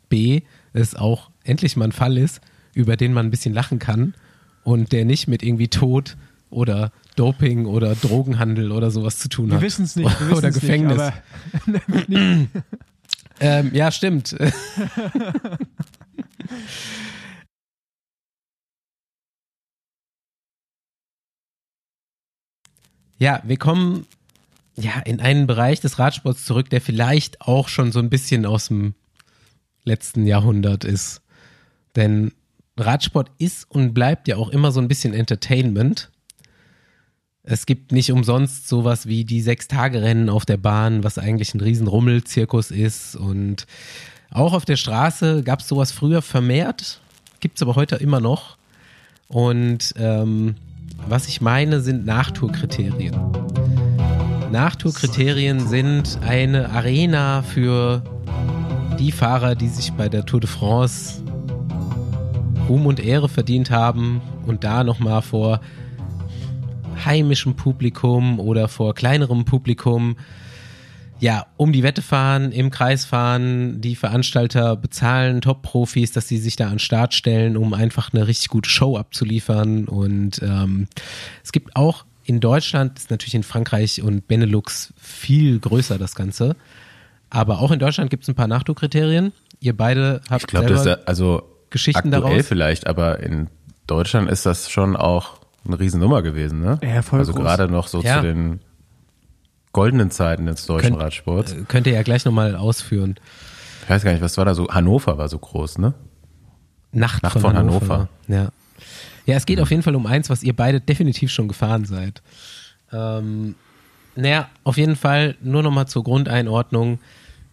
B, 0.10 0.42
es 0.74 0.96
auch 0.96 1.30
endlich 1.44 1.78
mal 1.78 1.86
ein 1.86 1.92
Fall 1.92 2.18
ist, 2.18 2.42
über 2.74 2.98
den 2.98 3.14
man 3.14 3.28
ein 3.28 3.32
bisschen 3.32 3.54
lachen 3.54 3.78
kann 3.78 4.16
und 4.64 4.92
der 4.92 5.06
nicht 5.06 5.28
mit 5.28 5.44
irgendwie 5.44 5.68
Tod 5.68 6.18
oder 6.52 6.91
Doping 7.16 7.66
oder 7.66 7.95
Drogenhandel 7.95 8.72
oder 8.72 8.91
sowas 8.91 9.18
zu 9.18 9.28
tun 9.30 9.47
Wir 9.49 9.56
hat. 9.56 9.64
wissen 9.64 9.86
es 9.86 9.95
nicht. 9.95 10.28
Wir 10.28 10.38
oder 10.38 10.52
Gefängnis. 10.52 11.02
Nicht, 11.66 11.82
aber 11.88 12.47
ähm, 13.39 13.72
ja, 13.74 13.91
stimmt. 13.91 14.36
ja, 23.18 23.41
wir 23.43 23.58
kommen 23.58 24.06
ja 24.76 24.99
in 25.06 25.20
einen 25.20 25.47
Bereich 25.47 25.80
des 25.80 25.99
Radsports 25.99 26.45
zurück, 26.45 26.70
der 26.70 26.82
vielleicht 26.82 27.41
auch 27.41 27.68
schon 27.68 27.91
so 27.91 27.99
ein 27.99 28.10
bisschen 28.10 28.45
aus 28.45 28.68
dem 28.68 28.93
letzten 29.84 30.26
Jahrhundert 30.26 30.84
ist. 30.86 31.22
Denn 31.95 32.32
Radsport 32.78 33.32
ist 33.38 33.70
und 33.70 33.93
bleibt 33.93 34.28
ja 34.28 34.38
auch 34.38 34.49
immer 34.49 34.72
so 34.72 34.80
ein 34.80 34.88
bisschen 34.88 35.14
Entertainment. 35.14 36.12
Es 37.44 37.66
gibt 37.66 37.92
nicht 37.92 38.12
umsonst 38.12 38.68
sowas 38.68 39.08
wie 39.08 39.26
die 39.26 39.42
Sechs-Tage-Rennen 39.42 40.30
auf 40.30 40.46
der 40.46 40.58
Bahn, 40.58 41.04
was 41.04 41.18
eigentlich 41.18 41.56
ein 41.56 41.62
Riesenrummelzirkus 41.62 42.70
ist. 42.70 43.16
Und 43.16 43.66
auch 44.30 44.54
auf 44.54 44.64
der 44.64 44.76
Straße 44.76 45.42
gab 45.42 45.62
es 45.62 45.68
sowas 45.68 45.92
früher 45.92 46.22
vermehrt, 46.22 47.02
gibt 47.39 47.58
es 47.58 47.64
aber 47.64 47.76
heute 47.76 47.96
immer 47.96 48.20
noch. 48.20 48.58
Und 49.28 49.94
ähm, 49.98 50.56
was 51.08 51.28
ich 51.28 51.42
meine, 51.42 51.82
sind 51.82 52.06
Nachtourkriterien. 52.06 53.16
Nachtourkriterien 54.52 55.68
sind 55.68 56.20
eine 56.22 56.70
Arena 56.70 57.42
für 57.42 58.04
die 59.00 59.12
Fahrer, 59.12 59.56
die 59.56 59.70
sich 59.70 59.94
bei 59.94 60.10
der 60.10 60.28
Tour 60.28 60.42
de 60.42 60.50
France 60.50 61.24
Ruhm 62.70 62.86
und 62.86 63.00
Ehre 63.00 63.30
verdient 63.30 63.72
haben 63.72 64.22
und 64.46 64.64
da 64.64 64.84
nochmal 64.84 65.24
vor 65.24 65.60
heimischem 67.06 67.56
Publikum 67.56 68.39
oder 68.39 68.68
vor 68.68 68.93
kleinerem 68.95 69.45
Publikum 69.45 70.16
ja, 71.22 71.45
um 71.56 71.72
die 71.72 71.84
Wette 71.84 72.02
fahren, 72.02 72.52
im 72.52 72.72
Kreis 72.72 73.06
fahren, 73.06 73.80
die 73.80 73.95
Veranstalter 73.95 74.76
bezahlen 74.76 75.41
Top-Profis, 75.41 76.12
dass 76.14 76.28
sie 76.28 76.39
sich 76.39 76.56
da 76.56 76.66
an 76.66 76.74
den 76.74 76.80
Start 76.80 77.14
stellen, 77.14 77.58
um 77.58 77.76
einfach 77.76 78.12
eine 78.12 78.26
richtig 78.26 78.49
gute 78.49 78.68
Show 78.68 78.97
abzuliefern. 78.97 79.88
Und 79.88 80.41
ähm, 80.41 80.88
es 81.43 81.52
gibt 81.52 81.76
auch 81.76 82.06
in 82.26 82.39
Deutschland, 82.39 82.97
ist 82.97 83.12
natürlich 83.12 83.36
in 83.36 83.43
Frankreich 83.43 84.02
und 84.02 84.28
Benelux 84.28 84.93
viel 84.97 85.60
größer 85.60 85.99
das 85.99 86.16
Ganze. 86.16 86.56
Aber 87.30 87.60
auch 87.60 87.70
in 87.70 87.78
Deutschland 87.78 88.10
gibt 88.10 88.24
es 88.24 88.30
ein 88.30 88.36
paar 88.36 88.47
Nachdruckkriterien. 88.47 89.32
Ihr 89.60 89.78
beide 89.78 90.22
habt 90.28 90.41
ich 90.41 90.47
glaube, 90.47 90.70
das 90.70 90.84
selber 90.84 91.02
ist 91.02 91.08
also 91.08 91.43
Geschichten 91.70 92.14
aktuell 92.16 92.22
daraus. 92.22 92.47
vielleicht, 92.47 92.88
aber 92.88 93.20
in 93.20 93.47
Deutschland 93.86 94.28
ist 94.28 94.47
das 94.47 94.72
schon 94.72 94.95
auch 94.95 95.41
eine 95.66 95.80
Riesennummer 95.80 96.22
gewesen, 96.22 96.59
ne? 96.62 96.80
Ja, 96.84 97.01
voll 97.01 97.20
Also 97.20 97.34
groß. 97.34 97.41
gerade 97.43 97.68
noch 97.70 97.88
so 97.88 98.01
Ja. 98.01 98.18
zu 98.18 98.24
den 98.28 98.59
goldenen 99.74 100.12
Zeiten 100.12 100.45
des 100.47 100.66
deutschen 100.66 100.91
Könnt- 100.91 101.01
Radsports. 101.01 101.53
äh, 101.53 101.64
könnt 101.68 101.88
ihr 101.88 101.93
ja 101.93 102.03
gleich 102.03 102.26
nochmal 102.26 102.55
ausführen. 102.55 103.16
Ich 103.84 103.89
weiß 103.89 104.03
gar 104.03 104.12
nicht, 104.12 104.22
was 104.22 104.38
war 104.38 104.45
da 104.45 104.53
so? 104.55 104.68
Hannover 104.70 105.18
war 105.18 105.28
so 105.30 105.39
groß, 105.39 105.78
ne? 105.78 105.93
Nacht, 106.91 107.24
Nacht 107.24 107.34
von, 107.34 107.41
von 107.41 107.55
Hannover. 107.57 107.88
Hannover. 107.88 108.09
Ja. 108.28 108.49
Ja, 109.26 109.36
es 109.38 109.45
geht 109.45 109.59
auf 109.62 109.70
jeden 109.70 109.84
Fall 109.84 109.95
um 109.95 110.05
eins, 110.07 110.30
was 110.30 110.43
ihr 110.43 110.55
beide 110.55 110.82
definitiv 110.82 111.32
schon 111.32 111.47
gefahren 111.47 111.86
seid. 111.86 112.22
Ähm, 112.91 113.55
naja, 114.16 114.49
auf 114.64 114.78
jeden 114.78 114.95
Fall 114.95 115.36
nur 115.41 115.64
nochmal 115.64 115.88
zur 115.88 116.03
Grundeinordnung. 116.03 116.99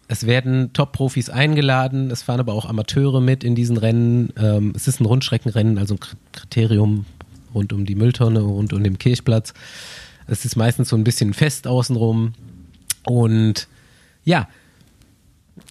Es 0.07 0.25
werden 0.25 0.73
Top-Profis 0.73 1.29
eingeladen, 1.29 2.09
es 2.11 2.23
fahren 2.23 2.39
aber 2.39 2.53
auch 2.53 2.65
Amateure 2.67 3.21
mit 3.21 3.43
in 3.43 3.53
diesen 3.55 3.77
Rennen. 3.77 4.33
Ähm, 4.37 4.73
es 4.75 4.87
ist 4.87 4.99
ein 4.99 5.05
Rundstreckenrennen, 5.05 5.77
also 5.77 5.93
ein 5.93 5.99
Kr- 5.99 6.15
Kriterium 6.33 7.05
rund 7.53 7.73
um 7.73 7.85
die 7.85 7.95
Mülltonne, 7.95 8.41
rund 8.41 8.73
um 8.73 8.83
den 8.83 8.97
Kirchplatz. 8.97 9.53
Es 10.27 10.45
ist 10.45 10.55
meistens 10.55 10.89
so 10.89 10.95
ein 10.95 11.03
bisschen 11.03 11.33
fest 11.33 11.67
außenrum. 11.67 12.33
Und 13.05 13.67
ja, 14.23 14.47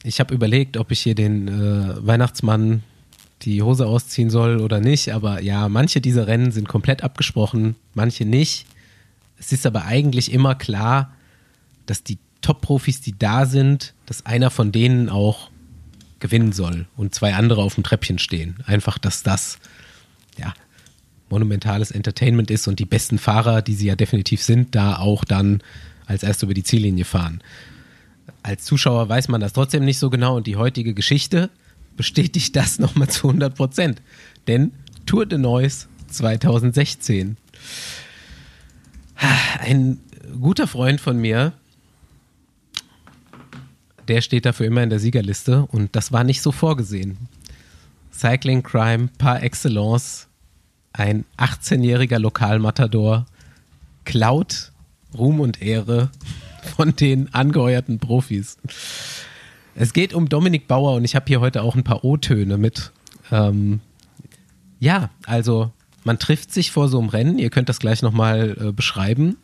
ich 0.03 0.21
habe 0.21 0.35
überlegt, 0.35 0.77
ob 0.77 0.91
ich 0.91 1.01
hier 1.01 1.15
den 1.15 1.49
äh, 1.49 2.07
Weihnachtsmann 2.07 2.83
die 3.43 3.63
Hose 3.63 3.87
ausziehen 3.87 4.31
soll 4.31 4.61
oder 4.61 4.81
nicht. 4.81 5.13
Aber 5.13 5.41
ja, 5.41 5.69
manche 5.69 6.01
dieser 6.01 6.27
Rennen 6.27 6.51
sind 6.51 6.69
komplett 6.69 7.03
abgesprochen, 7.03 7.77
manche 7.95 8.25
nicht. 8.25 8.67
Es 9.39 9.53
ist 9.53 9.67
aber 9.67 9.85
eigentlich 9.85 10.33
immer 10.33 10.55
klar, 10.55 11.15
dass 11.87 12.03
die 12.03 12.19
Top-Profis, 12.41 13.01
die 13.01 13.19
da 13.19 13.47
sind, 13.47 13.95
dass 14.07 14.27
einer 14.27 14.51
von 14.51 14.73
denen 14.73 15.09
auch 15.09 15.51
gewinnen 16.21 16.53
soll 16.53 16.87
und 16.97 17.15
zwei 17.15 17.35
andere 17.35 17.63
auf 17.63 17.75
dem 17.75 17.85
Treppchen 17.85 18.19
stehen. 18.19 18.57
Einfach, 18.67 18.99
dass 18.99 19.23
das 19.23 19.59
ja 20.37 20.53
monumentales 21.31 21.91
Entertainment 21.91 22.51
ist 22.51 22.69
und 22.69 22.79
die 22.79 22.85
besten 22.85 23.19
Fahrer, 23.19 23.63
die 23.63 23.75
sie 23.75 23.87
ja 23.87 23.97
definitiv 23.97 24.43
sind, 24.43 24.75
da 24.75 24.97
auch 24.97 25.25
dann 25.25 25.63
als 26.07 26.23
erst 26.23 26.43
über 26.43 26.55
die 26.55 26.63
Ziellinie 26.65 27.05
fahren. 27.05 27.43
Als 28.43 28.65
Zuschauer 28.65 29.09
weiß 29.09 29.29
man 29.29 29.41
das 29.41 29.53
trotzdem 29.53 29.85
nicht 29.85 29.99
so 29.99 30.11
genau 30.11 30.37
und 30.37 30.47
die 30.47 30.57
heutige 30.57 30.95
Geschichte 30.95 31.51
bestätigt 31.97 32.57
das 32.57 32.79
nochmal 32.79 33.09
zu 33.09 33.29
100 33.29 33.55
Prozent. 33.55 34.03
Denn 34.47 34.73
Tour 35.07 35.27
de 35.27 35.39
Neuss 35.39 35.89
2016. 36.09 37.37
Ein 39.61 39.99
guter 40.41 40.67
Freund 40.67 41.01
von 41.01 41.19
mir, 41.19 41.53
der 44.07 44.21
steht 44.23 44.47
dafür 44.47 44.67
immer 44.67 44.83
in 44.83 44.91
der 44.91 45.01
Siegerliste 45.01 45.67
und 45.67 45.95
das 45.95 46.13
war 46.13 46.25
nicht 46.25 46.41
so 46.41 46.53
vorgesehen. 46.53 47.19
Cycling 48.13 48.63
Crime 48.63 49.09
par 49.19 49.43
excellence, 49.43 50.28
ein 50.93 51.25
18-jähriger 51.37 52.19
Lokalmatador, 52.19 53.27
klaut 54.05 54.73
Ruhm 55.17 55.41
und 55.41 55.63
Ehre 55.63 56.11
von 56.77 56.95
den 56.97 57.33
angeheuerten 57.35 57.99
Profis. 57.99 58.59
Es 59.75 59.93
geht 59.93 60.13
um 60.13 60.29
Dominik 60.29 60.67
Bauer 60.67 60.95
und 60.95 61.05
ich 61.05 61.15
habe 61.15 61.27
hier 61.29 61.41
heute 61.41 61.63
auch 61.63 61.77
ein 61.77 61.85
paar 61.85 62.05
O-Töne 62.05 62.59
mit. 62.59 62.93
Ähm, 63.31 63.81
ja, 64.81 65.11
also 65.27 65.71
man 66.05 66.19
trifft 66.19 66.53
sich 66.53 66.71
vor 66.71 66.89
so 66.89 66.99
einem 66.99 67.09
Rennen, 67.09 67.39
ihr 67.39 67.51
könnt 67.51 67.69
das 67.69 67.79
gleich 67.79 68.03
nochmal 68.03 68.57
äh, 68.61 68.73
beschreiben, 68.73 69.37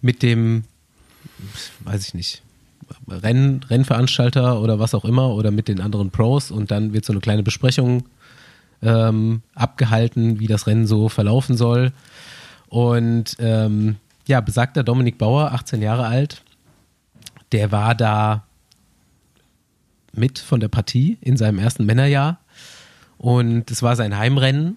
mit 0.00 0.22
dem, 0.22 0.64
weiß 1.80 2.06
ich 2.06 2.14
nicht, 2.14 2.42
Renn, 3.08 3.62
Rennveranstalter 3.68 4.60
oder 4.60 4.78
was 4.78 4.94
auch 4.94 5.04
immer 5.04 5.30
oder 5.34 5.50
mit 5.50 5.68
den 5.68 5.80
anderen 5.80 6.10
Pros 6.10 6.50
und 6.50 6.70
dann 6.70 6.92
wird 6.92 7.04
so 7.04 7.12
eine 7.12 7.20
kleine 7.20 7.42
Besprechung 7.42 8.04
ähm, 8.82 9.42
abgehalten, 9.54 10.40
wie 10.40 10.46
das 10.46 10.66
Rennen 10.66 10.86
so 10.86 11.08
verlaufen 11.08 11.56
soll. 11.56 11.92
Und 12.68 13.36
ähm, 13.38 13.96
ja, 14.26 14.40
besagter 14.40 14.82
Dominik 14.82 15.18
Bauer, 15.18 15.52
18 15.52 15.82
Jahre 15.82 16.06
alt, 16.06 16.42
der 17.52 17.72
war 17.72 17.94
da 17.94 18.44
mit 20.12 20.38
von 20.38 20.60
der 20.60 20.68
Partie 20.68 21.18
in 21.20 21.36
seinem 21.36 21.58
ersten 21.58 21.86
Männerjahr 21.86 22.38
und 23.18 23.70
es 23.70 23.82
war 23.82 23.96
sein 23.96 24.16
Heimrennen. 24.16 24.76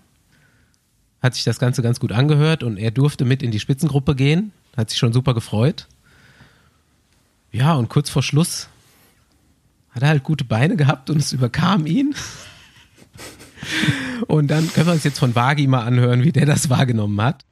Hat 1.22 1.34
sich 1.34 1.43
das 1.43 1.58
Ganze 1.58 1.82
ganz 1.82 1.99
gut 1.99 2.12
angehört 2.12 2.64
und 2.64 2.78
er 2.78 2.91
durfte 2.91 3.26
mit 3.26 3.41
in 3.41 3.51
die 3.51 3.60
Spitzengruppe 3.60 4.16
gehen. 4.16 4.51
Hat 4.78 4.89
sich 4.89 4.99
schon 4.99 5.14
super 5.14 5.34
gefreut. 5.34 5.88
Ja, 7.51 7.74
und 7.74 7.89
kurz 7.89 8.10
vor 8.10 8.22
Schluss 8.22 8.70
hat 9.91 10.03
er 10.03 10.10
halt 10.10 10.24
gute 10.24 10.43
Beine 10.43 10.76
gehabt 10.76 11.10
und 11.10 11.18
es 11.18 11.32
überkam 11.32 11.86
ihn. 11.86 12.14
Und 14.28 14.49
dann 14.49 14.72
können 14.72 14.88
wir 14.88 14.93
uns 14.93 15.03
jetzt 15.03 15.20
von 15.20 15.36
Wagi 15.36 15.68
mal 15.68 15.84
anhören, 15.84 16.24
wie 16.24 16.32
der 16.32 16.45
das 16.45 16.70
wahrgenommen 16.70 17.22
hat. 17.22 17.43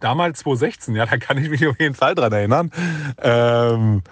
Damals 0.00 0.40
2016, 0.40 0.96
ja, 0.96 1.06
da 1.06 1.18
kann 1.18 1.38
ich 1.38 1.50
mich 1.50 1.66
auf 1.66 1.78
jeden 1.78 1.94
Fall 1.94 2.14
dran 2.14 2.32
erinnern. 2.32 2.70
Ähm, 3.22 4.02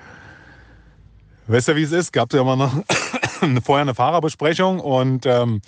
weißt 1.46 1.68
du, 1.68 1.76
wie 1.76 1.82
es 1.82 1.92
ist? 1.92 2.12
Gab 2.12 2.30
es 2.30 2.36
ja 2.36 2.42
immer 2.42 2.56
noch 2.56 2.72
vorher 3.64 3.82
eine 3.82 3.94
Fahrerbesprechung 3.94 4.80
und 4.80 5.24
ähm, 5.24 5.62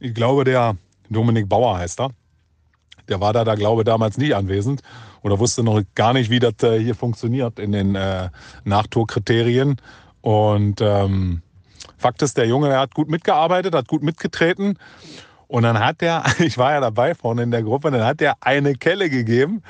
ich 0.00 0.14
glaube, 0.14 0.44
der 0.44 0.76
Dominik 1.10 1.48
Bauer 1.48 1.78
heißt 1.78 2.00
er. 2.00 2.10
Der 3.08 3.20
war 3.20 3.32
da, 3.32 3.44
da 3.44 3.54
glaube 3.54 3.82
ich, 3.82 3.86
damals 3.86 4.18
nicht 4.18 4.34
anwesend 4.34 4.82
oder 5.22 5.38
wusste 5.38 5.62
noch 5.62 5.82
gar 5.94 6.12
nicht, 6.12 6.30
wie 6.30 6.38
das 6.38 6.54
äh, 6.62 6.78
hier 6.78 6.94
funktioniert 6.94 7.58
in 7.58 7.72
den 7.72 7.94
äh, 7.94 8.30
Nachtourkriterien. 8.64 9.76
Und 10.20 10.80
ähm, 10.80 11.42
Fakt 11.96 12.22
ist, 12.22 12.36
der 12.36 12.46
Junge, 12.46 12.68
der 12.68 12.80
hat 12.80 12.94
gut 12.94 13.08
mitgearbeitet, 13.08 13.74
hat 13.74 13.88
gut 13.88 14.02
mitgetreten. 14.02 14.78
Und 15.48 15.64
dann 15.64 15.78
hat 15.78 16.02
er, 16.02 16.24
ich 16.38 16.56
war 16.56 16.72
ja 16.72 16.80
dabei 16.80 17.14
vorne 17.14 17.42
in 17.42 17.50
der 17.50 17.62
Gruppe, 17.62 17.90
dann 17.90 18.04
hat 18.04 18.22
er 18.22 18.36
eine 18.40 18.74
Kelle 18.74 19.10
gegeben, 19.10 19.62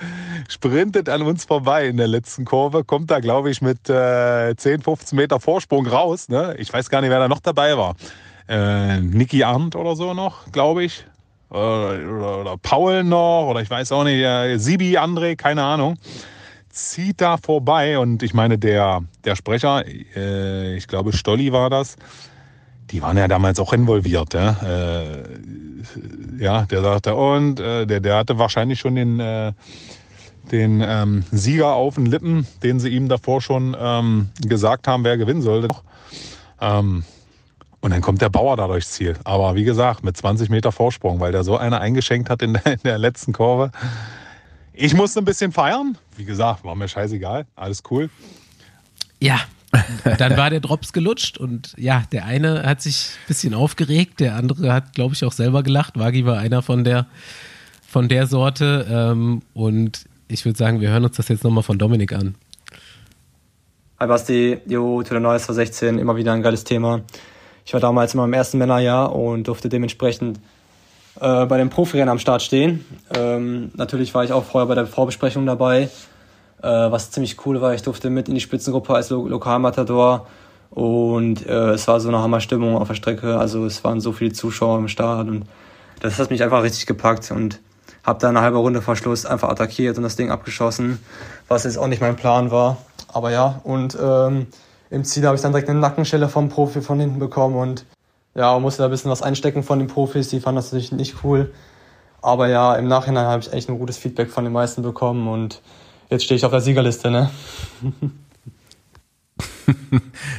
sprintet 0.49 1.09
an 1.09 1.23
uns 1.23 1.45
vorbei 1.45 1.89
in 1.89 1.97
der 1.97 2.09
letzten 2.09 2.45
Kurve, 2.45 2.85
kommt 2.85 3.11
da, 3.11 3.21
glaube 3.21 3.51
ich, 3.51 3.63
mit 3.63 3.89
äh, 3.89 4.55
10, 4.57 4.83
15 4.83 5.17
Meter 5.17 5.41
Vorsprung 5.41 5.87
raus. 5.87 6.29
Ne? 6.29 6.55
Ich 6.59 6.73
weiß 6.73 6.91
gar 6.91 7.01
nicht, 7.01 7.11
wer 7.11 7.21
da 7.21 7.29
noch 7.29 7.41
dabei 7.41 7.79
war 7.79 7.95
äh, 8.49 9.01
Niki 9.01 9.45
Arndt 9.45 9.77
oder 9.77 9.95
so 9.95 10.15
noch, 10.15 10.51
glaube 10.53 10.85
ich. 10.85 11.05
Oder, 11.51 11.99
oder, 12.09 12.41
oder, 12.41 12.57
Paul 12.59 13.05
noch, 13.05 13.49
oder 13.49 13.61
ich 13.61 13.71
weiß 13.71 13.93
auch 13.93 14.05
nicht, 14.05 14.23
äh, 14.23 14.59
Sibi, 14.59 14.99
André, 14.99 15.37
keine 15.37 15.63
Ahnung. 15.63 15.97
Zieht 16.69 17.21
da 17.21 17.39
vorbei 17.39 17.99
und 17.99 18.23
ich 18.23 18.35
meine, 18.35 18.59
der, 18.59 19.03
der 19.25 19.35
Sprecher, 19.35 19.85
äh, 19.87 20.77
ich 20.77 20.87
glaube, 20.89 21.13
Stolli 21.13 21.53
war 21.53 21.71
das, 21.71 21.97
die 22.91 23.03
waren 23.03 23.17
ja 23.17 23.29
damals 23.29 23.61
auch 23.61 23.73
involviert. 23.73 24.35
Ja, 24.35 24.57
äh, 24.63 25.23
ja 26.39 26.63
der 26.63 26.83
sagte, 26.83 27.15
und 27.15 27.61
äh, 27.61 27.87
der, 27.87 28.01
der 28.01 28.17
hatte 28.17 28.39
wahrscheinlich 28.39 28.81
schon 28.81 28.95
den, 28.95 29.21
äh, 29.21 29.53
den 30.51 30.83
ähm, 30.85 31.25
Sieger 31.31 31.75
auf 31.75 31.97
den 31.97 32.07
Lippen, 32.07 32.47
den 32.63 32.81
sie 32.81 32.89
ihm 32.89 33.09
davor 33.09 33.41
schon 33.41 33.77
ähm, 33.79 34.29
gesagt 34.41 34.89
haben, 34.89 35.05
wer 35.05 35.17
gewinnen 35.17 35.43
sollte. 35.43 35.69
Ähm, 36.61 37.05
und 37.81 37.93
dann 37.93 38.01
kommt 38.01 38.21
der 38.23 38.29
Bauer 38.29 38.57
da 38.57 38.67
durchs 38.67 38.93
Ziel. 38.93 39.17
Aber 39.25 39.55
wie 39.55 39.65
gesagt, 39.65 40.03
mit 40.03 40.17
20 40.17 40.51
Meter 40.51 40.73
Vorsprung, 40.73 41.21
weil 41.21 41.33
der 41.33 41.45
so 41.45 41.57
eine 41.57 41.81
eingeschenkt 41.81 42.29
hat 42.29 42.43
in 42.43 42.55
der, 42.55 42.67
in 42.67 42.81
der 42.85 42.99
letzten 42.99 43.33
Kurve. 43.33 43.71
Ich 44.73 44.95
musste 44.95 45.21
ein 45.21 45.25
bisschen 45.25 45.53
feiern. 45.53 45.97
Wie 46.17 46.25
gesagt, 46.25 46.65
war 46.65 46.75
mir 46.75 46.89
scheißegal. 46.89 47.47
Alles 47.55 47.83
cool. 47.91 48.11
Ja, 49.21 49.41
dann 50.19 50.37
war 50.37 50.51
der 50.51 50.61
Drops 50.61 50.93
gelutscht 50.93 51.37
und 51.37 51.75
ja, 51.77 52.05
der 52.13 52.25
eine 52.25 52.63
hat 52.63 52.81
sich 52.81 53.11
ein 53.25 53.29
bisschen 53.29 53.55
aufgeregt, 53.55 54.21
der 54.21 54.37
andere 54.37 54.73
hat, 54.73 54.95
glaube 54.95 55.15
ich, 55.15 55.25
auch 55.25 55.33
selber 55.33 55.63
gelacht. 55.63 55.99
Wagi 55.99 56.25
war 56.25 56.39
einer 56.39 56.63
von 56.63 56.85
der, 56.85 57.07
von 57.87 58.09
der 58.09 58.27
Sorte. 58.27 58.87
Ähm, 58.91 59.43
und 59.53 60.07
ich 60.29 60.45
würde 60.45 60.59
sagen, 60.59 60.81
wir 60.81 60.91
hören 60.91 61.05
uns 61.05 61.17
das 61.17 61.29
jetzt 61.29 61.45
nochmal 61.45 61.63
von 61.63 61.79
Dominik 61.79 62.13
an. 62.13 62.35
Hi 64.01 64.07
Basti, 64.07 64.59
Jo, 64.67 65.03
the 65.03 65.19
Noise 65.19 65.45
vor 65.45 65.55
16, 65.55 65.99
immer 65.99 66.17
wieder 66.17 66.33
ein 66.33 66.43
geiles 66.43 66.65
Thema. 66.65 67.03
Ich 67.67 67.73
war 67.75 67.81
damals 67.81 68.15
in 68.15 68.21
meinem 68.21 68.33
ersten 68.33 68.57
Männerjahr 68.59 69.15
und 69.15 69.49
durfte 69.49 69.69
dementsprechend 69.69 70.39
äh, 71.21 71.47
bei 71.47 71.59
dem 71.59 71.69
Profirennen 71.69 72.09
am 72.09 72.19
Start 72.19 72.43
stehen. 72.43 72.85
Ähm, 73.15 73.71
natürlich 73.75 74.15
war 74.15 74.25
ich 74.25 74.33
auch 74.33 74.45
vorher 74.45 74.69
bei 74.69 74.75
der 74.75 74.87
Vorbesprechung 74.87 75.45
dabei, 75.47 75.91
äh, 76.63 76.69
was 76.69 77.11
ziemlich 77.11 77.45
cool 77.47 77.61
war. 77.61 77.75
Ich 77.75 77.83
durfte 77.83 78.11
mit 78.11 78.29
in 78.29 78.35
die 78.35 78.41
Spitzengruppe 78.41 78.95
als 78.95 79.11
Lo 79.11 79.27
Lokalmatador 79.27 80.27
und 80.71 81.47
äh, 81.47 81.71
es 81.71 81.89
war 81.89 82.01
so 82.01 82.09
eine 82.09 82.19
Hammerstimmung 82.19 82.77
auf 82.77 82.89
der 82.89 82.95
Strecke. 82.95 83.39
Also 83.39 83.65
es 83.65 83.85
waren 83.85 84.01
so 84.01 84.13
viele 84.13 84.33
Zuschauer 84.33 84.79
im 84.79 84.89
Start 84.89 85.29
und 85.29 85.45
das 86.01 86.19
hat 86.19 86.31
mich 86.31 86.43
einfach 86.43 86.63
richtig 86.63 86.87
gepackt 86.87 87.31
und 87.31 87.61
habe 88.05 88.21
da 88.21 88.29
eine 88.29 88.41
halbe 88.41 88.59
Runde 88.59 88.83
vor 88.83 88.97
Schluss 88.97 89.27
einfach 89.27 89.49
attackiert 89.49 89.97
und 89.97 90.03
das 90.03 90.17
Ding 90.17 90.31
abgeschossen, 90.31 90.99
was 91.49 91.65
jetzt 91.65 91.79
auch 91.79 91.89
nicht 91.89 92.01
mein 92.01 92.17
Plan 92.17 92.51
war. 92.51 92.79
Aber 93.13 93.31
ja, 93.31 93.61
und 93.65 93.97
ähm, 94.01 94.47
im 94.91 95.05
Ziel 95.05 95.27
habe 95.27 95.37
ich 95.37 95.43
dann 95.43 95.53
direkt 95.53 95.69
eine 95.69 95.81
Nackenschelle 95.81 96.29
vom 96.29 96.49
Profi 96.49 96.81
von 96.81 97.01
hinten 97.01 97.19
bekommen 97.19 97.57
und 97.57 97.85
ja, 98.35 98.59
musste 98.59 98.83
da 98.83 98.89
ein 98.89 98.91
bisschen 98.91 99.11
was 99.11 99.23
einstecken 99.23 99.63
von 99.63 99.79
den 99.79 99.89
Profis. 99.89 100.29
Die 100.29 100.41
fanden 100.41 100.57
das 100.57 100.67
natürlich 100.67 100.93
nicht 100.93 101.17
cool. 101.25 101.53
Aber 102.23 102.49
ja, 102.49 102.75
im 102.77 102.89
Nachhinein 102.89 103.27
habe 103.27 103.43
ich 103.43 103.53
echt 103.53 103.69
ein 103.69 103.79
gutes 103.79 103.97
Feedback 103.97 104.31
von 104.31 104.45
den 104.45 104.53
meisten 104.53 104.83
bekommen 104.83 105.29
und 105.29 105.61
jetzt 106.11 106.25
stehe 106.25 106.37
ich 106.37 106.45
auf 106.45 106.51
der 106.51 106.61
Siegerliste, 106.61 107.11
ne? 107.11 107.31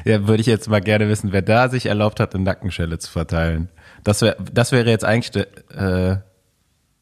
ja, 0.06 0.28
würde 0.28 0.42
ich 0.42 0.48
jetzt 0.48 0.70
mal 0.70 0.82
gerne 0.82 1.08
wissen, 1.10 1.32
wer 1.32 1.42
da 1.42 1.70
sich 1.70 1.86
erlaubt 1.86 2.20
hat, 2.20 2.36
eine 2.36 2.44
Nackenschelle 2.44 3.00
zu 3.00 3.12
verteilen. 3.12 3.70
Das, 4.04 4.22
wär, 4.22 4.38
das 4.52 4.72
wäre 4.72 4.90
jetzt 4.90 5.06
eigentlich 5.06 5.46
äh, 5.76 6.18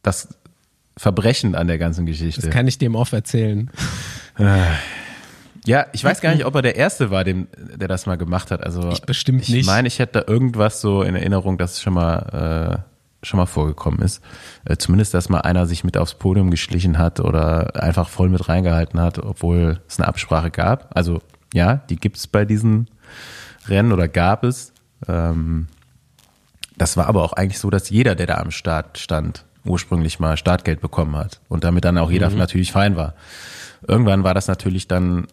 das 0.01 0.29
Verbrechen 0.97 1.55
an 1.55 1.67
der 1.67 1.77
ganzen 1.77 2.05
Geschichte. 2.05 2.41
Das 2.41 2.49
kann 2.49 2.67
ich 2.67 2.77
dem 2.77 2.95
oft 2.95 3.13
erzählen. 3.13 3.69
Äh, 4.39 4.65
ja, 5.65 5.87
ich 5.91 6.03
weiß 6.03 6.21
gar 6.21 6.33
nicht, 6.33 6.45
ob 6.45 6.55
er 6.55 6.61
der 6.61 6.75
Erste 6.75 7.11
war, 7.11 7.23
dem, 7.23 7.47
der 7.57 7.87
das 7.87 8.05
mal 8.05 8.17
gemacht 8.17 8.51
hat. 8.51 8.63
Also 8.63 8.89
ich 8.89 9.01
bestimmt 9.01 9.43
ich 9.43 9.49
nicht. 9.49 9.59
Ich 9.61 9.65
meine, 9.65 9.87
ich 9.87 9.99
hätte 9.99 10.21
da 10.21 10.31
irgendwas 10.31 10.79
so 10.81 11.01
in 11.03 11.15
Erinnerung, 11.15 11.57
dass 11.57 11.73
es 11.73 11.81
schon 11.81 11.93
mal 11.93 12.83
äh, 12.87 12.96
schon 13.23 13.37
mal 13.37 13.45
vorgekommen 13.45 13.99
ist. 14.01 14.21
Äh, 14.65 14.77
zumindest, 14.77 15.13
dass 15.13 15.29
mal 15.29 15.41
einer 15.41 15.65
sich 15.65 15.83
mit 15.83 15.97
aufs 15.97 16.15
Podium 16.15 16.51
geschlichen 16.51 16.97
hat 16.97 17.19
oder 17.19 17.81
einfach 17.81 18.09
voll 18.09 18.29
mit 18.29 18.47
reingehalten 18.47 18.99
hat, 18.99 19.19
obwohl 19.19 19.81
es 19.87 19.99
eine 19.99 20.07
Absprache 20.07 20.51
gab. 20.51 20.95
Also 20.95 21.19
ja, 21.53 21.77
die 21.89 21.95
gibt 21.95 22.17
es 22.17 22.27
bei 22.27 22.45
diesen 22.45 22.89
Rennen 23.67 23.91
oder 23.91 24.07
gab 24.07 24.43
es. 24.43 24.73
Ähm, 25.07 25.67
das 26.77 26.95
war 26.95 27.07
aber 27.07 27.23
auch 27.23 27.33
eigentlich 27.33 27.59
so, 27.59 27.69
dass 27.69 27.89
jeder, 27.89 28.15
der 28.15 28.27
da 28.27 28.35
am 28.35 28.51
Start 28.51 28.97
stand, 28.99 29.45
ursprünglich 29.65 30.19
mal 30.19 30.37
Startgeld 30.37 30.79
bekommen 30.79 31.15
hat 31.15 31.41
und 31.49 31.63
damit 31.63 31.85
dann 31.85 31.97
auch 31.97 32.11
jeder 32.11 32.29
mhm. 32.29 32.37
natürlich 32.37 32.71
fein 32.71 32.95
war. 32.95 33.15
Irgendwann 33.87 34.23
war 34.23 34.33
das 34.33 34.47
natürlich 34.47 34.87
dann 34.87 35.27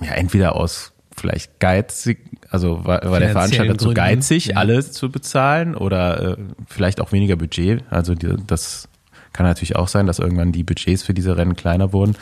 ja, 0.00 0.12
entweder 0.12 0.54
aus 0.54 0.92
vielleicht 1.18 1.60
geizig, 1.60 2.18
also 2.50 2.84
war, 2.84 3.02
war 3.10 3.20
der 3.20 3.30
Veranstalter 3.30 3.78
zu 3.78 3.94
geizig, 3.94 4.46
ja. 4.46 4.56
alles 4.56 4.92
zu 4.92 5.10
bezahlen 5.10 5.74
oder 5.74 6.32
äh, 6.32 6.36
vielleicht 6.66 7.00
auch 7.00 7.12
weniger 7.12 7.36
Budget. 7.36 7.84
Also 7.90 8.14
die, 8.14 8.34
das 8.46 8.88
kann 9.32 9.46
natürlich 9.46 9.76
auch 9.76 9.88
sein, 9.88 10.06
dass 10.06 10.18
irgendwann 10.18 10.52
die 10.52 10.64
Budgets 10.64 11.02
für 11.02 11.14
diese 11.14 11.36
Rennen 11.36 11.56
kleiner 11.56 11.92
wurden 11.92 12.16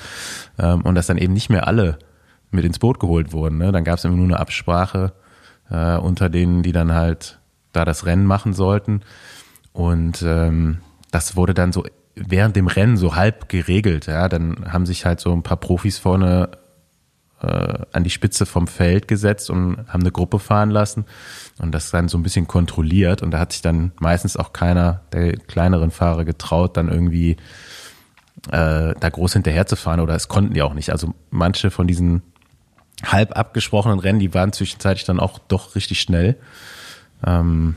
ähm, 0.58 0.82
und 0.82 0.94
dass 0.94 1.06
dann 1.06 1.18
eben 1.18 1.32
nicht 1.32 1.50
mehr 1.50 1.66
alle 1.66 1.98
mit 2.50 2.64
ins 2.64 2.78
Boot 2.78 3.00
geholt 3.00 3.32
wurden. 3.32 3.58
Ne? 3.58 3.72
Dann 3.72 3.84
gab 3.84 3.98
es 3.98 4.04
immer 4.04 4.16
nur 4.16 4.26
eine 4.26 4.38
Absprache 4.38 5.12
äh, 5.70 5.96
unter 5.96 6.28
denen, 6.28 6.62
die 6.62 6.72
dann 6.72 6.92
halt 6.92 7.38
da 7.72 7.84
das 7.84 8.06
Rennen 8.06 8.26
machen 8.26 8.52
sollten. 8.52 9.02
Und 9.72 10.22
ähm, 10.22 10.78
das 11.10 11.36
wurde 11.36 11.54
dann 11.54 11.72
so 11.72 11.84
während 12.14 12.56
dem 12.56 12.66
Rennen 12.66 12.96
so 12.96 13.14
halb 13.14 13.48
geregelt. 13.48 14.06
Ja, 14.06 14.28
dann 14.28 14.72
haben 14.72 14.86
sich 14.86 15.04
halt 15.04 15.20
so 15.20 15.32
ein 15.32 15.42
paar 15.42 15.58
Profis 15.58 15.98
vorne 15.98 16.50
äh, 17.42 17.78
an 17.92 18.04
die 18.04 18.10
Spitze 18.10 18.46
vom 18.46 18.66
Feld 18.66 19.08
gesetzt 19.08 19.50
und 19.50 19.86
haben 19.88 20.00
eine 20.00 20.12
Gruppe 20.12 20.38
fahren 20.38 20.70
lassen 20.70 21.04
und 21.58 21.72
das 21.72 21.90
dann 21.90 22.08
so 22.08 22.18
ein 22.18 22.22
bisschen 22.22 22.46
kontrolliert 22.46 23.22
und 23.22 23.30
da 23.30 23.38
hat 23.38 23.52
sich 23.52 23.62
dann 23.62 23.92
meistens 24.00 24.36
auch 24.36 24.52
keiner 24.52 25.02
der 25.12 25.36
kleineren 25.36 25.90
Fahrer 25.90 26.24
getraut, 26.24 26.76
dann 26.76 26.88
irgendwie 26.88 27.36
äh, 28.50 28.94
da 28.98 29.08
groß 29.10 29.34
hinterher 29.34 29.66
zu 29.66 29.76
fahren 29.76 30.00
oder 30.00 30.14
es 30.14 30.28
konnten 30.28 30.54
die 30.54 30.62
auch 30.62 30.74
nicht. 30.74 30.90
Also 30.90 31.14
manche 31.30 31.70
von 31.70 31.86
diesen 31.86 32.22
halb 33.04 33.36
abgesprochenen 33.36 33.98
Rennen, 33.98 34.18
die 34.18 34.34
waren 34.34 34.52
zwischenzeitlich 34.52 35.04
dann 35.04 35.20
auch 35.20 35.38
doch 35.38 35.74
richtig 35.74 36.00
schnell. 36.00 36.36
Ähm, 37.24 37.76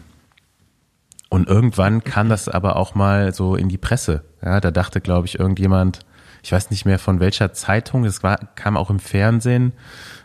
und 1.30 1.48
irgendwann 1.48 2.04
kam 2.04 2.30
das 2.30 2.50
aber 2.50 2.76
auch 2.76 2.96
mal 2.96 3.34
so 3.34 3.56
in 3.56 3.70
die 3.70 3.78
Presse. 3.78 4.24
Ja, 4.44 4.60
da 4.60 4.72
dachte, 4.72 5.00
glaube 5.00 5.28
ich, 5.28 5.38
irgendjemand, 5.38 6.00
ich 6.44 6.52
weiß 6.52 6.70
nicht 6.72 6.86
mehr 6.86 7.00
von 7.00 7.20
welcher 7.20 7.54
Zeitung, 7.54 8.06
es 8.06 8.24
war, 8.24 8.38
kam 8.56 8.78
auch 8.78 8.90
im 8.90 9.00
Fernsehen, 9.00 9.74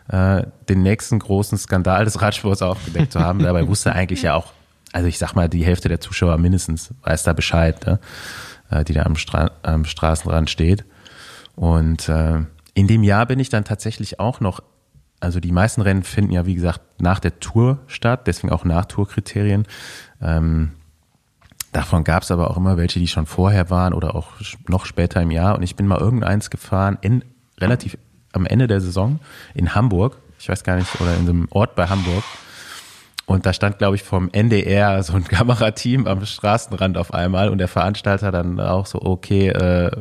äh, 0.07 0.43
den 0.69 0.81
nächsten 0.81 1.19
großen 1.19 1.57
Skandal 1.57 2.05
des 2.05 2.21
Radsports 2.21 2.61
aufgedeckt 2.61 3.11
zu 3.11 3.19
haben. 3.19 3.39
Dabei 3.39 3.67
wusste 3.67 3.93
eigentlich 3.93 4.21
ja 4.21 4.35
auch, 4.35 4.53
also 4.91 5.07
ich 5.07 5.17
sag 5.17 5.33
mal, 5.33 5.49
die 5.49 5.65
Hälfte 5.65 5.89
der 5.89 5.99
Zuschauer 5.99 6.37
mindestens 6.37 6.93
weiß 7.03 7.23
da 7.23 7.33
Bescheid, 7.33 7.85
ne? 7.85 7.99
äh, 8.69 8.83
die 8.83 8.93
da 8.93 9.03
am, 9.03 9.15
Stra 9.15 9.51
am 9.63 9.85
Straßenrand 9.85 10.49
steht. 10.49 10.85
Und 11.55 12.09
äh, 12.09 12.41
in 12.73 12.87
dem 12.87 13.03
Jahr 13.03 13.25
bin 13.25 13.39
ich 13.39 13.49
dann 13.49 13.63
tatsächlich 13.63 14.19
auch 14.19 14.39
noch, 14.39 14.61
also 15.19 15.39
die 15.39 15.51
meisten 15.51 15.81
Rennen 15.81 16.03
finden 16.03 16.31
ja, 16.31 16.45
wie 16.45 16.55
gesagt, 16.55 16.81
nach 17.01 17.19
der 17.19 17.39
Tour 17.39 17.79
statt, 17.87 18.27
deswegen 18.27 18.51
auch 18.51 18.65
nach 18.65 18.85
Tourkriterien. 18.85 19.65
Ähm, 20.21 20.71
Davon 21.75 22.05
gab 22.05 22.23
es 22.23 22.31
aber 22.31 22.49
auch 22.49 22.55
immer 22.55 22.77
welche, 22.77 22.99
die 22.99 23.07
schon 23.09 23.25
vorher 23.25 23.69
waren 23.69 23.93
oder 23.93 24.15
auch 24.15 24.27
noch 24.69 24.85
später 24.85 25.21
im 25.21 25.29
Jahr. 25.29 25.57
Und 25.57 25.63
ich 25.63 25.75
bin 25.75 25.87
mal 25.87 25.99
irgendeins 25.99 26.49
gefahren, 26.49 26.97
in, 27.01 27.25
relativ 27.59 27.97
am 28.31 28.45
Ende 28.45 28.67
der 28.67 28.79
Saison 28.79 29.19
in 29.53 29.75
Hamburg. 29.75 30.17
Ich 30.39 30.47
weiß 30.47 30.63
gar 30.63 30.77
nicht, 30.77 31.01
oder 31.01 31.13
in 31.15 31.27
einem 31.27 31.47
Ort 31.49 31.75
bei 31.75 31.87
Hamburg. 31.87 32.23
Und 33.25 33.45
da 33.45 33.51
stand, 33.51 33.77
glaube 33.77 33.97
ich, 33.97 34.03
vom 34.03 34.29
NDR 34.31 35.03
so 35.03 35.15
ein 35.15 35.23
Kamerateam 35.27 36.07
am 36.07 36.25
Straßenrand 36.25 36.97
auf 36.97 37.13
einmal 37.13 37.49
und 37.49 37.57
der 37.57 37.67
Veranstalter 37.67 38.31
dann 38.31 38.57
auch 38.61 38.85
so, 38.85 39.01
okay, 39.01 39.49
äh, 39.49 39.91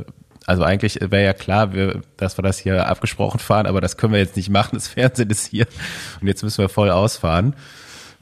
also 0.47 0.63
eigentlich 0.63 1.01
wäre 1.01 1.25
ja 1.25 1.33
klar, 1.33 1.73
wir, 1.73 2.03
dass 2.17 2.39
wir 2.39 2.43
das 2.43 2.59
hier 2.59 2.87
abgesprochen 2.87 3.41
fahren, 3.41 3.67
aber 3.67 3.81
das 3.81 3.97
können 3.97 4.13
wir 4.13 4.21
jetzt 4.21 4.37
nicht 4.37 4.49
machen, 4.49 4.77
das 4.77 4.87
Fernsehen 4.87 5.31
ist 5.31 5.47
hier 5.47 5.67
und 6.21 6.29
jetzt 6.29 6.45
müssen 6.45 6.59
wir 6.59 6.69
voll 6.69 6.91
ausfahren. 6.91 7.57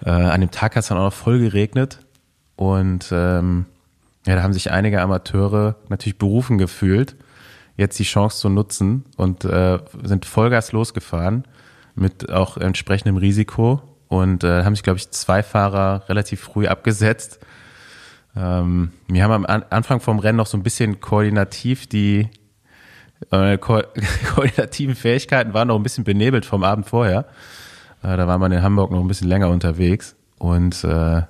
Äh, 0.03 0.09
an 0.09 0.41
dem 0.41 0.51
Tag 0.51 0.75
hat 0.75 0.85
es 0.85 0.89
dann 0.89 0.97
auch 0.97 1.05
noch 1.05 1.13
voll 1.13 1.39
geregnet 1.39 1.99
und 2.57 3.09
ähm, 3.13 3.67
ja, 4.27 4.37
da 4.37 4.43
haben 4.43 4.53
sich 4.53 4.71
einige 4.71 5.01
Amateure 5.01 5.77
natürlich 5.89 6.19
berufen 6.19 6.59
gefühlt, 6.59 7.17
jetzt 7.77 7.99
die 7.99 8.05
Chance 8.05 8.39
zu 8.39 8.49
nutzen 8.49 9.05
und 9.17 9.45
äh, 9.45 9.79
sind 10.03 10.27
Vollgas 10.27 10.73
losgefahren 10.73 11.45
mit 11.95 12.31
auch 12.31 12.57
entsprechendem 12.57 13.17
Risiko 13.17 13.83
und 14.09 14.45
äh, 14.45 14.65
haben 14.65 14.75
sich, 14.75 14.85
glaube 14.85 14.99
ich, 14.99 15.11
zwei 15.11 15.43
Fahrer 15.43 16.09
relativ 16.09 16.41
früh 16.41 16.67
abgesetzt. 16.67 17.41
Ähm, 18.37 18.93
wir 19.09 19.25
haben 19.25 19.45
am 19.45 19.65
Anfang 19.71 20.01
vom 20.01 20.19
Rennen 20.19 20.37
noch 20.37 20.47
so 20.47 20.57
ein 20.57 20.63
bisschen 20.63 21.01
koordinativ 21.01 21.87
die 21.87 22.29
äh, 23.31 23.59
ko 23.59 23.83
koordinativen 24.35 24.95
Fähigkeiten 24.95 25.55
waren 25.55 25.69
noch 25.69 25.77
ein 25.77 25.83
bisschen 25.83 26.05
benebelt 26.05 26.45
vom 26.45 26.63
Abend 26.63 26.87
vorher. 26.87 27.27
Äh, 28.03 28.17
da 28.17 28.27
war 28.27 28.39
man 28.39 28.53
in 28.53 28.63
Hamburg 28.63 28.91
noch 28.91 29.01
ein 29.01 29.09
bisschen 29.09 29.29
länger 29.29 29.49
unterwegs 29.49 30.17
und 30.39 30.85
äh, 30.85 31.23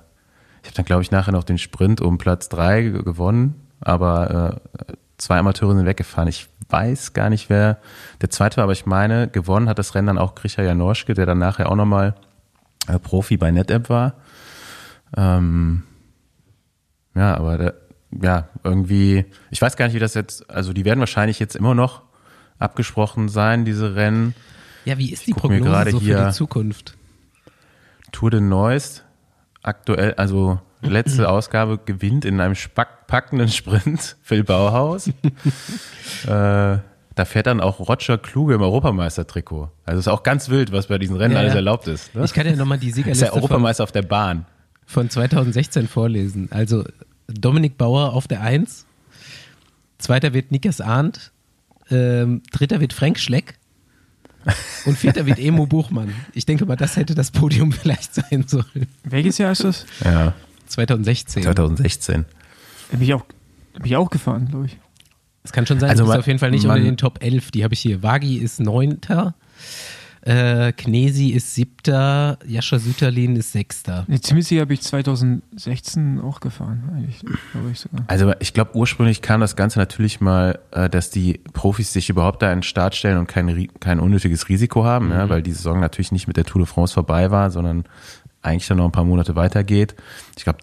ich 0.63 0.69
habe 0.69 0.75
dann, 0.75 0.85
glaube 0.85 1.01
ich, 1.01 1.11
nachher 1.11 1.33
noch 1.33 1.43
den 1.43 1.57
Sprint 1.57 1.99
um 1.99 2.17
Platz 2.17 2.47
drei 2.47 2.83
gewonnen, 2.83 3.67
aber 3.81 4.61
äh, 4.87 4.93
zwei 5.17 5.37
Amateure 5.37 5.75
sind 5.75 5.85
weggefahren. 5.85 6.29
Ich 6.29 6.47
weiß 6.69 7.11
gar 7.11 7.29
nicht, 7.29 7.49
wer 7.49 7.79
der 8.21 8.29
zweite 8.29 8.57
war, 8.57 8.63
aber 8.63 8.71
ich 8.71 8.85
meine, 8.85 9.27
gewonnen 9.27 9.67
hat 9.67 9.77
das 9.77 9.93
Rennen 9.93 10.07
dann 10.07 10.17
auch 10.17 10.35
Grisha 10.35 10.63
Janorschke, 10.63 11.13
der 11.13 11.25
dann 11.25 11.37
nachher 11.37 11.69
auch 11.69 11.75
nochmal 11.75 12.15
äh, 12.87 12.97
Profi 12.97 13.35
bei 13.35 13.51
NetApp 13.51 13.89
war. 13.89 14.13
Ähm, 15.17 15.83
ja, 17.13 17.35
aber 17.35 17.57
der, 17.57 17.73
ja, 18.21 18.47
irgendwie, 18.63 19.25
ich 19.51 19.61
weiß 19.61 19.75
gar 19.75 19.85
nicht, 19.85 19.95
wie 19.95 19.99
das 19.99 20.13
jetzt, 20.13 20.49
also 20.49 20.71
die 20.71 20.85
werden 20.85 21.01
wahrscheinlich 21.01 21.39
jetzt 21.39 21.57
immer 21.57 21.75
noch 21.75 22.03
abgesprochen 22.57 23.27
sein, 23.27 23.65
diese 23.65 23.95
Rennen. 23.95 24.33
Ja, 24.85 24.97
wie 24.97 25.11
ist 25.11 25.27
die 25.27 25.33
Prognose 25.33 25.91
so 25.91 25.99
für 25.99 26.25
die 26.25 26.31
Zukunft? 26.31 26.95
Tour 28.13 28.31
de 28.31 28.39
Neuss 28.39 29.03
aktuell, 29.63 30.13
also 30.15 30.59
letzte 30.81 31.29
Ausgabe 31.29 31.79
gewinnt 31.83 32.25
in 32.25 32.39
einem 32.39 32.55
packenden 33.07 33.47
Sprint 33.47 34.17
Phil 34.21 34.43
Bauhaus. 34.43 35.07
äh, 36.27 36.77
da 37.15 37.25
fährt 37.25 37.47
dann 37.47 37.61
auch 37.61 37.79
Roger 37.79 38.17
Kluge 38.17 38.55
im 38.55 38.61
Europameistertrikot. 38.61 39.69
Also 39.85 39.99
ist 39.99 40.07
auch 40.07 40.23
ganz 40.23 40.49
wild, 40.49 40.71
was 40.71 40.87
bei 40.87 40.97
diesen 40.97 41.15
Rennen 41.15 41.35
ja, 41.35 41.41
alles 41.41 41.53
erlaubt 41.53 41.87
ist. 41.87 42.13
Ne? 42.15 42.25
Ich 42.25 42.33
kann 42.33 42.45
ja 42.45 42.55
nochmal 42.55 42.79
die 42.79 42.91
Siegerliste 42.91 43.25
ist 43.25 43.31
der 43.31 43.35
Europameister 43.35 43.83
von, 43.83 43.89
auf 43.89 43.91
der 43.91 44.01
Bahn. 44.01 44.45
Von 44.85 45.09
2016 45.09 45.87
vorlesen. 45.87 46.47
Also 46.51 46.83
Dominik 47.27 47.77
Bauer 47.77 48.13
auf 48.13 48.27
der 48.27 48.41
Eins, 48.41 48.85
zweiter 49.97 50.33
wird 50.33 50.51
Nikas 50.51 50.81
Arndt, 50.81 51.31
ähm, 51.89 52.41
dritter 52.51 52.81
wird 52.81 52.93
Frank 52.93 53.19
Schleck, 53.19 53.55
und 54.85 54.97
vierter 54.97 55.25
wird 55.25 55.39
Emo 55.39 55.65
Buchmann. 55.65 56.13
Ich 56.33 56.45
denke 56.45 56.65
mal, 56.65 56.75
das 56.75 56.95
hätte 56.97 57.15
das 57.15 57.31
Podium 57.31 57.71
vielleicht 57.73 58.15
sein 58.15 58.45
sollen. 58.47 58.87
Welches 59.03 59.37
Jahr 59.37 59.51
ist 59.51 59.63
das? 59.63 59.85
Ja. 60.03 60.33
2016. 60.67 61.43
2016. 61.43 62.25
Bin 62.91 63.01
ich 63.01 63.13
auch, 63.13 63.25
bin 63.73 63.85
ich 63.85 63.95
auch 63.95 64.09
gefahren, 64.09 64.47
glaube 64.49 64.67
ich. 64.67 64.77
Es 65.43 65.51
kann 65.51 65.65
schon 65.65 65.79
sein, 65.79 65.89
also 65.89 66.05
man, 66.05 66.13
ist 66.13 66.19
auf 66.19 66.27
jeden 66.27 66.39
Fall 66.39 66.51
nicht 66.51 66.65
unter 66.65 66.79
den 66.79 66.97
Top 66.97 67.21
11. 67.21 67.51
Die 67.51 67.63
habe 67.63 67.73
ich 67.73 67.79
hier. 67.81 68.01
Wagi 68.01 68.37
ist 68.37 68.59
neunter. 68.59 69.35
Äh, 70.25 70.71
Knesi 70.71 71.31
ist 71.31 71.53
siebter, 71.53 72.39
Jascha 72.47 72.79
Süterlin 72.79 73.35
ist 73.35 73.51
sechster. 73.51 74.05
Nee, 74.07 74.19
ziemlich 74.19 74.47
sicher 74.47 74.61
habe 74.61 74.73
ich 74.73 74.81
2016 74.81 76.21
auch 76.21 76.39
gefahren, 76.39 76.89
eigentlich, 76.95 77.19
glaube 77.51 77.71
ich 77.71 77.79
sogar. 77.79 78.05
Also 78.07 78.31
ich 78.39 78.53
glaube, 78.53 78.73
ursprünglich 78.73 79.21
kam 79.21 79.41
das 79.41 79.57
Ganze 79.57 79.79
natürlich 79.79 80.21
mal, 80.21 80.59
äh, 80.71 80.89
dass 80.89 81.09
die 81.09 81.41
Profis 81.51 81.91
sich 81.91 82.09
überhaupt 82.09 82.41
da 82.41 82.53
in 82.53 82.59
den 82.59 82.63
Start 82.63 82.95
stellen 82.95 83.17
und 83.17 83.27
kein, 83.27 83.67
kein 83.81 83.99
unnötiges 83.99 84.47
Risiko 84.47 84.85
haben, 84.85 85.07
mhm. 85.07 85.11
ja, 85.11 85.29
weil 85.29 85.41
die 85.41 85.51
Saison 85.51 85.81
natürlich 85.81 86.13
nicht 86.13 86.27
mit 86.27 86.37
der 86.37 86.45
Tour 86.45 86.61
de 86.61 86.67
France 86.67 86.93
vorbei 86.93 87.29
war, 87.29 87.51
sondern 87.51 87.83
eigentlich 88.41 88.67
dann 88.67 88.77
noch 88.77 88.85
ein 88.85 88.93
paar 88.93 89.03
Monate 89.03 89.35
weitergeht. 89.35 89.93
Ich 90.37 90.45
glaube, 90.45 90.59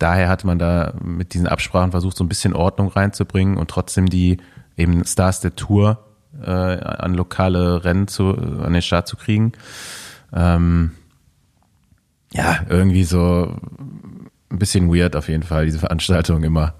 daher 0.00 0.28
hat 0.28 0.44
man 0.44 0.58
da 0.58 0.92
mit 1.00 1.34
diesen 1.34 1.46
Absprachen 1.46 1.92
versucht, 1.92 2.16
so 2.16 2.24
ein 2.24 2.28
bisschen 2.28 2.52
Ordnung 2.52 2.88
reinzubringen 2.88 3.58
und 3.58 3.70
trotzdem 3.70 4.08
die 4.08 4.38
eben 4.76 5.04
Stars 5.04 5.40
der 5.40 5.54
Tour 5.54 6.04
äh, 6.42 6.50
an 6.50 7.14
lokale 7.14 7.84
Rennen 7.84 8.08
zu, 8.08 8.30
an 8.30 8.72
den 8.72 8.82
Start 8.82 9.08
zu 9.08 9.16
kriegen. 9.16 9.52
Ähm, 10.32 10.92
ja, 12.32 12.60
irgendwie 12.68 13.04
so 13.04 13.56
ein 14.50 14.58
bisschen 14.58 14.92
weird 14.92 15.16
auf 15.16 15.28
jeden 15.28 15.44
Fall, 15.44 15.66
diese 15.66 15.78
Veranstaltung 15.78 16.42
immer. 16.42 16.74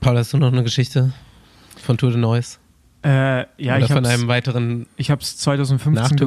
Paul, 0.00 0.18
hast 0.18 0.32
du 0.32 0.38
noch 0.38 0.52
eine 0.52 0.64
Geschichte 0.64 1.12
von 1.80 1.96
Tour 1.96 2.10
de 2.10 2.18
Neuss? 2.18 2.58
Äh, 3.04 3.46
ja, 3.58 3.76
Oder 3.76 3.84
ich 3.84 3.92
von 3.92 4.06
einem 4.06 4.28
weiteren 4.28 4.86
Ich 4.96 5.10
habe 5.10 5.22
es 5.22 5.36
2015 5.38 6.18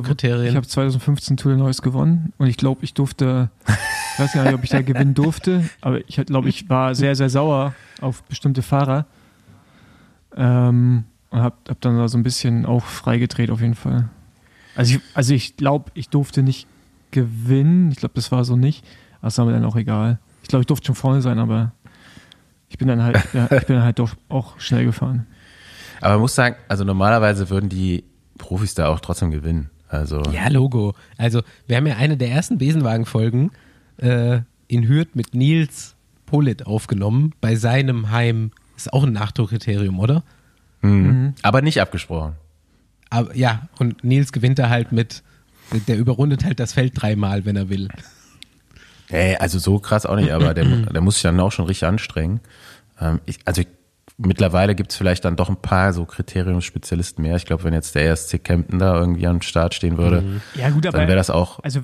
Ich 0.46 0.56
habe 0.56 0.68
2015 0.68 1.38
Tour 1.38 1.54
de 1.54 1.60
Neuss 1.60 1.82
gewonnen 1.82 2.34
und 2.38 2.48
ich 2.48 2.58
glaube, 2.58 2.84
ich 2.84 2.94
durfte, 2.94 3.50
ich 4.14 4.20
weiß 4.20 4.34
gar 4.34 4.44
nicht, 4.44 4.54
ob 4.54 4.64
ich 4.64 4.72
da 4.72 4.82
gewinnen 4.82 5.14
durfte, 5.14 5.70
aber 5.80 6.00
ich 6.08 6.18
glaube, 6.26 6.50
ich 6.50 6.70
war 6.70 6.94
sehr, 6.94 7.16
sehr 7.16 7.30
sauer 7.30 7.74
auf 8.02 8.24
bestimmte 8.24 8.62
Fahrer. 8.62 9.06
Ähm, 10.36 11.06
und 11.36 11.42
hab, 11.42 11.70
hab 11.70 11.82
dann 11.82 11.98
da 11.98 12.08
so 12.08 12.18
ein 12.18 12.24
bisschen 12.24 12.66
auch 12.66 12.86
freigedreht 12.86 13.52
auf 13.52 13.60
jeden 13.60 13.76
Fall. 13.76 14.10
Also 14.76 14.96
ich, 14.96 15.02
also 15.14 15.34
ich 15.34 15.58
glaube, 15.58 15.92
ich 15.94 16.10
durfte 16.10 16.44
nicht 16.44 16.66
gewinnen. 17.12 17.92
Ich 17.92 17.98
glaube, 17.98 18.16
das 18.16 18.32
war 18.32 18.46
so 18.46 18.56
nicht. 18.56 18.86
Aber 19.20 19.28
es 19.28 19.38
war 19.38 19.46
mir 19.46 19.52
dann 19.52 19.66
auch 19.66 19.76
egal. 19.76 20.20
Ich 20.44 20.48
glaube, 20.48 20.62
ich 20.62 20.68
durfte 20.68 20.88
schon 20.88 20.96
vorne 20.96 21.22
sein, 21.22 21.40
aber 21.40 21.74
ich 22.70 22.78
bin 22.78 22.88
dann 22.88 23.04
halt, 23.04 23.22
ja, 23.34 23.46
ich 23.52 23.66
bin 23.66 23.76
dann 23.76 23.84
halt 23.84 24.00
doch 24.00 24.16
auch 24.30 24.60
schnell 24.60 24.86
gefahren. 24.86 25.28
Aber 26.00 26.14
man 26.14 26.22
muss 26.22 26.36
sagen, 26.36 26.56
also 26.70 26.84
normalerweise 26.84 27.50
würden 27.50 27.70
die 27.70 28.06
Profis 28.38 28.74
da 28.76 28.88
auch 28.88 29.02
trotzdem 29.02 29.32
gewinnen. 29.32 29.70
Also 29.90 30.22
ja, 30.32 30.48
Logo. 30.48 30.94
Also 31.18 31.42
wir 31.68 31.76
haben 31.76 31.88
ja 31.88 31.98
eine 31.98 32.16
der 32.16 32.30
ersten 32.30 32.58
Besenwagen-Folgen 32.58 33.52
äh, 33.98 34.40
in 34.68 34.88
Hürth 34.88 35.16
mit 35.16 35.34
Nils 35.34 35.96
Polit 36.26 36.66
aufgenommen. 36.66 37.34
Bei 37.42 37.56
seinem 37.56 38.12
Heim 38.12 38.52
ist 38.78 38.92
auch 38.94 39.04
ein 39.04 39.14
Nachdruckkriterium, 39.14 40.00
oder? 40.00 40.24
Mhm. 40.86 41.08
Mhm. 41.08 41.34
Aber 41.42 41.62
nicht 41.62 41.82
abgesprochen. 41.82 42.34
Aber, 43.10 43.36
ja, 43.36 43.68
und 43.80 44.04
Nils 44.04 44.32
gewinnt 44.32 44.60
da 44.60 44.70
halt 44.70 44.92
mit, 44.92 45.24
der 45.88 45.98
überrundet 45.98 46.44
halt 46.44 46.60
das 46.60 46.74
Feld 46.74 46.94
dreimal, 46.96 47.46
wenn 47.46 47.56
er 47.56 47.70
will. 47.70 47.90
Ey, 49.10 49.36
also 49.38 49.60
so 49.60 49.80
krass 49.80 50.06
auch 50.06 50.16
nicht, 50.16 50.32
aber 50.32 50.54
der, 50.54 50.66
der 50.94 51.02
muss 51.02 51.16
sich 51.16 51.24
dann 51.24 51.40
auch 51.40 51.52
schon 51.52 51.66
richtig 51.66 51.88
anstrengen. 51.88 52.40
Ähm, 53.00 53.20
ich, 53.26 53.40
also 53.46 53.62
ich, 53.62 53.68
mittlerweile 54.18 54.76
gibt 54.76 54.92
es 54.92 54.98
vielleicht 54.98 55.26
dann 55.26 55.36
doch 55.36 55.50
ein 55.50 55.58
paar 55.58 55.94
so 55.94 56.06
Kriteriumsspezialisten 56.06 57.22
mehr. 57.22 57.36
Ich 57.36 57.46
glaube, 57.46 57.64
wenn 57.64 57.74
jetzt 57.74 57.96
der 57.96 58.10
ESC 58.10 58.44
Kempten 58.44 58.80
da 58.80 58.98
irgendwie 58.98 59.28
am 59.28 59.42
Start 59.42 59.74
stehen 59.74 59.98
würde, 59.98 60.22
mhm. 60.22 60.42
ja, 60.56 60.70
gut, 60.70 60.88
aber, 60.88 61.00
dann 61.00 61.08
wäre 61.08 61.18
das 61.18 61.30
auch. 61.30 61.60
Also 61.64 61.82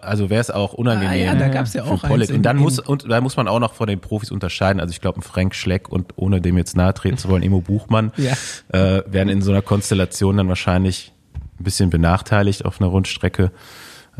also 0.00 0.30
wäre 0.30 0.40
es 0.40 0.50
auch 0.50 0.72
unangenehm. 0.72 1.10
Ah, 1.10 1.14
ja, 1.14 1.34
da 1.34 1.48
gab 1.48 1.66
es 1.66 1.74
ja 1.74 1.84
auch 1.84 2.04
eins 2.04 2.30
Und 2.30 2.42
dann 2.42 2.58
muss 2.58 2.78
und 2.78 3.10
da 3.10 3.20
muss 3.20 3.36
man 3.36 3.48
auch 3.48 3.58
noch 3.58 3.74
von 3.74 3.88
den 3.88 4.00
Profis 4.00 4.30
unterscheiden. 4.30 4.80
Also 4.80 4.92
ich 4.92 5.00
glaube, 5.00 5.18
ein 5.18 5.22
Frank 5.22 5.54
Schleck 5.54 5.88
und 5.88 6.12
ohne 6.16 6.40
dem 6.40 6.56
jetzt 6.56 6.76
nahe 6.76 6.94
treten 6.94 7.16
zu 7.16 7.28
wollen, 7.28 7.42
Emo 7.42 7.60
Buchmann 7.60 8.12
ja. 8.16 8.34
äh, 8.68 9.02
werden 9.06 9.28
in 9.28 9.42
so 9.42 9.50
einer 9.50 9.62
Konstellation 9.62 10.36
dann 10.36 10.48
wahrscheinlich 10.48 11.12
ein 11.58 11.64
bisschen 11.64 11.90
benachteiligt 11.90 12.64
auf 12.64 12.80
einer 12.80 12.90
Rundstrecke. 12.90 13.50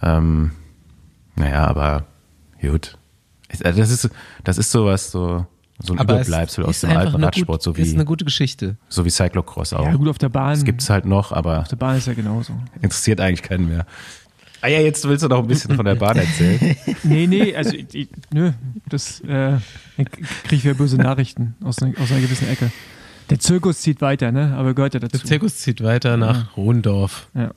Ähm, 0.02 0.52
naja, 1.36 1.66
aber 1.66 2.06
gut. 2.60 2.98
Äh, 3.48 3.72
das 3.72 3.90
ist 3.90 4.10
das 4.44 4.58
ist 4.58 4.72
sowas 4.72 5.10
so 5.10 5.46
so 5.80 5.92
ein 5.92 6.00
Aber 6.00 6.20
es 6.20 6.26
Überbleibsel 6.26 6.64
aus 6.64 6.76
ist 6.76 6.82
dem 6.82 6.96
alten 6.96 7.14
eine 7.14 7.26
Radsport, 7.26 7.58
gut, 7.58 7.62
so 7.62 7.70
ist 7.80 7.92
wie, 7.92 7.94
eine 7.94 8.04
gute 8.04 8.24
Geschichte. 8.24 8.76
so 8.88 9.04
wie 9.04 9.10
Cyclocross 9.10 9.72
auch. 9.72 9.84
Ja, 9.84 9.94
gut, 9.94 10.08
auf 10.08 10.18
der 10.18 10.28
Bahn. 10.28 10.54
Das 10.54 10.64
gibt's 10.64 10.90
halt 10.90 11.04
noch, 11.04 11.30
aber 11.30 11.60
Auf 11.60 11.68
der 11.68 11.76
Bahn 11.76 11.96
ist 11.96 12.08
ja 12.08 12.14
genauso. 12.14 12.52
interessiert 12.82 13.20
eigentlich 13.20 13.42
keinen 13.42 13.68
mehr. 13.68 13.86
Ah 14.60 14.68
ja, 14.68 14.80
jetzt 14.80 15.06
willst 15.06 15.22
du 15.24 15.28
noch 15.28 15.38
ein 15.40 15.46
bisschen 15.46 15.76
von 15.76 15.84
der 15.84 15.94
Bahn 15.94 16.16
erzählen. 16.16 16.76
Nee, 17.04 17.26
nee, 17.26 17.54
also, 17.54 17.74
ich, 17.74 18.08
nö, 18.32 18.52
das, 18.88 19.20
äh, 19.20 19.58
kriege 19.96 20.56
ich 20.56 20.64
wieder 20.64 20.74
böse 20.74 20.96
Nachrichten 20.96 21.54
aus 21.62 21.80
einer, 21.80 21.98
aus 22.00 22.10
einer 22.10 22.20
gewissen 22.20 22.48
Ecke. 22.48 22.70
Der 23.30 23.38
Zirkus 23.38 23.80
zieht 23.80 24.00
weiter, 24.00 24.32
ne, 24.32 24.54
aber 24.56 24.74
gehört 24.74 24.94
ja 24.94 25.00
dazu. 25.00 25.18
Der 25.18 25.26
Zirkus 25.26 25.58
zieht 25.58 25.82
weiter 25.82 26.16
nach 26.16 26.56
Rundorf. 26.56 27.28
Ja. 27.34 27.52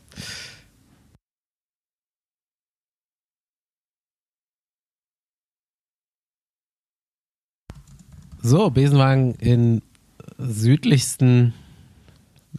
So, 8.44 8.70
Besenwagen 8.72 9.36
in 9.36 9.82
südlichsten, 10.38 11.54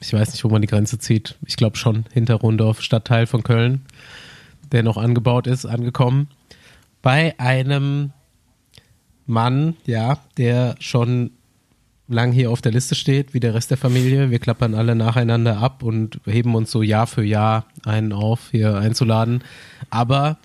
ich 0.01 0.13
weiß 0.13 0.33
nicht, 0.33 0.45
wo 0.45 0.49
man 0.49 0.63
die 0.63 0.69
Grenze 0.69 0.99
zieht. 0.99 1.37
Ich 1.45 1.57
glaube 1.57 1.77
schon 1.77 2.05
hinter 2.13 2.37
Rundorf, 2.37 2.81
Stadtteil 2.81 3.27
von 3.27 3.43
Köln, 3.43 3.83
der 4.73 4.83
noch 4.83 4.97
angebaut 4.97 5.47
ist, 5.47 5.67
angekommen. 5.67 6.29
Bei 7.03 7.39
einem 7.39 8.13
Mann, 9.27 9.77
ja, 9.87 10.19
der 10.37 10.75
schon 10.81 11.31
lang 12.09 12.33
hier 12.33 12.51
auf 12.51 12.61
der 12.61 12.73
Liste 12.73 12.95
steht, 12.95 13.35
wie 13.35 13.41
der 13.41 13.55
Rest 13.55 13.71
der 13.71 13.79
Familie. 13.79 14.31
Wir 14.31 14.39
klappern 14.39 14.75
alle 14.75 14.95
nacheinander 14.95 15.59
ab 15.59 15.83
und 15.83 16.21
heben 16.27 16.55
uns 16.55 16.71
so 16.71 16.83
Jahr 16.83 17.07
für 17.07 17.25
Jahr 17.25 17.67
einen 17.85 18.13
auf, 18.13 18.49
hier 18.51 18.77
einzuladen. 18.77 19.43
Aber 19.91 20.39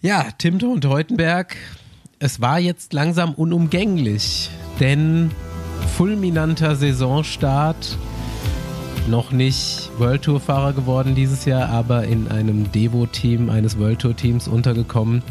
ja, 0.00 0.26
Timto 0.38 0.70
und 0.70 0.82
Teutenberg, 0.82 1.56
es 2.18 2.40
war 2.40 2.58
jetzt 2.58 2.92
langsam 2.92 3.34
unumgänglich, 3.34 4.50
denn 4.80 5.30
fulminanter 5.96 6.76
Saisonstart, 6.76 7.96
noch 9.08 9.30
nicht 9.30 9.90
World 9.98 10.22
Tour 10.22 10.40
Fahrer 10.40 10.72
geworden 10.72 11.14
dieses 11.14 11.44
Jahr, 11.44 11.68
aber 11.68 12.04
in 12.04 12.28
einem 12.28 12.70
Devo-Team 12.72 13.50
eines 13.50 13.78
World 13.78 14.00
Tour 14.00 14.16
Teams 14.16 14.48
untergekommen. 14.48 15.22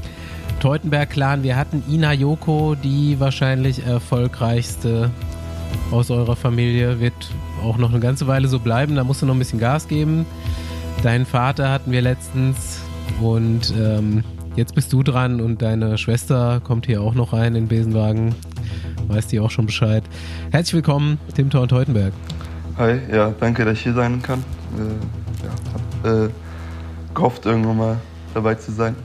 Teutenberg 0.60 1.10
Clan, 1.10 1.44
wir 1.44 1.56
hatten 1.56 1.84
Ina 1.90 2.14
Yoko, 2.14 2.76
die 2.76 3.20
wahrscheinlich 3.20 3.86
erfolgreichste 3.86 5.12
aus 5.92 6.10
eurer 6.10 6.36
Familie, 6.36 7.00
wird 7.00 7.14
auch 7.64 7.78
noch 7.78 7.92
eine 7.92 8.00
ganze 8.00 8.28
Weile 8.28 8.48
so 8.48 8.60
bleiben, 8.60 8.96
da 8.96 9.04
musst 9.04 9.22
du 9.22 9.26
noch 9.26 9.36
ein 9.36 9.40
bisschen 9.40 9.60
Gas 9.60 9.88
geben. 9.88 10.26
Deinen 11.04 11.26
Vater 11.26 11.70
hatten 11.70 11.92
wir 11.92 12.02
letztens 12.02 12.80
und 13.22 13.74
ähm, 13.78 14.24
jetzt 14.56 14.76
bist 14.76 14.92
du 14.94 15.04
dran 15.04 15.42
und 15.42 15.62
deine 15.62 15.98
Schwester 15.98 16.62
kommt 16.64 16.86
hier 16.86 17.02
auch 17.02 17.14
noch 17.14 17.34
rein 17.34 17.56
in 17.56 17.66
den 17.66 17.68
Besenwagen. 17.68 18.34
Weiß 19.08 19.28
die 19.28 19.40
auch 19.40 19.52
schon 19.52 19.68
Bescheid. 19.68 20.04
Herzlich 20.52 20.74
willkommen, 20.74 21.20
Tim 21.36 21.50
Thor 21.50 21.62
und 21.62 21.70
Teutenberg. 21.70 22.14
Hi, 22.78 23.00
ja, 23.10 23.34
danke, 23.40 23.64
dass 23.64 23.76
ich 23.78 23.84
hier 23.84 23.94
sein 23.94 24.22
kann. 24.22 24.44
Äh, 24.78 25.46
ja, 25.46 25.52
hab 25.74 26.26
äh, 26.28 26.30
gehofft, 27.14 27.46
irgendwann 27.46 27.78
mal 27.78 27.98
dabei 28.34 28.56
zu 28.56 28.74
sein. 28.74 28.98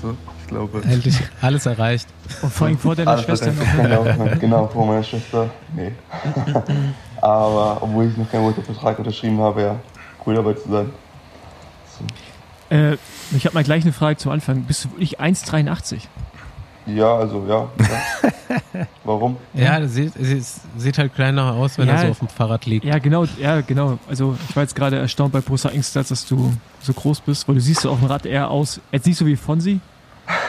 So, 0.00 0.16
ich 0.40 0.46
glaube. 0.46 0.80
Endlich 0.82 1.20
alles 1.42 1.66
erreicht. 1.66 2.08
Und 2.40 2.50
vor 2.50 2.66
allem 2.68 2.78
vor 2.78 2.96
deiner 2.96 3.10
Alles 3.10 3.24
Schwester 3.24 3.52
noch. 3.52 3.76
genau, 3.76 4.36
genau, 4.40 4.66
vor 4.68 4.86
meiner 4.86 5.02
Schwester. 5.02 5.50
Nee. 5.76 5.92
Aber 7.20 7.82
obwohl 7.82 8.06
ich 8.06 8.16
noch 8.16 8.30
keinen 8.30 8.54
Vertrag 8.54 8.98
unterschrieben 8.98 9.38
habe, 9.40 9.60
ja, 9.60 9.76
cool 10.24 10.34
dabei 10.34 10.54
zu 10.54 10.70
sein. 10.70 10.90
Äh, 12.70 12.96
ich 13.36 13.44
habe 13.44 13.54
mal 13.54 13.64
gleich 13.64 13.82
eine 13.82 13.92
Frage 13.92 14.16
zum 14.16 14.32
Anfang. 14.32 14.62
Bist 14.62 14.84
du 14.84 14.90
wirklich 14.92 15.20
1,83? 15.20 16.02
Ja, 16.88 17.16
also 17.16 17.44
ja. 17.48 17.68
ja. 17.78 18.86
Warum? 19.04 19.36
Ja, 19.54 19.78
das 19.80 19.92
sieht, 19.94 20.16
es 20.16 20.60
sieht 20.76 20.96
halt 20.98 21.14
kleiner 21.14 21.52
aus, 21.52 21.76
wenn 21.78 21.86
Ja. 21.88 21.94
er 21.94 22.00
so 22.02 22.08
auf 22.12 22.18
dem 22.20 22.28
Fahrrad 22.28 22.64
liegt. 22.66 22.84
Ja, 22.84 22.98
genau, 22.98 23.24
ja, 23.40 23.60
genau. 23.60 23.98
Also 24.08 24.36
ich 24.48 24.56
war 24.56 24.62
jetzt 24.62 24.74
gerade 24.74 24.96
erstaunt 24.98 25.32
bei 25.32 25.40
Borussia 25.40 25.70
Ingstadt, 25.70 26.10
dass 26.10 26.26
du 26.26 26.52
so 26.80 26.92
groß 26.92 27.20
bist, 27.20 27.46
weil 27.48 27.56
du 27.56 27.60
siehst 27.60 27.86
auf 27.86 27.98
dem 27.98 28.06
Rad 28.08 28.26
eher 28.26 28.50
aus, 28.50 28.80
jetzt 28.92 29.06
nicht 29.06 29.18
so 29.18 29.26
wie 29.26 29.36
Fonsi, 29.36 29.80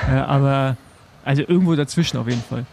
äh, 0.10 0.14
aber 0.16 0.78
also 1.26 1.42
irgendwo 1.42 1.76
dazwischen 1.76 2.18
auf 2.18 2.28
jeden 2.28 2.42
Fall. 2.44 2.66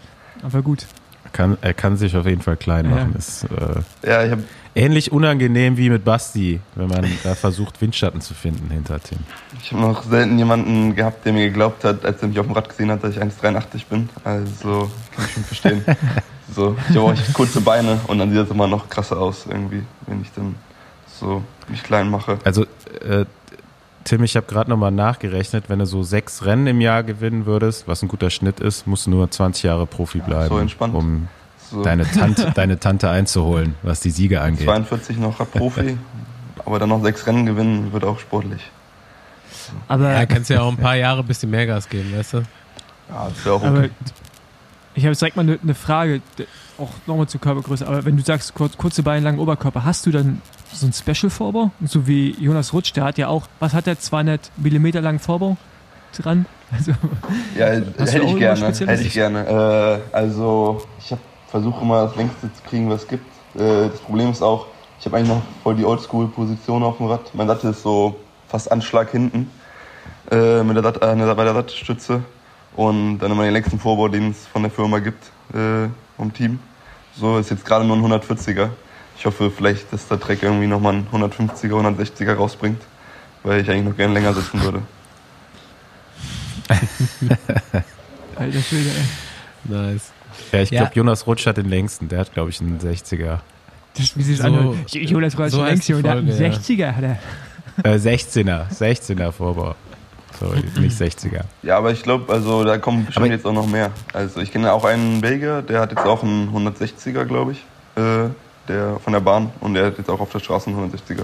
Aber 0.43 0.63
gut. 0.63 0.87
Kann, 1.33 1.57
er 1.61 1.75
kann 1.75 1.97
sich 1.97 2.17
auf 2.17 2.27
jeden 2.27 2.43
Fall 2.43 2.57
klein 2.57 2.85
Ja. 2.87 2.91
machen. 2.97 3.15
Ist 3.17 3.45
äh, 3.45 4.09
Ja, 4.09 4.25
ich 4.25 4.31
habe 4.31 4.43
ähnlich 4.75 5.11
unangenehm 5.13 5.77
wie 5.77 5.91
mit 5.91 6.05
Basti, 6.05 6.61
wenn 6.75 6.89
man 6.89 7.07
da 7.25 7.35
versucht, 7.35 7.81
Windschatten 7.81 8.21
zu 8.21 8.35
finden 8.35 8.71
hinter 8.71 9.01
Tim. 9.03 9.19
ich 9.63 9.73
hab 9.73 9.81
noch 9.81 10.03
selten 10.05 10.39
jemanden 10.39 10.95
gehabt, 10.95 11.25
der 11.25 11.33
mir 11.33 11.47
geglaubt 11.47 11.85
hat, 11.85 12.05
als 12.05 12.21
er 12.23 12.29
mich 12.29 12.39
auf 12.39 12.47
dem 12.47 12.53
Rad 12.55 12.69
gesehen 12.69 12.91
hat, 12.91 13.03
dass 13.03 13.13
ich 13.17 13.23
1,83 13.23 13.87
bin. 13.89 14.09
Also 14.25 14.91
kann 15.15 15.25
ich 15.27 15.33
schon 15.33 15.45
verstehen. 15.45 15.85
so, 16.55 16.77
ich 16.91 16.97
habe 16.97 17.07
auch 17.13 17.33
kurze 17.33 17.61
Beine 17.61 18.01
und 18.07 18.19
dann 18.19 18.31
sieht 18.31 18.41
das 18.41 18.51
immer 18.51 18.67
noch 18.69 18.89
krasser 18.89 19.19
aus 19.19 19.47
irgendwie, 19.49 19.83
wenn 20.07 20.21
ich 20.23 20.31
dann 20.33 20.55
so 21.19 21.43
mich 21.69 21.83
klein 21.83 22.11
mache. 22.11 22.39
Also, 22.45 22.65
äh, 23.09 23.25
Tim, 24.07 24.23
ich 24.23 24.37
habe 24.37 24.47
gerade 24.47 24.71
nochmal 24.71 24.93
nachgerechnet, 24.93 25.69
wenn 25.69 25.81
du 25.81 25.85
so 25.85 26.05
sechs 26.05 26.45
Rennen 26.45 26.69
im 26.69 26.81
Jahr 26.81 27.03
gewinnen 27.03 27.45
würdest, 27.45 27.89
was 27.89 28.03
ein 28.03 28.09
guter 28.09 28.31
Schnitt 28.31 28.61
ist, 28.61 28.87
musst 28.87 29.07
du 29.07 29.11
nur 29.11 29.29
20 29.29 29.65
Jahre 29.65 29.85
Profi 29.87 30.21
bleiben, 30.21 30.49
so 30.49 30.59
entspannt. 30.59 30.95
um 30.95 31.29
So. 31.71 31.83
deine 31.83 32.09
Tante, 32.09 32.53
deine 32.55 32.79
Tante 32.79 33.11
einzuholen, 33.11 33.75
was 33.83 33.99
die 34.01 34.11
Siege 34.11 34.41
angeht. 34.41 34.65
42 34.65 35.19
noch 35.19 35.41
Radprofi, 35.41 35.99
aber 36.65 36.79
dann 36.79 36.89
noch 36.91 37.03
sechs 37.03 37.27
Rennen 37.27 37.47
gewinnen, 37.47 37.93
wird 37.93 38.05
auch 38.05 38.21
sportlich. 38.21 38.63
Aber, 39.89 40.13
Ja, 40.13 40.25
kannst 40.27 40.51
ja 40.51 40.63
auch 40.63 40.71
ein 40.71 40.77
paar 40.77 40.95
Jahre 40.95 41.21
ein 41.23 41.27
bisschen 41.27 41.51
mehr 41.51 41.67
Gas 41.67 41.89
geben, 41.89 42.17
weißt 42.17 42.35
du? 42.35 42.37
Ja, 43.09 43.29
das 43.29 43.45
wäre 43.45 43.57
auch 43.57 43.65
aber 43.65 43.79
okay. 43.79 43.91
Ich 44.97 45.05
habe 45.05 45.13
jetzt 45.13 45.21
direkt 45.21 45.37
mal 45.37 45.43
eine 45.43 45.59
eine 45.63 45.75
Frage, 45.75 46.23
auch 46.79 46.91
nochmal 47.07 47.29
zur 47.29 47.41
Körpergröße. 47.41 47.87
Aber 47.87 48.05
wenn 48.05 48.17
du 48.17 48.23
sagst, 48.23 48.55
kur 48.55 48.71
kurze 48.77 49.03
Beine, 49.03 49.25
langen 49.25 49.39
Oberkörper, 49.39 49.85
hast 49.85 50.07
du 50.07 50.11
dann 50.11 50.41
so 50.73 50.87
einen 50.87 50.93
Special-Vorbau? 50.93 51.71
So 51.85 52.07
wie 52.07 52.35
Jonas 52.41 52.73
Rutsch, 52.73 52.93
der 52.97 53.05
hat 53.05 53.19
ja 53.19 53.29
auch, 53.29 53.47
was 53.61 53.75
hat 53.75 53.87
der, 53.87 53.99
200 53.99 54.51
Millimeter 54.57 55.01
langen 55.01 55.19
Vorbau 55.19 55.57
dran? 56.17 56.47
Also, 56.73 56.91
Ja, 57.57 57.67
hätte 57.67 58.23
ich 58.25 58.37
gerne. 58.39 58.67
Hätte 58.67 59.03
ich 59.03 59.13
gerne. 59.13 60.03
Äh, 60.13 60.17
also, 60.17 60.83
ich 60.99 61.15
versuche 61.47 61.81
immer 61.81 62.07
das 62.07 62.17
längste 62.17 62.53
zu 62.53 62.63
kriegen, 62.69 62.91
was 62.91 63.03
es 63.03 63.09
gibt. 63.09 63.27
Äh, 63.55 63.89
das 63.89 64.01
Problem 64.01 64.33
ist 64.33 64.43
auch, 64.43 64.67
ich 64.99 65.07
habe 65.07 65.17
eigentlich 65.17 65.29
noch 65.29 65.43
voll 65.63 65.77
die 65.77 65.85
Oldschool-Position 65.85 66.83
auf 66.83 66.97
dem 66.97 67.07
Rad. 67.07 67.21
Mein 67.35 67.47
Sattel 67.47 67.71
ist 67.71 67.83
so 67.83 68.17
fast 68.49 68.73
Anschlag 68.73 69.13
hinten 69.13 69.49
äh, 70.33 70.65
mit 70.65 70.77
der, 70.77 70.83
Sat 70.83 70.97
äh, 70.97 71.35
bei 71.35 71.45
der 71.45 71.55
Sattelstütze. 71.55 72.25
Und 72.77 73.19
dann 73.21 73.33
immer 73.33 73.45
den 73.45 73.53
längsten 73.55 73.79
Vorbau, 73.81 74.09
den 74.09 74.31
es 74.31 74.47
von 74.47 74.63
der 74.63 74.71
Firma 74.71 74.99
gibt, 74.99 75.25
äh, 75.55 75.89
vom 76.17 76.33
Team. 76.33 76.59
So 77.19 77.39
ist 77.39 77.51
jetzt 77.51 77.65
gerade 77.65 77.85
nur 77.87 77.97
ein 77.97 78.03
140er. 78.05 78.69
Ich 79.19 79.25
hoffe 79.25 79.51
vielleicht, 79.51 79.91
dass 79.93 80.07
der 80.09 80.21
Track 80.21 80.43
irgendwie 80.43 80.67
nochmal 80.67 80.95
einen 80.95 81.07
150er, 81.11 81.71
160er 81.73 82.35
rausbringt, 82.35 82.83
weil 83.43 83.63
ich 83.63 83.71
eigentlich 83.71 83.85
noch 83.89 83.97
gerne 83.97 84.13
länger 84.13 84.35
sitzen 84.35 84.61
würde. 84.63 84.83
alter 88.37 88.61
Schwede, 88.61 88.91
ey. 88.91 89.05
Nice. 89.93 90.13
Ja, 90.53 90.61
ich 90.61 90.71
Ja. 90.71 90.81
glaube, 90.83 90.93
Jonas 90.97 91.27
Rutsch 91.27 91.47
hat 91.47 91.57
den 91.57 91.69
längsten. 91.69 92.09
Der 92.09 92.19
hat, 92.21 92.33
glaube 92.35 92.51
ich, 92.51 92.61
einen 92.61 92.79
60er. 92.79 93.39
Das, 93.97 94.17
wie 94.17 94.23
sie 94.23 94.35
es 94.35 94.39
So- 94.41 94.45
anhört. 94.45 94.91
Jonas 94.91 95.39
Rutsch, 95.39 95.51
so 95.53 95.65
längst 95.65 95.85
hier 95.85 95.97
und 95.97 96.03
der 96.03 96.13
hat 96.13 96.19
einen 96.19 96.29
Folge, 96.29 96.45
ja. 96.45 96.51
60er, 96.51 96.93
hat 96.95 97.03
er. 97.05 97.19
Äh, 97.95 97.99
16er. 97.99 98.69
16er 98.71 99.33
Vorbau. 99.33 99.75
Sorry, 100.39 100.63
nicht 100.79 101.01
60er. 101.01 101.43
Ja, 101.63 101.79
aber 101.79 101.93
ich 101.93 102.03
glaube, 102.03 102.33
also 102.33 102.63
da 102.65 102.77
kommen 102.79 103.07
bestimmt 103.07 103.27
Aber- 103.27 103.35
jetzt 103.35 103.47
auch 103.47 103.53
noch 103.53 103.67
mehr. 103.67 103.91
Also 104.13 104.41
ich 104.41 104.53
kenne 104.53 104.73
auch 104.73 104.85
einen 104.85 105.21
Belgier, 105.21 105.63
der 105.63 105.81
hat 105.81 105.91
jetzt 105.93 106.05
auch 106.05 106.23
einen 106.23 106.51
160er, 106.53 107.25
glaube 107.25 107.53
ich, 107.53 107.59
äh, 107.97 108.29
der 108.69 108.99
von 109.01 109.13
der 109.13 109.21
Bahn 109.21 109.51
und 109.61 109.75
der 109.75 109.87
hat 109.87 109.99
jetzt 109.99 110.11
auch 110.11 110.21
auf 110.21 110.31
der 110.31 110.41
Straße 110.41 110.69
einen 110.69 110.79
160er. 110.91 111.23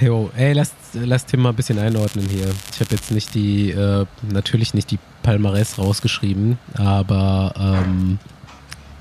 Jo, 0.00 0.30
ey, 0.36 0.52
lass, 0.52 0.72
lass 0.94 1.26
Tim 1.26 1.40
mal 1.42 1.48
ein 1.50 1.56
bisschen 1.56 1.78
einordnen 1.78 2.26
hier. 2.28 2.46
Ich 2.72 2.80
habe 2.80 2.90
jetzt 2.94 3.10
nicht 3.10 3.34
die, 3.34 3.70
äh, 3.72 4.06
natürlich 4.30 4.72
nicht 4.72 4.90
die 4.92 4.98
Palmares 5.24 5.76
rausgeschrieben, 5.78 6.56
aber 6.76 7.52
ähm, 7.58 8.18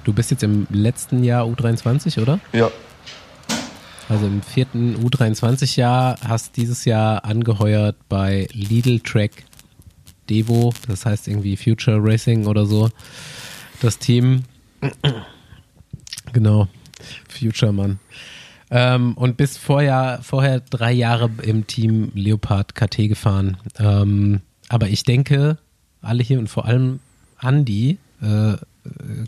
du 0.04 0.12
bist 0.12 0.32
jetzt 0.32 0.42
im 0.42 0.66
letzten 0.72 1.24
Jahr 1.24 1.46
U23, 1.46 2.20
oder? 2.20 2.40
Ja, 2.52 2.72
Also 4.10 4.26
im 4.26 4.42
vierten 4.42 4.96
U23-Jahr, 4.96 6.18
hast 6.26 6.56
dieses 6.56 6.86
Jahr 6.86 7.26
angeheuert 7.26 7.98
bei 8.08 8.48
Lidl 8.54 9.02
Track 9.02 9.44
Devo, 10.30 10.74
das 10.88 11.06
heißt 11.06 11.28
irgendwie 11.28 11.58
Future 11.58 11.98
Racing 12.02 12.46
oder 12.46 12.66
so, 12.66 12.90
das 13.82 14.00
Team. 14.00 14.44
Genau, 16.34 16.68
Future 17.30 17.72
Mann. 17.72 18.00
Ähm, 18.70 19.14
und 19.14 19.38
bist 19.38 19.60
vorher, 19.60 20.20
vorher 20.22 20.60
drei 20.60 20.92
Jahre 20.92 21.30
im 21.42 21.68
Team 21.68 22.12
Leopard 22.14 22.76
KT 22.76 23.08
gefahren. 23.08 23.58
Ähm, 23.80 24.42
aber 24.68 24.90
ich 24.90 25.04
denke, 25.04 25.58
alle 26.02 26.24
hier 26.24 26.40
und 26.40 26.50
vor 26.50 26.66
allem 26.66 27.00
Andi 27.38 27.98
äh, 28.22 28.54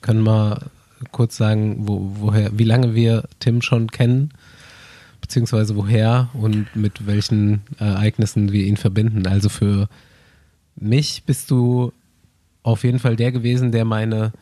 können 0.01 0.21
mal 0.21 0.65
kurz 1.11 1.37
sagen, 1.37 1.87
wo, 1.87 2.11
woher, 2.15 2.57
wie 2.57 2.65
lange 2.65 2.95
wir 2.95 3.23
Tim 3.39 3.61
schon 3.61 3.89
kennen, 3.89 4.31
beziehungsweise 5.29 5.75
woher 5.75 6.29
und 6.33 6.75
mit 6.75 7.05
welchen 7.05 7.61
Ereignissen 7.77 8.51
wir 8.51 8.65
ihn 8.65 8.77
verbinden. 8.77 9.27
Also 9.27 9.47
für 9.47 9.87
mich 10.75 11.21
bist 11.23 11.51
du 11.51 11.93
auf 12.63 12.83
jeden 12.83 12.97
Fall 12.97 13.15
der 13.15 13.31
gewesen, 13.31 13.71
der 13.71 13.85
meine 13.85 14.33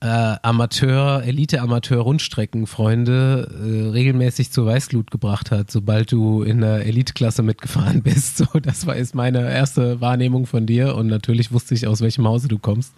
äh, 0.00 0.36
Amateur, 0.42 1.24
Elite-Amateur-Rundstreckenfreunde 1.24 3.50
äh, 3.50 3.88
regelmäßig 3.88 4.52
zur 4.52 4.66
Weißglut 4.66 5.10
gebracht 5.10 5.50
hat, 5.50 5.72
sobald 5.72 6.12
du 6.12 6.44
in 6.44 6.60
der 6.60 6.86
Elite-Klasse 6.86 7.42
mitgefahren 7.42 8.04
bist. 8.04 8.36
So, 8.36 8.46
das 8.62 8.86
war 8.86 8.94
ist 8.94 9.16
meine 9.16 9.50
erste 9.50 10.00
Wahrnehmung 10.00 10.46
von 10.46 10.66
dir 10.66 10.94
und 10.94 11.08
natürlich 11.08 11.50
wusste 11.50 11.74
ich, 11.74 11.88
aus 11.88 12.00
welchem 12.00 12.28
Hause 12.28 12.46
du 12.46 12.60
kommst. 12.60 12.92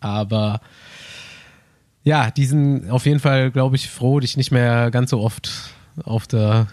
Aber 0.00 0.62
ja, 2.08 2.30
diesen 2.30 2.90
auf 2.90 3.04
jeden 3.04 3.20
Fall, 3.20 3.50
glaube 3.50 3.76
ich, 3.76 3.90
froh, 3.90 4.18
dich 4.18 4.38
nicht 4.38 4.50
mehr 4.50 4.90
ganz 4.90 5.10
so 5.10 5.20
oft 5.20 5.74
auf 6.04 6.26
der 6.26 6.68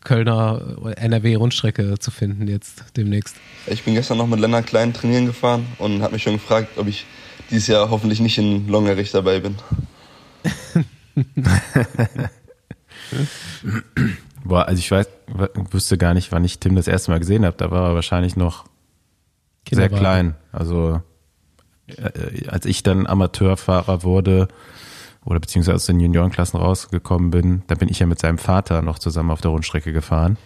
Kölner 0.00 0.94
NRW-Rundstrecke 0.96 1.98
zu 1.98 2.10
finden 2.10 2.48
jetzt 2.48 2.84
demnächst. 2.96 3.36
Ich 3.66 3.82
bin 3.82 3.92
gestern 3.92 4.16
noch 4.16 4.26
mit 4.26 4.40
Lennart 4.40 4.66
Klein 4.66 4.94
trainieren 4.94 5.26
gefahren 5.26 5.66
und 5.76 6.00
habe 6.00 6.14
mich 6.14 6.22
schon 6.22 6.32
gefragt, 6.34 6.78
ob 6.78 6.86
ich 6.86 7.04
dieses 7.50 7.66
Jahr 7.66 7.90
hoffentlich 7.90 8.20
nicht 8.20 8.38
in 8.38 8.66
Longerich 8.66 9.10
dabei 9.10 9.40
bin. 9.40 9.56
Boah, 14.44 14.64
also 14.64 14.78
ich 14.78 14.90
weiß, 14.90 15.06
wüsste 15.70 15.98
gar 15.98 16.14
nicht, 16.14 16.32
wann 16.32 16.44
ich 16.44 16.60
Tim 16.60 16.76
das 16.76 16.88
erste 16.88 17.10
Mal 17.10 17.18
gesehen 17.18 17.44
habe. 17.44 17.58
Da 17.58 17.70
war 17.70 17.90
er 17.90 17.94
wahrscheinlich 17.94 18.36
noch 18.36 18.64
sehr 19.70 19.90
klein. 19.90 20.34
Also 20.50 20.94
äh, 20.94 21.00
als 22.48 22.66
ich 22.66 22.82
dann 22.82 23.06
Amateurfahrer 23.06 24.02
wurde 24.02 24.48
oder 25.24 25.40
beziehungsweise 25.40 25.76
aus 25.76 25.86
den 25.86 26.00
Juniorenklassen 26.00 26.58
rausgekommen 26.58 27.30
bin, 27.30 27.62
da 27.66 27.74
bin 27.74 27.88
ich 27.88 27.98
ja 27.98 28.06
mit 28.06 28.18
seinem 28.18 28.38
Vater 28.38 28.82
noch 28.82 28.98
zusammen 28.98 29.30
auf 29.30 29.40
der 29.40 29.50
Rundstrecke 29.50 29.92
gefahren. 29.92 30.36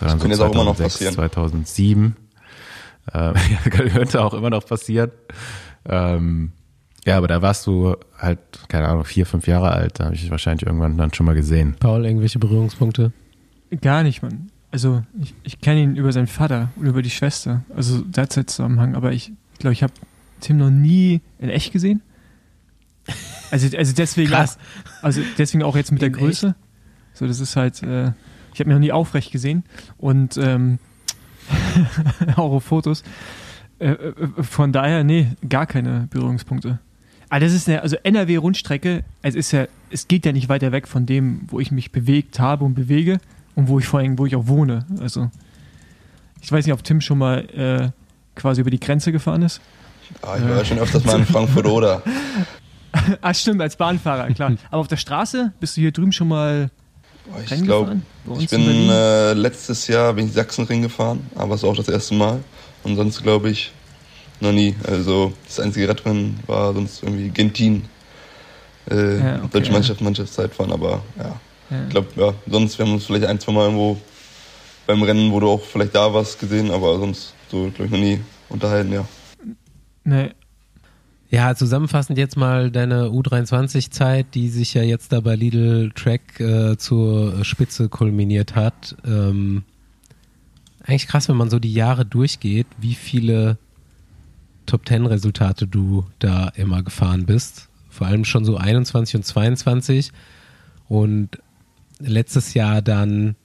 Das, 0.00 0.12
das 0.12 0.22
so 0.22 0.28
2006, 0.28 0.40
auch 0.40 0.52
immer 0.52 0.64
noch 0.64 0.78
passieren. 0.78 1.14
2007. 1.14 2.16
Äh, 3.12 3.32
könnte 3.70 4.22
auch 4.22 4.34
immer 4.34 4.50
noch 4.50 4.64
passieren. 4.64 5.10
Ähm, 5.88 6.52
ja, 7.04 7.16
aber 7.16 7.28
da 7.28 7.40
warst 7.42 7.66
du 7.66 7.96
halt, 8.18 8.38
keine 8.68 8.88
Ahnung, 8.88 9.04
vier, 9.04 9.26
fünf 9.26 9.46
Jahre 9.46 9.70
alt. 9.70 10.00
Da 10.00 10.06
habe 10.06 10.14
ich 10.14 10.30
wahrscheinlich 10.30 10.66
irgendwann 10.66 10.98
dann 10.98 11.14
schon 11.14 11.26
mal 11.26 11.34
gesehen. 11.34 11.76
Paul, 11.78 12.04
irgendwelche 12.04 12.38
Berührungspunkte? 12.38 13.12
Gar 13.80 14.02
nicht, 14.02 14.22
Mann. 14.22 14.50
Also 14.70 15.02
ich, 15.20 15.34
ich 15.42 15.60
kenne 15.60 15.80
ihn 15.80 15.96
über 15.96 16.12
seinen 16.12 16.26
Vater 16.26 16.68
und 16.76 16.86
über 16.86 17.02
die 17.02 17.10
Schwester. 17.10 17.62
Also 17.74 18.02
Zusammenhang. 18.02 18.94
Aber 18.94 19.12
ich 19.12 19.32
glaube, 19.58 19.72
ich 19.72 19.82
habe 19.82 19.92
Tim 20.40 20.58
noch 20.58 20.70
nie 20.70 21.20
in 21.38 21.48
echt 21.48 21.72
gesehen. 21.72 22.02
Also, 23.50 23.76
also 23.76 23.94
deswegen. 23.94 24.32
Auch, 24.34 24.48
also 25.02 25.22
deswegen 25.38 25.62
auch 25.62 25.76
jetzt 25.76 25.90
mit 25.92 26.02
in 26.02 26.12
der 26.12 26.20
Größe. 26.20 26.48
Echt? 26.48 26.56
So, 27.14 27.26
das 27.26 27.40
ist 27.40 27.56
halt, 27.56 27.82
äh, 27.82 28.12
ich 28.54 28.60
habe 28.60 28.70
ihn 28.70 28.74
noch 28.74 28.78
nie 28.78 28.92
aufrecht 28.92 29.32
gesehen 29.32 29.64
und 29.98 30.36
ähm, 30.36 30.78
auch 32.36 32.52
auf 32.52 32.64
Fotos. 32.64 33.02
Äh, 33.78 33.92
äh, 33.92 34.42
von 34.42 34.72
daher, 34.72 35.04
nee, 35.04 35.28
gar 35.48 35.66
keine 35.66 36.06
Berührungspunkte. 36.10 36.78
Aber 37.28 37.36
ah, 37.36 37.40
das 37.40 37.52
ist 37.52 37.68
eine, 37.68 37.82
also 37.82 37.96
NRW-Rundstrecke, 38.02 39.04
es 39.22 39.36
ist 39.36 39.52
ja, 39.52 39.66
es 39.88 40.08
geht 40.08 40.26
ja 40.26 40.32
nicht 40.32 40.48
weiter 40.48 40.72
weg 40.72 40.88
von 40.88 41.06
dem, 41.06 41.42
wo 41.46 41.60
ich 41.60 41.70
mich 41.70 41.92
bewegt 41.92 42.40
habe 42.40 42.64
und 42.64 42.74
bewege 42.74 43.20
und 43.54 43.68
wo 43.68 43.78
ich 43.78 43.86
vor 43.86 44.00
allem, 44.00 44.18
wo 44.18 44.26
ich 44.26 44.34
auch 44.34 44.48
wohne. 44.48 44.84
Also, 44.98 45.30
ich 46.40 46.50
weiß 46.50 46.66
nicht, 46.66 46.72
ob 46.72 46.82
Tim 46.82 47.00
schon 47.00 47.18
mal 47.18 47.38
äh, 47.50 47.90
quasi 48.34 48.62
über 48.62 48.70
die 48.70 48.80
Grenze 48.80 49.12
gefahren 49.12 49.42
ist. 49.42 49.60
Ah, 50.22 50.36
ich 50.36 50.42
war 50.42 50.56
ja 50.56 50.64
schon 50.64 50.78
öfters 50.78 51.04
mal 51.04 51.18
in 51.18 51.26
Frankfurt 51.26 51.66
oder. 51.66 52.02
ah, 53.20 53.34
stimmt, 53.34 53.60
als 53.62 53.76
Bahnfahrer, 53.76 54.32
klar. 54.32 54.52
Aber 54.70 54.80
auf 54.80 54.88
der 54.88 54.96
Straße 54.96 55.52
bist 55.60 55.76
du 55.76 55.80
hier 55.80 55.92
drüben 55.92 56.12
schon 56.12 56.28
mal 56.28 56.70
ich 57.50 57.62
glaube, 57.62 58.00
ich 58.38 58.48
bin 58.48 58.88
äh, 58.88 59.32
letztes 59.34 59.86
Jahr 59.86 60.12
bin 60.14 60.26
ich 60.26 60.32
Sachsenring 60.32 60.82
gefahren, 60.82 61.20
aber 61.34 61.54
es 61.54 61.62
war 61.62 61.70
auch 61.70 61.76
das 61.76 61.88
erste 61.88 62.14
Mal. 62.14 62.42
Und 62.82 62.96
sonst 62.96 63.22
glaube 63.22 63.50
ich 63.50 63.72
noch 64.40 64.52
nie. 64.52 64.74
Also 64.86 65.32
das 65.46 65.60
einzige 65.60 65.88
Radrennen 65.88 66.40
war 66.46 66.72
sonst 66.74 67.02
irgendwie 67.02 67.28
Gentin. 67.28 67.84
Äh, 68.90 69.18
ja, 69.18 69.36
okay, 69.36 69.48
deutsche 69.52 69.72
Mannschaft, 69.72 70.00
Mannschaftszeit 70.00 70.54
fahren, 70.54 70.72
aber 70.72 71.02
ja. 71.18 71.40
ja. 71.70 71.82
Ich 71.84 71.90
glaube, 71.90 72.08
ja, 72.16 72.34
sonst 72.50 72.78
wir 72.78 72.86
haben 72.86 72.94
uns 72.94 73.04
vielleicht 73.04 73.26
ein, 73.26 73.38
zwei 73.38 73.52
Mal 73.52 73.64
irgendwo 73.64 74.00
beim 74.86 75.02
Rennen, 75.02 75.30
wo 75.30 75.38
du 75.38 75.50
auch 75.50 75.62
vielleicht 75.62 75.94
da 75.94 76.12
warst, 76.12 76.40
gesehen, 76.40 76.70
aber 76.70 76.98
sonst 76.98 77.34
so, 77.50 77.70
glaube 77.70 77.84
ich, 77.84 77.90
noch 77.90 77.98
nie 77.98 78.20
unterhalten, 78.48 78.92
ja. 78.92 79.04
Nee. 80.10 80.30
Ja, 81.30 81.54
zusammenfassend 81.54 82.18
jetzt 82.18 82.36
mal 82.36 82.72
deine 82.72 83.06
U23-Zeit, 83.06 84.34
die 84.34 84.48
sich 84.48 84.74
ja 84.74 84.82
jetzt 84.82 85.12
da 85.12 85.20
bei 85.20 85.36
Lidl 85.36 85.92
Track 85.94 86.40
äh, 86.40 86.76
zur 86.76 87.44
Spitze 87.44 87.88
kulminiert 87.88 88.56
hat. 88.56 88.96
Ähm, 89.06 89.62
eigentlich 90.82 91.06
krass, 91.06 91.28
wenn 91.28 91.36
man 91.36 91.48
so 91.48 91.60
die 91.60 91.72
Jahre 91.72 92.04
durchgeht, 92.04 92.66
wie 92.78 92.94
viele 92.94 93.56
Top 94.66 94.84
Ten 94.84 95.06
Resultate 95.06 95.68
du 95.68 96.04
da 96.18 96.48
immer 96.56 96.82
gefahren 96.82 97.24
bist. 97.24 97.68
Vor 97.88 98.08
allem 98.08 98.24
schon 98.24 98.44
so 98.44 98.56
21 98.56 99.14
und 99.14 99.22
22 99.24 100.10
und 100.88 101.38
letztes 102.00 102.54
Jahr 102.54 102.82
dann 102.82 103.36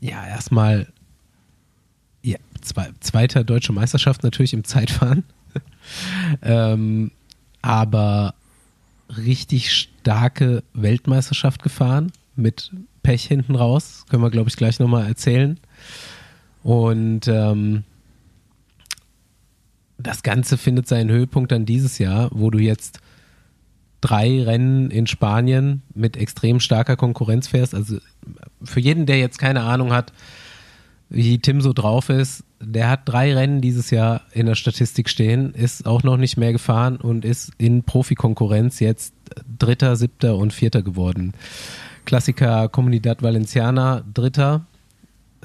ja 0.00 0.26
erstmal 0.26 0.86
ja, 2.22 2.38
zwei, 2.62 2.88
zweiter 3.00 3.44
deutsche 3.44 3.74
Meisterschaft 3.74 4.22
natürlich 4.22 4.54
im 4.54 4.64
Zeitfahren. 4.64 5.24
Ähm, 6.42 7.10
aber 7.62 8.34
richtig 9.16 9.72
starke 9.72 10.62
Weltmeisterschaft 10.74 11.62
gefahren 11.62 12.12
mit 12.36 12.70
Pech 13.02 13.24
hinten 13.24 13.54
raus. 13.54 14.04
Können 14.08 14.22
wir, 14.22 14.30
glaube 14.30 14.48
ich, 14.48 14.56
gleich 14.56 14.78
nochmal 14.78 15.06
erzählen. 15.06 15.58
Und 16.62 17.26
ähm, 17.28 17.84
das 19.98 20.22
Ganze 20.22 20.56
findet 20.56 20.86
seinen 20.88 21.10
Höhepunkt 21.10 21.52
dann 21.52 21.66
dieses 21.66 21.98
Jahr, 21.98 22.30
wo 22.32 22.50
du 22.50 22.58
jetzt 22.58 23.00
drei 24.00 24.42
Rennen 24.42 24.90
in 24.90 25.06
Spanien 25.06 25.82
mit 25.94 26.16
extrem 26.16 26.60
starker 26.60 26.96
Konkurrenz 26.96 27.48
fährst. 27.48 27.74
Also 27.74 27.98
für 28.62 28.80
jeden, 28.80 29.06
der 29.06 29.18
jetzt 29.18 29.38
keine 29.38 29.62
Ahnung 29.62 29.92
hat, 29.92 30.12
wie 31.08 31.38
Tim 31.38 31.60
so 31.60 31.72
drauf 31.72 32.10
ist, 32.10 32.44
der 32.60 32.90
hat 32.90 33.02
drei 33.04 33.34
Rennen 33.34 33.60
dieses 33.60 33.90
Jahr 33.90 34.22
in 34.32 34.46
der 34.46 34.54
Statistik 34.54 35.08
stehen, 35.08 35.54
ist 35.54 35.86
auch 35.86 36.02
noch 36.02 36.16
nicht 36.16 36.36
mehr 36.36 36.52
gefahren 36.52 36.96
und 36.96 37.24
ist 37.24 37.52
in 37.58 37.82
Profikonkurrenz 37.82 38.80
jetzt 38.80 39.14
Dritter, 39.58 39.96
Siebter 39.96 40.36
und 40.36 40.52
Vierter 40.52 40.82
geworden. 40.82 41.34
Klassiker 42.04 42.68
Comunidad 42.68 43.22
Valenciana 43.22 44.02
Dritter, 44.12 44.66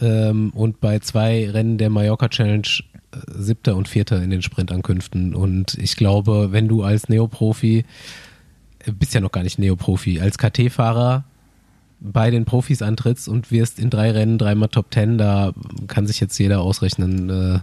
ähm, 0.01 0.51
und 0.55 0.79
bei 0.79 0.99
zwei 0.99 1.49
Rennen 1.49 1.77
der 1.77 1.89
Mallorca 1.89 2.29
Challenge 2.29 2.67
äh, 3.11 3.17
siebter 3.27 3.75
und 3.75 3.87
vierter 3.87 4.21
in 4.21 4.29
den 4.29 4.41
Sprintankünften. 4.41 5.35
Und 5.35 5.75
ich 5.75 5.95
glaube, 5.95 6.51
wenn 6.51 6.67
du 6.67 6.83
als 6.83 7.09
Neoprofi, 7.09 7.85
äh, 8.79 8.91
bist 8.91 9.13
ja 9.13 9.21
noch 9.21 9.31
gar 9.31 9.43
nicht 9.43 9.59
Neoprofi, 9.59 10.19
als 10.19 10.37
KT-Fahrer 10.37 11.25
bei 12.03 12.29
den 12.29 12.45
Profis 12.45 12.81
antrittst 12.81 13.27
und 13.29 13.49
wirst 13.49 13.79
in 13.79 13.89
drei 13.89 14.11
Rennen 14.11 14.37
dreimal 14.37 14.67
Top 14.67 14.91
Ten, 14.91 15.17
da 15.17 15.53
kann 15.87 16.05
sich 16.05 16.19
jetzt 16.19 16.37
jeder 16.37 16.61
ausrechnen, 16.61 17.29
äh, 17.29 17.59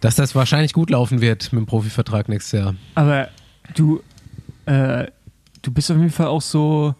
dass 0.00 0.16
das 0.16 0.34
wahrscheinlich 0.34 0.72
gut 0.72 0.90
laufen 0.90 1.20
wird 1.20 1.52
mit 1.52 1.60
dem 1.60 1.66
Profivertrag 1.66 2.28
nächstes 2.28 2.58
Jahr. 2.58 2.74
Aber 2.94 3.28
du, 3.74 4.02
äh, 4.66 5.06
du 5.60 5.70
bist 5.70 5.90
auf 5.90 5.98
jeden 5.98 6.10
Fall 6.10 6.26
auch 6.26 6.40
so, 6.40 6.94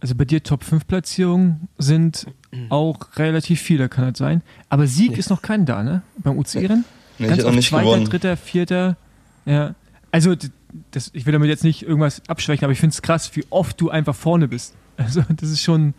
also 0.00 0.14
bei 0.14 0.24
dir 0.24 0.42
Top 0.42 0.62
5 0.62 0.86
Platzierungen 0.86 1.68
sind 1.76 2.26
auch 2.70 3.16
relativ 3.16 3.60
viele, 3.60 3.88
kann 3.88 4.10
das 4.10 4.18
sein. 4.18 4.42
Aber 4.68 4.86
Sieg 4.86 5.12
nee. 5.12 5.18
ist 5.18 5.28
noch 5.28 5.42
kein 5.42 5.66
da, 5.66 5.82
ne? 5.82 6.02
Beim 6.18 6.38
UCI-Rennen? 6.38 6.84
Nee, 7.18 7.26
Ganz 7.26 7.40
ich 7.40 7.44
oft 7.44 7.56
nicht 7.56 7.68
Zweiter, 7.68 7.84
gewonnen. 7.84 8.04
Dritter, 8.04 8.36
Vierter. 8.36 8.96
Ja. 9.44 9.74
Also, 10.10 10.34
das, 10.90 11.10
ich 11.14 11.26
will 11.26 11.32
damit 11.32 11.48
jetzt 11.48 11.64
nicht 11.64 11.82
irgendwas 11.82 12.22
abschwächen, 12.28 12.64
aber 12.64 12.72
ich 12.72 12.80
finde 12.80 12.94
es 12.94 13.02
krass, 13.02 13.30
wie 13.34 13.44
oft 13.50 13.80
du 13.80 13.90
einfach 13.90 14.14
vorne 14.14 14.48
bist. 14.48 14.74
Also, 14.96 15.22
das 15.28 15.50
ist 15.50 15.62
schon, 15.62 15.94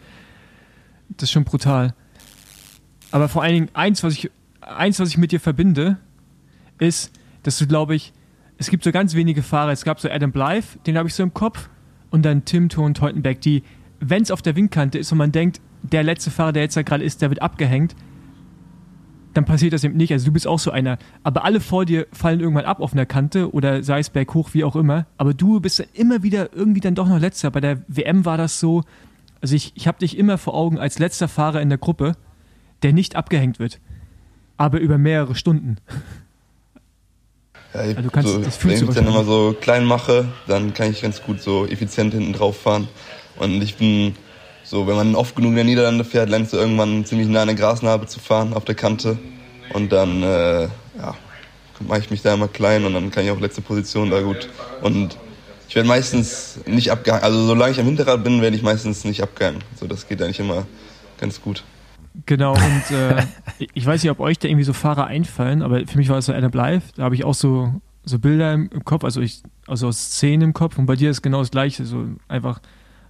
das 1.10 1.24
ist 1.24 1.32
schon 1.32 1.44
brutal. 1.44 1.94
Aber 3.12 3.30
vor 3.30 3.44
allen 3.44 3.54
Dingen, 3.54 3.70
eins, 3.74 4.04
was 4.04 4.14
ich, 4.14 4.32
eins, 4.62 5.00
was 5.00 5.10
ich 5.10 5.18
mit 5.18 5.32
dir 5.32 5.40
verbinde, 5.40 5.98
ist, 6.80 7.12
dass 7.44 7.58
du, 7.58 7.68
glaube 7.68 7.96
ich, 7.96 8.14
es 8.58 8.70
gibt 8.70 8.84
so 8.84 8.92
ganz 8.92 9.14
wenige 9.14 9.44
Fahrer. 9.44 9.72
Es 9.72 9.84
gab 9.84 10.00
so 10.00 10.10
Adam 10.10 10.32
Blythe, 10.32 10.80
den 10.86 10.98
habe 10.98 11.08
ich 11.08 11.14
so 11.14 11.24
im 11.24 11.34
Kopf, 11.34 11.70
und 12.10 12.24
dann 12.24 12.46
Tim 12.46 12.70
Thun 12.70 12.94
Teutenberg, 12.94 13.42
die, 13.42 13.64
wenn 14.00 14.24
es 14.24 14.32
auf 14.32 14.42
der 14.42 14.56
Windkante 14.56 14.98
ist 14.98 15.12
und 15.12 15.18
man 15.18 15.32
denkt, 15.32 15.62
der 15.84 16.04
letzte 16.04 16.32
Fahrer, 16.32 16.54
der 16.54 16.64
jetzt 16.64 16.78
da 16.78 16.82
gerade 16.82 17.04
ist, 17.04 17.22
der 17.22 17.30
wird 17.30 17.42
abgehängt, 17.42 17.96
dann 19.38 19.46
passiert 19.46 19.74
das 19.74 19.84
eben 19.84 19.96
nicht. 19.96 20.12
Also 20.12 20.26
du 20.26 20.32
bist 20.32 20.48
auch 20.48 20.58
so 20.58 20.72
einer. 20.72 20.98
Aber 21.24 21.46
alle 21.46 21.62
vor 21.62 21.86
dir 21.86 22.08
fallen 22.12 22.40
irgendwann 22.40 22.66
ab 22.66 22.82
auf 22.82 22.94
einer 22.94 23.06
Kante 23.06 23.54
oder 23.54 23.84
sei 23.84 24.00
es 24.00 24.10
berghoch, 24.10 24.50
wie 24.54 24.64
auch 24.64 24.76
immer. 24.76 25.06
Aber 25.18 25.36
du 25.36 25.60
bist 25.60 25.80
dann 25.80 25.88
immer 25.94 26.24
wieder 26.24 26.54
irgendwie 26.54 26.82
dann 26.82 26.96
doch 26.96 27.08
noch 27.08 27.20
letzter. 27.20 27.52
Bei 27.52 27.62
der 27.62 27.84
WM 27.88 28.26
war 28.26 28.38
das 28.38 28.60
so. 28.60 28.84
Also 29.40 29.56
ich, 29.56 29.74
ich 29.76 29.88
habe 29.88 30.00
dich 30.00 30.18
immer 30.18 30.40
vor 30.40 30.56
Augen 30.56 30.80
als 30.80 30.98
letzter 30.98 31.28
Fahrer 31.28 31.62
in 31.62 31.70
der 31.70 31.78
Gruppe, 31.78 32.14
der 32.82 32.94
nicht 32.94 33.16
abgehängt 33.16 33.60
wird. 33.60 33.80
Aber 34.58 34.80
über 34.80 34.98
mehrere 34.98 35.36
Stunden. 35.36 35.78
Ja, 37.76 37.82
also 37.82 38.02
du 38.02 38.10
kannst, 38.10 38.34
so, 38.34 38.42
das 38.42 38.66
wenn 38.66 38.72
ich 38.72 38.82
mich 38.82 38.96
dann 38.96 39.06
immer 39.06 39.24
so 39.24 39.56
klein 39.62 39.86
mache, 39.86 40.28
dann 40.48 40.74
kann 40.74 40.90
ich 40.90 41.04
ganz 41.04 41.22
gut 41.22 41.42
so 41.42 41.68
effizient 41.68 42.14
hinten 42.14 42.34
drauf 42.34 42.60
fahren. 42.60 42.88
Und 43.38 43.62
ich 43.62 43.76
bin 43.76 44.16
so, 44.70 44.86
wenn 44.86 44.98
man 44.98 45.16
oft 45.16 45.34
genug 45.34 45.52
in 45.52 45.56
der 45.56 45.64
Niederlande 45.64 46.04
fährt, 46.04 46.28
lernst 46.28 46.52
du 46.52 46.58
irgendwann 46.58 47.06
ziemlich 47.06 47.30
nah 47.30 47.44
an 47.44 47.48
der 47.48 47.56
Grasnarbe 47.56 48.06
zu 48.06 48.20
fahren, 48.20 48.54
auf 48.54 48.66
der 48.66 48.76
Kante. 48.76 49.18
Und 49.74 49.94
dann, 49.94 50.22
äh, 50.24 50.64
ja, 50.64 51.16
mache 51.88 52.00
ich 52.00 52.10
mich 52.10 52.22
da 52.22 52.34
immer 52.34 52.50
klein 52.50 52.84
und 52.84 52.94
dann 52.94 53.10
kann 53.10 53.24
ich 53.24 53.32
auch 53.32 53.40
letzte 53.40 53.62
Position 53.62 54.10
da 54.10 54.20
gut. 54.20 54.50
Und 54.82 55.18
ich 55.70 55.76
werde 55.76 55.88
meistens 55.88 56.60
nicht 56.66 56.92
abgehangen. 56.92 57.24
Also 57.24 57.46
solange 57.46 57.72
ich 57.72 57.80
am 57.80 57.86
Hinterrad 57.86 58.26
bin, 58.26 58.42
werde 58.42 58.58
ich 58.58 58.62
meistens 58.62 59.06
nicht 59.06 59.24
abgehangen. 59.24 59.64
So, 59.80 59.88
das 59.88 60.06
geht 60.06 60.22
eigentlich 60.22 60.42
immer 60.42 60.68
ganz 61.18 61.42
gut. 61.42 61.64
Genau, 62.26 62.52
und 62.52 62.92
äh, 62.92 63.24
ich 63.74 63.86
weiß 63.86 64.04
nicht, 64.04 64.12
ob 64.12 64.20
euch 64.20 64.38
da 64.38 64.50
irgendwie 64.50 64.66
so 64.66 64.74
Fahrer 64.74 65.08
einfallen, 65.08 65.62
aber 65.62 65.88
für 65.88 65.98
mich 65.98 66.10
war 66.10 66.18
es 66.18 66.26
so 66.26 66.34
Adam 66.34 66.52
Blythe, 66.52 66.84
da 66.98 67.04
habe 67.04 67.16
ich 67.16 67.24
auch 67.24 67.36
so, 67.36 67.74
so 68.04 68.20
Bilder 68.20 68.54
im, 68.54 68.70
im 68.74 68.84
Kopf, 68.84 69.04
also 69.06 69.22
ich, 69.22 69.44
also 69.66 69.92
Szenen 69.94 70.42
im 70.42 70.54
Kopf 70.54 70.78
und 70.78 70.88
bei 70.88 70.96
dir 70.96 71.12
ist 71.12 71.22
genau 71.22 71.40
das 71.40 71.52
gleiche, 71.52 71.86
so 71.86 72.08
einfach 72.28 72.60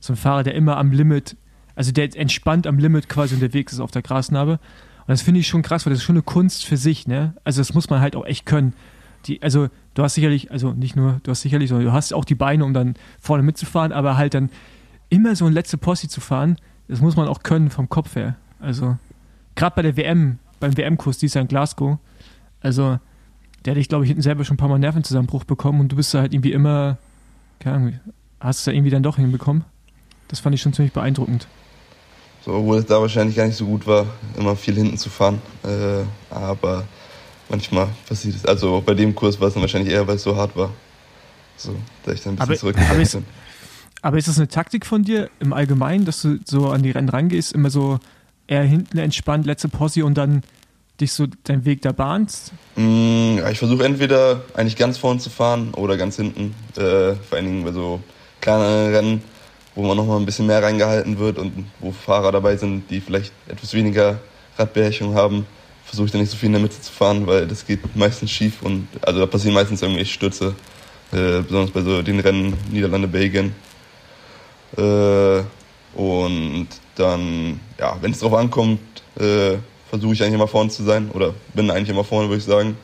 so 0.02 0.14
ein 0.14 0.18
Fahrer, 0.18 0.44
der 0.44 0.56
immer 0.56 0.78
am 0.78 0.92
Limit, 0.92 1.38
also 1.78 1.92
der 1.92 2.14
entspannt 2.18 2.66
am 2.66 2.80
Limit 2.80 3.08
quasi 3.08 3.36
unterwegs 3.36 3.72
ist 3.72 3.80
auf 3.80 3.92
der 3.92 4.02
Grasnarbe. 4.02 4.54
Und 4.54 4.60
das 5.08 5.22
finde 5.22 5.40
ich 5.40 5.48
schon 5.48 5.62
krass, 5.62 5.86
weil 5.86 5.92
das 5.92 6.00
ist 6.00 6.06
schon 6.06 6.16
eine 6.16 6.24
Kunst 6.24 6.66
für 6.66 6.76
sich, 6.76 7.08
ne? 7.08 7.36
Also 7.44 7.62
das 7.62 7.76
muss 7.76 7.90
man 7.90 8.02
halt 8.02 8.16
auch 8.16 8.26
echt 8.26 8.48
können. 8.48 8.74
Die, 9.26 9.42
also 9.44 9.68
du 9.94 10.04
hast 10.04 10.16
sicherlich, 10.16 10.52
also 10.52 10.74
nicht 10.74 10.96
nur, 10.96 11.22
du 11.22 11.30
hast 11.30 11.42
sicherlich, 11.42 11.70
sondern 11.70 11.86
du 11.86 11.94
hast 11.94 12.14
auch 12.14 12.26
die 12.26 12.34
Beine, 12.34 12.66
um 12.66 12.74
dann 12.74 12.96
vorne 13.22 13.44
mitzufahren, 13.44 13.92
aber 13.92 14.18
halt 14.18 14.34
dann 14.34 14.50
immer 15.10 15.36
so 15.36 15.46
ein 15.46 15.54
letzte 15.54 15.78
Posse 15.78 16.08
zu 16.08 16.20
fahren, 16.20 16.58
das 16.88 17.00
muss 17.00 17.16
man 17.16 17.28
auch 17.28 17.44
können 17.44 17.70
vom 17.70 17.90
Kopf 17.90 18.16
her. 18.16 18.36
Also, 18.60 18.98
gerade 19.56 19.76
bei 19.76 19.82
der 19.84 19.98
WM, 19.98 20.40
beim 20.60 20.76
WM-Kurs, 20.76 21.20
die 21.20 21.28
ist 21.28 21.36
ja 21.36 21.42
in 21.42 21.48
Glasgow, 21.48 22.00
also, 22.62 23.00
der 23.66 23.72
hätte 23.72 23.82
ich, 23.82 23.90
glaube 23.90 24.04
ich, 24.04 24.10
hinten 24.10 24.24
selber 24.24 24.46
schon 24.46 24.56
ein 24.56 24.58
paar 24.58 24.70
Mal 24.70 24.80
Nervenzusammenbruch 24.80 25.44
bekommen 25.44 25.80
und 25.80 25.92
du 25.92 25.96
bist 25.96 26.12
da 26.14 26.22
halt 26.22 26.34
irgendwie 26.34 26.54
immer, 26.54 26.98
keine 27.60 27.76
Ahnung, 27.76 28.00
hast 28.40 28.60
es 28.60 28.66
da 28.66 28.72
irgendwie 28.72 28.92
dann 28.92 29.04
doch 29.04 29.18
hinbekommen. 29.18 29.64
Das 30.28 30.40
fand 30.40 30.56
ich 30.56 30.62
schon 30.62 30.74
ziemlich 30.74 30.94
beeindruckend. 30.94 31.48
So, 32.48 32.54
obwohl 32.54 32.78
es 32.78 32.86
da 32.86 33.02
wahrscheinlich 33.02 33.36
gar 33.36 33.46
nicht 33.46 33.58
so 33.58 33.66
gut 33.66 33.86
war, 33.86 34.06
immer 34.38 34.56
viel 34.56 34.74
hinten 34.74 34.98
zu 34.98 35.10
fahren. 35.10 35.42
Äh, 35.66 36.06
aber 36.34 36.86
manchmal 37.50 37.90
passiert 38.08 38.36
es. 38.38 38.46
Also 38.46 38.82
bei 38.86 38.94
dem 38.94 39.14
Kurs 39.14 39.38
war 39.42 39.50
es 39.50 39.54
dann 39.54 39.62
wahrscheinlich 39.62 39.94
eher, 39.94 40.08
weil 40.08 40.16
es 40.16 40.24
so 40.24 40.34
hart 40.34 40.56
war. 40.56 40.72
So, 41.58 41.76
da 42.06 42.14
ich 42.14 42.22
dann 42.24 42.36
ein 42.36 42.38
bisschen 42.38 42.50
aber, 42.50 42.56
zurückgegangen 42.56 43.02
aber 43.02 43.04
bin. 43.04 43.26
Aber 44.02 44.18
ist 44.18 44.30
das 44.30 44.38
eine 44.38 44.48
Taktik 44.48 44.86
von 44.86 45.04
dir 45.04 45.30
im 45.42 45.52
Allgemeinen, 45.52 46.06
dass 46.06 46.22
du 46.22 46.40
so 46.46 46.70
an 46.70 46.84
die 46.84 46.92
Rennen 46.92 47.10
rangehst, 47.10 47.52
immer 47.52 47.70
so 47.70 48.00
eher 48.48 48.64
hinten 48.64 48.98
entspannt, 48.98 49.46
letzte 49.46 49.68
Posse 49.68 50.06
und 50.06 50.18
dann 50.18 50.42
dich 51.02 51.12
so 51.12 51.26
deinen 51.44 51.66
Weg 51.66 51.82
da 51.82 51.92
bahnst? 51.92 52.54
Mm, 52.78 53.40
ja, 53.40 53.50
ich 53.50 53.60
versuche 53.60 53.84
entweder 53.84 54.44
eigentlich 54.54 54.78
ganz 54.78 54.98
vorne 54.98 55.20
zu 55.20 55.30
fahren 55.30 55.74
oder 55.74 55.98
ganz 55.98 56.16
hinten. 56.16 56.56
Äh, 56.78 57.16
vor 57.16 57.38
allen 57.38 57.46
Dingen 57.46 57.66
bei 57.66 57.74
so 57.74 58.00
kleineren 58.40 58.94
Rennen, 58.94 59.24
wo 59.78 59.84
man 59.84 59.96
nochmal 59.96 60.20
ein 60.20 60.26
bisschen 60.26 60.48
mehr 60.48 60.64
reingehalten 60.64 61.20
wird 61.20 61.38
und 61.38 61.68
wo 61.80 61.92
Fahrer 61.92 62.32
dabei 62.32 62.58
sind, 62.58 62.90
die 62.90 63.00
vielleicht 63.00 63.32
etwas 63.48 63.76
weniger 63.76 64.20
Radbeherrschung 64.58 65.14
haben, 65.14 65.46
versuche 65.86 66.08
ich 66.08 66.12
da 66.12 66.18
nicht 66.18 66.32
so 66.32 66.36
viel 66.36 66.48
in 66.48 66.54
der 66.54 66.62
Mitte 66.64 66.82
zu 66.82 66.92
fahren, 66.92 67.28
weil 67.28 67.46
das 67.46 67.64
geht 67.64 67.96
meistens 67.96 68.32
schief 68.32 68.64
und 68.64 68.88
also 69.04 69.20
da 69.20 69.28
passieren 69.28 69.54
meistens 69.54 69.84
irgendwelche 69.84 70.12
Stürze, 70.12 70.56
äh, 71.12 71.44
besonders 71.44 71.70
bei 71.70 71.82
so 71.82 72.02
den 72.02 72.20
Rennen 72.20 72.58
Niederlande, 72.72 73.08
Belgien. 73.08 73.54
Äh, 74.76 75.44
und 75.96 76.68
dann, 76.96 77.60
ja, 77.80 77.98
wenn 78.02 78.12
es 78.12 78.20
drauf 78.20 78.34
ankommt, 78.34 78.80
äh, 79.20 79.58
versuche 79.92 80.14
ich 80.14 80.24
eigentlich 80.24 80.34
immer 80.34 80.48
vorne 80.48 80.72
zu 80.72 80.84
sein 80.84 81.12
oder 81.12 81.36
bin 81.54 81.70
eigentlich 81.70 81.90
immer 81.90 82.04
vorne, 82.04 82.30
würde 82.30 82.40
ich 82.40 82.46
sagen. 82.46 82.76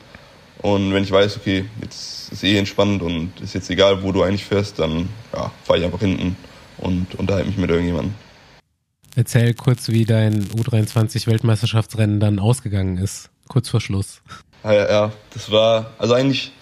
Und 0.62 0.94
wenn 0.94 1.02
ich 1.02 1.10
weiß, 1.10 1.38
okay, 1.38 1.64
jetzt 1.82 2.32
ist 2.32 2.44
eh 2.44 2.56
entspannt 2.56 3.02
und 3.02 3.32
ist 3.40 3.54
jetzt 3.54 3.68
egal, 3.68 4.00
wo 4.04 4.12
du 4.12 4.22
eigentlich 4.22 4.44
fährst, 4.44 4.78
dann 4.78 5.08
ja, 5.32 5.50
fahre 5.64 5.80
ich 5.80 5.84
einfach 5.84 5.98
hinten 5.98 6.36
und 6.78 7.14
unterhalte 7.16 7.48
mich 7.48 7.56
mit 7.56 7.70
irgendjemandem. 7.70 8.14
Erzähl 9.16 9.54
kurz, 9.54 9.88
wie 9.88 10.04
dein 10.04 10.44
U23-Weltmeisterschaftsrennen 10.44 12.18
dann 12.18 12.38
ausgegangen 12.38 12.98
ist, 12.98 13.30
kurz 13.48 13.68
vor 13.68 13.80
Schluss. 13.80 14.20
Ja, 14.64 14.72
ja, 14.72 14.90
ja. 14.90 15.12
das 15.32 15.50
war, 15.50 15.92
also 15.98 16.14
eigentlich 16.14 16.52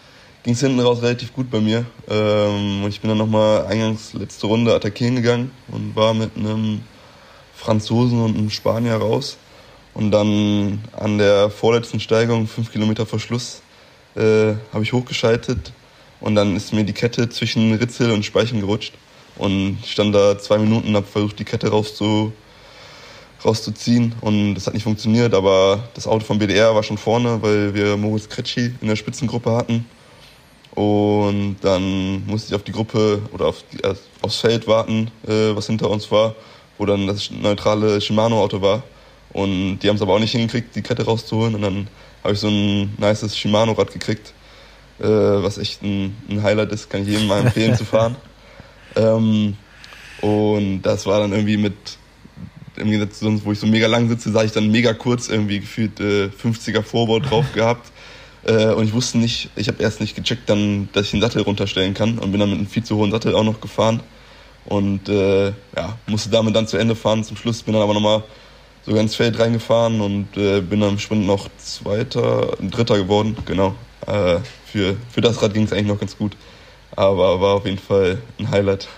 ging 0.42 0.54
es 0.54 0.60
hinten 0.60 0.80
raus 0.80 1.02
relativ 1.02 1.32
gut 1.32 1.50
bei 1.50 1.60
mir. 1.60 1.86
Ähm, 2.08 2.84
und 2.84 2.90
ich 2.90 3.00
bin 3.00 3.08
dann 3.08 3.18
nochmal 3.18 3.66
eingangs 3.66 4.12
letzte 4.12 4.46
Runde 4.46 4.74
attackieren 4.74 5.16
gegangen 5.16 5.50
und 5.68 5.96
war 5.96 6.12
mit 6.12 6.36
einem 6.36 6.82
Franzosen 7.54 8.20
und 8.20 8.36
einem 8.36 8.50
Spanier 8.50 8.96
raus. 8.96 9.38
Und 9.94 10.10
dann 10.10 10.82
an 10.92 11.18
der 11.18 11.50
vorletzten 11.50 12.00
Steigung, 12.00 12.46
fünf 12.46 12.72
Kilometer 12.72 13.06
vor 13.06 13.20
Schluss, 13.20 13.62
äh, 14.14 14.54
habe 14.72 14.82
ich 14.82 14.92
hochgeschaltet 14.92 15.72
und 16.20 16.34
dann 16.34 16.56
ist 16.56 16.72
mir 16.72 16.84
die 16.84 16.92
Kette 16.92 17.28
zwischen 17.28 17.74
Ritzel 17.74 18.10
und 18.10 18.24
Speichen 18.24 18.60
gerutscht. 18.60 18.94
Und 19.36 19.78
ich 19.82 19.92
stand 19.92 20.14
da 20.14 20.38
zwei 20.38 20.58
Minuten 20.58 20.88
und 20.88 20.96
habe 20.96 21.06
versucht, 21.06 21.38
die 21.38 21.44
Kette 21.44 21.70
rauszu, 21.70 22.32
rauszuziehen. 23.44 24.14
Und 24.20 24.54
das 24.54 24.66
hat 24.66 24.74
nicht 24.74 24.84
funktioniert, 24.84 25.34
aber 25.34 25.88
das 25.94 26.06
Auto 26.06 26.24
vom 26.24 26.38
BDR 26.38 26.74
war 26.74 26.82
schon 26.82 26.98
vorne, 26.98 27.40
weil 27.42 27.74
wir 27.74 27.96
Moritz 27.96 28.28
Kretschi 28.28 28.74
in 28.80 28.88
der 28.88 28.96
Spitzengruppe 28.96 29.52
hatten. 29.52 29.86
Und 30.74 31.56
dann 31.60 32.24
musste 32.26 32.48
ich 32.48 32.54
auf 32.54 32.62
die 32.62 32.72
Gruppe 32.72 33.20
oder 33.32 33.46
auf 33.46 33.62
die, 33.72 33.82
äh, 33.82 33.94
aufs 34.22 34.40
Feld 34.40 34.66
warten, 34.66 35.10
äh, 35.26 35.54
was 35.54 35.66
hinter 35.66 35.90
uns 35.90 36.10
war, 36.10 36.34
wo 36.78 36.86
dann 36.86 37.06
das 37.06 37.30
neutrale 37.30 38.00
Shimano-Auto 38.00 38.62
war. 38.62 38.82
Und 39.32 39.78
die 39.78 39.88
haben 39.88 39.96
es 39.96 40.02
aber 40.02 40.14
auch 40.14 40.18
nicht 40.18 40.32
hingekriegt, 40.32 40.74
die 40.74 40.82
Kette 40.82 41.04
rauszuholen. 41.04 41.54
Und 41.54 41.62
dann 41.62 41.88
habe 42.22 42.34
ich 42.34 42.40
so 42.40 42.48
ein 42.48 42.94
nices 42.98 43.36
Shimano-Rad 43.36 43.92
gekriegt, 43.92 44.32
äh, 44.98 45.04
was 45.06 45.58
echt 45.58 45.82
ein, 45.82 46.16
ein, 46.30 46.42
Highlight 46.42 46.72
ist, 46.72 46.88
kann 46.88 47.02
ich 47.02 47.08
jedem 47.08 47.26
mal 47.26 47.40
empfehlen 47.40 47.76
zu 47.76 47.84
fahren. 47.84 48.16
Ähm, 48.96 49.56
und 50.20 50.82
das 50.82 51.06
war 51.06 51.20
dann 51.20 51.32
irgendwie 51.32 51.56
mit, 51.56 51.74
im 52.76 52.90
Gegensatz 52.90 53.18
zu 53.18 53.24
sonst, 53.24 53.44
wo 53.44 53.52
ich 53.52 53.58
so 53.58 53.66
mega 53.66 53.86
lang 53.86 54.08
sitze, 54.08 54.30
sah 54.30 54.44
ich 54.44 54.52
dann 54.52 54.70
mega 54.70 54.94
kurz 54.94 55.28
irgendwie 55.28 55.60
gefühlt 55.60 56.00
äh, 56.00 56.26
50er 56.28 56.82
Vorbau 56.82 57.18
drauf 57.18 57.46
gehabt. 57.54 57.90
Äh, 58.44 58.72
und 58.72 58.84
ich 58.84 58.92
wusste 58.92 59.18
nicht, 59.18 59.50
ich 59.56 59.68
habe 59.68 59.82
erst 59.82 60.00
nicht 60.00 60.16
gecheckt, 60.16 60.48
dann, 60.48 60.88
dass 60.92 61.06
ich 61.06 61.10
den 61.12 61.20
Sattel 61.20 61.42
runterstellen 61.42 61.94
kann 61.94 62.18
und 62.18 62.30
bin 62.30 62.40
dann 62.40 62.50
mit 62.50 62.58
einem 62.58 62.68
viel 62.68 62.84
zu 62.84 62.96
hohen 62.96 63.10
Sattel 63.10 63.34
auch 63.34 63.44
noch 63.44 63.60
gefahren. 63.60 64.00
Und 64.64 65.08
äh, 65.08 65.48
ja, 65.76 65.98
musste 66.06 66.30
damit 66.30 66.54
dann 66.54 66.68
zu 66.68 66.76
Ende 66.76 66.94
fahren. 66.94 67.24
Zum 67.24 67.36
Schluss 67.36 67.62
bin 67.62 67.74
dann 67.74 67.82
aber 67.82 67.94
nochmal 67.94 68.22
so 68.84 68.92
ganz 68.92 69.14
Feld 69.14 69.38
reingefahren 69.38 70.00
und 70.00 70.36
äh, 70.36 70.60
bin 70.60 70.80
dann 70.80 70.90
im 70.90 70.98
Sprint 70.98 71.26
noch 71.26 71.48
Zweiter, 71.58 72.56
Dritter 72.60 72.98
geworden. 72.98 73.36
Genau. 73.44 73.74
Äh, 74.06 74.38
für, 74.66 74.96
für 75.10 75.20
das 75.20 75.40
Rad 75.42 75.54
ging 75.54 75.64
es 75.64 75.72
eigentlich 75.72 75.86
noch 75.86 76.00
ganz 76.00 76.16
gut. 76.16 76.36
Aber 76.96 77.40
war 77.40 77.54
auf 77.54 77.64
jeden 77.64 77.78
Fall 77.78 78.18
ein 78.38 78.50
Highlight. 78.50 78.88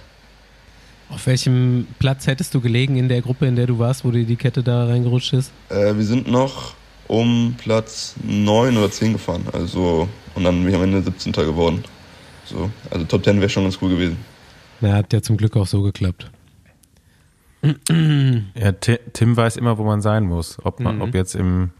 Auf 1.10 1.26
welchem 1.26 1.86
Platz 1.98 2.26
hättest 2.26 2.54
du 2.54 2.60
gelegen 2.60 2.96
in 2.96 3.08
der 3.08 3.20
Gruppe, 3.22 3.46
in 3.46 3.56
der 3.56 3.66
du 3.66 3.78
warst, 3.78 4.04
wo 4.04 4.10
dir 4.10 4.24
die 4.24 4.36
Kette 4.36 4.62
da 4.62 4.86
reingerutscht 4.86 5.34
ist? 5.34 5.52
Äh, 5.68 5.94
wir 5.94 6.04
sind 6.04 6.28
noch 6.28 6.74
um 7.06 7.54
Platz 7.58 8.14
9 8.24 8.76
oder 8.76 8.90
10 8.90 9.12
gefahren. 9.12 9.46
Also, 9.52 10.08
und 10.34 10.44
dann 10.44 10.60
bin 10.60 10.70
ich 10.70 10.74
am 10.74 10.82
Ende 10.82 11.02
17. 11.02 11.32
geworden. 11.32 11.84
So, 12.46 12.70
also 12.90 13.04
Top 13.04 13.24
10 13.24 13.38
wäre 13.40 13.48
schon 13.48 13.64
ganz 13.64 13.78
cool 13.80 13.90
gewesen. 13.90 14.16
Na, 14.80 14.94
hat 14.94 15.12
ja 15.12 15.22
zum 15.22 15.36
Glück 15.36 15.56
auch 15.56 15.66
so 15.66 15.82
geklappt. 15.82 16.30
Ja, 18.54 18.72
Tim 18.72 19.36
weiß 19.36 19.56
immer, 19.56 19.78
wo 19.78 19.84
man 19.84 20.02
sein 20.02 20.24
muss. 20.24 20.58
Ob, 20.64 20.80
man, 20.80 20.96
mhm. 20.96 21.02
ob 21.02 21.14
jetzt 21.14 21.34
im, 21.34 21.70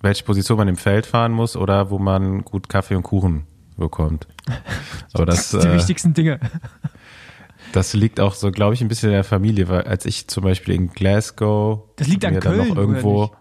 welche 0.00 0.22
Position 0.22 0.56
man 0.56 0.68
im 0.68 0.76
Feld 0.76 1.04
fahren 1.04 1.32
muss 1.32 1.56
oder 1.56 1.90
wo 1.90 1.98
man 1.98 2.44
gut 2.44 2.68
Kaffee 2.68 2.94
und 2.94 3.02
Kuchen 3.02 3.44
bekommt. 3.76 4.26
Aber 5.12 5.26
das, 5.26 5.50
das 5.50 5.62
die 5.62 5.68
äh, 5.68 5.74
wichtigsten 5.74 6.14
Dinge. 6.14 6.40
Das 7.72 7.94
liegt 7.94 8.20
auch 8.20 8.34
so, 8.34 8.50
glaube 8.50 8.74
ich, 8.74 8.82
ein 8.82 8.88
bisschen 8.88 9.08
in 9.08 9.14
der 9.14 9.24
Familie, 9.24 9.68
weil 9.68 9.82
als 9.82 10.04
ich 10.04 10.28
zum 10.28 10.44
Beispiel 10.44 10.74
in 10.74 10.88
Glasgow. 10.88 11.82
Das 11.96 12.06
liegt 12.06 12.24
an 12.24 12.38
Köln. 12.38 12.68
Noch 12.68 12.76
irgendwo, 12.76 13.32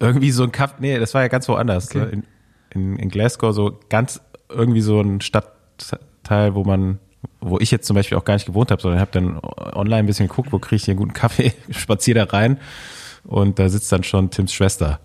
irgendwie 0.00 0.30
so 0.30 0.42
ein 0.44 0.52
Kaffee, 0.52 0.76
nee, 0.80 0.98
das 0.98 1.14
war 1.14 1.22
ja 1.22 1.28
ganz 1.28 1.48
woanders. 1.48 1.90
Okay. 1.90 1.98
Ne? 1.98 2.06
In, 2.10 2.24
in, 2.70 2.96
in 2.96 3.08
Glasgow 3.10 3.54
so 3.54 3.78
ganz 3.88 4.20
irgendwie 4.48 4.80
so 4.80 5.00
ein 5.00 5.20
Stadtteil, 5.20 6.54
wo 6.54 6.64
man, 6.64 6.98
wo 7.40 7.58
ich 7.58 7.70
jetzt 7.70 7.86
zum 7.86 7.94
Beispiel 7.94 8.16
auch 8.16 8.24
gar 8.24 8.34
nicht 8.34 8.46
gewohnt 8.46 8.70
habe, 8.70 8.80
sondern 8.80 9.00
habe 9.00 9.10
dann 9.12 9.38
online 9.38 10.00
ein 10.00 10.06
bisschen 10.06 10.28
geguckt, 10.28 10.52
wo 10.52 10.58
kriege 10.58 10.76
ich 10.76 10.84
hier 10.84 10.92
einen 10.92 10.98
guten 10.98 11.12
Kaffee, 11.12 11.52
spaziere 11.70 12.26
da 12.26 12.36
rein 12.36 12.58
und 13.24 13.58
da 13.58 13.68
sitzt 13.68 13.92
dann 13.92 14.04
schon 14.04 14.30
Tims 14.30 14.52
Schwester. 14.52 15.00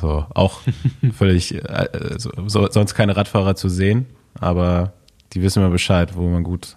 So, 0.00 0.26
auch 0.34 0.60
völlig, 1.12 1.54
äh, 1.54 2.16
so, 2.18 2.30
so, 2.46 2.70
sonst 2.70 2.94
keine 2.94 3.16
Radfahrer 3.16 3.56
zu 3.56 3.68
sehen, 3.68 4.06
aber 4.38 4.92
die 5.32 5.42
wissen 5.42 5.62
immer 5.62 5.70
Bescheid, 5.70 6.16
wo 6.16 6.28
man 6.28 6.42
gut, 6.42 6.76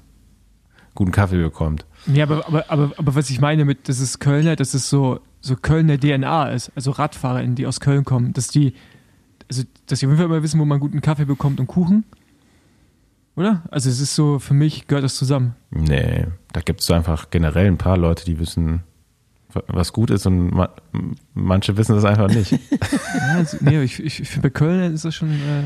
guten 0.95 1.11
Kaffee 1.11 1.41
bekommt. 1.41 1.85
Ja, 2.07 2.23
aber, 2.23 2.47
aber, 2.47 2.65
aber, 2.69 2.91
aber 2.97 3.15
was 3.15 3.29
ich 3.29 3.41
meine 3.41 3.65
mit, 3.65 3.89
das 3.89 3.99
ist 3.99 4.19
Kölner, 4.19 4.55
das 4.55 4.73
ist 4.73 4.89
so, 4.89 5.19
so 5.41 5.55
Kölner 5.55 5.97
DNA 5.97 6.51
ist, 6.51 6.71
also 6.75 6.91
RadfahrerInnen, 6.91 7.55
die 7.55 7.67
aus 7.67 7.79
Köln 7.79 8.05
kommen, 8.05 8.33
dass 8.33 8.47
die, 8.47 8.73
also, 9.49 9.63
dass 9.87 9.99
die 9.99 10.05
auf 10.05 10.11
jeden 10.11 10.17
Fall 10.17 10.25
immer 10.25 10.43
wissen, 10.43 10.59
wo 10.59 10.65
man 10.65 10.79
guten 10.79 11.01
Kaffee 11.01 11.25
bekommt 11.25 11.59
und 11.59 11.67
Kuchen. 11.67 12.05
Oder? 13.35 13.63
Also 13.71 13.89
es 13.89 14.01
ist 14.01 14.15
so, 14.15 14.39
für 14.39 14.53
mich 14.53 14.87
gehört 14.87 15.05
das 15.05 15.15
zusammen. 15.15 15.55
Nee, 15.71 16.27
da 16.51 16.59
gibt 16.61 16.81
es 16.81 16.87
so 16.87 16.93
einfach 16.93 17.29
generell 17.29 17.67
ein 17.67 17.77
paar 17.77 17.97
Leute, 17.97 18.25
die 18.25 18.39
wissen, 18.39 18.83
was 19.67 19.93
gut 19.93 20.11
ist 20.11 20.25
und 20.25 20.51
ma 20.51 20.69
manche 21.33 21.75
wissen 21.77 21.95
das 21.95 22.05
einfach 22.05 22.27
nicht. 22.27 22.51
ja, 22.51 22.59
also, 23.35 23.57
nee, 23.61 23.81
ich, 23.81 23.99
ich, 23.99 24.19
ich 24.19 24.29
finde 24.29 24.49
bei 24.49 24.53
Köln 24.53 24.93
ist 24.93 25.05
das 25.05 25.15
schon 25.15 25.31
äh, 25.31 25.63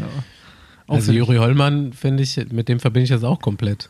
Also 0.88 1.12
Juri 1.12 1.38
Hollmann, 1.38 1.94
finde 1.94 2.24
ich, 2.24 2.40
mit 2.52 2.70
dem 2.70 2.80
verbinde 2.80 3.04
ich 3.04 3.10
das 3.10 3.24
auch 3.24 3.42
komplett. 3.42 3.90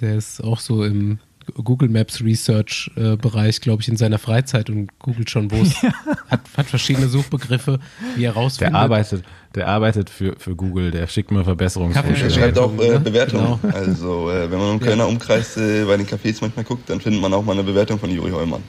Der 0.00 0.16
ist 0.16 0.42
auch 0.42 0.60
so 0.60 0.84
im 0.84 1.18
Google 1.54 1.88
Maps 1.88 2.22
Research 2.22 2.90
äh, 2.96 3.16
Bereich, 3.16 3.60
glaube 3.60 3.82
ich, 3.82 3.88
in 3.88 3.96
seiner 3.96 4.18
Freizeit 4.18 4.68
und 4.68 4.98
googelt 4.98 5.30
schon, 5.30 5.50
wo 5.50 5.56
es 5.56 5.82
hat, 6.28 6.40
hat 6.56 6.66
verschiedene 6.66 7.08
Suchbegriffe, 7.08 7.78
wie 8.16 8.24
er 8.24 8.32
rausfindet. 8.32 8.74
Der 8.74 8.80
arbeitet, 8.80 9.24
der 9.54 9.68
arbeitet 9.68 10.10
für, 10.10 10.34
für 10.38 10.56
Google, 10.56 10.90
der 10.90 11.06
schickt 11.06 11.30
mal 11.30 11.40
Er 11.40 11.44
Verbesserungsvorschläge. 11.44 12.30
schreibt 12.30 12.58
auch 12.58 12.76
äh, 12.78 12.90
ne? 12.92 13.00
Bewertungen. 13.00 13.58
Genau. 13.62 13.74
Also, 13.74 14.30
äh, 14.30 14.50
wenn 14.50 14.58
man 14.58 14.72
im 14.72 14.80
Kölner 14.80 15.06
Umkreis 15.06 15.56
äh, 15.56 15.84
bei 15.84 15.96
den 15.96 16.06
Cafés 16.06 16.38
manchmal 16.40 16.64
guckt, 16.64 16.88
dann 16.90 17.00
findet 17.00 17.20
man 17.22 17.32
auch 17.32 17.44
mal 17.44 17.52
eine 17.52 17.64
Bewertung 17.64 17.98
von 17.98 18.10
Juri 18.10 18.30
Heumann. 18.32 18.62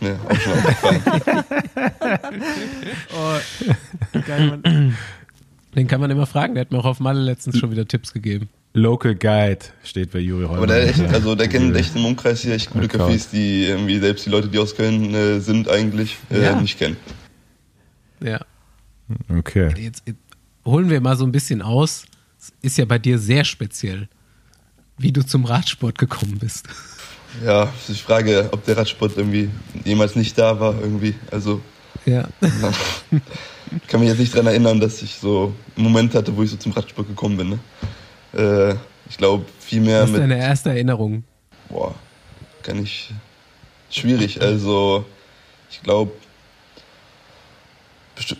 Ist 0.00 0.02
mir 0.02 0.18
auch 0.28 0.40
schon 0.40 0.52
aufgefallen. 0.52 1.44
Oh, 3.14 4.20
geil, 4.26 4.60
Mann. 4.62 4.96
Den 5.74 5.86
kann 5.86 6.00
man 6.00 6.10
immer 6.10 6.26
fragen, 6.26 6.54
der 6.54 6.62
hat 6.62 6.72
mir 6.72 6.78
auch 6.78 6.84
auf 6.84 7.00
Malle 7.00 7.20
letztens 7.20 7.58
schon 7.58 7.70
wieder 7.70 7.86
Tipps 7.86 8.12
gegeben. 8.12 8.48
Local 8.74 9.14
Guide 9.14 9.58
steht 9.84 10.10
bei 10.12 10.18
Juri 10.20 10.44
Heumann. 10.44 10.56
Aber 10.58 10.66
der, 10.66 10.88
echt, 10.88 11.00
also 11.00 11.34
der 11.34 11.48
kennt 11.48 11.74
echt 11.76 11.94
im 11.96 12.04
Umkreis 12.04 12.40
hier 12.42 12.54
echt 12.54 12.70
gute 12.70 12.84
Account. 12.86 13.12
Cafés, 13.14 13.30
die 13.32 13.64
irgendwie 13.64 13.98
selbst 13.98 14.26
die 14.26 14.30
Leute, 14.30 14.48
die 14.48 14.58
aus 14.58 14.74
Köln 14.76 15.14
äh, 15.14 15.40
sind, 15.40 15.68
eigentlich 15.68 16.16
äh, 16.30 16.42
Ja. 16.44 16.60
nicht 16.60 16.78
kennen. 16.78 16.96
Ja. 18.22 18.40
Okay. 19.28 19.72
Jetzt, 19.76 20.02
jetzt 20.06 20.18
holen 20.64 20.90
wir 20.90 21.00
mal 21.00 21.16
so 21.16 21.24
ein 21.24 21.32
bisschen 21.32 21.62
aus. 21.62 22.04
Es 22.38 22.52
ist 22.62 22.78
ja 22.78 22.84
bei 22.84 22.98
dir 22.98 23.18
sehr 23.18 23.44
speziell, 23.44 24.08
wie 24.98 25.12
du 25.12 25.24
zum 25.24 25.44
Radsport 25.44 25.98
gekommen 25.98 26.38
bist. 26.38 26.66
Ja, 27.44 27.68
die 27.86 27.94
Frage, 27.94 28.48
ob 28.52 28.64
der 28.64 28.76
Radsport 28.76 29.16
irgendwie 29.16 29.50
jemals 29.84 30.16
nicht 30.16 30.36
da 30.38 30.58
war, 30.58 30.74
irgendwie. 30.80 31.14
Also, 31.30 31.60
Ja. 32.06 32.28
ich 32.40 33.86
kann 33.86 34.00
mich 34.00 34.08
jetzt 34.08 34.18
nicht 34.18 34.34
dran 34.34 34.46
erinnern, 34.46 34.80
dass 34.80 35.02
ich 35.02 35.14
so 35.16 35.52
einen 35.76 35.84
Moment 35.84 36.14
hatte, 36.14 36.36
wo 36.36 36.42
ich 36.42 36.50
so 36.50 36.56
zum 36.56 36.72
Radsport 36.72 37.06
gekommen 37.08 37.36
bin. 37.36 37.48
Ne? 37.50 37.58
Äh, 38.72 38.74
ich 39.10 39.16
glaube, 39.18 39.44
viel 39.60 39.80
mehr 39.80 40.00
Was 40.02 40.06
ist 40.06 40.12
mit. 40.12 40.22
deine 40.22 40.38
erste 40.38 40.70
Erinnerung? 40.70 41.24
Boah, 41.68 41.94
kann 42.62 42.82
ich. 42.82 43.12
Schwierig. 43.90 44.40
Also, 44.42 45.04
ich 45.70 45.82
glaube, 45.82 46.12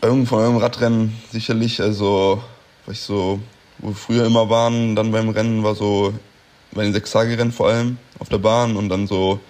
irgend 0.03 0.29
von 0.29 0.39
irgendeinem 0.41 0.63
Radrennen 0.63 1.15
sicherlich. 1.31 1.81
Also, 1.81 2.43
weil 2.85 2.95
ich 2.95 3.01
so, 3.01 3.41
wo 3.79 3.89
wir 3.89 3.95
früher 3.95 4.27
immer 4.27 4.49
waren, 4.51 4.97
dann 4.97 5.13
beim 5.13 5.29
Rennen 5.29 5.63
war 5.63 5.75
so, 5.75 6.13
bei 6.73 6.85
den 6.85 6.93
Sechs-Tage-Rennen 6.93 7.53
vor 7.53 7.69
allem, 7.69 7.99
auf 8.19 8.29
der 8.29 8.39
Bahn 8.39 8.77
und 8.77 8.89
dann 8.89 9.07
so 9.07 9.41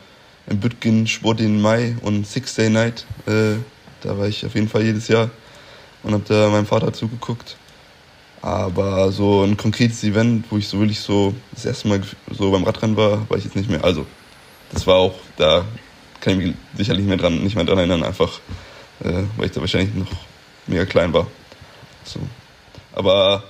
im 0.46 0.60
Bütgen 0.60 1.06
Sport 1.06 1.40
in 1.40 1.60
Mai 1.60 1.96
und 2.02 2.26
Six 2.26 2.54
Day 2.54 2.70
Night. 2.70 3.04
Äh, 3.26 3.56
da 4.02 4.16
war 4.16 4.26
ich 4.26 4.46
auf 4.46 4.54
jeden 4.54 4.68
Fall 4.68 4.82
jedes 4.82 5.08
Jahr 5.08 5.30
und 6.02 6.12
habe 6.12 6.24
da 6.26 6.48
meinem 6.48 6.66
Vater 6.66 6.92
zugeguckt. 6.92 7.56
Aber 8.40 9.10
so 9.10 9.42
ein 9.42 9.56
konkretes 9.56 10.04
Event, 10.04 10.46
wo 10.50 10.58
ich 10.58 10.68
so 10.68 10.78
wirklich 10.78 11.00
so 11.00 11.34
das 11.52 11.64
erste 11.64 11.88
Mal 11.88 12.00
so 12.30 12.50
beim 12.52 12.62
Radrennen 12.64 12.96
war, 12.96 13.28
war 13.28 13.36
ich 13.36 13.44
jetzt 13.44 13.56
nicht 13.56 13.68
mehr. 13.68 13.82
Also, 13.82 14.06
das 14.72 14.86
war 14.86 14.96
auch, 14.96 15.14
da 15.36 15.64
kann 16.20 16.34
ich 16.34 16.46
mich 16.46 16.56
sicherlich 16.76 17.04
mehr 17.04 17.16
dran, 17.16 17.42
nicht 17.42 17.56
mehr 17.56 17.64
dran 17.64 17.78
erinnern, 17.78 18.04
einfach 18.04 18.40
äh, 19.00 19.24
weil 19.36 19.46
ich 19.46 19.52
da 19.52 19.60
wahrscheinlich 19.60 19.94
noch 19.94 20.10
mega 20.66 20.84
klein 20.84 21.12
war. 21.12 21.26
So. 22.04 22.20
Aber 22.92 23.44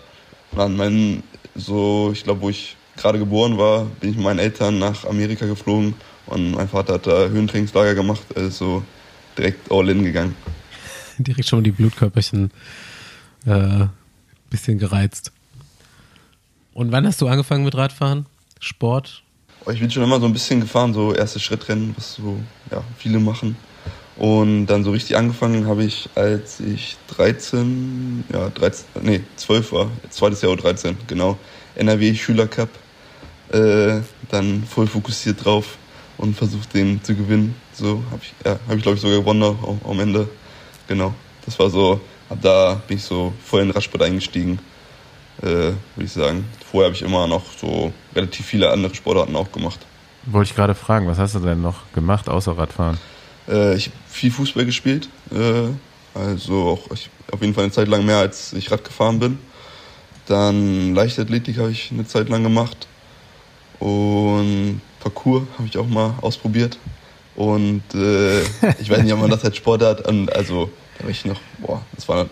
Mann, 0.53 0.77
mein, 0.77 1.23
so, 1.55 2.11
ich 2.13 2.25
glaube, 2.25 2.41
wo 2.43 2.51
ich 2.51 2.77
gerade 2.99 3.19
geboren 3.19 3.59
war, 3.59 3.85
bin 4.01 4.11
ich 4.11 4.17
mit 4.17 4.25
meinen 4.25 4.39
Eltern 4.39 4.79
nach 4.79 5.05
Amerika 5.05 5.47
geflogen 5.47 5.95
und 6.27 6.53
mein 6.53 6.69
Vater 6.69 6.95
hat 6.95 7.07
da 7.07 7.29
Höhentrainingslager 7.29 7.95
gemacht, 7.95 8.25
also 8.35 8.83
direkt 9.37 9.71
all 9.71 9.89
in 9.89 10.05
gegangen. 10.05 10.35
Direkt 11.19 11.49
schon 11.49 11.65
die 11.65 11.73
Blutkörperchen 11.73 12.51
äh, 13.47 13.87
bisschen 14.51 14.79
gereizt. 14.79 15.33
Und 16.75 16.93
wann 16.93 17.07
hast 17.07 17.21
du 17.21 17.27
angefangen 17.27 17.65
mit 17.65 17.75
Radfahren? 17.75 18.27
Sport? 18.61 19.23
Aber 19.63 19.73
Ich 19.73 19.81
bin 19.81 19.91
schon 19.91 20.03
immer 20.03 20.21
so 20.21 20.27
ein 20.27 20.33
bisschen 20.33 20.61
gefahren, 20.61 20.95
so 20.95 21.13
erste 21.15 21.41
Schrittrennen, 21.41 21.95
was 21.97 22.15
so 22.15 22.39
ja, 22.71 22.83
viele 22.97 23.19
machen. 23.19 23.57
Und 24.17 24.67
dann 24.67 24.83
so 24.83 24.91
richtig 24.91 25.17
angefangen 25.17 25.67
habe 25.67 25.85
ich, 25.85 26.09
als 26.17 26.59
ich 26.59 26.97
13, 27.17 28.25
ja 28.33 28.49
13, 28.51 28.87
nee 29.03 29.21
12 29.37 29.73
war, 29.73 29.91
zweites 30.11 30.43
Jahr 30.43 30.57
13, 30.57 30.97
genau. 31.07 31.39
NRW 31.77 32.15
Schülercup. 32.15 32.69
Äh, 33.53 34.01
dann 34.31 34.65
voll 34.65 34.87
fokussiert 34.87 35.45
drauf 35.45 35.79
und 36.19 36.37
versucht 36.37 36.75
den 36.75 37.03
zu 37.03 37.15
gewinnen. 37.15 37.55
So 37.73 38.03
habe 38.11 38.21
ich, 38.23 38.35
ja, 38.45 38.59
habe 38.67 38.77
ich 38.77 38.83
glaube 38.83 38.97
ich 38.97 39.03
sogar 39.03 39.19
gewonnen 39.19 39.43
auch, 39.43 39.79
am 39.89 40.01
Ende. 40.01 40.29
Genau. 40.87 41.15
Das 41.45 41.59
war 41.59 41.71
so, 41.71 42.01
ab 42.29 42.39
da 42.43 42.75
bin 42.87 42.99
ich 42.99 43.05
so 43.05 43.33
voll 43.45 43.63
in 43.63 43.69
den 43.69 43.75
Radsport 43.75 44.03
eingestiegen 44.03 44.59
äh, 45.43 45.47
würde 45.47 45.77
ich 46.05 46.13
sagen. 46.13 46.45
Vorher 46.71 46.87
habe 46.87 46.97
ich 46.97 47.03
immer 47.03 47.27
noch 47.27 47.45
so 47.57 47.93
relativ 48.15 48.47
viele 48.47 48.71
andere 48.71 48.95
Sportarten 48.95 49.37
auch 49.37 49.51
gemacht. 49.53 49.81
Wollte 50.27 50.51
ich 50.51 50.57
gerade 50.57 50.75
fragen, 50.75 51.07
was 51.07 51.19
hast 51.19 51.35
du 51.35 51.41
denn 51.41 51.63
noch 51.63 51.91
gemacht 51.93 52.29
außer 52.29 52.57
Radfahren? 52.57 52.99
Äh, 53.49 53.77
ich 53.77 53.87
habe 53.87 53.97
viel 54.09 54.31
Fußball 54.31 54.67
gespielt, 54.67 55.09
äh, 55.33 55.69
also 56.15 56.69
auch 56.69 56.91
ich, 56.93 57.09
auf 57.31 57.41
jeden 57.41 57.55
Fall 57.55 57.65
eine 57.65 57.73
Zeit 57.73 57.89
lang 57.89 58.05
mehr, 58.05 58.19
als 58.19 58.53
ich 58.53 58.71
Rad 58.71 58.85
gefahren 58.85 59.19
bin. 59.19 59.39
Dann 60.27 60.95
Leichtathletik 60.95 61.59
habe 61.59 61.71
ich 61.71 61.91
eine 61.91 62.07
Zeit 62.07 62.29
lang 62.29 62.43
gemacht 62.43 62.87
und 63.81 64.81
Parkour 65.01 65.47
habe 65.57 65.69
ich 65.69 65.77
auch 65.79 65.87
mal 65.87 66.15
ausprobiert. 66.21 66.79
Und 67.37 67.83
äh, 67.95 68.41
ich 68.81 68.91
weiß 68.91 69.03
nicht, 69.03 69.13
ob 69.13 69.21
man 69.21 69.31
das 69.31 69.45
als 69.45 69.57
Sportart, 69.57 70.07
und 70.07 70.35
also 70.35 70.71
da 70.99 71.05
war 71.05 71.11
ich 71.11 71.25
noch, 71.25 71.41
boah, 71.59 71.81
das 71.95 72.09
war 72.09 72.27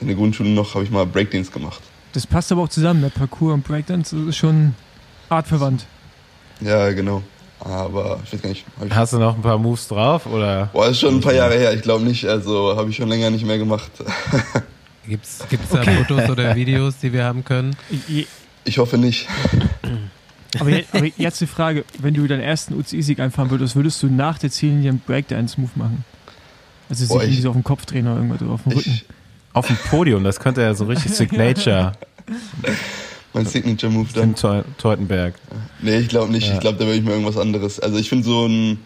in 0.00 0.06
der 0.06 0.16
Grundschule 0.16 0.48
noch, 0.50 0.74
habe 0.74 0.84
ich 0.84 0.90
mal 0.90 1.04
Breakdance 1.04 1.50
gemacht. 1.50 1.82
Das 2.12 2.26
passt 2.26 2.50
aber 2.52 2.62
auch 2.62 2.68
zusammen, 2.68 3.02
der 3.02 3.10
Parcours 3.10 3.54
und 3.54 3.64
Breakdance 3.64 4.16
das 4.16 4.28
ist 4.28 4.36
schon 4.36 4.74
artverwandt. 5.28 5.86
Ja, 6.60 6.90
genau. 6.92 7.22
Aber 7.60 8.20
ich 8.24 8.32
weiß 8.32 8.42
gar 8.42 8.48
nicht, 8.48 8.64
Hast 8.90 9.12
du 9.12 9.18
noch 9.18 9.36
ein 9.36 9.42
paar 9.42 9.58
Moves 9.58 9.88
drauf 9.88 10.26
oder? 10.26 10.70
Boah, 10.72 10.88
ist 10.88 11.00
schon 11.00 11.16
ein 11.16 11.20
paar 11.20 11.34
Jahre 11.34 11.54
her, 11.54 11.74
ich 11.74 11.82
glaube 11.82 12.04
nicht. 12.04 12.24
Also 12.24 12.74
habe 12.76 12.88
ich 12.90 12.96
schon 12.96 13.08
länger 13.08 13.30
nicht 13.30 13.44
mehr 13.44 13.58
gemacht. 13.58 13.90
Gibt 15.06 15.24
es 15.24 15.38
da 15.70 15.82
Fotos 15.82 16.30
oder 16.30 16.54
Videos, 16.54 16.98
die 16.98 17.12
wir 17.12 17.24
haben 17.24 17.44
können? 17.44 17.76
Ich 18.64 18.78
hoffe 18.78 18.96
nicht. 18.96 19.28
Aber, 20.58 20.70
je, 20.70 20.84
aber 20.92 21.06
jetzt 21.16 21.40
die 21.40 21.46
Frage, 21.46 21.84
wenn 22.00 22.14
du 22.14 22.26
deinen 22.26 22.40
ersten 22.42 22.74
UCI-Sieg 22.74 23.20
einfahren 23.20 23.50
würdest, 23.50 23.76
würdest 23.76 24.02
du 24.02 24.08
nach 24.08 24.38
der 24.38 24.50
Ziellinie 24.50 24.90
einen 24.90 25.00
Breakdance-Move 25.00 25.70
machen? 25.76 26.04
Also 26.88 27.04
sich 27.06 27.14
irgendwie 27.14 27.40
so 27.40 27.50
auf 27.50 27.56
den 27.56 27.62
Kopf 27.64 27.86
drehen 27.86 28.06
oder 28.08 28.16
irgendwas 28.16 28.42
oder 28.42 28.50
auf 28.52 28.62
den 28.64 28.72
Rücken. 28.72 28.90
Ich, 28.90 29.04
Auf 29.52 29.66
dem 29.68 29.76
Podium, 29.76 30.24
das 30.24 30.40
könnte 30.40 30.60
ja 30.62 30.74
so 30.74 30.86
richtig 30.86 31.12
Signature. 31.12 31.92
mein 33.32 33.46
Signature 33.46 33.92
Move 33.92 34.08
Tim 34.12 34.20
dann. 34.22 34.34
Teu- 34.34 34.62
Teutenberg. 34.78 35.34
Nee, 35.80 35.98
ich 35.98 36.08
glaube 36.08 36.32
nicht. 36.32 36.48
Ja. 36.48 36.54
Ich 36.54 36.60
glaube, 36.60 36.78
da 36.78 36.84
würde 36.84 36.98
ich 36.98 37.04
mir 37.04 37.12
irgendwas 37.12 37.36
anderes. 37.36 37.78
Also 37.78 37.96
ich 37.98 38.08
finde 38.08 38.24
so 38.24 38.44
einen 38.46 38.80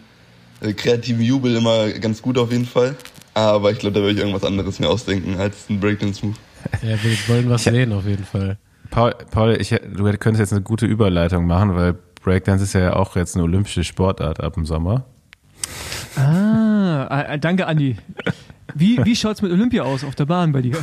äh, 0.61 0.73
kreativen 0.73 1.21
Jubel 1.23 1.55
immer 1.55 1.89
ganz 1.93 2.21
gut 2.21 2.37
auf 2.37 2.51
jeden 2.51 2.65
Fall. 2.67 2.95
Aber 3.33 3.71
ich 3.71 3.79
glaube, 3.79 3.95
da 3.95 4.01
würde 4.01 4.13
ich 4.13 4.19
irgendwas 4.19 4.43
anderes 4.43 4.79
mir 4.79 4.87
ausdenken 4.89 5.37
als 5.37 5.69
ein 5.69 5.79
Breakdance-Move. 5.79 6.35
Ja, 6.83 6.89
wir 7.03 7.17
wollen 7.27 7.49
was 7.49 7.63
sehen 7.63 7.91
auf 7.91 8.05
jeden 8.05 8.23
Fall. 8.25 8.57
Paul, 8.91 9.13
Paul 9.31 9.57
ich, 9.59 9.69
du 9.69 10.03
könntest 10.17 10.39
jetzt 10.39 10.53
eine 10.53 10.61
gute 10.61 10.85
Überleitung 10.85 11.47
machen, 11.47 11.75
weil 11.75 11.95
Breakdance 12.23 12.63
ist 12.63 12.73
ja 12.73 12.95
auch 12.95 13.15
jetzt 13.15 13.35
eine 13.35 13.43
olympische 13.43 13.83
Sportart 13.83 14.41
ab 14.41 14.53
dem 14.55 14.65
Sommer. 14.65 15.05
Ah, 16.15 17.25
äh, 17.27 17.39
danke, 17.39 17.67
Andi. 17.67 17.97
Wie, 18.73 19.03
wie 19.05 19.15
schaut 19.15 19.35
es 19.35 19.41
mit 19.41 19.51
Olympia 19.51 19.83
aus 19.83 20.03
auf 20.03 20.15
der 20.15 20.25
Bahn 20.25 20.51
bei 20.51 20.61
dir? 20.61 20.75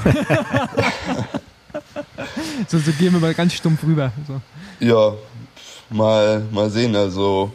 so, 2.68 2.78
so 2.78 2.92
gehen 2.92 3.12
wir 3.12 3.20
mal 3.20 3.34
ganz 3.34 3.54
stumpf 3.54 3.82
rüber. 3.84 4.12
So. 4.26 4.40
Ja, 4.80 5.14
mal, 5.90 6.44
mal 6.50 6.70
sehen. 6.70 6.94
Also, 6.96 7.52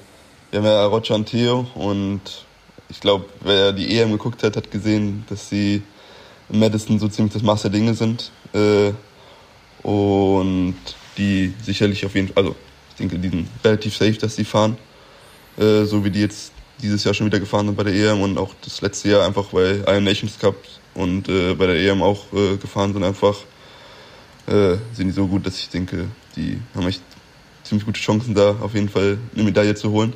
wir 0.52 0.60
haben 0.60 0.66
ja 0.66 0.86
Roger 0.86 1.16
und 1.16 1.26
Theo 1.28 1.66
und 1.76 2.46
ich 2.90 3.00
glaube, 3.00 3.26
wer 3.42 3.74
die 3.74 3.98
EM 3.98 4.12
geguckt 4.12 4.44
hat, 4.44 4.58
hat 4.58 4.72
gesehen, 4.72 5.26
dass 5.30 5.50
sie 5.50 5.82
im 6.50 6.60
Madison 6.60 7.00
so 7.00 7.08
ziemlich 7.08 7.34
das 7.34 7.44
Maß 7.44 7.64
der 7.64 7.72
Dinge 7.72 7.94
sind. 7.94 8.32
Äh, 8.54 8.92
und 9.88 10.76
die 11.18 11.54
sicherlich 11.64 12.06
auf 12.06 12.14
jeden 12.14 12.28
Fall, 12.28 12.44
also 12.44 12.56
ich 12.90 12.96
denke, 12.96 13.18
die 13.18 13.30
sind 13.30 13.48
relativ 13.64 13.96
safe, 13.96 14.18
dass 14.18 14.36
sie 14.36 14.44
fahren. 14.44 14.78
Äh, 15.58 15.86
so 15.86 16.04
wie 16.04 16.12
die 16.12 16.20
jetzt 16.20 16.52
dieses 16.82 17.06
Jahr 17.06 17.14
schon 17.14 17.26
wieder 17.26 17.40
gefahren 17.40 17.68
sind 17.68 17.78
bei 17.78 17.84
der 17.84 17.94
EM 17.94 18.22
und 18.22 18.38
auch 18.38 18.54
das 18.64 18.82
letzte 18.82 19.10
Jahr 19.10 19.26
einfach 19.26 19.46
bei 19.46 19.78
Iron 19.88 20.04
Nations 20.04 20.38
Cup 20.38 20.56
und 20.94 21.30
äh, 21.30 21.54
bei 21.54 21.68
der 21.68 21.78
EM 21.78 22.04
auch 22.04 22.26
äh, 22.34 22.58
gefahren 22.58 22.92
sind 22.92 23.04
einfach 23.04 23.38
äh, 24.48 24.76
sind 24.94 25.08
die 25.08 25.12
so 25.12 25.26
gut, 25.26 25.46
dass 25.46 25.58
ich 25.58 25.70
denke, 25.70 26.08
die 26.36 26.60
haben 26.76 26.88
echt 26.88 27.02
ziemlich 27.64 27.86
gute 27.86 28.00
Chancen 28.00 28.36
da 28.36 28.58
auf 28.62 28.74
jeden 28.74 28.90
Fall 28.90 29.18
eine 29.34 29.44
Medaille 29.44 29.76
zu 29.76 29.92
holen. 29.92 30.14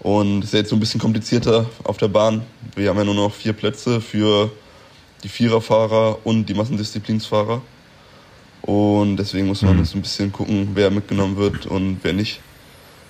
Und 0.00 0.40
es 0.40 0.46
ist 0.46 0.52
ja 0.54 0.58
jetzt 0.58 0.70
so 0.70 0.76
ein 0.76 0.80
bisschen 0.80 1.00
komplizierter 1.00 1.66
auf 1.84 1.98
der 1.98 2.08
Bahn. 2.08 2.42
Wir 2.74 2.88
haben 2.90 2.98
ja 2.98 3.04
nur 3.04 3.14
noch 3.14 3.32
vier 3.32 3.52
Plätze 3.52 4.00
für 4.00 4.50
die 5.22 5.28
Viererfahrer 5.28 6.18
und 6.24 6.46
die 6.46 6.54
Massendisziplinsfahrer. 6.54 7.62
Und 8.62 9.16
deswegen 9.16 9.46
muss 9.48 9.62
man 9.62 9.74
Mhm. 9.74 9.78
jetzt 9.80 9.94
ein 9.94 10.02
bisschen 10.02 10.32
gucken, 10.32 10.70
wer 10.74 10.90
mitgenommen 10.90 11.36
wird 11.36 11.66
und 11.66 11.98
wer 12.02 12.12
nicht. 12.12 12.40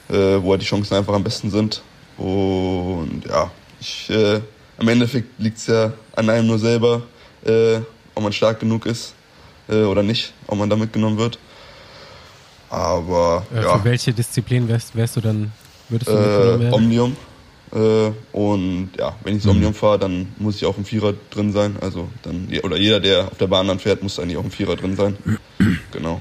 Äh, 0.08 0.42
wo 0.42 0.50
halt 0.50 0.60
die 0.62 0.66
Chancen 0.66 0.94
einfach 0.94 1.14
am 1.14 1.22
besten 1.24 1.50
sind. 1.50 1.82
Und 2.18 3.22
ja, 3.28 3.50
ich, 3.80 4.10
äh, 4.10 4.40
am 4.78 4.88
Endeffekt 4.88 5.38
liegt 5.38 5.58
es 5.58 5.66
ja 5.68 5.92
an 6.16 6.28
einem 6.28 6.46
nur 6.48 6.58
selber, 6.58 7.02
äh, 7.44 7.76
ob 8.14 8.22
man 8.22 8.32
stark 8.32 8.60
genug 8.60 8.84
ist 8.86 9.14
äh, 9.68 9.82
oder 9.84 10.02
nicht, 10.02 10.32
ob 10.48 10.58
man 10.58 10.68
da 10.68 10.76
mitgenommen 10.76 11.16
wird. 11.18 11.38
Aber 12.68 13.46
Äh, 13.54 13.62
ja, 13.62 13.78
Für 13.78 13.84
welche 13.84 14.12
Disziplin 14.12 14.68
wärst, 14.68 14.94
wärst 14.96 15.16
du 15.16 15.20
dann 15.20 15.52
Würdest 15.88 16.10
du 16.10 16.14
mitgenommen 16.14 16.56
Äh, 16.60 16.64
werden? 16.64 16.74
Omnium. 16.74 17.16
Äh, 17.72 18.10
und 18.32 18.90
ja, 18.98 19.16
wenn 19.24 19.36
ich 19.36 19.42
das 19.42 19.50
Omnium 19.50 19.72
fahre, 19.74 19.98
dann 19.98 20.28
muss 20.38 20.56
ich 20.56 20.66
auch 20.66 20.76
im 20.76 20.84
Vierer 20.84 21.14
drin 21.30 21.52
sein. 21.52 21.76
Also 21.80 22.08
dann, 22.22 22.48
oder 22.62 22.78
jeder, 22.78 23.00
der 23.00 23.28
auf 23.28 23.38
der 23.38 23.46
Bahn 23.46 23.66
dann 23.66 23.78
fährt, 23.78 24.02
muss 24.02 24.18
eigentlich 24.18 24.36
auch 24.36 24.44
im 24.44 24.50
Vierer 24.50 24.76
drin 24.76 24.96
sein. 24.96 25.16
Genau. 25.92 26.20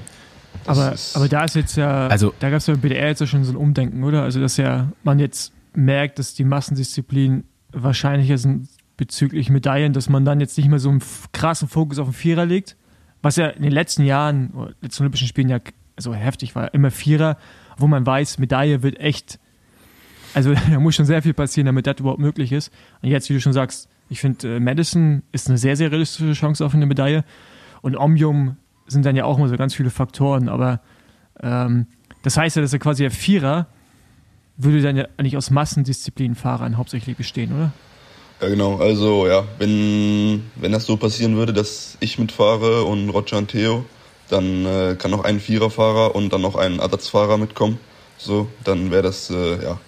Das 0.64 0.78
Aber, 0.78 0.94
aber 1.22 1.28
da 1.28 1.44
ist 1.44 1.56
jetzt 1.56 1.76
ja, 1.76 2.06
Also- 2.06 2.32
da 2.38 2.48
gab 2.50 2.58
es 2.58 2.66
ja 2.68 2.74
bei 2.74 2.80
BDR 2.80 3.08
jetzt 3.08 3.20
ja 3.20 3.26
schon 3.26 3.42
so 3.44 3.52
ein 3.52 3.56
Umdenken, 3.56 4.04
oder? 4.04 4.22
Also, 4.22 4.38
dass 4.40 4.56
ja 4.56 4.92
man 5.02 5.18
jetzt 5.18 5.52
merkt, 5.74 6.18
dass 6.18 6.34
die 6.34 6.44
Massendisziplin 6.44 7.44
wahrscheinlicher 7.72 8.38
sind 8.38 8.68
bezüglich 8.96 9.50
Medaillen, 9.50 9.92
dass 9.92 10.08
man 10.08 10.24
dann 10.24 10.40
jetzt 10.40 10.56
nicht 10.58 10.68
mehr 10.68 10.78
so 10.78 10.90
einen 10.90 11.02
krassen 11.32 11.68
Fokus 11.68 11.98
auf 11.98 12.08
den 12.08 12.12
Vierer 12.14 12.44
legt, 12.46 12.76
was 13.22 13.36
ja 13.36 13.48
in 13.48 13.62
den 13.62 13.72
letzten 13.72 14.04
Jahren, 14.04 14.52
letzten 14.80 15.02
Olympischen 15.02 15.26
Spielen 15.26 15.48
ja 15.48 15.58
so 15.98 16.14
heftig 16.14 16.54
war, 16.54 16.72
immer 16.74 16.90
Vierer, 16.90 17.36
wo 17.78 17.86
man 17.88 18.06
weiß, 18.06 18.38
Medaille 18.38 18.82
wird 18.82 19.00
echt, 19.00 19.40
also 20.34 20.54
da 20.70 20.80
muss 20.80 20.94
schon 20.94 21.06
sehr 21.06 21.22
viel 21.22 21.34
passieren, 21.34 21.66
damit 21.66 21.86
das 21.86 21.98
überhaupt 21.98 22.20
möglich 22.20 22.52
ist. 22.52 22.72
Und 23.02 23.08
jetzt, 23.08 23.28
wie 23.30 23.34
du 23.34 23.40
schon 23.40 23.52
sagst, 23.52 23.88
ich 24.08 24.20
finde, 24.20 24.56
äh, 24.56 24.60
Madison 24.60 25.22
ist 25.32 25.48
eine 25.48 25.58
sehr, 25.58 25.76
sehr 25.76 25.90
realistische 25.90 26.32
Chance 26.32 26.64
auf 26.64 26.74
eine 26.74 26.86
Medaille. 26.86 27.24
Und 27.80 27.96
Omnium 27.96 28.56
sind 28.86 29.06
dann 29.06 29.16
ja 29.16 29.24
auch 29.24 29.38
mal 29.38 29.48
so 29.48 29.56
ganz 29.56 29.74
viele 29.74 29.90
Faktoren, 29.90 30.48
aber 30.48 30.80
ähm, 31.40 31.86
das 32.22 32.36
heißt 32.36 32.56
ja, 32.56 32.62
dass 32.62 32.72
er 32.72 32.78
quasi 32.78 33.02
der 33.02 33.10
Vierer 33.10 33.66
würde 34.56 34.82
dann 34.82 34.96
ja 34.96 35.06
eigentlich 35.16 35.36
aus 35.36 35.50
Massendisziplinenfahrern 35.50 36.76
hauptsächlich 36.76 37.16
bestehen, 37.16 37.52
oder? 37.52 37.72
Ja, 38.40 38.48
genau. 38.48 38.76
Also, 38.76 39.26
ja, 39.26 39.44
wenn, 39.58 40.42
wenn 40.56 40.72
das 40.72 40.84
so 40.84 40.96
passieren 40.96 41.36
würde, 41.36 41.52
dass 41.52 41.96
ich 42.00 42.18
mitfahre 42.18 42.84
und 42.84 43.08
Roger 43.10 43.38
und 43.38 43.48
Theo, 43.48 43.84
dann 44.28 44.66
äh, 44.66 44.96
kann 44.98 45.10
noch 45.10 45.24
ein 45.24 45.40
Viererfahrer 45.40 46.14
und 46.14 46.32
dann 46.32 46.42
noch 46.42 46.56
ein 46.56 46.78
Ersatzfahrer 46.78 47.38
mitkommen. 47.38 47.78
So, 48.18 48.48
dann 48.64 48.90
wäre 48.90 49.02
das, 49.02 49.30
äh, 49.30 49.62
ja, 49.62 49.78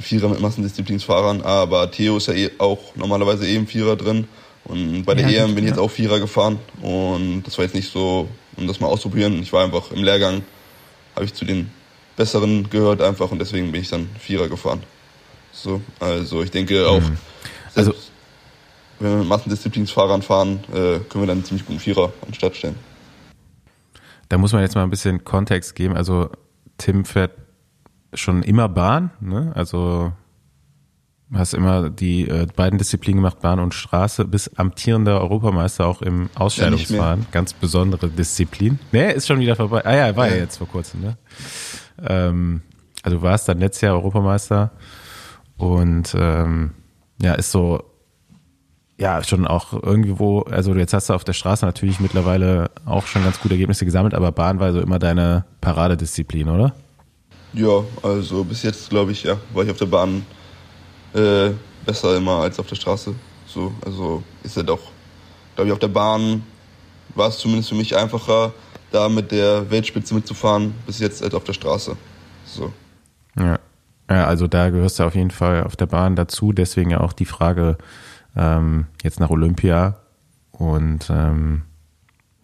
Vierer 0.00 0.28
mit 0.28 0.40
Massendisziplinsfahrern. 0.40 1.42
Aber 1.42 1.90
Theo 1.90 2.16
ist 2.16 2.28
ja 2.28 2.34
eh 2.34 2.50
auch 2.58 2.94
normalerweise 2.96 3.46
eh 3.46 3.56
im 3.56 3.66
Vierer 3.66 3.96
drin. 3.96 4.26
Und 4.64 5.04
bei 5.04 5.14
der 5.14 5.28
Ja, 5.30 5.44
EM 5.44 5.54
bin 5.54 5.64
ich 5.64 5.70
ja. 5.70 5.76
jetzt 5.76 5.78
auch 5.78 5.90
Vierer 5.90 6.20
gefahren. 6.20 6.58
Und 6.82 7.42
das 7.44 7.56
war 7.58 7.64
jetzt 7.64 7.74
nicht 7.74 7.90
so, 7.90 8.28
um 8.56 8.66
das 8.66 8.80
mal 8.80 8.86
auszuprobieren. 8.88 9.40
Ich 9.42 9.52
war 9.52 9.64
einfach 9.64 9.90
im 9.92 10.02
Lehrgang, 10.04 10.42
habe 11.14 11.24
ich 11.24 11.34
zu 11.34 11.44
den 11.44 11.70
Besseren 12.16 12.68
gehört 12.68 13.00
einfach 13.00 13.30
und 13.30 13.38
deswegen 13.38 13.70
bin 13.70 13.80
ich 13.80 13.88
dann 13.90 14.10
Vierer 14.18 14.48
gefahren. 14.48 14.82
So, 15.52 15.80
also 16.00 16.42
ich 16.42 16.50
denke 16.50 16.86
auch, 16.88 17.00
Also- 17.74 17.92
selbst 17.92 18.10
wenn 18.98 19.10
wir 19.12 19.16
mit 19.18 19.28
Massendisziplinsfahrern 19.28 20.22
fahren, 20.22 20.58
äh, 20.70 20.98
können 20.98 21.08
wir 21.22 21.26
dann 21.26 21.38
einen 21.38 21.44
ziemlich 21.44 21.64
guten 21.64 21.78
Vierer 21.78 22.06
an 22.06 22.28
den 22.28 22.34
Start 22.34 22.56
stellen. 22.56 22.74
Da 24.28 24.36
muss 24.36 24.52
man 24.52 24.62
jetzt 24.62 24.74
mal 24.74 24.82
ein 24.82 24.90
bisschen 24.90 25.22
Kontext 25.24 25.74
geben. 25.76 25.96
Also 25.96 26.28
Tim 26.76 27.04
fährt 27.04 27.30
schon 28.14 28.42
immer 28.42 28.68
Bahn, 28.68 29.10
ne? 29.20 29.52
Also 29.54 30.12
hast 31.32 31.52
immer 31.52 31.90
die 31.90 32.26
äh, 32.26 32.46
beiden 32.56 32.78
Disziplinen 32.78 33.18
gemacht, 33.18 33.40
Bahn 33.40 33.60
und 33.60 33.74
Straße, 33.74 34.24
bis 34.24 34.48
amtierender 34.56 35.20
Europameister 35.20 35.86
auch 35.86 36.00
im 36.00 36.30
Ausstellungsfahren. 36.34 37.26
Ganz 37.32 37.52
besondere 37.52 38.08
Disziplin. 38.08 38.78
Nee, 38.92 39.12
ist 39.12 39.26
schon 39.26 39.38
wieder 39.40 39.54
vorbei. 39.56 39.84
Ah 39.84 39.94
ja, 39.94 40.16
war 40.16 40.26
ja, 40.28 40.34
Ja. 40.36 40.40
jetzt 40.42 40.56
vor 40.56 40.68
kurzem, 40.68 41.00
ne? 41.02 41.18
Ähm, 42.02 42.62
also 43.02 43.18
du 43.18 43.22
warst 43.22 43.48
dann 43.48 43.58
letztes 43.58 43.82
Jahr 43.82 43.94
Europameister 43.94 44.70
und 45.58 46.14
ähm, 46.18 46.70
ja, 47.20 47.34
ist 47.34 47.50
so 47.50 47.82
ja, 49.00 49.22
schon 49.22 49.46
auch 49.46 49.72
irgendwo, 49.80 50.40
also 50.42 50.74
jetzt 50.74 50.92
hast 50.92 51.08
du 51.08 51.14
auf 51.14 51.22
der 51.22 51.32
Straße 51.32 51.64
natürlich 51.64 52.00
mittlerweile 52.00 52.70
auch 52.84 53.06
schon 53.06 53.22
ganz 53.22 53.38
gute 53.38 53.54
Ergebnisse 53.54 53.84
gesammelt, 53.84 54.12
aber 54.14 54.32
Bahn 54.32 54.58
war 54.58 54.72
so 54.72 54.80
immer 54.80 54.98
deine 54.98 55.44
Paradedisziplin, 55.60 56.48
oder? 56.48 56.74
Ja, 57.52 57.84
also 58.02 58.44
bis 58.44 58.62
jetzt 58.62 58.90
glaube 58.90 59.12
ich, 59.12 59.22
ja, 59.22 59.36
war 59.52 59.64
ich 59.64 59.70
auf 59.70 59.78
der 59.78 59.86
Bahn 59.86 60.24
äh, 61.14 61.50
besser 61.84 62.16
immer 62.16 62.42
als 62.42 62.58
auf 62.58 62.66
der 62.66 62.76
Straße. 62.76 63.14
So, 63.46 63.72
also 63.84 64.22
ist 64.42 64.56
ja 64.56 64.62
doch, 64.62 64.80
glaube 65.54 65.68
ich, 65.68 65.72
auf 65.72 65.78
der 65.78 65.88
Bahn 65.88 66.42
war 67.14 67.28
es 67.28 67.38
zumindest 67.38 67.70
für 67.70 67.74
mich 67.74 67.96
einfacher, 67.96 68.52
da 68.90 69.08
mit 69.08 69.32
der 69.32 69.70
Weltspitze 69.70 70.14
mitzufahren, 70.14 70.74
bis 70.86 70.98
jetzt 70.98 71.22
als 71.22 71.34
auf 71.34 71.44
der 71.44 71.54
Straße. 71.54 71.96
So. 72.44 72.72
Ja. 73.38 73.58
Ja, 74.10 74.26
also 74.26 74.46
da 74.46 74.70
gehörst 74.70 74.98
du 74.98 75.04
auf 75.04 75.14
jeden 75.14 75.30
Fall 75.30 75.64
auf 75.64 75.76
der 75.76 75.84
Bahn 75.84 76.16
dazu, 76.16 76.52
deswegen 76.52 76.90
ja 76.90 77.00
auch 77.00 77.12
die 77.12 77.26
Frage 77.26 77.76
ähm, 78.36 78.86
jetzt 79.02 79.20
nach 79.20 79.28
Olympia 79.28 79.98
und 80.50 81.10
ähm, 81.10 81.62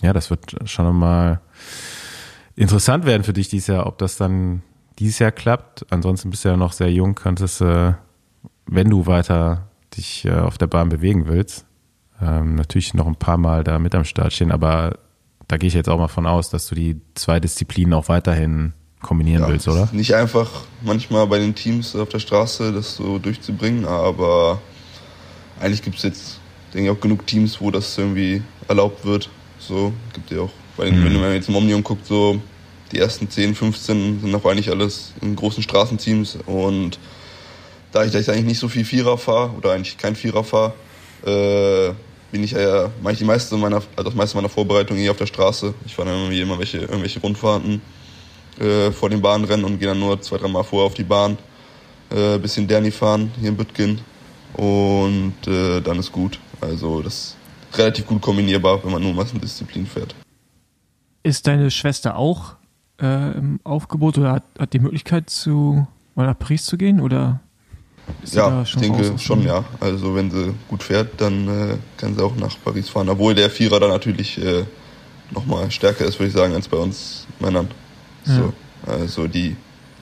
ja, 0.03 0.13
das 0.13 0.29
wird 0.29 0.57
schon 0.69 0.85
nochmal 0.85 1.41
interessant 2.55 3.07
werden 3.07 3.25
für 3.25 3.33
dich 3.33 3.49
dieses 3.49 3.69
Jahr, 3.69 3.87
ob 3.87 3.97
das 3.97 4.19
dann 4.19 4.63
dieses 4.99 5.19
Jahr 5.19 5.33
klappt. 5.33 5.87
Ansonsten 5.91 6.31
bist 6.31 6.45
du 6.45 6.49
ja 6.51 6.57
noch 6.57 6.73
sehr 6.73 6.91
jung, 6.93 7.15
könntest, 7.15 7.61
äh, 7.61 7.93
wenn 8.67 8.91
du 8.91 9.07
weiter 9.07 9.69
dich 9.97 10.25
äh, 10.25 10.33
auf 10.33 10.59
der 10.59 10.67
Bahn 10.67 10.89
bewegen 10.89 11.27
willst, 11.27 11.67
ähm, 12.21 12.55
natürlich 12.55 12.95
noch 12.95 13.07
ein 13.07 13.17
paar 13.17 13.37
Mal 13.37 13.65
da 13.65 13.79
mit 13.79 13.95
am 13.95 14.05
Start 14.05 14.33
stehen, 14.33 14.53
aber 14.53 14.99
da 15.49 15.57
gehe 15.57 15.69
ich 15.69 15.75
jetzt 15.75 15.89
auch 15.89 15.99
mal 15.99 16.09
von 16.09 16.27
aus, 16.27 16.49
dass 16.51 16.67
du 16.69 16.75
die 16.75 17.01
zwei 17.15 17.39
Disziplinen 17.41 17.93
auch 17.95 18.09
weiterhin 18.09 18.73
kombinieren 19.03 19.43
Ja, 19.43 19.49
willst, 19.49 19.69
oder? 19.69 19.89
Nicht 19.93 20.15
einfach 20.15 20.49
manchmal 20.83 21.27
bei 21.27 21.39
den 21.39 21.55
Teams 21.55 21.95
auf 21.95 22.09
der 22.09 22.19
Straße 22.21 22.73
das 22.73 22.97
so 22.97 23.19
durchzubringen, 23.19 23.85
aber 23.85 24.61
eigentlich 25.61 25.83
gibt 25.83 25.97
es 25.97 26.03
jetzt, 26.05 26.41
denke 26.73 26.91
ich, 26.91 26.97
auch 26.97 27.01
genug 27.01 27.27
Teams, 27.27 27.61
wo 27.61 27.71
das 27.71 27.97
irgendwie 27.99 28.43
erlaubt 28.69 29.05
wird. 29.05 29.29
So, 29.59 29.93
gibt 30.15 30.31
ja 30.31 30.41
auch, 30.41 30.51
bei 30.77 30.87
den, 30.87 30.99
Mhm. 31.01 31.05
wenn 31.05 31.21
man 31.21 31.33
jetzt 31.35 31.49
im 31.49 31.57
Omnium 31.57 31.85
guckt, 31.85 32.07
so 32.07 32.41
die 32.95 33.01
ersten 33.01 33.29
10, 33.29 33.55
15 33.55 34.21
sind 34.21 34.35
auch 34.35 34.45
eigentlich 34.45 34.71
alles 34.71 35.13
in 35.21 35.35
großen 35.37 35.63
Straßenteams 35.63 36.39
und 36.47 36.99
da 37.93 38.05
ich, 38.05 38.13
da 38.13 38.19
ich 38.19 38.31
eigentlich 38.31 38.45
nicht 38.45 38.59
so 38.59 38.69
viel 38.69 38.85
Vierer 38.85 39.19
fahre 39.19 39.51
oder 39.57 39.73
eigentlich 39.73 39.99
kein 39.99 40.17
Vierer 40.17 40.45
fahre, 40.45 40.73
äh, 41.25 41.93
bin 42.33 42.43
ich 42.43 42.53
ja, 42.53 42.91
mache 43.03 43.13
ich 43.13 43.19
die 43.19 43.25
meiste 43.25 43.57
meiner, 43.57 43.83
also 43.97 44.11
das 44.11 44.15
meiste 44.15 44.37
meiner 44.37 44.49
Vorbereitung 44.49 44.97
eh 44.99 45.09
auf 45.09 45.17
der 45.17 45.27
Straße. 45.27 45.75
Ich 45.87 45.95
fahre 45.95 46.09
dann 46.09 46.19
irgendwie 46.19 46.41
immer 46.41 46.59
welche, 46.59 46.79
irgendwelche 46.79 47.21
Rundfahrten 47.21 47.81
äh, 48.59 48.91
vor 48.91 49.11
den 49.11 49.23
Bahnrennen 49.23 49.65
und 49.65 49.79
gehe 49.79 49.89
dann 49.89 50.01
nur 50.01 50.21
zwei, 50.21 50.39
drei 50.39 50.49
Mal 50.49 50.65
vorher 50.65 50.87
auf 50.87 50.95
die 50.95 51.05
Bahn, 51.05 51.39
äh, 52.11 52.39
bisschen 52.39 52.67
Derny 52.67 52.91
fahren 52.91 53.31
hier 53.39 53.51
in 53.51 53.57
Büttgen 53.57 54.01
und 54.55 55.35
äh, 55.47 55.81
dann 55.81 55.99
ist 55.99 56.11
gut. 56.11 56.41
Also 56.61 57.03
das 57.03 57.15
ist 57.15 57.37
relativ 57.79 58.07
gut 58.07 58.23
kombinierbar, 58.23 58.83
wenn 58.85 58.93
man 58.93 59.03
nur 59.03 59.15
Massendisziplin 59.15 59.87
fährt. 59.87 60.15
Ist 61.23 61.47
deine 61.47 61.71
Schwester 61.71 62.17
auch 62.17 62.57
äh, 63.01 63.33
im 63.39 63.61
Aufgebot 63.65 64.19
oder 64.19 64.33
hat, 64.33 64.45
hat 64.59 64.73
die 64.73 64.79
Möglichkeit, 64.79 65.31
zu, 65.31 65.87
mal 66.15 66.27
nach 66.27 66.39
Paris 66.39 66.65
zu 66.65 66.77
gehen? 66.77 67.01
Oder 67.01 67.41
Ja, 68.31 68.63
ich 68.63 68.69
schon 68.69 68.83
denke 68.83 69.19
schon, 69.19 69.43
ja. 69.43 69.65
Also 69.81 70.15
wenn 70.15 70.31
sie 70.31 70.55
gut 70.69 70.83
fährt, 70.83 71.21
dann 71.21 71.49
äh, 71.49 71.77
kann 71.97 72.15
sie 72.15 72.23
auch 72.23 72.37
nach 72.37 72.57
Paris 72.65 72.89
fahren. 72.89 73.09
Obwohl 73.09 73.35
der 73.35 73.51
Vierer 73.51 73.81
da 73.81 73.89
natürlich 73.89 74.39
äh, 74.43 74.65
nochmal 75.31 75.71
stärker 75.71 76.05
ist, 76.05 76.19
würde 76.19 76.29
ich 76.29 76.35
sagen, 76.35 76.55
als 76.55 76.69
bei 76.69 76.77
uns 76.77 77.27
Männern. 77.41 77.69
So, 78.25 78.55
also 78.87 79.27
die 79.27 79.55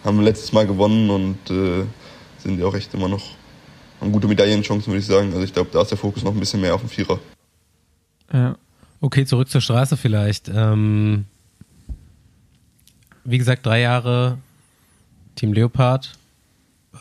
haben 0.05 0.21
letztes 0.21 0.53
Mal 0.53 0.67
gewonnen 0.67 1.11
und 1.11 1.51
äh, 1.51 1.85
sind 2.39 2.59
ja 2.59 2.67
auch 2.67 2.75
echt 2.75 2.93
immer 2.95 3.09
noch, 3.09 3.23
haben 4.01 4.13
gute 4.13 4.29
Medaillenchancen, 4.29 4.93
würde 4.93 5.01
ich 5.01 5.07
sagen. 5.07 5.33
Also 5.33 5.43
ich 5.43 5.53
glaube, 5.53 5.71
da 5.73 5.83
ist 5.83 5.91
der 5.91 5.99
Fokus 5.99 6.23
noch 6.23 6.33
ein 6.33 6.41
bisschen 6.41 6.61
mehr 6.61 6.75
auf 6.75 6.81
dem 6.81 6.91
Vierer. 6.91 7.19
Ja. 8.33 8.57
Okay, 9.01 9.27
zurück 9.27 9.49
zur 9.49 9.61
Straße 9.61 9.97
vielleicht. 9.97 10.49
Ähm, 10.49 11.25
wie 13.25 13.39
gesagt, 13.39 13.67
drei 13.67 13.81
Jahre 13.81 14.39
Team 15.35 15.53
Leopard. 15.53 16.13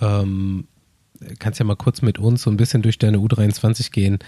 Ähm, 0.02 0.68
kannst 1.40 1.60
ja 1.60 1.66
mal 1.66 1.76
kurz 1.76 2.02
mit 2.02 2.18
uns 2.20 2.44
so 2.44 2.50
ein 2.50 2.58
bisschen 2.58 2.82
durch 2.82 2.98
deine 2.98 3.18
U23 3.18 3.92
gehen. 3.92 4.20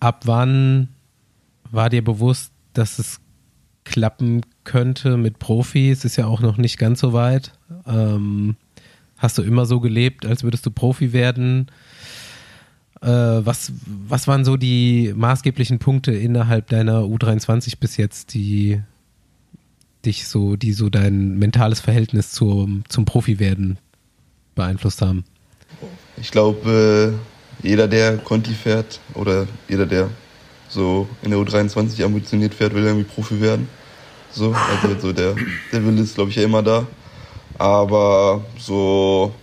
Ab 0.00 0.22
wann 0.24 0.88
war 1.70 1.90
dir 1.90 2.02
bewusst, 2.02 2.52
dass 2.72 2.98
es 2.98 3.20
klappen 3.84 4.42
könnte 4.64 5.16
mit 5.16 5.38
Profi? 5.38 5.90
Es 5.90 6.04
ist 6.04 6.16
ja 6.16 6.26
auch 6.26 6.40
noch 6.40 6.56
nicht 6.56 6.78
ganz 6.78 7.00
so 7.00 7.12
weit. 7.12 7.52
Ähm, 7.86 8.56
hast 9.18 9.38
du 9.38 9.42
immer 9.42 9.66
so 9.66 9.80
gelebt, 9.80 10.26
als 10.26 10.42
würdest 10.42 10.64
du 10.66 10.70
Profi 10.70 11.12
werden? 11.12 11.66
Äh, 13.02 13.08
was, 13.08 13.72
was 13.86 14.26
waren 14.26 14.44
so 14.44 14.56
die 14.56 15.12
maßgeblichen 15.14 15.78
Punkte 15.78 16.12
innerhalb 16.12 16.68
deiner 16.68 17.00
U23 17.00 17.78
bis 17.78 17.96
jetzt, 17.96 18.34
die 18.34 18.80
dich 20.04 20.26
so, 20.26 20.56
die 20.56 20.72
so 20.72 20.88
dein 20.88 21.38
mentales 21.38 21.80
Verhältnis 21.80 22.32
zum, 22.32 22.84
zum 22.88 23.04
Profi-Werden 23.04 23.78
beeinflusst 24.54 25.02
haben? 25.02 25.24
Ich 26.16 26.30
glaube, 26.30 27.14
äh, 27.62 27.66
jeder, 27.66 27.88
der 27.88 28.18
Conti 28.18 28.52
fährt 28.52 29.00
oder 29.14 29.46
jeder, 29.68 29.86
der 29.86 30.10
so 30.68 31.08
in 31.22 31.30
der 31.30 31.40
U23 31.40 32.04
ambitioniert 32.04 32.54
fährt, 32.54 32.74
will 32.74 32.84
irgendwie 32.84 33.04
Profi 33.04 33.40
werden. 33.40 33.68
So, 34.32 34.52
also 34.54 34.98
so 35.00 35.12
der, 35.12 35.34
der 35.72 35.84
Wille 35.84 36.02
ist, 36.02 36.14
glaube 36.14 36.30
ich, 36.30 36.36
ja 36.36 36.44
immer 36.44 36.62
da. 36.62 36.86
Aber 37.58 38.44
so, 38.58 39.34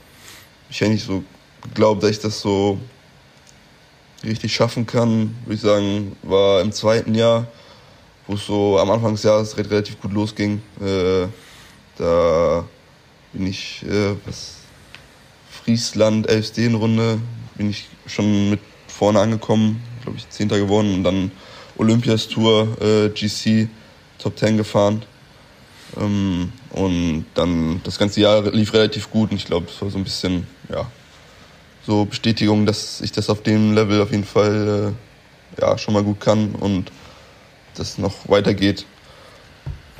ich 0.69 0.79
hätte 0.79 0.91
nicht 0.91 1.05
so 1.05 1.23
geglaubt, 1.61 2.01
dass 2.01 2.11
ich 2.11 2.19
das 2.19 2.39
so 2.39 2.79
richtig 4.23 4.53
schaffen 4.53 4.85
kann, 4.85 5.35
würde 5.45 5.55
ich 5.55 5.61
sagen, 5.61 6.15
war 6.23 6.61
im 6.61 6.71
zweiten 6.71 7.13
Jahr, 7.13 7.47
wo 8.27 8.33
es 8.35 8.45
so 8.45 8.77
am 8.79 8.89
Anfang 8.91 9.13
des 9.13 9.23
Jahres 9.23 9.57
re- 9.57 9.69
relativ 9.69 9.99
gut 10.01 10.13
losging. 10.13 10.61
Äh, 10.81 11.27
da 11.97 12.63
bin 13.33 13.47
ich, 13.47 13.83
äh, 13.83 14.15
was 14.25 14.55
Friesland 15.49 16.29
Elfstehenrunde 16.29 17.19
bin 17.55 17.69
ich 17.69 17.87
schon 18.05 18.49
mit 18.51 18.59
vorne 18.87 19.19
angekommen, 19.19 19.81
glaube 20.03 20.17
ich, 20.17 20.29
Zehnter 20.29 20.57
gewonnen 20.57 20.95
und 20.95 21.03
dann 21.03 21.31
Olympias 21.77 22.27
Tour 22.27 22.67
äh, 22.81 23.09
GC 23.09 23.67
Top 24.19 24.37
10 24.37 24.57
gefahren. 24.57 25.03
Ähm, 25.99 26.51
und 26.71 27.25
dann 27.33 27.81
das 27.83 27.97
ganze 27.97 28.21
Jahr 28.21 28.43
lief 28.51 28.73
relativ 28.73 29.09
gut 29.09 29.31
und 29.31 29.37
ich 29.37 29.45
glaube, 29.45 29.67
es 29.73 29.81
war 29.81 29.89
so 29.89 29.97
ein 29.97 30.03
bisschen, 30.03 30.45
ja, 30.69 30.89
so 31.85 32.05
Bestätigung, 32.05 32.65
dass 32.65 32.99
ich 33.01 33.11
das 33.13 33.29
auf 33.29 33.41
dem 33.43 33.73
Level 33.73 34.01
auf 34.01 34.11
jeden 34.11 34.25
Fall 34.25 34.93
äh, 35.57 35.61
ja, 35.61 35.77
schon 35.77 35.93
mal 35.93 36.03
gut 36.03 36.19
kann 36.19 36.53
und 36.55 36.91
das 37.79 37.97
noch 37.97 38.27
weitergeht. 38.27 38.85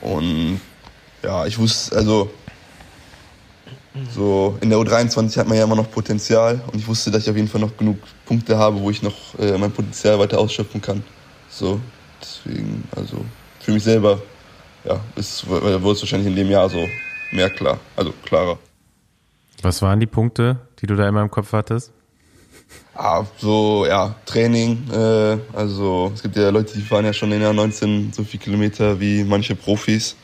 Und 0.02 0.62
ja, 1.24 1.46
ich 1.46 1.58
wusste, 1.58 1.96
also 1.96 2.30
so 4.14 4.58
in 4.62 4.70
der 4.70 4.78
U23 4.80 5.38
hat 5.38 5.48
man 5.48 5.58
ja 5.58 5.64
immer 5.64 5.76
noch 5.76 5.90
Potenzial 5.90 6.62
und 6.72 6.80
ich 6.80 6.88
wusste, 6.88 7.10
dass 7.10 7.24
ich 7.24 7.30
auf 7.30 7.36
jeden 7.36 7.48
Fall 7.48 7.62
noch 7.62 7.76
genug 7.78 7.98
Punkte 8.26 8.58
habe, 8.58 8.80
wo 8.80 8.90
ich 8.90 9.02
noch 9.02 9.38
äh, 9.40 9.58
mein 9.58 9.72
Potenzial 9.72 10.20
weiter 10.20 10.40
ausschöpfen 10.40 10.82
kann. 10.82 11.04
So, 11.50 11.80
deswegen, 12.22 12.84
also 12.96 13.24
für 13.60 13.72
mich 13.72 13.84
selber, 13.84 14.22
ja, 14.86 15.00
ist, 15.16 15.48
wurde 15.50 15.92
es 15.92 16.02
wahrscheinlich 16.02 16.28
in 16.28 16.36
dem 16.36 16.50
Jahr 16.50 16.70
so 16.70 16.86
mehr 17.32 17.50
klar, 17.50 17.80
also 17.96 18.14
klarer. 18.24 18.58
Was 19.62 19.82
waren 19.82 20.00
die 20.00 20.06
Punkte, 20.06 20.60
die 20.80 20.86
du 20.86 20.96
da 20.96 21.08
immer 21.08 21.22
im 21.22 21.32
Kopf 21.32 21.52
hattest? 21.54 21.92
Ah, 23.00 23.24
so, 23.38 23.86
ja, 23.86 24.16
Training. 24.26 24.90
Äh, 24.92 25.38
also 25.54 26.12
es 26.16 26.24
gibt 26.24 26.36
ja 26.36 26.50
Leute, 26.50 26.74
die 26.74 26.82
fahren 26.82 27.06
ja 27.06 27.14
schon 27.14 27.32
in 27.32 27.42
der 27.42 27.54
19 27.54 28.12
so 28.12 28.24
viel 28.24 28.40
Kilometer 28.40 29.00
wie 29.00 29.24
manche 29.24 29.54
Profis. 29.54 30.16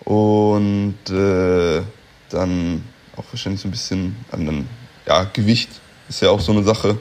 Und 0.00 0.98
äh, 1.08 1.82
dann 2.30 2.82
auch 3.16 3.24
wahrscheinlich 3.30 3.60
so 3.60 3.68
ein 3.68 3.70
bisschen 3.70 4.16
an 4.32 4.44
den, 4.44 4.68
ja, 5.06 5.22
Gewicht 5.32 5.70
ist 6.08 6.20
ja 6.20 6.30
auch 6.30 6.40
so 6.40 6.50
eine 6.50 6.64
Sache. 6.64 6.98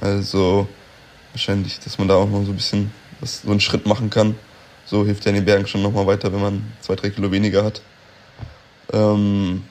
Also 0.00 0.68
wahrscheinlich, 1.32 1.80
dass 1.80 1.98
man 1.98 2.06
da 2.06 2.14
auch 2.14 2.28
noch 2.28 2.44
so 2.44 2.52
ein 2.52 2.56
bisschen 2.56 2.92
was, 3.18 3.42
so 3.42 3.50
einen 3.50 3.58
Schritt 3.58 3.86
machen 3.86 4.08
kann. 4.08 4.36
So 4.84 5.04
hilft 5.04 5.24
ja 5.24 5.30
in 5.30 5.34
den 5.34 5.46
Bergen 5.46 5.66
schon 5.66 5.82
nochmal 5.82 6.06
weiter, 6.06 6.32
wenn 6.32 6.40
man 6.40 6.72
zwei, 6.80 6.94
drei 6.94 7.10
Kilo 7.10 7.32
weniger 7.32 7.64
hat. 7.64 7.82
Ähm, 8.92 9.64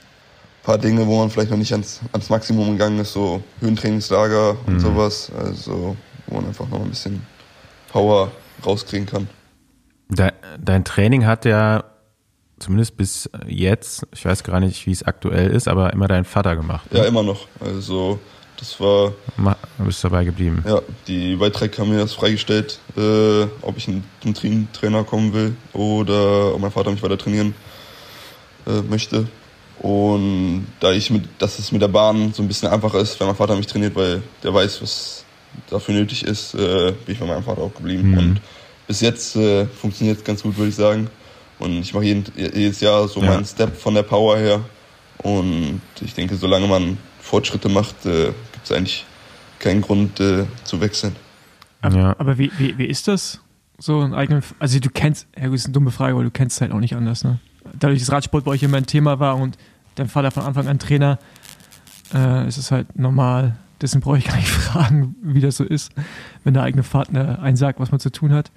paar 0.67 0.77
Dinge, 0.77 1.07
wo 1.07 1.19
man 1.19 1.29
vielleicht 1.29 1.49
noch 1.49 1.57
nicht 1.57 1.71
ans, 1.71 2.01
ans 2.11 2.29
Maximum 2.29 2.71
gegangen 2.71 2.99
ist, 2.99 3.13
so 3.13 3.41
Höhentrainingslager 3.61 4.57
und 4.65 4.73
Mhm. 4.75 4.79
sowas. 4.79 5.31
Also 5.37 5.95
wo 6.27 6.35
man 6.35 6.45
einfach 6.47 6.67
noch 6.67 6.81
ein 6.81 6.89
bisschen 6.89 7.21
Power 7.89 8.31
rauskriegen 8.65 9.05
kann. 9.07 9.29
De, 10.09 10.29
dein 10.59 10.83
Training 10.83 11.25
hat 11.25 11.45
ja 11.45 11.85
zumindest 12.59 12.97
bis 12.97 13.29
jetzt, 13.47 14.05
ich 14.13 14.25
weiß 14.25 14.43
gar 14.43 14.59
nicht, 14.59 14.85
wie 14.85 14.91
es 14.91 15.03
aktuell 15.03 15.51
ist, 15.51 15.69
aber 15.69 15.93
immer 15.93 16.07
dein 16.09 16.25
Vater 16.25 16.55
gemacht. 16.57 16.85
Ja, 16.91 17.05
immer 17.05 17.23
noch. 17.23 17.47
Also 17.61 18.19
das 18.57 18.77
war, 18.81 19.13
Ma- 19.37 19.55
Du 19.77 19.85
bist 19.85 20.03
dabei 20.03 20.25
geblieben. 20.25 20.65
ja, 20.67 20.81
die 21.07 21.35
Beitrag 21.37 21.77
haben 21.79 21.91
mir 21.91 21.99
das 21.99 22.11
freigestellt, 22.13 22.79
äh, 22.97 23.43
ob 23.61 23.77
ich 23.77 23.85
zum 23.85 24.33
Tra- 24.33 24.65
Trainer 24.73 25.05
kommen 25.05 25.31
will 25.33 25.55
oder 25.71 26.53
ob 26.53 26.59
mein 26.59 26.71
Vater 26.71 26.91
mich 26.91 27.01
weiter 27.03 27.17
trainieren 27.17 27.55
äh, 28.65 28.81
möchte. 28.81 29.27
Und 29.79 30.67
da 30.79 30.91
ich 30.91 31.09
mit, 31.11 31.23
dass 31.39 31.59
es 31.59 31.71
mit 31.71 31.81
der 31.81 31.87
Bahn 31.87 32.33
so 32.33 32.41
ein 32.41 32.47
bisschen 32.47 32.69
einfacher 32.69 32.99
ist, 32.99 33.19
wenn 33.19 33.27
mein 33.27 33.35
Vater 33.35 33.55
mich 33.55 33.67
trainiert, 33.67 33.95
weil 33.95 34.23
der 34.43 34.53
weiß, 34.53 34.81
was 34.81 35.23
dafür 35.69 35.95
nötig 35.95 36.25
ist, 36.25 36.55
äh, 36.55 36.93
bin 37.05 37.13
ich 37.13 37.19
bei 37.19 37.25
meinem 37.25 37.43
Vater 37.43 37.61
auch 37.61 37.73
geblieben. 37.73 38.11
Mhm. 38.11 38.17
Und 38.17 38.41
bis 38.87 39.01
jetzt 39.01 39.35
äh, 39.35 39.65
funktioniert 39.65 40.17
es 40.19 40.23
ganz 40.23 40.41
gut, 40.41 40.57
würde 40.57 40.69
ich 40.69 40.75
sagen. 40.75 41.09
Und 41.59 41.79
ich 41.79 41.93
mache 41.93 42.05
jeden, 42.05 42.25
jedes 42.35 42.79
Jahr 42.79 43.07
so 43.07 43.21
Ja. 43.21 43.31
meinen 43.31 43.45
Step 43.45 43.75
von 43.75 43.93
der 43.93 44.03
Power 44.03 44.37
her. 44.37 44.61
Und 45.19 45.81
ich 46.01 46.13
denke, 46.13 46.35
solange 46.35 46.67
man 46.67 46.97
Fortschritte 47.19 47.69
macht, 47.69 48.05
äh, 48.05 48.25
gibt 48.51 48.65
es 48.65 48.71
eigentlich 48.71 49.05
keinen 49.59 49.81
Grund 49.81 50.19
äh, 50.19 50.45
zu 50.63 50.79
wechseln. 50.81 51.15
Ja. 51.83 52.15
Aber 52.17 52.37
wie, 52.37 52.51
wie, 52.57 52.77
wie 52.77 52.85
ist 52.85 53.07
das? 53.07 53.41
So 53.79 53.99
einen 53.99 54.13
eigenen, 54.13 54.43
also 54.59 54.79
du 54.79 54.89
kennst, 54.89 55.27
ja 55.39 55.47
gut, 55.47 55.55
ist 55.55 55.65
eine 55.65 55.73
dumme 55.73 55.91
Frage, 55.91 56.15
weil 56.17 56.23
du 56.23 56.31
kennst 56.31 56.57
es 56.57 56.61
halt 56.61 56.71
auch 56.71 56.79
nicht 56.79 56.95
anders, 56.95 57.23
ne? 57.23 57.39
Dadurch, 57.79 57.99
dass 57.99 58.11
Radsport 58.11 58.45
bei 58.45 58.51
euch 58.51 58.63
immer 58.63 58.77
ein 58.77 58.85
Thema 58.85 59.19
war 59.19 59.37
und 59.37 59.57
dein 59.95 60.07
Vater 60.07 60.31
von 60.31 60.43
Anfang 60.43 60.67
an 60.67 60.79
Trainer, 60.79 61.19
äh, 62.13 62.47
ist 62.47 62.57
es 62.57 62.71
halt 62.71 62.97
normal. 62.97 63.57
Dessen 63.81 64.01
brauche 64.01 64.17
ich 64.17 64.25
gar 64.25 64.37
nicht 64.37 64.49
fragen, 64.49 65.15
wie 65.21 65.41
das 65.41 65.57
so 65.57 65.63
ist, 65.63 65.91
wenn 66.43 66.53
der 66.53 66.63
eigene 66.63 66.83
Vater 66.83 67.41
einen 67.41 67.57
sagt, 67.57 67.79
was 67.79 67.91
man 67.91 67.99
zu 67.99 68.11
tun 68.11 68.33
hat. 68.33 68.51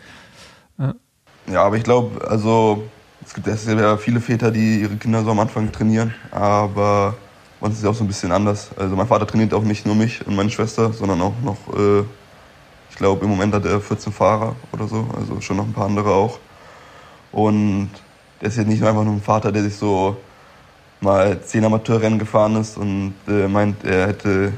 Ja, 1.50 1.64
aber 1.64 1.76
ich 1.76 1.82
glaube, 1.82 2.28
also 2.28 2.84
es 3.24 3.34
gibt 3.34 3.46
es 3.48 3.66
ja 3.66 3.96
viele 3.96 4.20
Väter, 4.20 4.50
die 4.50 4.82
ihre 4.82 4.96
Kinder 4.96 5.24
so 5.24 5.30
am 5.30 5.40
Anfang 5.40 5.72
trainieren, 5.72 6.14
aber 6.30 7.16
uns 7.60 7.76
ist 7.76 7.84
ja 7.84 7.90
auch 7.90 7.94
so 7.94 8.04
ein 8.04 8.06
bisschen 8.06 8.32
anders. 8.32 8.70
Also 8.76 8.96
mein 8.96 9.06
Vater 9.06 9.26
trainiert 9.26 9.52
auch 9.52 9.62
nicht 9.62 9.84
nur 9.84 9.94
mich 9.94 10.26
und 10.26 10.36
meine 10.36 10.50
Schwester, 10.50 10.92
sondern 10.92 11.20
auch 11.20 11.34
noch, 11.42 11.56
äh, 11.76 12.00
ich 12.90 12.96
glaube 12.96 13.24
im 13.24 13.30
Moment 13.30 13.52
hat 13.54 13.64
er 13.66 13.80
14 13.80 14.12
Fahrer 14.12 14.54
oder 14.72 14.86
so, 14.86 15.06
also 15.16 15.40
schon 15.40 15.56
noch 15.56 15.66
ein 15.66 15.72
paar 15.72 15.86
andere 15.86 16.10
auch. 16.10 16.38
Und 17.32 17.90
der 18.40 18.48
ist 18.48 18.56
jetzt 18.56 18.66
nicht 18.68 18.80
nur 18.80 18.88
einfach 18.88 19.04
nur 19.04 19.14
ein 19.14 19.22
Vater, 19.22 19.52
der 19.52 19.62
sich 19.62 19.76
so 19.76 20.16
mal 21.00 21.40
zehn 21.42 21.64
Amateurrennen 21.64 22.18
gefahren 22.18 22.56
ist 22.56 22.76
und 22.76 23.14
äh, 23.28 23.48
meint, 23.48 23.84
er 23.84 24.08
hätte 24.08 24.52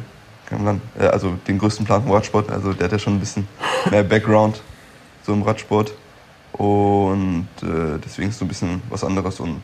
Land, 0.51 0.83
äh, 0.99 1.07
also 1.07 1.35
den 1.49 1.59
größten 1.59 1.87
Plan 1.87 2.03
vom 2.03 2.13
Radsport. 2.13 2.51
Also 2.51 2.73
der 2.73 2.85
hat 2.85 2.93
ja 2.93 2.99
schon 2.99 3.15
ein 3.17 3.21
bisschen 3.21 3.49
mehr 3.91 4.03
Background 4.03 4.61
so 5.25 5.33
im 5.33 5.43
Radsport. 5.43 5.93
Und 6.53 7.49
äh, 7.63 7.99
deswegen 8.05 8.29
ist 8.29 8.35
es 8.35 8.39
so 8.41 8.45
ein 8.45 8.49
bisschen 8.49 8.83
was 8.91 9.03
anderes. 9.05 9.41
Und 9.41 9.63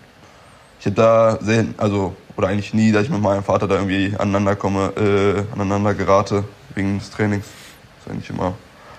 ich 0.81 0.87
hätte 0.87 0.97
da 0.97 1.39
selten, 1.43 1.75
also, 1.77 2.15
oder 2.37 2.49
eigentlich 2.49 2.73
nie, 2.73 2.93
dass 2.93 3.03
ich 3.05 3.11
mit 3.11 3.21
meinem 3.21 3.43
Vater 3.43 3.69
da 3.69 3.75
irgendwie 3.75 4.15
aneinander 4.19 4.57
komme, 4.57 4.93
äh, 4.97 5.53
aneinander 5.53 5.93
gerate 5.95 6.45
wegen 6.75 6.99
des 6.99 7.11
Trainings. 7.11 7.45
ist 7.45 8.11
eigentlich 8.11 8.31
immer 8.31 8.55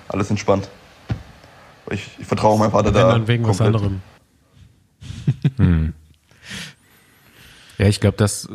alles 0.08 0.30
entspannt. 0.30 0.70
Weil 1.86 1.96
Ich, 1.96 2.12
ich 2.20 2.28
vertraue 2.28 2.60
meinem 2.60 2.72
Vater 2.72 2.94
Wenn 2.94 3.02
da. 3.02 3.12
dann 3.14 3.28
wegen 3.28 3.48
was 3.48 3.58
komplett. 3.58 3.76
anderem. 3.82 4.02
Hm. 5.57 5.93
Ja, 7.77 7.88
ich 7.88 8.01
glaube, 8.01 8.17
dass 8.17 8.45
äh, 8.45 8.49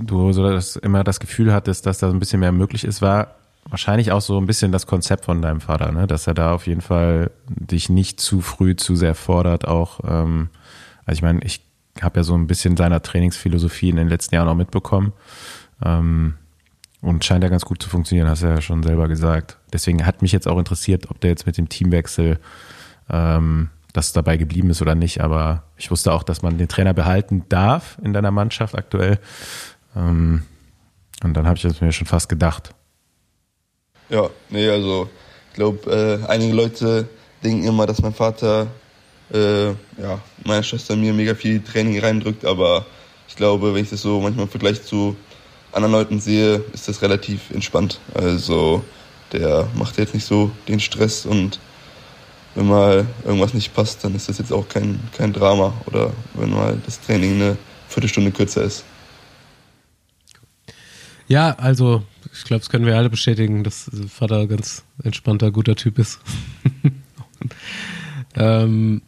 du 0.00 0.32
so 0.32 0.50
das 0.50 0.76
immer 0.76 1.04
das 1.04 1.20
Gefühl 1.20 1.52
hattest, 1.52 1.84
dass 1.84 1.98
da 1.98 2.08
so 2.08 2.14
ein 2.14 2.18
bisschen 2.18 2.40
mehr 2.40 2.52
möglich 2.52 2.84
ist, 2.84 3.02
war 3.02 3.36
wahrscheinlich 3.68 4.12
auch 4.12 4.20
so 4.20 4.38
ein 4.40 4.46
bisschen 4.46 4.72
das 4.72 4.86
Konzept 4.86 5.26
von 5.26 5.42
deinem 5.42 5.60
Vater, 5.60 5.92
ne? 5.92 6.06
dass 6.06 6.26
er 6.26 6.34
da 6.34 6.54
auf 6.54 6.66
jeden 6.66 6.80
Fall 6.80 7.30
dich 7.48 7.88
nicht 7.88 8.20
zu 8.20 8.40
früh 8.40 8.76
zu 8.76 8.96
sehr 8.96 9.14
fordert. 9.14 9.66
Auch, 9.68 10.00
ähm, 10.04 10.48
also 11.04 11.18
ich 11.18 11.22
meine, 11.22 11.40
ich 11.42 11.60
habe 12.00 12.20
ja 12.20 12.24
so 12.24 12.34
ein 12.34 12.46
bisschen 12.46 12.76
seiner 12.76 13.02
Trainingsphilosophie 13.02 13.90
in 13.90 13.96
den 13.96 14.08
letzten 14.08 14.34
Jahren 14.34 14.48
auch 14.48 14.54
mitbekommen 14.54 15.12
ähm, 15.84 16.34
und 17.00 17.24
scheint 17.24 17.42
ja 17.42 17.50
ganz 17.50 17.64
gut 17.64 17.82
zu 17.82 17.88
funktionieren, 17.88 18.28
hast 18.28 18.42
du 18.42 18.46
ja 18.46 18.60
schon 18.60 18.82
selber 18.82 19.08
gesagt. 19.08 19.58
Deswegen 19.72 20.06
hat 20.06 20.22
mich 20.22 20.32
jetzt 20.32 20.48
auch 20.48 20.58
interessiert, 20.58 21.10
ob 21.10 21.20
der 21.20 21.30
jetzt 21.30 21.46
mit 21.46 21.58
dem 21.58 21.68
Teamwechsel 21.68 22.38
ähm, 23.10 23.70
das 23.96 24.12
dabei 24.12 24.36
geblieben 24.36 24.70
ist 24.70 24.82
oder 24.82 24.94
nicht. 24.94 25.20
Aber 25.20 25.64
ich 25.76 25.90
wusste 25.90 26.12
auch, 26.12 26.22
dass 26.22 26.42
man 26.42 26.58
den 26.58 26.68
Trainer 26.68 26.94
behalten 26.94 27.44
darf 27.48 27.98
in 28.02 28.12
deiner 28.12 28.30
Mannschaft 28.30 28.74
aktuell. 28.74 29.18
Ähm, 29.94 30.42
und 31.22 31.34
dann 31.34 31.46
habe 31.46 31.56
ich 31.56 31.62
das 31.62 31.80
mir 31.80 31.92
schon 31.92 32.06
fast 32.06 32.28
gedacht. 32.28 32.74
Ja, 34.08 34.28
nee, 34.50 34.68
also 34.68 35.08
ich 35.48 35.54
glaube, 35.54 35.90
äh, 35.90 36.30
einige 36.30 36.54
Leute 36.54 37.08
denken 37.42 37.64
immer, 37.64 37.86
dass 37.86 38.02
mein 38.02 38.14
Vater 38.14 38.68
äh, 39.32 39.68
ja, 39.68 40.20
meiner 40.44 40.62
Schwester 40.62 40.94
mir 40.94 41.12
mega 41.12 41.34
viel 41.34 41.60
Training 41.60 41.98
reindrückt, 41.98 42.44
aber 42.44 42.86
ich 43.28 43.34
glaube, 43.34 43.74
wenn 43.74 43.82
ich 43.82 43.90
das 43.90 44.02
so 44.02 44.20
manchmal 44.20 44.44
im 44.44 44.50
Vergleich 44.50 44.82
zu 44.82 45.16
anderen 45.72 45.92
Leuten 45.92 46.20
sehe, 46.20 46.62
ist 46.72 46.88
das 46.88 47.02
relativ 47.02 47.50
entspannt. 47.50 48.00
Also 48.14 48.84
der 49.32 49.66
macht 49.74 49.98
jetzt 49.98 50.14
nicht 50.14 50.26
so 50.26 50.50
den 50.68 50.80
Stress 50.80 51.26
und 51.26 51.58
wenn 52.56 52.66
mal 52.66 53.06
irgendwas 53.24 53.54
nicht 53.54 53.74
passt, 53.74 54.02
dann 54.02 54.14
ist 54.14 54.28
das 54.28 54.38
jetzt 54.38 54.52
auch 54.52 54.68
kein, 54.68 54.98
kein 55.16 55.32
Drama 55.32 55.74
oder 55.86 56.12
wenn 56.34 56.50
mal 56.50 56.76
das 56.84 57.00
Training 57.00 57.34
eine 57.34 57.58
Viertelstunde 57.88 58.32
kürzer 58.32 58.62
ist. 58.62 58.82
Ja, 61.28 61.54
also 61.58 62.02
ich 62.32 62.44
glaube, 62.44 62.60
das 62.60 62.70
können 62.70 62.86
wir 62.86 62.96
alle 62.96 63.10
bestätigen, 63.10 63.62
dass 63.62 63.90
Vater 64.08 64.46
ganz 64.46 64.84
entspannter, 65.02 65.50
guter 65.50 65.76
Typ 65.76 65.98
ist. 65.98 66.18
ähm, 68.34 69.02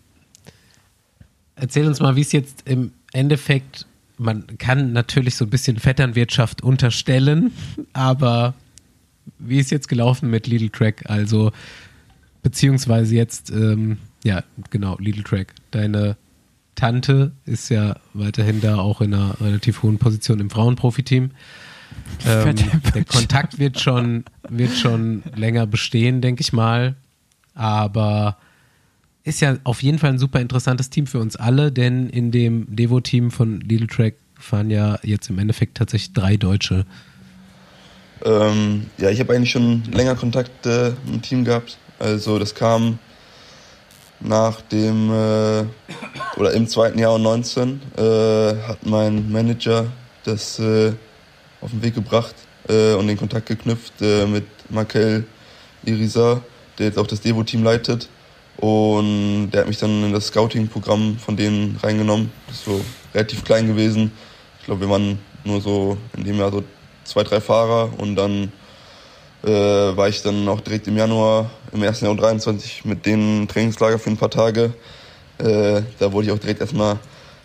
erzähl 1.56 1.86
uns 1.86 2.00
mal, 2.00 2.16
wie 2.16 2.20
es 2.20 2.32
jetzt 2.32 2.68
im 2.68 2.92
Endeffekt, 3.12 3.86
man 4.18 4.58
kann 4.58 4.92
natürlich 4.92 5.36
so 5.36 5.46
ein 5.46 5.50
bisschen 5.50 5.78
Vetternwirtschaft 5.78 6.62
unterstellen, 6.62 7.52
aber 7.94 8.54
wie 9.38 9.58
ist 9.58 9.70
jetzt 9.70 9.88
gelaufen 9.88 10.28
mit 10.28 10.46
Little 10.46 10.70
Track? 10.70 11.04
Also, 11.06 11.52
beziehungsweise 12.48 13.14
jetzt, 13.14 13.50
ähm, 13.50 13.98
ja, 14.24 14.42
genau, 14.70 14.96
Little 14.98 15.22
Track. 15.22 15.54
Deine 15.70 16.16
Tante 16.76 17.32
ist 17.44 17.68
ja 17.68 17.96
weiterhin 18.14 18.62
da 18.62 18.78
auch 18.78 19.02
in 19.02 19.12
einer 19.12 19.38
relativ 19.38 19.82
hohen 19.82 19.98
Position 19.98 20.40
im 20.40 20.50
Frauenprofiteam. 20.50 21.30
Ähm, 22.26 22.54
der 22.94 23.04
Kontakt 23.04 23.58
wird 23.58 23.80
schon, 23.80 24.24
wird 24.48 24.72
schon 24.72 25.22
länger 25.34 25.66
bestehen, 25.66 26.20
denke 26.20 26.42
ich 26.42 26.52
mal. 26.52 26.96
Aber 27.54 28.36
ist 29.24 29.40
ja 29.40 29.56
auf 29.64 29.82
jeden 29.82 29.98
Fall 29.98 30.10
ein 30.10 30.18
super 30.18 30.40
interessantes 30.40 30.90
Team 30.90 31.06
für 31.06 31.18
uns 31.18 31.34
alle, 31.36 31.72
denn 31.72 32.08
in 32.08 32.30
dem 32.30 32.66
Devo-Team 32.74 33.30
von 33.30 33.60
Little 33.60 33.86
Track 33.86 34.14
fahren 34.38 34.70
ja 34.70 34.98
jetzt 35.02 35.30
im 35.30 35.38
Endeffekt 35.38 35.78
tatsächlich 35.78 36.12
drei 36.12 36.36
Deutsche. 36.36 36.84
Ähm, 38.24 38.86
ja, 38.98 39.10
ich 39.10 39.18
habe 39.20 39.34
eigentlich 39.34 39.50
schon 39.50 39.82
länger 39.90 40.14
Kontakt 40.14 40.66
äh, 40.66 40.92
mit 41.06 41.14
dem 41.14 41.22
Team 41.22 41.44
gehabt. 41.44 41.78
Also 41.98 42.38
das 42.38 42.54
kam 42.54 42.98
nach 44.20 44.60
dem 44.60 45.10
äh, 45.10 45.64
oder 46.36 46.52
im 46.52 46.66
zweiten 46.66 46.98
Jahr 46.98 47.14
und 47.14 47.22
19 47.22 47.80
äh, 47.96 48.02
hat 48.66 48.84
mein 48.84 49.30
Manager 49.30 49.86
das 50.24 50.58
äh, 50.58 50.92
auf 51.60 51.70
den 51.70 51.82
Weg 51.82 51.94
gebracht 51.94 52.34
äh, 52.68 52.94
und 52.94 53.06
den 53.06 53.16
Kontakt 53.16 53.46
geknüpft 53.46 53.94
äh, 54.00 54.26
mit 54.26 54.46
Markel 54.68 55.24
Irisa, 55.84 56.40
der 56.78 56.86
jetzt 56.86 56.98
auch 56.98 57.06
das 57.06 57.20
Devo-Team 57.20 57.62
leitet. 57.62 58.08
Und 58.56 59.50
der 59.52 59.60
hat 59.60 59.68
mich 59.68 59.78
dann 59.78 60.04
in 60.04 60.12
das 60.12 60.26
Scouting-Programm 60.28 61.18
von 61.18 61.36
denen 61.36 61.78
reingenommen. 61.80 62.32
Das 62.48 62.56
ist 62.56 62.64
so 62.64 62.80
relativ 63.14 63.44
klein 63.44 63.68
gewesen. 63.68 64.10
Ich 64.58 64.66
glaube, 64.66 64.80
wir 64.82 64.90
waren 64.90 65.18
nur 65.44 65.60
so 65.60 65.96
in 66.16 66.24
dem 66.24 66.38
Jahr 66.38 66.50
so 66.50 66.64
zwei, 67.04 67.22
drei 67.22 67.40
Fahrer 67.40 67.90
und 67.98 68.16
dann 68.16 68.52
äh, 69.44 69.48
war 69.50 70.08
ich 70.08 70.22
dann 70.22 70.48
auch 70.48 70.60
direkt 70.60 70.86
im 70.88 70.96
Januar 70.96 71.50
im 71.72 71.82
ersten 71.82 72.06
Jahr 72.06 72.14
23 72.14 72.84
mit 72.84 73.06
denen 73.06 73.46
Trainingslager 73.48 73.98
für 73.98 74.10
ein 74.10 74.16
paar 74.16 74.30
Tage. 74.30 74.72
Äh, 75.38 75.82
da 75.98 76.12
wurde 76.12 76.26
ich 76.26 76.32
auch 76.32 76.38
direkt 76.38 76.60
erstmal 76.60 76.98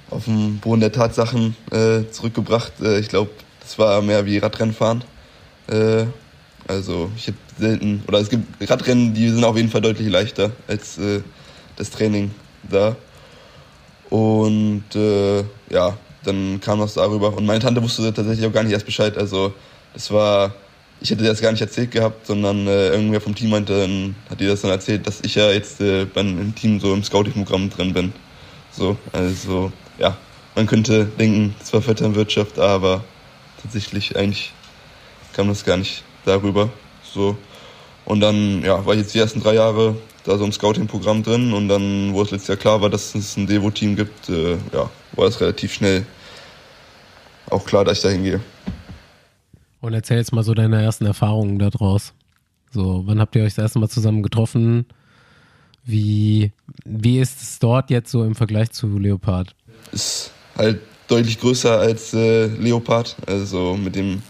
auf 0.10 0.26
den 0.26 0.60
Boden 0.60 0.82
der 0.82 0.92
Tatsachen 0.92 1.56
äh, 1.72 2.10
zurückgebracht. 2.10 2.74
Äh, 2.82 3.00
ich 3.00 3.10
glaube, 3.10 3.32
das 3.62 3.78
war 3.80 4.02
mehr 4.02 4.26
wie 4.26 4.38
Radrennfahren. 4.38 5.04
Äh, 5.68 6.06
also 6.68 7.12
ich 7.16 7.28
habe 7.28 7.38
selten, 7.60 8.04
oder 8.08 8.20
es 8.20 8.30
gibt 8.30 8.70
Radrennen, 8.70 9.14
die 9.14 9.30
sind 9.30 9.44
auf 9.44 9.58
jeden 9.58 9.70
Fall 9.70 9.82
deutlich 9.82 10.08
leichter 10.08 10.52
als 10.68 10.98
äh, 10.98 11.22
das 11.76 11.90
Training 11.90 12.32
da. 12.70 12.96
Und 14.10 14.84
ja, 14.94 15.98
dann 16.24 16.62
kam 16.62 16.80
das 16.80 16.94
darüber. 16.94 17.36
Und 17.36 17.48
meine 17.48 17.60
Tante 17.60 17.82
wusste 17.82 18.14
tatsächlich 18.14 18.46
auch 18.46 18.54
gar 18.54 18.62
nicht 18.62 18.74
erst 18.74 18.86
Bescheid. 18.86 19.18
Also 19.18 19.54
das 19.96 20.12
war, 20.12 20.54
ich 21.04 21.12
hätte 21.12 21.26
das 21.26 21.42
gar 21.42 21.52
nicht 21.52 21.60
erzählt 21.60 21.92
gehabt, 21.92 22.26
sondern 22.26 22.66
äh, 22.66 22.92
irgendwer 22.92 23.20
vom 23.20 23.36
Team 23.36 23.50
meinte, 23.50 23.78
dann 23.78 24.16
hat 24.30 24.40
die 24.40 24.48
das 24.48 24.62
dann 24.62 24.72
erzählt, 24.72 25.06
dass 25.06 25.20
ich 25.22 25.36
ja 25.36 25.52
jetzt 25.52 25.82
äh, 25.82 26.06
beim 26.06 26.56
Team 26.56 26.80
so 26.80 26.94
im 26.94 27.04
Scouting-Programm 27.04 27.70
drin 27.70 27.94
bin. 27.94 28.14
So, 28.72 28.98
also 29.12 29.74
ja, 30.00 30.18
man 30.56 30.66
könnte 30.66 31.06
denken, 31.20 31.56
es 31.62 31.74
war 31.74 31.82
Vetternwirtschaft, 31.82 32.58
aber 32.58 33.04
tatsächlich 33.62 34.16
eigentlich 34.16 34.54
kam 35.34 35.50
das 35.50 35.66
gar 35.66 35.76
nicht 35.76 36.04
darüber. 36.24 36.70
So. 37.04 37.36
Und 38.06 38.22
dann 38.22 38.64
ja, 38.64 38.86
war 38.86 38.94
ich 38.94 39.02
jetzt 39.02 39.14
die 39.14 39.20
ersten 39.20 39.42
drei 39.42 39.56
Jahre 39.56 39.98
da 40.24 40.38
so 40.38 40.46
im 40.46 40.54
Scouting-Programm 40.54 41.22
drin 41.22 41.52
und 41.52 41.68
dann, 41.68 42.14
wo 42.14 42.22
es 42.22 42.32
letztes 42.32 42.48
Jahr 42.48 42.58
klar 42.58 42.82
war, 42.82 42.90
dass 42.90 43.14
es 43.14 43.36
ein 43.36 43.46
Devo-Team 43.46 43.98
gibt, 43.98 44.30
äh, 44.30 44.54
ja, 44.72 44.90
war 45.12 45.28
es 45.28 45.42
relativ 45.42 45.74
schnell 45.74 46.06
auch 47.50 47.66
klar, 47.66 47.84
dass 47.84 47.98
ich 47.98 48.04
da 48.04 48.10
hingehe. 48.10 48.40
Und 49.84 49.94
erzähl 49.94 50.16
jetzt 50.16 50.32
mal 50.32 50.44
so 50.44 50.54
deine 50.54 50.82
ersten 50.82 51.06
Erfahrungen 51.06 51.60
da 51.60 51.70
draus. 51.70 52.14
So, 52.72 53.04
wann 53.06 53.20
habt 53.20 53.36
ihr 53.36 53.44
euch 53.44 53.56
das 53.56 53.64
erste 53.64 53.80
Mal 53.80 53.90
zusammen 53.90 54.24
getroffen? 54.24 54.86
Wie, 55.84 56.54
wie 56.86 57.20
ist 57.20 57.42
es 57.42 57.60
dort 57.60 57.90
jetzt 57.90 58.10
so 58.10 58.24
im 58.24 58.34
Vergleich 58.34 58.72
zu 58.72 58.98
Leopard? 58.98 59.54
Ist 59.92 60.32
halt 60.56 60.80
deutlich 61.10 61.38
größer 61.38 61.80
als 61.80 62.14
äh, 62.14 62.46
Leopard, 62.46 63.18
also 63.28 63.76
mit 63.76 63.98
den 63.98 64.24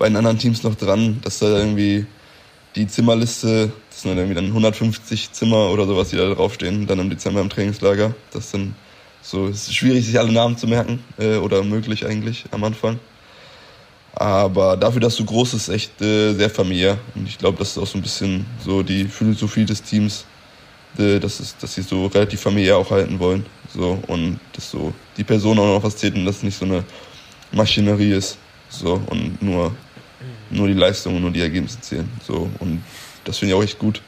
beiden 0.00 0.16
anderen 0.16 0.36
Teams 0.36 0.64
noch 0.64 0.74
dran, 0.74 1.20
dass 1.22 1.38
da 1.38 1.46
irgendwie 1.46 2.04
die 2.74 2.88
Zimmerliste, 2.88 3.70
das 3.88 4.02
sind 4.02 4.10
dann 4.10 4.18
irgendwie 4.18 4.34
dann 4.34 4.46
150 4.46 5.30
Zimmer 5.30 5.70
oder 5.70 5.86
sowas, 5.86 6.08
die 6.08 6.16
da 6.16 6.34
draufstehen, 6.34 6.88
dann 6.88 6.98
im 6.98 7.08
Dezember 7.08 7.40
im 7.40 7.50
Trainingslager. 7.50 8.16
Das 8.32 8.50
sind 8.50 8.74
so, 9.22 9.46
es 9.46 9.68
ist 9.68 9.76
schwierig, 9.76 10.04
sich 10.04 10.18
alle 10.18 10.32
Namen 10.32 10.56
zu 10.56 10.66
merken, 10.66 11.04
äh, 11.18 11.36
oder 11.36 11.62
möglich 11.62 12.04
eigentlich 12.04 12.46
am 12.50 12.64
Anfang. 12.64 12.98
Aber 14.18 14.78
dafür, 14.78 15.02
dass 15.02 15.14
so 15.14 15.24
groß 15.24 15.52
ist, 15.54 15.68
echt 15.68 16.00
äh, 16.00 16.32
sehr 16.32 16.48
familiär. 16.48 16.98
Und 17.14 17.28
ich 17.28 17.36
glaube, 17.36 17.58
das 17.58 17.72
ist 17.72 17.78
auch 17.78 17.86
so 17.86 17.98
ein 17.98 18.02
bisschen 18.02 18.46
so 18.64 18.82
die 18.82 19.04
Philosophie 19.04 19.66
des 19.66 19.82
Teams, 19.82 20.24
äh, 20.96 21.20
dass, 21.20 21.38
es, 21.38 21.54
dass 21.58 21.74
sie 21.74 21.82
so 21.82 22.06
relativ 22.06 22.40
familiär 22.40 22.78
auch 22.78 22.90
halten 22.90 23.18
wollen. 23.18 23.44
So, 23.68 24.02
und 24.06 24.40
dass 24.54 24.70
so 24.70 24.94
die 25.18 25.24
Person 25.24 25.58
auch 25.58 25.66
noch 25.66 25.82
was 25.82 25.98
zählt 25.98 26.14
und 26.14 26.24
dass 26.24 26.38
es 26.38 26.42
nicht 26.44 26.56
so 26.56 26.64
eine 26.64 26.82
Maschinerie 27.52 28.12
ist. 28.12 28.38
So, 28.70 28.94
und 29.10 29.42
nur, 29.42 29.76
nur 30.48 30.66
die 30.66 30.74
Leistungen 30.74 31.16
und 31.16 31.22
nur 31.22 31.30
die 31.32 31.42
Ergebnisse 31.42 31.78
zählen. 31.82 32.08
So, 32.26 32.48
und 32.58 32.82
das 33.24 33.36
finde 33.36 33.52
ich 33.52 33.58
auch 33.60 33.64
echt 33.64 33.78
gut. 33.78 34.00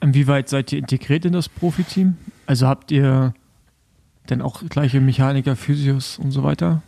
Inwieweit 0.00 0.48
seid 0.48 0.72
ihr 0.72 0.78
integriert 0.78 1.26
in 1.26 1.34
das 1.34 1.50
Profiteam? 1.50 2.16
Also 2.46 2.66
habt 2.66 2.90
ihr 2.90 3.34
denn 4.30 4.40
auch 4.40 4.62
gleiche 4.70 5.02
Mechaniker, 5.02 5.54
Physios 5.54 6.18
und 6.18 6.30
so 6.30 6.42
weiter? 6.42 6.82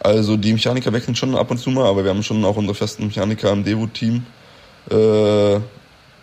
Also 0.00 0.36
die 0.36 0.52
Mechaniker 0.52 0.92
wechseln 0.92 1.16
schon 1.16 1.34
ab 1.34 1.50
und 1.50 1.58
zu 1.58 1.70
mal, 1.70 1.86
aber 1.86 2.04
wir 2.04 2.10
haben 2.10 2.22
schon 2.22 2.44
auch 2.44 2.56
unsere 2.56 2.74
festen 2.74 3.06
Mechaniker 3.06 3.52
im 3.52 3.64
Devo-Team. 3.64 4.24
Äh, 4.90 5.60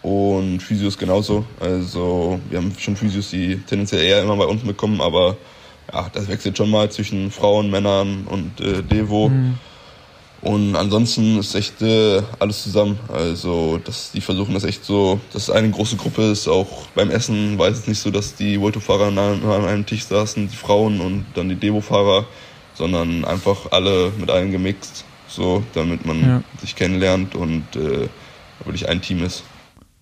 und 0.04 0.60
Physios 0.60 0.98
genauso. 0.98 1.46
Also 1.60 2.40
wir 2.50 2.60
haben 2.60 2.74
schon 2.78 2.96
Physios, 2.96 3.30
die 3.30 3.58
tendenziell 3.58 4.04
eher 4.04 4.22
immer 4.22 4.36
bei 4.36 4.46
uns 4.46 4.64
mitkommen, 4.64 5.02
aber 5.02 5.38
ja, 5.92 6.10
das 6.14 6.28
wechselt 6.28 6.58
schon 6.58 6.70
mal 6.70 6.92
zwischen 6.92 7.32
Frauen, 7.32 7.72
Männern 7.72 8.28
und 8.30 8.60
äh, 8.60 8.84
Devo. 8.84 9.30
Mhm. 9.30 9.58
Und 10.42 10.76
ansonsten 10.76 11.40
ist 11.40 11.56
echt 11.56 11.82
äh, 11.82 12.22
alles 12.38 12.64
zusammen. 12.64 13.00
Also 13.08 13.80
das, 13.82 14.12
die 14.12 14.20
versuchen 14.20 14.54
das 14.54 14.66
echt 14.66 14.84
so, 14.84 15.22
dass 15.32 15.44
es 15.44 15.50
eine 15.50 15.72
große 15.72 15.96
Gruppe 15.96 16.24
ist. 16.24 16.50
Auch 16.50 16.86
beim 16.96 17.10
Essen 17.10 17.58
war 17.58 17.70
es 17.70 17.88
nicht 17.88 18.00
so, 18.00 18.12
dass 18.12 18.36
die 18.36 18.60
Volto-Fahrer 18.60 19.08
an, 19.08 19.18
an 19.18 19.66
einem 19.66 19.86
Tisch 19.86 20.04
saßen, 20.04 20.50
die 20.50 20.56
Frauen 20.56 21.00
und 21.00 21.26
dann 21.36 21.48
die 21.48 21.56
Devo-Fahrer 21.56 22.26
sondern 22.74 23.26
einfach 23.26 23.72
alle 23.72 24.12
mit 24.18 24.30
allen 24.30 24.52
gemixt, 24.52 25.06
so, 25.28 25.64
damit 25.74 26.06
man 26.06 26.22
ja. 26.22 26.44
sich 26.60 26.76
kennenlernt 26.76 27.36
und 27.36 27.64
äh, 27.76 28.08
wirklich 28.64 28.88
ein 28.88 29.02
Team 29.02 29.24
ist. 29.24 29.44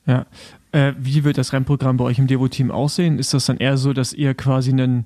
Ja. 0.06 0.26
Äh, 0.72 0.94
wie 0.98 1.24
wird 1.24 1.38
das 1.38 1.52
Rennprogramm 1.54 1.98
bei 1.98 2.06
euch 2.06 2.18
im 2.18 2.28
Devo-Team 2.28 2.72
aussehen? 2.72 3.20
Ist 3.20 3.34
das 3.34 3.46
dann 3.46 3.58
eher 3.58 3.78
so, 3.78 3.94
dass 3.94 4.14
ihr 4.14 4.34
quasi 4.34 4.72
ein, 4.72 5.06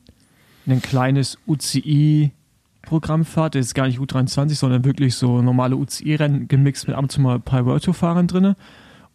ein 0.68 0.82
kleines 0.82 1.40
UCI-Programm 1.48 3.26
fahrt? 3.26 3.56
Das 3.56 3.66
ist 3.66 3.74
gar 3.74 3.88
nicht 3.88 4.00
U23, 4.00 4.56
sondern 4.56 4.86
wirklich 4.86 5.16
so 5.16 5.42
normale 5.42 5.76
UCI-Rennen 5.76 6.48
gemixt 6.48 6.88
mit 6.88 6.96
ab 6.96 7.04
und 7.04 7.12
zu 7.12 7.20
mal 7.20 7.36
ein 7.36 7.42
paar 7.42 7.66
World-Fahrern 7.66 8.28
drin? 8.28 8.56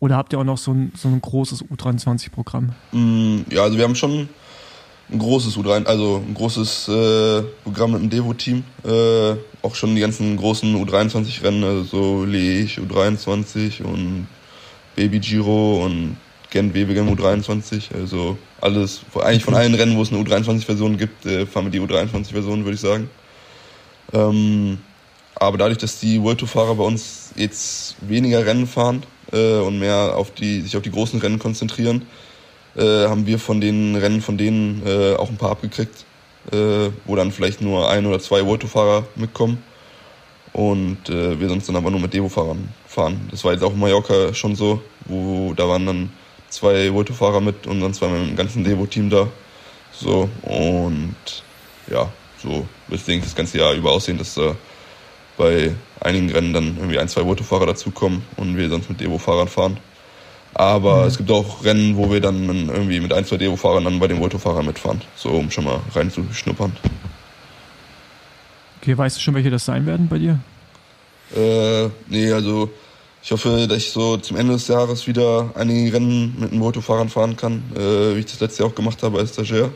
Oder 0.01 0.17
habt 0.17 0.33
ihr 0.33 0.41
auch 0.41 0.45
noch 0.45 0.59
so 0.59 0.73
ein, 0.73 0.93
so 0.97 1.09
ein 1.09 1.21
großes 1.21 1.65
U23-Programm? 1.67 2.73
Mm, 2.91 3.41
ja, 3.51 3.63
also 3.63 3.77
wir 3.77 3.85
haben 3.85 3.95
schon 3.95 4.29
ein 5.13 5.19
großes 5.19 5.57
U3, 5.57 5.87
also 5.87 6.23
ein 6.27 6.35
großes 6.35 6.89
äh, 6.89 7.43
Programm 7.65 7.93
mit 7.93 8.03
dem 8.03 8.11
Devo-Team. 8.11 8.65
Äh, 8.85 9.37
auch 9.63 9.75
schon 9.75 9.95
die 9.95 10.01
ganzen 10.01 10.37
großen 10.37 10.75
U23-Rennen, 10.75 11.65
also 11.65 11.85
so 11.85 12.25
Leech 12.25 12.79
U23 12.79 13.83
und 13.83 14.29
Baby 14.97 15.19
Giro 15.19 15.85
und 15.85 16.17
Gent 16.51 16.75
Webegem 16.75 17.09
U23. 17.09 17.95
Also 17.95 18.37
alles, 18.61 19.01
eigentlich 19.15 19.45
von 19.45 19.55
allen 19.55 19.75
Rennen, 19.75 19.97
wo 19.97 20.03
es 20.03 20.13
eine 20.13 20.23
U23-Version 20.23 20.97
gibt, 20.97 21.27
äh, 21.27 21.47
fahren 21.47 21.65
wir 21.65 21.71
die 21.71 21.81
U23-Version, 21.81 22.65
würde 22.65 22.75
ich 22.75 22.81
sagen. 22.81 23.11
Ähm, 24.13 24.79
aber 25.37 25.59
dadurch, 25.59 25.79
dass 25.79 26.01
die 26.01 26.21
World 26.23 26.39
Tour-Fahrer 26.39 26.75
bei 26.75 26.85
uns 26.85 27.31
jetzt 27.37 27.97
weniger 28.01 28.45
Rennen 28.45 28.67
fahren 28.67 29.05
äh, 29.33 29.59
und 29.59 29.79
mehr 29.79 30.17
auf 30.17 30.33
die, 30.33 30.61
sich 30.61 30.77
auf 30.77 30.83
die 30.83 30.91
großen 30.91 31.21
Rennen 31.21 31.39
konzentrieren, 31.39 32.07
äh, 32.77 33.07
haben 33.09 33.27
wir 33.27 33.39
von 33.39 33.61
den 33.61 33.97
Rennen 33.97 34.21
von 34.21 34.39
denen 34.39 34.83
äh, 34.87 35.15
auch 35.15 35.29
ein 35.29 35.37
paar 35.37 35.51
abgekriegt, 35.51 36.05
äh, 36.53 36.91
wo 37.05 37.17
dann 37.17 37.33
vielleicht 37.33 37.61
nur 37.61 37.91
ein 37.91 38.07
oder 38.07 38.21
zwei 38.21 38.45
Volto-Fahrer 38.47 39.07
mitkommen 39.17 39.63
und 40.53 41.09
äh, 41.09 41.39
wir 41.39 41.49
sonst 41.49 41.69
dann 41.69 41.77
aber 41.77 41.91
nur 41.91 42.01
mit 42.01 42.13
Devo-Fahrern 42.13 42.69
fahren. 42.87 43.29
Das 43.31 43.45
war 43.45 43.53
jetzt 43.53 43.63
auch 43.63 43.73
in 43.73 43.79
Mallorca 43.79 44.35
schon 44.35 44.57
so, 44.57 44.81
wo 45.07 45.55
da 45.55 45.69
waren 45.69 45.87
dann 45.87 46.13
zwei 46.49 46.93
Volto-Fahrer 46.93 47.41
mit 47.41 47.67
und 47.67 47.81
dann 47.81 47.95
zwei 47.95 48.09
mit 48.09 48.31
dem 48.31 48.37
ganzen 48.37 48.65
Devo-Team 48.65 49.11
da. 49.11 49.29
So 49.93 50.29
und 50.43 51.17
ja, 51.89 52.09
so 52.43 52.67
wird 52.89 53.09
es 53.09 53.23
das 53.23 53.35
ganze 53.35 53.59
Jahr 53.59 53.75
über 53.75 53.93
aussehen, 53.93 54.19
dass 54.19 54.35
da 54.35 54.57
bei 55.37 55.75
einigen 56.01 56.31
Rennen 56.31 56.53
dann 56.53 56.77
irgendwie 56.77 56.99
ein, 56.99 57.09
zwei 57.09 57.25
Volto-Fahrer 57.25 57.67
dazukommen 57.67 58.23
und 58.37 58.57
wir 58.57 58.69
sonst 58.69 58.89
mit 58.89 59.01
Devo-Fahrern 59.01 59.49
fahren. 59.49 59.79
Aber 60.55 61.03
mhm. 61.03 61.09
es 61.09 61.17
gibt 61.17 61.31
auch 61.31 61.65
Rennen, 61.65 61.97
wo 61.97 62.11
wir 62.11 62.21
dann 62.21 62.69
irgendwie 62.69 63.01
mit 63.01 63.13
ein, 63.13 63.25
zwei 63.25 63.37
Devo-Fahrern 63.37 63.85
dann 63.85 63.99
bei 63.99 64.09
den 64.09 64.21
Volto-Fahrern 64.21 64.67
mitfahren, 64.67 65.01
so 65.17 65.31
um 65.31 65.51
schon 65.51 65.65
mal 65.65 65.81
reinzuschnuppern. 65.95 66.73
Okay, 68.81 68.97
weißt 68.97 69.17
du 69.17 69.21
schon, 69.21 69.35
welche 69.35 69.51
das 69.51 69.65
sein 69.65 69.87
werden 69.87 70.09
bei 70.09 70.19
dir? 70.19 70.41
Äh, 71.37 71.89
nee, 72.09 72.33
also 72.33 72.71
ich 73.23 73.31
hoffe, 73.31 73.67
dass 73.69 73.79
ich 73.79 73.91
so 73.91 74.17
zum 74.17 74.37
Ende 74.37 74.55
des 74.55 74.67
Jahres 74.69 75.07
wieder 75.07 75.51
einige 75.55 75.93
Rennen 75.93 76.35
mit 76.39 76.53
den 76.53 76.61
Volto-Fahrern 76.61 77.09
fahren 77.09 77.37
kann, 77.37 77.63
äh, 77.77 78.17
wie 78.17 78.21
ich 78.21 78.27
das 78.27 78.41
letzte 78.41 78.63
Jahr 78.63 78.71
auch 78.71 78.75
gemacht 78.75 79.03
habe 79.03 79.19
als 79.19 79.33
Stagiaire. 79.35 79.71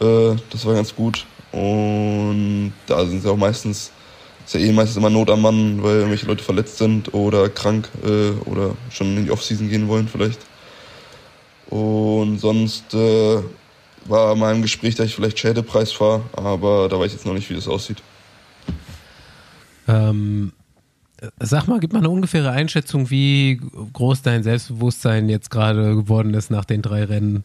Äh, 0.00 0.36
das 0.50 0.64
war 0.64 0.74
ganz 0.74 0.94
gut. 0.94 1.26
Und 1.52 2.72
da 2.86 3.04
sind 3.04 3.22
sie 3.22 3.30
auch 3.30 3.36
meistens 3.36 3.90
ist 4.46 4.54
ja 4.54 4.60
eh 4.60 4.72
meistens 4.72 4.96
immer 4.96 5.10
Not 5.10 5.30
am 5.30 5.42
Mann, 5.42 5.82
weil 5.82 5.96
irgendwelche 5.96 6.26
Leute 6.26 6.44
verletzt 6.44 6.78
sind 6.78 7.14
oder 7.14 7.48
krank 7.48 7.88
äh, 8.04 8.30
oder 8.48 8.76
schon 8.90 9.16
in 9.16 9.24
die 9.24 9.30
Offseason 9.30 9.68
gehen 9.68 9.88
wollen 9.88 10.08
vielleicht. 10.08 10.40
Und 11.70 12.38
sonst 12.38 12.92
äh, 12.94 13.38
war 14.06 14.34
mal 14.34 14.54
im 14.54 14.62
Gespräch, 14.62 14.94
dass 14.94 15.06
ich 15.06 15.14
vielleicht 15.14 15.38
Schädepreis 15.38 15.92
fahre, 15.92 16.22
aber 16.32 16.88
da 16.88 16.98
weiß 16.98 17.06
ich 17.06 17.12
jetzt 17.14 17.26
noch 17.26 17.34
nicht, 17.34 17.48
wie 17.48 17.54
das 17.54 17.68
aussieht. 17.68 18.02
Ähm, 19.88 20.52
Sag 21.38 21.68
mal, 21.68 21.80
gib 21.80 21.92
mal 21.92 22.00
eine 22.00 22.10
ungefähre 22.10 22.50
Einschätzung, 22.50 23.10
wie 23.10 23.60
groß 23.92 24.22
dein 24.22 24.42
Selbstbewusstsein 24.42 25.28
jetzt 25.28 25.50
gerade 25.50 25.94
geworden 25.94 26.34
ist 26.34 26.50
nach 26.50 26.64
den 26.64 26.82
drei 26.82 27.04
Rennen. 27.04 27.44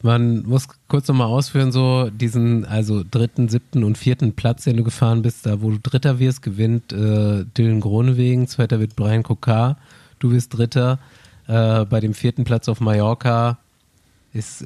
Man 0.00 0.42
muss 0.44 0.68
kurz 0.88 1.08
nochmal 1.08 1.26
ausführen, 1.26 1.70
so 1.70 2.08
diesen, 2.10 2.64
also 2.64 3.04
dritten, 3.08 3.48
siebten 3.48 3.84
und 3.84 3.98
vierten 3.98 4.32
Platz, 4.32 4.64
den 4.64 4.76
du 4.76 4.84
gefahren 4.84 5.22
bist, 5.22 5.44
da 5.46 5.60
wo 5.60 5.70
du 5.70 5.78
Dritter 5.78 6.18
wirst, 6.18 6.42
gewinnt 6.42 6.92
äh, 6.92 7.44
Dylan 7.44 7.80
Gronewegen, 7.80 8.46
zweiter 8.48 8.80
wird 8.80 8.96
Brian 8.96 9.22
Kokar, 9.22 9.76
du 10.18 10.30
wirst 10.30 10.56
Dritter. 10.56 10.98
Äh, 11.46 11.84
bei 11.84 12.00
dem 12.00 12.14
vierten 12.14 12.44
Platz 12.44 12.68
auf 12.68 12.80
Mallorca 12.80 13.58
ist 14.32 14.64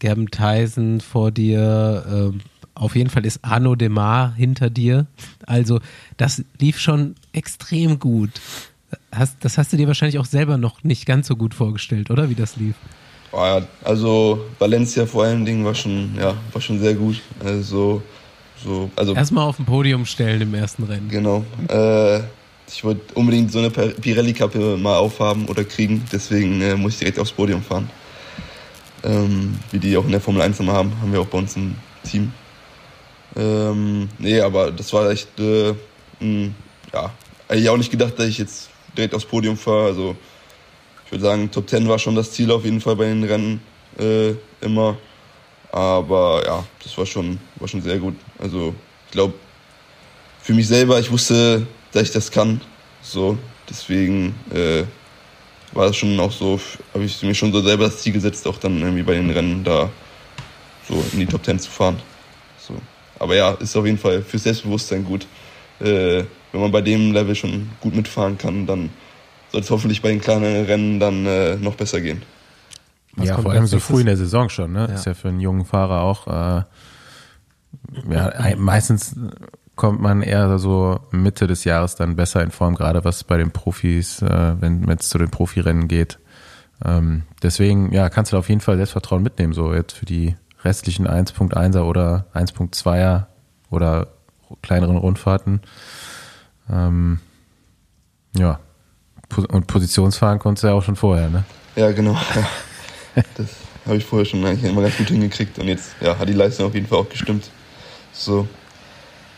Gerben 0.00 0.30
Tyson 0.30 1.00
vor 1.00 1.30
dir, 1.30 2.32
äh, 2.34 2.38
auf 2.74 2.96
jeden 2.96 3.10
Fall 3.10 3.24
ist 3.24 3.44
Arno 3.44 3.76
Demar 3.76 4.34
hinter 4.34 4.68
dir. 4.68 5.06
Also 5.46 5.80
das 6.16 6.44
lief 6.58 6.80
schon 6.80 7.14
extrem 7.32 8.00
gut. 8.00 8.32
Hast, 9.12 9.44
das 9.44 9.58
hast 9.58 9.72
du 9.72 9.76
dir 9.76 9.86
wahrscheinlich 9.86 10.18
auch 10.18 10.24
selber 10.24 10.58
noch 10.58 10.82
nicht 10.82 11.06
ganz 11.06 11.28
so 11.28 11.36
gut 11.36 11.54
vorgestellt, 11.54 12.10
oder 12.10 12.28
wie 12.30 12.34
das 12.34 12.56
lief? 12.56 12.74
Oh 13.36 13.60
also 13.82 14.46
Valencia 14.60 15.06
vor 15.06 15.24
allen 15.24 15.44
Dingen 15.44 15.64
war 15.64 15.74
schon, 15.74 16.14
ja, 16.16 16.34
war 16.52 16.62
schon 16.62 16.78
sehr 16.78 16.94
gut. 16.94 17.20
Also, 17.44 18.00
so, 18.62 18.90
also 18.94 19.12
Erstmal 19.14 19.48
auf 19.48 19.56
dem 19.56 19.64
Podium 19.64 20.06
stellen 20.06 20.40
im 20.42 20.54
ersten 20.54 20.84
Rennen. 20.84 21.08
Genau. 21.08 21.44
Äh, 21.68 22.18
ich 22.68 22.84
wollte 22.84 23.12
unbedingt 23.14 23.50
so 23.50 23.58
eine 23.58 23.70
Pirelli-Kappe 23.70 24.76
mal 24.76 24.98
aufhaben 24.98 25.46
oder 25.46 25.64
kriegen, 25.64 26.04
deswegen 26.12 26.60
äh, 26.60 26.76
muss 26.76 26.92
ich 26.92 26.98
direkt 27.00 27.18
aufs 27.18 27.32
Podium 27.32 27.60
fahren. 27.60 27.90
Ähm, 29.02 29.58
wie 29.72 29.80
die 29.80 29.96
auch 29.96 30.04
in 30.04 30.12
der 30.12 30.20
Formel 30.20 30.40
1 30.40 30.60
immer 30.60 30.72
haben, 30.72 30.92
haben 31.00 31.12
wir 31.12 31.20
auch 31.20 31.26
bei 31.26 31.38
uns 31.38 31.56
im 31.56 31.74
Team. 32.08 32.32
Ähm, 33.36 34.08
nee, 34.18 34.40
aber 34.40 34.70
das 34.70 34.92
war 34.92 35.10
echt, 35.10 35.28
äh, 35.40 35.74
mh, 36.20 36.50
ja, 36.92 37.10
eigentlich 37.48 37.68
auch 37.68 37.76
nicht 37.76 37.90
gedacht, 37.90 38.16
dass 38.16 38.28
ich 38.28 38.38
jetzt 38.38 38.70
direkt 38.96 39.12
aufs 39.12 39.24
Podium 39.24 39.56
fahre. 39.56 39.86
Also 39.86 40.16
ich 41.06 41.12
würde 41.12 41.24
sagen, 41.24 41.50
Top 41.50 41.68
10 41.68 41.88
war 41.88 41.98
schon 41.98 42.14
das 42.14 42.32
Ziel 42.32 42.50
auf 42.50 42.64
jeden 42.64 42.80
Fall 42.80 42.96
bei 42.96 43.06
den 43.06 43.24
Rennen 43.24 43.60
äh, 43.98 44.32
immer. 44.60 44.96
Aber 45.70 46.42
ja, 46.46 46.64
das 46.82 46.96
war 46.96 47.06
schon, 47.06 47.38
war 47.56 47.68
schon 47.68 47.82
sehr 47.82 47.98
gut. 47.98 48.14
Also 48.38 48.74
ich 49.06 49.12
glaube, 49.12 49.34
für 50.40 50.54
mich 50.54 50.68
selber, 50.68 50.98
ich 51.00 51.10
wusste, 51.10 51.66
dass 51.92 52.04
ich 52.04 52.10
das 52.12 52.30
kann. 52.30 52.60
So, 53.02 53.36
deswegen 53.68 54.34
äh, 54.52 54.84
war 55.72 55.86
es 55.86 55.96
schon 55.96 56.18
auch 56.20 56.32
so, 56.32 56.60
habe 56.92 57.04
ich 57.04 57.22
mir 57.22 57.34
schon 57.34 57.52
so 57.52 57.60
selber 57.60 57.84
das 57.84 57.98
Ziel 57.98 58.12
gesetzt, 58.12 58.46
auch 58.46 58.58
dann 58.58 58.80
irgendwie 58.80 59.02
bei 59.02 59.14
den 59.14 59.30
Rennen 59.30 59.64
da 59.64 59.90
so 60.88 61.04
in 61.12 61.20
die 61.20 61.26
Top 61.26 61.44
10 61.44 61.58
zu 61.58 61.70
fahren. 61.70 61.98
So. 62.58 62.74
Aber 63.18 63.34
ja, 63.34 63.52
ist 63.52 63.76
auf 63.76 63.84
jeden 63.84 63.98
Fall 63.98 64.22
für 64.22 64.38
Selbstbewusstsein 64.38 65.04
gut. 65.04 65.26
Äh, 65.80 66.24
wenn 66.52 66.60
man 66.60 66.70
bei 66.70 66.82
dem 66.82 67.12
Level 67.12 67.34
schon 67.34 67.70
gut 67.80 67.94
mitfahren 67.94 68.38
kann, 68.38 68.66
dann 68.66 68.90
soll 69.54 69.62
es 69.62 69.70
hoffentlich 69.70 70.02
bei 70.02 70.08
den 70.08 70.20
kleinen 70.20 70.66
Rennen 70.66 70.98
dann 70.98 71.26
äh, 71.26 71.54
noch 71.54 71.76
besser 71.76 72.00
gehen. 72.00 72.22
Was 73.14 73.28
ja, 73.28 73.38
vor 73.38 73.52
allem 73.52 73.66
so 73.66 73.78
früh 73.78 74.00
in 74.00 74.06
der 74.06 74.16
Saison 74.16 74.48
schon, 74.48 74.72
ne? 74.72 74.86
Ja. 74.88 74.94
Ist 74.96 75.06
ja 75.06 75.14
für 75.14 75.28
einen 75.28 75.38
jungen 75.38 75.64
Fahrer 75.64 76.00
auch 76.00 76.26
äh, 76.26 76.62
ja, 78.10 78.32
meistens 78.56 79.16
kommt 79.76 80.00
man 80.00 80.22
eher 80.22 80.58
so 80.58 80.98
Mitte 81.10 81.46
des 81.46 81.64
Jahres 81.64 81.94
dann 81.94 82.16
besser 82.16 82.42
in 82.42 82.50
Form, 82.50 82.74
gerade 82.74 83.04
was 83.04 83.22
bei 83.22 83.36
den 83.36 83.50
Profis, 83.50 84.22
äh, 84.22 84.54
wenn 84.60 84.88
es 84.88 85.08
zu 85.08 85.18
den 85.18 85.30
Profirennen 85.30 85.88
geht. 85.88 86.18
Ähm, 86.84 87.22
deswegen, 87.42 87.92
ja, 87.92 88.08
kannst 88.08 88.32
du 88.32 88.36
da 88.36 88.40
auf 88.40 88.48
jeden 88.48 88.60
Fall 88.60 88.76
Selbstvertrauen 88.76 89.22
mitnehmen, 89.22 89.52
so 89.52 89.72
jetzt 89.72 89.92
für 89.92 90.06
die 90.06 90.36
restlichen 90.64 91.06
1.1er 91.06 91.82
oder 91.82 92.26
1.2er 92.34 93.26
oder 93.70 94.08
kleineren 94.62 94.96
Rundfahrten. 94.96 95.60
Ähm, 96.70 97.20
ja, 98.36 98.60
und 99.38 99.66
Positionsfahren 99.66 100.38
konntest 100.38 100.64
du 100.64 100.68
ja 100.68 100.74
auch 100.74 100.82
schon 100.82 100.96
vorher, 100.96 101.28
ne? 101.28 101.44
Ja, 101.76 101.92
genau. 101.92 102.12
Ja. 102.12 103.22
Das 103.36 103.48
habe 103.86 103.96
ich 103.96 104.04
vorher 104.04 104.24
schon 104.24 104.44
eigentlich 104.44 104.68
immer 104.68 104.82
ganz 104.82 104.96
gut 104.96 105.08
hingekriegt 105.08 105.58
und 105.58 105.68
jetzt 105.68 105.94
ja, 106.00 106.18
hat 106.18 106.28
die 106.28 106.32
Leistung 106.32 106.66
auf 106.66 106.74
jeden 106.74 106.86
Fall 106.86 106.98
auch 106.98 107.08
gestimmt. 107.08 107.50
So. 108.12 108.48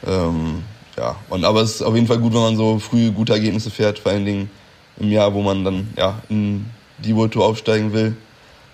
Ähm, 0.07 0.63
ja, 0.97 1.17
und, 1.29 1.45
aber 1.45 1.63
es 1.63 1.77
ist 1.77 1.83
auf 1.83 1.95
jeden 1.95 2.07
Fall 2.07 2.19
gut, 2.19 2.33
wenn 2.33 2.41
man 2.41 2.57
so 2.57 2.79
früh 2.79 3.11
gute 3.11 3.33
Ergebnisse 3.33 3.71
fährt, 3.71 3.99
vor 3.99 4.13
allen 4.13 4.25
Dingen 4.25 4.51
im 4.99 5.11
Jahr, 5.11 5.33
wo 5.35 5.43
man 5.43 5.65
dann 5.65 5.89
ja, 5.97 6.23
in 6.29 6.67
die 6.99 7.15
World 7.15 7.33
Tour 7.33 7.45
aufsteigen 7.45 7.93
will. 7.93 8.17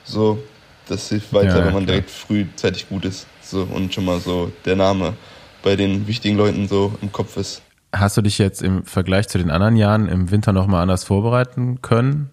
So, 0.05 0.43
das 0.89 1.09
hilft 1.09 1.33
weiter, 1.33 1.59
ja, 1.59 1.67
wenn 1.67 1.75
man 1.75 1.87
direkt 1.87 2.11
frühzeitig 2.11 2.89
gut 2.89 3.05
ist 3.05 3.27
so, 3.43 3.67
und 3.73 3.93
schon 3.95 4.05
mal 4.05 4.21
so 4.21 4.53
der 4.65 4.77
Name 4.77 5.15
bei 5.63 5.77
den 5.77 6.07
wichtigen 6.07 6.37
Leuten 6.37 6.69
so 6.69 6.93
im 7.03 7.13
Kopf 7.13 7.37
ist. 7.37 7.62
Hast 7.93 8.17
du 8.17 8.23
dich 8.23 8.39
jetzt 8.39 8.63
im 8.63 8.85
Vergleich 8.85 9.29
zu 9.29 9.39
den 9.39 9.51
anderen 9.51 9.77
Jahren 9.77 10.09
im 10.09 10.31
Winter 10.31 10.53
nochmal 10.53 10.83
anders 10.83 11.05
vorbereiten 11.05 11.83
können? 11.83 12.31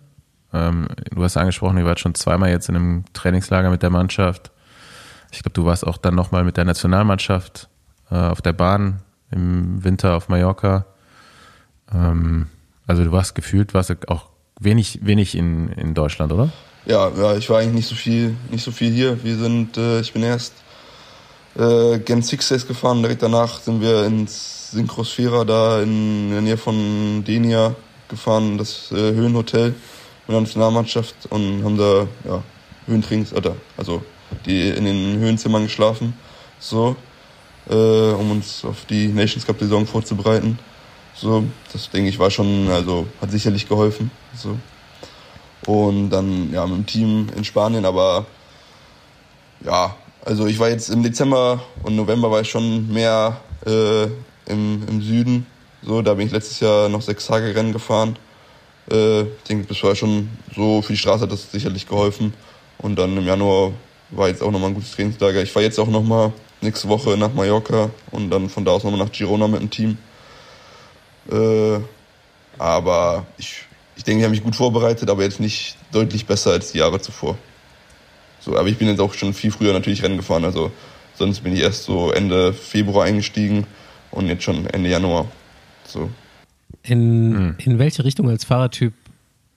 Ähm, 0.53 0.87
du 1.13 1.23
hast 1.23 1.35
angesprochen, 1.35 1.77
ihr 1.77 1.85
wart 1.85 1.99
schon 1.99 2.15
zweimal 2.15 2.49
jetzt 2.49 2.69
in 2.69 2.75
einem 2.75 3.03
Trainingslager 3.13 3.69
mit 3.69 3.83
der 3.83 3.89
Mannschaft. 3.89 4.51
Ich 5.31 5.43
glaube, 5.43 5.53
du 5.53 5.65
warst 5.65 5.85
auch 5.85 5.97
dann 5.97 6.15
nochmal 6.15 6.43
mit 6.43 6.57
der 6.57 6.65
Nationalmannschaft 6.65 7.69
äh, 8.09 8.15
auf 8.15 8.41
der 8.41 8.53
Bahn 8.53 9.01
im 9.31 9.83
Winter 9.83 10.15
auf 10.15 10.29
Mallorca. 10.29 10.85
Ähm, 11.93 12.47
also 12.87 13.03
du 13.03 13.11
warst 13.11 13.35
gefühlt, 13.35 13.73
warst 13.73 14.09
auch 14.09 14.29
wenig, 14.59 14.99
wenig 15.03 15.35
in, 15.35 15.69
in 15.69 15.93
Deutschland, 15.93 16.31
oder? 16.31 16.49
Ja, 16.85 17.09
ja, 17.09 17.35
ich 17.35 17.49
war 17.49 17.59
eigentlich 17.59 17.75
nicht 17.75 17.89
so 17.89 17.95
viel, 17.95 18.35
nicht 18.49 18.63
so 18.63 18.71
viel 18.71 18.91
hier. 18.91 19.23
Wir 19.23 19.35
sind, 19.35 19.77
äh, 19.77 19.99
ich 19.99 20.13
bin 20.13 20.23
erst 20.23 20.53
äh, 21.59 21.99
Gen 21.99 22.21
6 22.21 22.49
Days 22.49 22.67
gefahren, 22.67 23.01
direkt 23.01 23.21
danach 23.21 23.59
sind 23.59 23.81
wir 23.81 24.05
ins 24.05 24.71
Synchrosphära 24.71 25.43
da 25.45 25.81
in 25.81 26.31
der 26.31 26.41
Nähe 26.41 26.57
von 26.57 27.23
Denia 27.25 27.75
gefahren, 28.07 28.57
das 28.57 28.91
äh, 28.91 29.13
Höhenhotel 29.13 29.75
mit 30.27 30.35
der 30.35 30.41
Nationalmannschaft 30.41 31.15
und 31.29 31.63
haben 31.63 31.77
da 31.77 32.07
ja, 32.23 32.43
Höhentrainings, 32.87 33.33
oder 33.33 33.55
also 33.77 34.03
die 34.45 34.69
in 34.69 34.85
den 34.85 35.19
Höhenzimmern 35.19 35.63
geschlafen, 35.63 36.13
so, 36.59 36.95
äh, 37.69 37.73
um 37.73 38.31
uns 38.31 38.63
auf 38.63 38.85
die 38.85 39.07
Nations 39.07 39.45
Cup 39.45 39.59
Saison 39.59 39.85
vorzubereiten. 39.85 40.59
So, 41.15 41.43
das 41.73 41.89
denke 41.89 42.09
ich 42.09 42.19
war 42.19 42.31
schon, 42.31 42.69
also 42.69 43.07
hat 43.19 43.31
sicherlich 43.31 43.67
geholfen. 43.67 44.11
So. 44.35 44.57
Und 45.65 46.11
dann 46.11 46.53
ja 46.53 46.65
mit 46.65 46.77
dem 46.77 46.85
Team 46.85 47.27
in 47.35 47.43
Spanien, 47.43 47.85
aber 47.85 48.25
ja, 49.65 49.95
also 50.23 50.47
ich 50.47 50.59
war 50.59 50.69
jetzt 50.69 50.89
im 50.89 51.03
Dezember 51.03 51.61
und 51.83 51.95
November 51.95 52.29
war 52.31 52.41
ich 52.41 52.49
schon 52.49 52.91
mehr 52.91 53.39
äh, 53.65 54.03
im, 54.45 54.83
im 54.87 55.01
Süden. 55.01 55.45
So, 55.81 56.01
da 56.01 56.13
bin 56.13 56.27
ich 56.27 56.33
letztes 56.33 56.59
Jahr 56.59 56.89
noch 56.89 57.01
sechs 57.01 57.27
Tage 57.27 57.55
Rennen 57.55 57.71
gefahren. 57.71 58.17
Äh, 58.91 59.21
ich 59.21 59.43
denke, 59.47 59.67
das 59.67 59.81
war 59.83 59.95
schon 59.95 60.29
so 60.55 60.81
für 60.81 60.93
die 60.93 60.97
Straße 60.97 61.23
hat 61.23 61.31
das 61.31 61.51
sicherlich 61.51 61.87
geholfen. 61.87 62.33
Und 62.77 62.97
dann 62.97 63.15
im 63.17 63.25
Januar 63.25 63.73
war 64.11 64.27
jetzt 64.27 64.41
auch 64.41 64.51
nochmal 64.51 64.69
ein 64.69 64.75
gutes 64.75 64.91
Trainingslager. 64.91 65.41
Ich 65.41 65.51
fahre 65.51 65.65
jetzt 65.65 65.79
auch 65.79 65.87
nochmal 65.87 66.33
nächste 66.61 66.89
Woche 66.89 67.15
nach 67.17 67.33
Mallorca 67.33 67.89
und 68.11 68.29
dann 68.29 68.49
von 68.49 68.65
da 68.65 68.71
aus 68.71 68.83
nochmal 68.83 68.99
nach 68.99 69.11
Girona 69.11 69.47
mit 69.47 69.61
dem 69.61 69.69
Team. 69.69 69.97
Äh, 71.31 71.79
aber 72.57 73.25
ich, 73.37 73.65
ich 73.95 74.03
denke, 74.03 74.19
ich 74.19 74.23
habe 74.25 74.31
mich 74.31 74.43
gut 74.43 74.55
vorbereitet, 74.55 75.09
aber 75.09 75.23
jetzt 75.23 75.39
nicht 75.39 75.77
deutlich 75.91 76.25
besser 76.25 76.51
als 76.51 76.71
die 76.71 76.79
Jahre 76.79 76.99
zuvor. 76.99 77.37
So, 78.49 78.57
aber 78.57 78.67
ich 78.67 78.77
bin 78.77 78.87
jetzt 78.87 78.99
auch 78.99 79.13
schon 79.13 79.33
viel 79.33 79.51
früher 79.51 79.73
natürlich 79.73 80.01
Rennen 80.01 80.17
gefahren. 80.17 80.43
Also 80.43 80.71
sonst 81.13 81.41
bin 81.41 81.53
ich 81.53 81.61
erst 81.61 81.83
so 81.83 82.11
Ende 82.11 82.51
Februar 82.51 83.05
eingestiegen 83.05 83.67
und 84.09 84.27
jetzt 84.27 84.43
schon 84.43 84.65
Ende 84.65 84.89
Januar. 84.89 85.27
So. 85.85 86.09
In, 86.81 87.35
hm. 87.35 87.55
in 87.59 87.79
welche 87.79 88.03
Richtung 88.03 88.27
als 88.27 88.45
Fahrertyp 88.45 88.93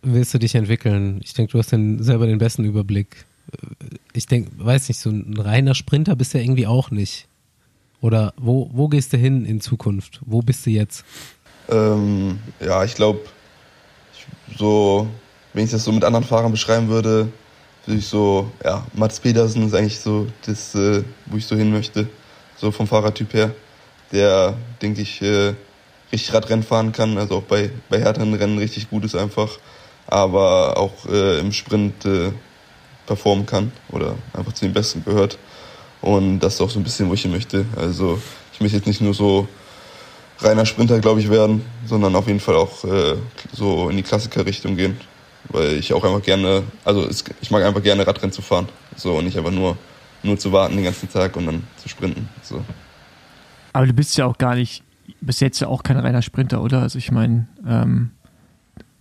willst 0.02 0.34
du 0.34 0.38
dich 0.38 0.54
entwickeln? 0.54 1.20
Ich 1.24 1.32
denke, 1.32 1.52
du 1.52 1.58
hast 1.58 1.72
den, 1.72 2.02
selber 2.02 2.26
den 2.26 2.38
besten 2.38 2.64
Überblick. 2.64 3.24
Ich 4.12 4.26
denke, 4.26 4.50
weiß 4.58 4.88
nicht, 4.88 5.00
so 5.00 5.08
ein 5.08 5.36
reiner 5.38 5.74
Sprinter 5.74 6.14
bist 6.14 6.34
du 6.34 6.38
ja 6.38 6.44
irgendwie 6.44 6.66
auch 6.66 6.90
nicht. 6.90 7.28
Oder 8.02 8.34
wo, 8.36 8.68
wo 8.74 8.88
gehst 8.88 9.12
du 9.14 9.16
hin 9.16 9.46
in 9.46 9.62
Zukunft? 9.62 10.20
Wo 10.26 10.42
bist 10.42 10.66
du 10.66 10.70
jetzt? 10.70 11.04
Ähm, 11.70 12.40
ja, 12.60 12.84
ich 12.84 12.94
glaube, 12.94 13.20
so, 14.58 15.06
wenn 15.54 15.64
ich 15.64 15.70
das 15.70 15.84
so 15.84 15.92
mit 15.92 16.04
anderen 16.04 16.26
Fahrern 16.26 16.52
beschreiben 16.52 16.88
würde, 16.88 17.32
würde 17.86 17.98
ich 17.98 18.06
so, 18.06 18.50
ja, 18.64 18.86
Mats 18.94 19.20
Pedersen 19.20 19.66
ist 19.66 19.74
eigentlich 19.74 19.98
so 19.98 20.26
das, 20.46 20.74
äh, 20.74 21.02
wo 21.26 21.36
ich 21.36 21.46
so 21.46 21.56
hin 21.56 21.72
möchte, 21.72 22.08
so 22.56 22.70
vom 22.70 22.86
Fahrertyp 22.86 23.34
her, 23.34 23.54
der, 24.12 24.54
denke 24.80 25.00
ich, 25.00 25.20
äh, 25.22 25.54
richtig 26.12 26.32
Radrennen 26.32 26.62
fahren 26.62 26.92
kann, 26.92 27.18
also 27.18 27.38
auch 27.38 27.42
bei, 27.42 27.70
bei 27.88 28.00
härteren 28.00 28.34
Rennen 28.34 28.58
richtig 28.58 28.90
gut 28.90 29.04
ist 29.04 29.16
einfach, 29.16 29.58
aber 30.06 30.76
auch 30.76 31.06
äh, 31.08 31.40
im 31.40 31.52
Sprint 31.52 32.04
äh, 32.04 32.32
performen 33.06 33.46
kann 33.46 33.72
oder 33.90 34.14
einfach 34.32 34.52
zu 34.52 34.64
den 34.64 34.74
Besten 34.74 35.04
gehört. 35.04 35.38
Und 36.00 36.40
das 36.40 36.54
ist 36.54 36.60
auch 36.60 36.70
so 36.70 36.78
ein 36.78 36.84
bisschen, 36.84 37.08
wo 37.08 37.14
ich 37.14 37.22
hin 37.22 37.30
möchte. 37.30 37.64
Also 37.76 38.20
ich 38.52 38.60
möchte 38.60 38.76
jetzt 38.76 38.86
nicht 38.86 39.00
nur 39.00 39.14
so 39.14 39.48
reiner 40.40 40.66
Sprinter, 40.66 40.98
glaube 41.00 41.20
ich, 41.20 41.30
werden, 41.30 41.64
sondern 41.86 42.14
auf 42.16 42.26
jeden 42.26 42.40
Fall 42.40 42.56
auch 42.56 42.84
äh, 42.84 43.14
so 43.52 43.88
in 43.88 43.96
die 43.96 44.02
Klassiker-Richtung 44.02 44.76
gehen 44.76 44.98
weil 45.48 45.74
ich 45.74 45.92
auch 45.92 46.04
einfach 46.04 46.22
gerne, 46.22 46.62
also 46.84 47.08
ich 47.40 47.50
mag 47.50 47.64
einfach 47.64 47.82
gerne 47.82 48.06
Radrennen 48.06 48.32
zu 48.32 48.42
fahren, 48.42 48.68
so 48.96 49.16
und 49.16 49.24
nicht 49.24 49.36
einfach 49.36 49.50
nur 49.50 49.76
nur 50.22 50.38
zu 50.38 50.52
warten 50.52 50.76
den 50.76 50.84
ganzen 50.84 51.10
Tag 51.10 51.36
und 51.36 51.46
dann 51.46 51.64
zu 51.76 51.88
sprinten. 51.88 52.28
So. 52.42 52.64
Aber 53.72 53.86
du 53.86 53.92
bist 53.92 54.16
ja 54.16 54.26
auch 54.26 54.38
gar 54.38 54.54
nicht 54.54 54.84
bis 55.20 55.40
jetzt 55.40 55.60
ja 55.60 55.68
auch 55.68 55.82
kein 55.82 55.98
reiner 55.98 56.22
Sprinter, 56.22 56.62
oder? 56.62 56.80
Also 56.80 56.98
ich 56.98 57.10
meine, 57.10 57.48
ähm, 57.66 58.10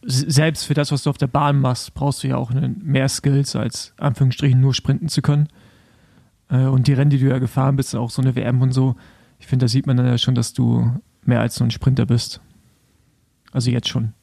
selbst 0.03 0.65
für 0.65 0.73
das, 0.73 0.91
was 0.91 1.03
du 1.03 1.09
auf 1.09 1.17
der 1.17 1.27
Bahn 1.27 1.59
machst, 1.59 1.93
brauchst 1.93 2.23
du 2.23 2.27
ja 2.27 2.37
auch 2.37 2.51
mehr 2.51 3.07
Skills, 3.07 3.55
als 3.55 3.93
Anführungsstrichen 3.97 4.59
nur 4.59 4.73
sprinten 4.73 5.09
zu 5.09 5.21
können. 5.21 5.47
Äh, 6.49 6.65
und 6.65 6.87
die 6.87 6.93
Rennen, 6.93 7.11
die 7.11 7.19
du 7.19 7.29
ja 7.29 7.39
gefahren 7.39 7.75
bist, 7.75 7.95
auch 7.95 8.09
so 8.09 8.21
eine 8.21 8.35
WM 8.35 8.61
und 8.61 8.71
so, 8.71 8.95
ich 9.39 9.47
finde, 9.47 9.65
da 9.65 9.67
sieht 9.67 9.87
man 9.87 9.97
dann 9.97 10.07
ja 10.07 10.17
schon, 10.17 10.35
dass 10.35 10.53
du 10.53 10.91
mehr 11.23 11.39
als 11.39 11.55
so 11.55 11.63
ein 11.63 11.71
Sprinter 11.71 12.05
bist. 12.05 12.41
Also 13.51 13.69
jetzt 13.69 13.89
schon. 13.89 14.13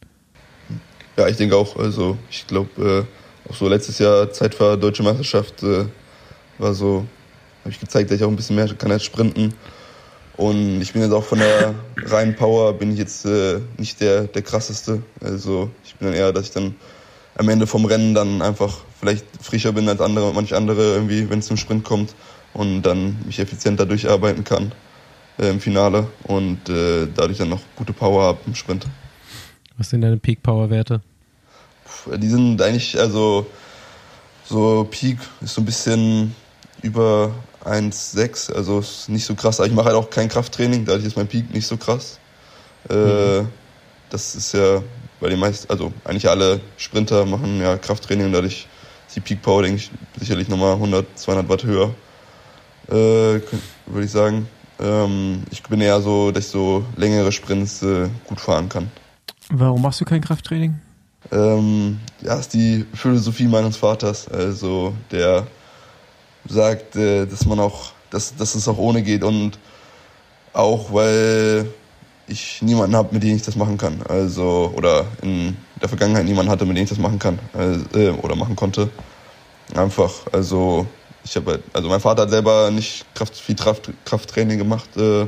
Ja, 1.18 1.26
ich 1.26 1.36
denke 1.36 1.56
auch. 1.56 1.74
Also 1.74 2.16
ich 2.30 2.46
glaube, 2.46 3.06
äh, 3.08 3.50
auch 3.50 3.56
so 3.56 3.68
letztes 3.68 3.98
Jahr 3.98 4.30
Zeitfahr 4.30 4.76
Deutsche 4.76 5.02
Meisterschaft 5.02 5.64
äh, 5.64 5.84
war 6.58 6.74
so, 6.74 7.04
habe 7.62 7.70
ich 7.70 7.80
gezeigt, 7.80 8.10
dass 8.10 8.18
ich 8.18 8.24
auch 8.24 8.28
ein 8.28 8.36
bisschen 8.36 8.54
mehr 8.54 8.72
kann 8.74 8.92
als 8.92 9.02
sprinten. 9.02 9.52
Und 10.36 10.80
ich 10.80 10.92
bin 10.92 11.02
jetzt 11.02 11.10
auch 11.10 11.24
von 11.24 11.40
der 11.40 11.74
reinen 12.06 12.36
Power 12.36 12.72
bin 12.72 12.92
ich 12.92 12.98
jetzt 12.98 13.26
äh, 13.26 13.58
nicht 13.78 14.00
der, 14.00 14.28
der 14.28 14.42
krasseste. 14.42 15.02
Also 15.20 15.70
ich 15.84 15.96
bin 15.96 16.06
dann 16.06 16.16
eher, 16.16 16.32
dass 16.32 16.44
ich 16.44 16.50
dann 16.52 16.76
am 17.34 17.48
Ende 17.48 17.66
vom 17.66 17.84
Rennen 17.84 18.14
dann 18.14 18.40
einfach 18.40 18.78
vielleicht 19.00 19.26
frischer 19.42 19.72
bin 19.72 19.88
als 19.88 20.00
andere, 20.00 20.32
manche 20.32 20.56
andere 20.56 20.94
irgendwie, 20.94 21.28
wenn 21.28 21.40
es 21.40 21.46
zum 21.46 21.56
Sprint 21.56 21.82
kommt 21.82 22.14
und 22.54 22.82
dann 22.82 23.16
mich 23.26 23.40
effizienter 23.40 23.86
durcharbeiten 23.86 24.44
kann 24.44 24.70
äh, 25.40 25.50
im 25.50 25.58
Finale 25.58 26.06
und 26.28 26.68
äh, 26.68 27.08
dadurch 27.12 27.38
dann 27.38 27.48
noch 27.48 27.62
gute 27.74 27.92
Power 27.92 28.22
habe 28.22 28.38
im 28.46 28.54
Sprint. 28.54 28.86
Was 29.76 29.90
sind 29.90 30.02
deine 30.02 30.16
Peak 30.16 30.44
Power 30.44 30.70
Werte? 30.70 31.00
Die 32.06 32.28
sind 32.28 32.60
eigentlich 32.60 32.98
also 32.98 33.46
so 34.44 34.86
Peak 34.90 35.18
ist 35.40 35.54
so 35.54 35.60
ein 35.60 35.64
bisschen 35.64 36.34
über 36.82 37.32
1,6, 37.64 38.52
also 38.52 38.80
ist 38.80 39.08
nicht 39.08 39.24
so 39.24 39.34
krass. 39.34 39.60
Aber 39.60 39.66
ich 39.66 39.74
mache 39.74 39.86
halt 39.86 39.96
auch 39.96 40.10
kein 40.10 40.28
Krafttraining, 40.28 40.84
dadurch 40.84 41.04
ist 41.04 41.16
mein 41.16 41.26
Peak 41.26 41.52
nicht 41.52 41.66
so 41.66 41.76
krass. 41.76 42.18
Äh, 42.88 43.40
mhm. 43.40 43.48
Das 44.10 44.34
ist 44.34 44.54
ja 44.54 44.82
bei 45.20 45.28
den 45.28 45.38
meisten, 45.38 45.70
also 45.70 45.92
eigentlich 46.04 46.28
alle 46.28 46.60
Sprinter 46.76 47.26
machen 47.26 47.60
ja 47.60 47.76
Krafttraining 47.76 48.26
und 48.26 48.32
dadurch 48.32 48.66
ist 49.06 49.16
die 49.16 49.20
Peak 49.20 49.42
Power, 49.42 49.62
denke 49.62 49.78
ich, 49.78 49.90
sicherlich 50.18 50.48
nochmal 50.48 50.74
100, 50.74 51.18
200 51.18 51.48
Watt 51.48 51.64
höher, 51.64 51.94
äh, 52.88 52.92
würde 52.92 54.04
ich 54.04 54.10
sagen. 54.10 54.48
Ähm, 54.80 55.42
ich 55.50 55.62
bin 55.64 55.80
eher 55.80 56.00
so, 56.00 56.30
dass 56.30 56.46
ich 56.46 56.50
so 56.50 56.84
längere 56.96 57.32
Sprints 57.32 57.82
äh, 57.82 58.08
gut 58.26 58.40
fahren 58.40 58.68
kann. 58.68 58.90
Warum 59.50 59.82
machst 59.82 60.00
du 60.00 60.04
kein 60.04 60.20
Krafttraining? 60.20 60.78
Ähm, 61.30 62.00
ja, 62.22 62.34
ist 62.38 62.54
die 62.54 62.86
Philosophie 62.94 63.46
meines 63.46 63.76
Vaters. 63.76 64.28
Also 64.28 64.94
der 65.10 65.46
sagt, 66.46 66.96
äh, 66.96 67.26
dass 67.26 67.44
man 67.46 67.60
auch, 67.60 67.92
dass, 68.10 68.34
dass 68.36 68.54
es 68.54 68.66
auch 68.68 68.78
ohne 68.78 69.02
geht 69.02 69.22
und 69.22 69.58
auch 70.52 70.92
weil 70.92 71.68
ich 72.26 72.62
niemanden 72.62 72.96
habe, 72.96 73.14
mit 73.14 73.22
dem 73.22 73.36
ich 73.36 73.42
das 73.42 73.56
machen 73.56 73.78
kann. 73.78 74.02
Also 74.08 74.72
oder 74.76 75.06
in 75.22 75.56
der 75.80 75.88
Vergangenheit 75.88 76.24
niemanden 76.24 76.50
hatte, 76.50 76.64
mit 76.64 76.76
dem 76.76 76.84
ich 76.84 76.90
das 76.90 76.98
machen 76.98 77.18
kann 77.18 77.38
äh, 77.94 78.10
oder 78.10 78.36
machen 78.36 78.56
konnte. 78.56 78.88
Einfach, 79.74 80.12
also 80.32 80.86
ich 81.24 81.36
habe, 81.36 81.62
also 81.72 81.88
mein 81.88 82.00
Vater 82.00 82.22
hat 82.22 82.30
selber 82.30 82.70
nicht 82.70 83.04
Kraft, 83.14 83.36
viel 83.36 83.54
Kraft, 83.56 83.90
Krafttraining 84.04 84.58
gemacht, 84.58 84.88
äh, 84.96 85.26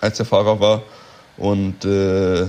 als 0.00 0.16
der 0.16 0.26
Fahrer 0.26 0.58
war 0.58 0.82
und 1.36 1.84
äh, 1.84 2.46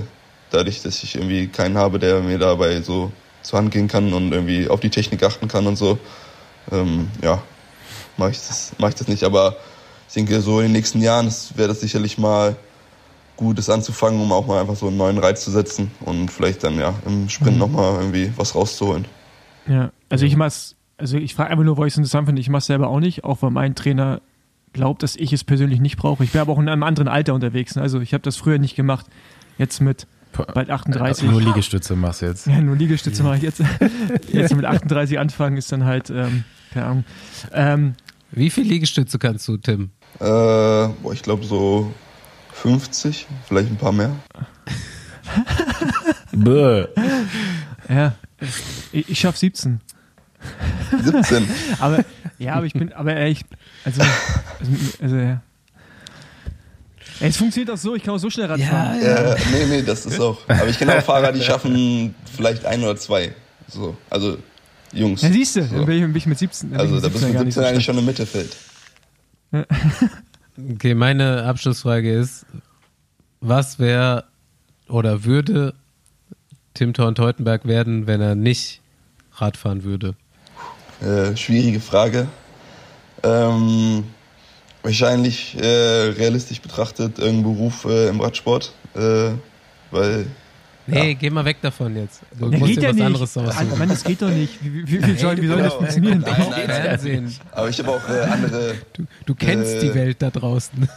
dadurch, 0.50 0.82
dass 0.82 1.02
ich 1.02 1.16
irgendwie 1.16 1.48
keinen 1.48 1.76
habe, 1.76 1.98
der 1.98 2.20
mir 2.20 2.38
dabei 2.38 2.80
so 2.82 3.12
zur 3.42 3.58
Hand 3.58 3.70
gehen 3.70 3.88
kann 3.88 4.12
und 4.12 4.32
irgendwie 4.32 4.68
auf 4.68 4.80
die 4.80 4.90
Technik 4.90 5.22
achten 5.22 5.48
kann 5.48 5.66
und 5.66 5.76
so, 5.76 5.98
ähm, 6.70 7.08
ja, 7.22 7.42
mache 8.16 8.30
ich, 8.30 8.38
das, 8.38 8.72
mach 8.78 8.88
ich 8.88 8.94
das 8.94 9.08
nicht. 9.08 9.24
Aber 9.24 9.56
ich 10.08 10.14
denke, 10.14 10.40
so 10.40 10.60
in 10.60 10.66
den 10.66 10.72
nächsten 10.72 11.00
Jahren 11.00 11.32
wäre 11.54 11.68
das 11.68 11.80
sicherlich 11.80 12.18
mal 12.18 12.56
gut, 13.36 13.56
das 13.56 13.70
anzufangen, 13.70 14.20
um 14.20 14.32
auch 14.32 14.46
mal 14.46 14.60
einfach 14.60 14.76
so 14.76 14.88
einen 14.88 14.96
neuen 14.96 15.18
Reiz 15.18 15.44
zu 15.44 15.50
setzen 15.50 15.90
und 16.00 16.30
vielleicht 16.30 16.64
dann 16.64 16.78
ja 16.78 16.94
im 17.06 17.28
Sprint 17.28 17.54
mhm. 17.54 17.60
nochmal 17.60 17.94
irgendwie 17.94 18.32
was 18.36 18.54
rauszuholen. 18.54 19.06
Ja, 19.66 19.92
also 20.08 20.26
ich 20.26 20.36
mach's, 20.36 20.74
also 20.96 21.16
ich 21.16 21.34
frage 21.34 21.50
einfach 21.50 21.64
nur, 21.64 21.78
weil 21.78 21.86
ich 21.86 21.94
es 21.94 21.98
interessant 21.98 22.26
finde, 22.26 22.40
ich 22.40 22.48
mache 22.48 22.60
es 22.60 22.66
selber 22.66 22.88
auch 22.88 23.00
nicht, 23.00 23.24
auch 23.24 23.42
weil 23.42 23.50
mein 23.50 23.74
Trainer 23.74 24.20
glaubt, 24.72 25.02
dass 25.02 25.14
ich 25.16 25.32
es 25.32 25.44
persönlich 25.44 25.80
nicht 25.80 25.96
brauche. 25.96 26.24
Ich 26.24 26.32
bin 26.32 26.40
aber 26.40 26.52
auch 26.52 26.58
in 26.58 26.68
einem 26.68 26.82
anderen 26.82 27.08
Alter 27.08 27.34
unterwegs. 27.34 27.76
Ne? 27.76 27.82
Also 27.82 28.00
ich 28.00 28.12
habe 28.12 28.22
das 28.22 28.36
früher 28.36 28.58
nicht 28.58 28.76
gemacht. 28.76 29.06
Jetzt 29.56 29.80
mit 29.80 30.06
bald 30.32 30.70
38. 30.70 31.30
Nur 31.30 31.40
Liegestütze 31.40 31.96
machst 31.96 32.22
du 32.22 32.26
jetzt. 32.26 32.46
Ja, 32.46 32.60
nur 32.60 32.76
Liegestütze 32.76 33.22
mache 33.22 33.36
ich 33.36 33.42
jetzt. 33.42 33.62
jetzt 34.32 34.54
mit 34.54 34.64
38 34.64 35.18
anfangen 35.18 35.56
ist 35.56 35.72
dann 35.72 35.84
halt, 35.84 36.10
ähm, 36.10 36.44
keine 36.72 36.86
Ahnung. 36.86 37.04
Ähm, 37.52 37.94
wie 38.30 38.50
viel 38.50 38.64
Liegestütze 38.64 39.18
kannst 39.18 39.48
du, 39.48 39.56
Tim? 39.56 39.90
Äh, 40.20 40.24
boah, 40.24 41.12
ich 41.12 41.22
glaube 41.22 41.44
so 41.44 41.92
50, 42.52 43.26
vielleicht 43.46 43.70
ein 43.70 43.76
paar 43.76 43.92
mehr. 43.92 44.14
Bäh. 46.32 46.86
Ja, 47.88 48.14
ich, 48.92 49.08
ich 49.08 49.18
schaff 49.18 49.36
17. 49.36 49.80
17. 51.02 51.48
aber 51.78 52.04
ja, 52.38 52.54
aber 52.54 52.66
ich 52.66 52.72
bin, 52.72 52.92
aber 52.92 53.14
ehrlich, 53.14 53.44
also, 53.84 54.02
also, 54.60 54.72
also 55.00 55.16
ja. 55.16 55.42
Es 57.20 57.36
funktioniert 57.36 57.70
auch 57.70 57.78
so, 57.78 57.94
ich 57.94 58.02
kann 58.02 58.14
auch 58.14 58.18
so 58.18 58.30
schnell 58.30 58.46
Rad 58.46 58.60
fahren. 58.60 59.00
Ja, 59.02 59.30
ja. 59.30 59.36
nee, 59.52 59.66
nee, 59.68 59.82
das 59.82 60.06
ist 60.06 60.20
auch. 60.20 60.38
Aber 60.46 60.68
ich 60.68 60.78
kenne 60.78 60.98
auch 60.98 61.02
Fahrer, 61.02 61.32
die 61.32 61.42
schaffen 61.42 62.14
vielleicht 62.36 62.64
ein 62.64 62.82
oder 62.82 62.96
zwei. 62.96 63.34
So, 63.68 63.96
also 64.08 64.38
Jungs. 64.92 65.22
Ja, 65.22 65.30
siehst 65.30 65.56
du, 65.56 65.64
so. 65.64 65.76
dann 65.76 65.86
bin 65.86 66.14
ich 66.14 66.26
mit 66.26 66.38
17. 66.38 66.76
Also 66.76 67.00
da 67.00 67.08
bist 67.08 67.24
du 67.24 67.28
mit 67.28 67.38
17 67.38 67.64
eigentlich 67.64 67.84
schon 67.84 67.98
im 67.98 68.04
Mittelfeld. 68.04 68.56
okay, 70.74 70.94
meine 70.94 71.44
Abschlussfrage 71.44 72.12
ist, 72.12 72.46
was 73.40 73.78
wäre 73.78 74.24
oder 74.88 75.24
würde 75.24 75.74
Tim 76.74 76.94
Thorn-Teutenberg 76.94 77.66
werden, 77.66 78.06
wenn 78.06 78.20
er 78.20 78.34
nicht 78.34 78.80
Radfahren 79.34 79.84
würde? 79.84 80.14
Äh, 81.00 81.36
schwierige 81.36 81.80
Frage. 81.80 82.28
Ähm, 83.22 84.04
wahrscheinlich 84.82 85.56
äh, 85.60 85.66
realistisch 85.66 86.60
betrachtet 86.60 87.18
irgendein 87.18 87.54
Beruf 87.54 87.84
äh, 87.84 88.08
im 88.08 88.20
Radsport, 88.20 88.72
äh, 88.94 89.30
weil 89.90 90.26
Nee, 90.90 91.08
ja. 91.08 91.14
geh 91.14 91.28
mal 91.28 91.44
weg 91.44 91.58
davon 91.60 91.94
jetzt. 91.96 92.22
Du 92.38 92.50
ja, 92.50 92.58
musst 92.58 92.76
dir 92.76 92.80
ja 92.80 92.88
was 92.88 92.96
nicht. 92.96 93.04
anderes 93.04 93.36
aussuchen. 93.36 93.78
Mann, 93.78 93.88
das 93.90 94.02
geht 94.04 94.22
doch 94.22 94.30
nicht. 94.30 94.54
Wie, 94.62 94.86
wie, 94.90 95.06
wie, 95.06 95.18
soll, 95.18 95.36
wie 95.36 95.46
soll 95.46 95.62
das 95.62 95.74
funktionieren? 95.74 96.24
Nein, 96.26 96.46
nein, 96.50 96.66
Fernsehen. 96.66 97.34
Aber 97.52 97.68
ich 97.68 97.78
habe 97.78 97.90
auch 97.90 98.08
äh, 98.08 98.20
andere. 98.22 98.74
Du, 98.94 99.04
du 99.26 99.34
kennst 99.34 99.74
äh, 99.74 99.80
die 99.80 99.94
Welt 99.94 100.16
da 100.20 100.30
draußen. 100.30 100.88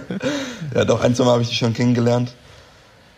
ja, 0.74 0.86
doch, 0.86 1.02
ein, 1.02 1.14
zwei 1.14 1.24
Mal 1.24 1.32
habe 1.32 1.42
ich 1.42 1.50
die 1.50 1.54
schon 1.54 1.74
kennengelernt. 1.74 2.32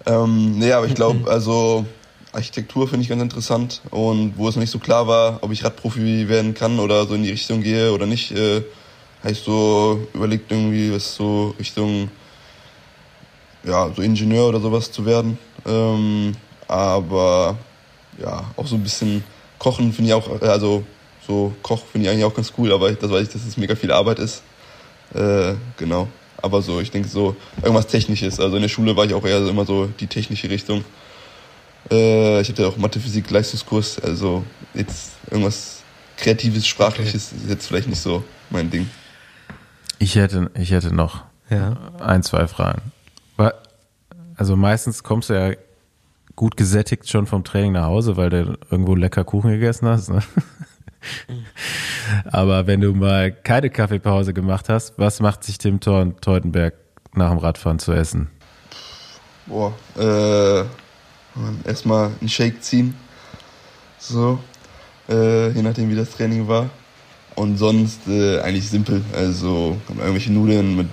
Ähm, 0.04 0.58
nee, 0.58 0.72
aber 0.72 0.86
ich 0.86 0.96
glaube, 0.96 1.30
also 1.30 1.86
Architektur 2.32 2.88
finde 2.88 3.04
ich 3.04 3.08
ganz 3.08 3.22
interessant. 3.22 3.82
Und 3.90 4.36
wo 4.36 4.48
es 4.48 4.56
noch 4.56 4.60
nicht 4.60 4.72
so 4.72 4.80
klar 4.80 5.06
war, 5.06 5.38
ob 5.42 5.52
ich 5.52 5.64
Radprofi 5.64 6.28
werden 6.28 6.54
kann 6.54 6.80
oder 6.80 7.06
so 7.06 7.14
in 7.14 7.22
die 7.22 7.30
Richtung 7.30 7.62
gehe 7.62 7.92
oder 7.92 8.06
nicht, 8.06 8.32
äh, 8.32 8.62
habe 9.22 9.32
ich 9.32 9.40
so 9.40 10.06
überlegt, 10.14 10.50
irgendwie 10.50 10.92
was 10.92 11.14
so 11.14 11.54
Richtung 11.58 12.10
ja, 13.64 13.90
so 13.94 14.02
Ingenieur 14.02 14.48
oder 14.48 14.60
sowas 14.60 14.90
zu 14.90 15.06
werden. 15.06 15.38
Ähm, 15.66 16.32
aber 16.68 17.56
ja, 18.18 18.44
auch 18.56 18.66
so 18.66 18.76
ein 18.76 18.82
bisschen 18.82 19.22
Kochen 19.58 19.92
finde 19.92 20.10
ich 20.10 20.14
auch, 20.14 20.40
also 20.42 20.84
so 21.26 21.52
Koch 21.62 21.82
finde 21.90 22.06
ich 22.06 22.12
eigentlich 22.12 22.24
auch 22.24 22.34
ganz 22.34 22.52
cool, 22.58 22.72
aber 22.72 22.90
das 22.92 23.10
weiß 23.10 23.22
ich, 23.22 23.32
dass 23.32 23.46
es 23.46 23.56
mega 23.56 23.76
viel 23.76 23.92
Arbeit 23.92 24.18
ist. 24.18 24.42
Äh, 25.14 25.54
genau. 25.76 26.08
Aber 26.38 26.60
so, 26.60 26.80
ich 26.80 26.90
denke 26.90 27.08
so, 27.08 27.36
irgendwas 27.62 27.86
Technisches. 27.86 28.40
Also 28.40 28.56
in 28.56 28.62
der 28.62 28.68
Schule 28.68 28.96
war 28.96 29.04
ich 29.04 29.14
auch 29.14 29.24
eher 29.24 29.46
immer 29.46 29.64
so 29.64 29.86
die 30.00 30.08
technische 30.08 30.50
Richtung. 30.50 30.84
Äh, 31.90 32.40
ich 32.40 32.48
hatte 32.48 32.66
auch 32.66 32.76
Mathe, 32.76 32.98
Physik, 32.98 33.30
Leistungskurs. 33.30 34.00
Also 34.00 34.42
jetzt 34.74 35.12
irgendwas 35.30 35.82
Kreatives, 36.16 36.66
Sprachliches 36.66 37.30
okay. 37.32 37.42
ist 37.44 37.50
jetzt 37.50 37.66
vielleicht 37.68 37.88
nicht 37.88 38.00
so 38.00 38.24
mein 38.50 38.68
Ding. 38.68 38.90
Ich 39.98 40.16
hätte, 40.16 40.50
ich 40.54 40.72
hätte 40.72 40.94
noch 40.94 41.24
ja. 41.48 41.76
ein, 42.00 42.22
zwei 42.22 42.48
Fragen. 42.48 42.92
Also 44.36 44.56
meistens 44.56 45.02
kommst 45.02 45.30
du 45.30 45.34
ja 45.34 45.54
gut 46.34 46.56
gesättigt 46.56 47.08
schon 47.08 47.26
vom 47.26 47.44
Training 47.44 47.72
nach 47.72 47.84
Hause, 47.84 48.16
weil 48.16 48.30
du 48.30 48.58
irgendwo 48.70 48.94
lecker 48.94 49.22
Kuchen 49.24 49.50
gegessen 49.50 49.86
hast. 49.86 50.08
Ne? 50.08 50.20
Aber 52.32 52.66
wenn 52.66 52.80
du 52.80 52.92
mal 52.92 53.30
keine 53.30 53.70
Kaffeepause 53.70 54.32
gemacht 54.32 54.68
hast, 54.68 54.98
was 54.98 55.20
macht 55.20 55.44
sich 55.44 55.58
Tim 55.58 55.80
Teutenberg 55.80 56.74
nach 57.14 57.30
dem 57.30 57.38
Radfahren 57.38 57.78
zu 57.78 57.92
essen? 57.92 58.30
Boah, 59.46 59.72
äh, 59.96 60.64
erstmal 61.64 62.10
einen 62.20 62.28
Shake 62.28 62.62
ziehen. 62.62 62.94
So, 63.98 64.38
äh, 65.08 65.50
je 65.50 65.62
nachdem 65.62 65.90
wie 65.90 65.96
das 65.96 66.10
Training 66.10 66.48
war. 66.48 66.70
Und 67.34 67.56
sonst 67.56 68.00
äh, 68.08 68.40
eigentlich 68.40 68.68
simpel. 68.68 69.02
Also 69.14 69.78
irgendwelche 69.88 70.32
Nudeln 70.32 70.76
mit 70.76 70.88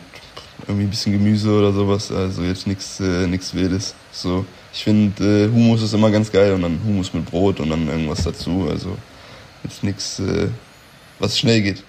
irgendwie 0.67 0.85
ein 0.85 0.89
bisschen 0.89 1.13
Gemüse 1.13 1.51
oder 1.51 1.73
sowas. 1.73 2.11
Also 2.11 2.43
jetzt 2.43 2.67
nichts 2.67 2.99
äh, 2.99 3.27
nix 3.27 3.53
Wildes. 3.53 3.95
So, 4.11 4.45
ich 4.73 4.83
finde 4.83 5.45
äh, 5.45 5.51
Hummus 5.51 5.81
ist 5.81 5.93
immer 5.93 6.11
ganz 6.11 6.31
geil 6.31 6.53
und 6.53 6.61
dann 6.61 6.79
Hummus 6.85 7.13
mit 7.13 7.25
Brot 7.25 7.59
und 7.59 7.69
dann 7.69 7.87
irgendwas 7.87 8.23
dazu. 8.23 8.67
Also 8.69 8.97
jetzt 9.63 9.83
nichts, 9.83 10.19
äh, 10.19 10.49
was 11.19 11.37
schnell 11.37 11.61
geht. 11.61 11.83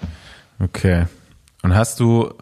Okay. 0.59 1.07
Und 1.63 1.75
hast 1.75 2.01
du 2.01 2.33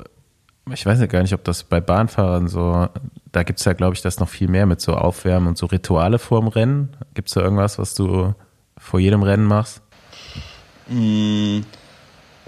ich 0.73 0.85
weiß 0.85 1.01
ja 1.01 1.07
gar 1.07 1.23
nicht, 1.23 1.35
ob 1.35 1.45
das 1.45 1.65
bei 1.65 1.81
Bahnfahrern 1.81 2.49
so, 2.49 2.89
da 3.33 3.43
gibt 3.43 3.59
es 3.59 3.65
ja, 3.65 3.73
glaube 3.73 3.95
ich, 3.95 4.03
das 4.03 4.21
noch 4.21 4.29
viel 4.29 4.49
mehr 4.49 4.67
mit 4.67 4.81
so 4.81 4.95
Aufwärmen 4.95 5.49
und 5.49 5.59
so 5.59 5.67
Rituale 5.67 6.19
vorm 6.19 6.49
Rennen. 6.49 6.97
Gibt 7.15 7.29
es 7.29 7.35
da 7.35 7.41
irgendwas, 7.41 7.79
was 7.79 7.95
du 7.95 8.35
vor 8.77 9.01
jedem 9.01 9.23
Rennen 9.23 9.45
machst? 9.45 9.83
Mm, 10.89 11.61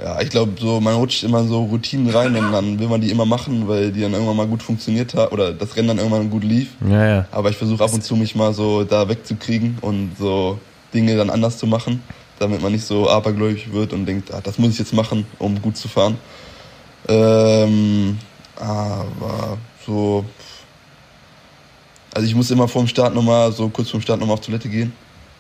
ja, 0.03 0.21
ich 0.21 0.31
glaube, 0.31 0.53
so, 0.59 0.81
man 0.81 0.95
rutscht 0.95 1.23
immer 1.25 1.45
so 1.45 1.65
Routinen 1.65 2.09
rein 2.11 2.35
und 2.35 2.53
dann 2.53 2.79
will 2.79 2.89
man 2.89 3.01
die 3.01 3.11
immer 3.11 3.27
machen, 3.27 3.69
weil 3.69 3.93
die 3.93 4.01
dann 4.01 4.13
irgendwann 4.13 4.37
mal 4.37 4.47
gut 4.47 4.63
funktioniert 4.63 5.15
hat 5.15 5.33
oder 5.33 5.53
das 5.53 5.77
Rennen 5.77 5.89
dann 5.89 5.99
irgendwann 5.99 6.31
gut 6.31 6.45
lief. 6.45 6.69
Ja, 6.89 7.07
ja. 7.07 7.25
Aber 7.31 7.51
ich 7.51 7.57
versuche 7.57 7.85
ab 7.85 7.93
und 7.93 8.03
zu 8.03 8.17
mich 8.17 8.35
mal 8.35 8.55
so 8.55 8.85
da 8.85 9.09
wegzukriegen 9.09 9.79
und 9.81 10.13
so 10.19 10.59
Dinge 10.95 11.17
dann 11.17 11.29
anders 11.29 11.59
zu 11.59 11.67
machen, 11.67 12.03
damit 12.39 12.63
man 12.63 12.73
nicht 12.73 12.85
so 12.85 13.11
abergläubig 13.11 13.73
wird 13.73 13.93
und 13.93 14.07
denkt, 14.07 14.33
ah, 14.33 14.41
das 14.43 14.59
muss 14.59 14.73
ich 14.73 14.79
jetzt 14.79 14.95
machen, 14.95 15.27
um 15.39 15.61
gut 15.61 15.77
zu 15.77 15.89
fahren. 15.89 16.17
Ähm, 17.09 18.19
aber 18.57 19.59
so. 19.87 20.25
Also 22.13 22.27
ich 22.27 22.35
muss 22.35 22.51
immer 22.51 22.67
vorm 22.69 22.87
Start 22.87 23.15
nochmal, 23.15 23.53
so 23.53 23.69
kurz 23.69 23.91
vorm 23.91 24.03
Start 24.03 24.19
nochmal 24.19 24.35
auf 24.35 24.41
Toilette 24.41 24.69
gehen. 24.69 24.93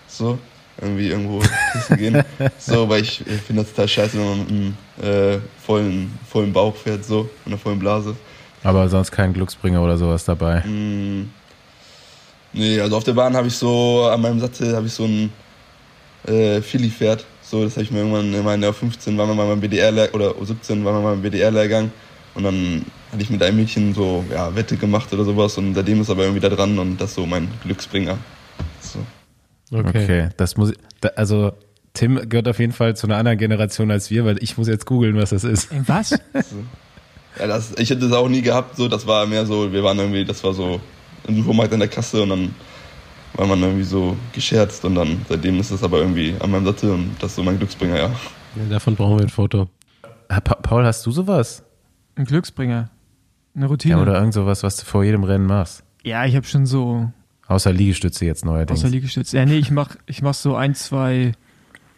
So. 0.06 0.38
Irgendwie 0.80 1.08
irgendwo 1.08 1.42
pissen 1.72 1.96
gehen. 1.98 2.24
So, 2.58 2.88
weil 2.88 3.02
ich, 3.02 3.20
ich 3.26 3.40
finde 3.42 3.62
das 3.62 3.72
total 3.72 3.88
scheiße, 3.88 4.18
wenn 4.18 4.28
man 4.28 4.38
mit 4.38 4.48
einem 4.48 4.76
äh, 5.02 5.38
vollen, 5.64 6.18
vollen 6.28 6.52
Bauch 6.52 6.74
fährt, 6.74 7.04
so, 7.04 7.22
mit 7.44 7.46
einer 7.46 7.58
vollen 7.58 7.78
Blase. 7.78 8.16
Aber 8.62 8.88
sonst 8.88 9.10
kein 9.10 9.32
Glücksbringer 9.32 9.82
oder 9.82 9.96
sowas 9.98 10.24
dabei. 10.24 10.60
Mm, 10.60 11.30
nee, 12.52 12.80
also 12.80 12.96
auf 12.96 13.04
der 13.04 13.12
Bahn 13.12 13.36
habe 13.36 13.48
ich 13.48 13.54
so, 13.54 14.06
an 14.06 14.20
meinem 14.20 14.40
Sattel 14.40 14.74
habe 14.74 14.86
ich 14.86 14.92
so 14.92 15.04
ein 15.04 15.32
äh, 16.26 16.60
Philly-Pferd. 16.60 17.24
So, 17.42 17.64
das 17.64 17.72
habe 17.72 17.82
ich 17.82 17.90
mir 17.90 17.98
irgendwann, 17.98 18.32
in 18.32 18.60
der 18.60 18.72
15 18.72 19.16
waren 19.18 19.28
wir 19.28 19.34
mal 19.34 19.48
beim 19.48 19.60
BDR 19.60 19.92
oder 20.14 20.34
17 20.40 20.84
waren 20.84 20.94
wir 20.94 21.00
mal 21.00 21.12
beim 21.12 21.22
BDR-Lehrgang 21.22 21.90
und 22.34 22.44
dann 22.44 22.84
hatte 23.10 23.22
ich 23.22 23.30
mit 23.30 23.42
einem 23.42 23.56
Mädchen 23.56 23.92
so, 23.92 24.24
ja, 24.30 24.54
Wette 24.54 24.76
gemacht 24.76 25.12
oder 25.12 25.24
sowas 25.24 25.58
und 25.58 25.74
seitdem 25.74 26.00
ist 26.00 26.10
aber 26.10 26.22
irgendwie 26.22 26.40
da 26.40 26.48
dran 26.48 26.78
und 26.78 27.00
das 27.00 27.10
ist 27.10 27.16
so 27.16 27.26
mein 27.26 27.48
Glücksbringer. 27.64 28.18
Okay. 29.72 29.88
Okay. 30.04 30.28
das 30.36 30.56
muss, 30.56 30.72
da, 31.00 31.08
also 31.16 31.52
Tim 31.94 32.28
gehört 32.28 32.48
auf 32.48 32.58
jeden 32.58 32.72
Fall 32.72 32.96
zu 32.96 33.06
einer 33.06 33.16
anderen 33.16 33.38
Generation 33.38 33.90
als 33.90 34.10
wir, 34.10 34.24
weil 34.24 34.42
ich 34.42 34.56
muss 34.58 34.68
jetzt 34.68 34.86
googeln, 34.86 35.16
was 35.16 35.30
das 35.30 35.44
ist. 35.44 35.70
Ey, 35.72 35.82
Was? 35.86 36.18
Ja, 37.38 37.46
das, 37.46 37.72
ich 37.78 37.88
hätte 37.90 38.00
das 38.08 38.12
auch 38.12 38.28
nie 38.28 38.42
gehabt, 38.42 38.76
so, 38.76 38.88
das 38.88 39.06
war 39.06 39.24
mehr 39.24 39.46
so, 39.46 39.72
wir 39.72 39.84
waren 39.84 39.96
irgendwie, 39.98 40.24
das 40.24 40.42
war 40.42 40.52
so 40.52 40.80
im 41.28 41.36
Supermarkt 41.36 41.72
in 41.72 41.78
der 41.78 41.88
Kasse 41.88 42.22
und 42.22 42.28
dann 42.30 42.54
war 43.34 43.46
man 43.46 43.62
irgendwie 43.62 43.84
so 43.84 44.16
gescherzt 44.32 44.84
und 44.84 44.96
dann 44.96 45.24
seitdem 45.28 45.60
ist 45.60 45.70
das 45.70 45.84
aber 45.84 45.98
irgendwie 45.98 46.34
an 46.40 46.50
meinem 46.50 46.64
Sattel 46.66 46.90
und 46.90 47.10
das 47.20 47.30
ist 47.30 47.36
so 47.36 47.44
mein 47.44 47.56
Glücksbringer, 47.56 47.96
ja. 47.96 48.10
Ja, 48.56 48.64
davon 48.68 48.96
brauchen 48.96 49.18
wir 49.18 49.24
ein 49.24 49.28
Foto. 49.30 49.68
Ah, 50.28 50.40
Pa- 50.40 50.56
Paul, 50.56 50.84
hast 50.84 51.06
du 51.06 51.12
sowas? 51.12 51.62
Ein 52.16 52.24
Glücksbringer. 52.24 52.90
Eine 53.54 53.66
Routine. 53.66 53.94
Ja, 53.94 54.02
oder 54.02 54.14
irgend 54.16 54.34
sowas, 54.34 54.64
was 54.64 54.76
du 54.78 54.84
vor 54.84 55.04
jedem 55.04 55.22
Rennen 55.22 55.46
machst? 55.46 55.84
Ja, 56.02 56.24
ich 56.24 56.34
habe 56.34 56.46
schon 56.46 56.66
so 56.66 57.12
Außer 57.50 57.72
Liegestütze 57.72 58.24
jetzt 58.26 58.44
neuerdings. 58.44 58.78
außer 58.80 58.88
Liegestütz. 58.88 59.32
Ja, 59.32 59.44
nee, 59.44 59.56
ich 59.58 59.70
mach, 59.72 59.96
ich 60.06 60.22
mach 60.22 60.34
so 60.34 60.54
ein, 60.54 60.74
zwei 60.76 61.32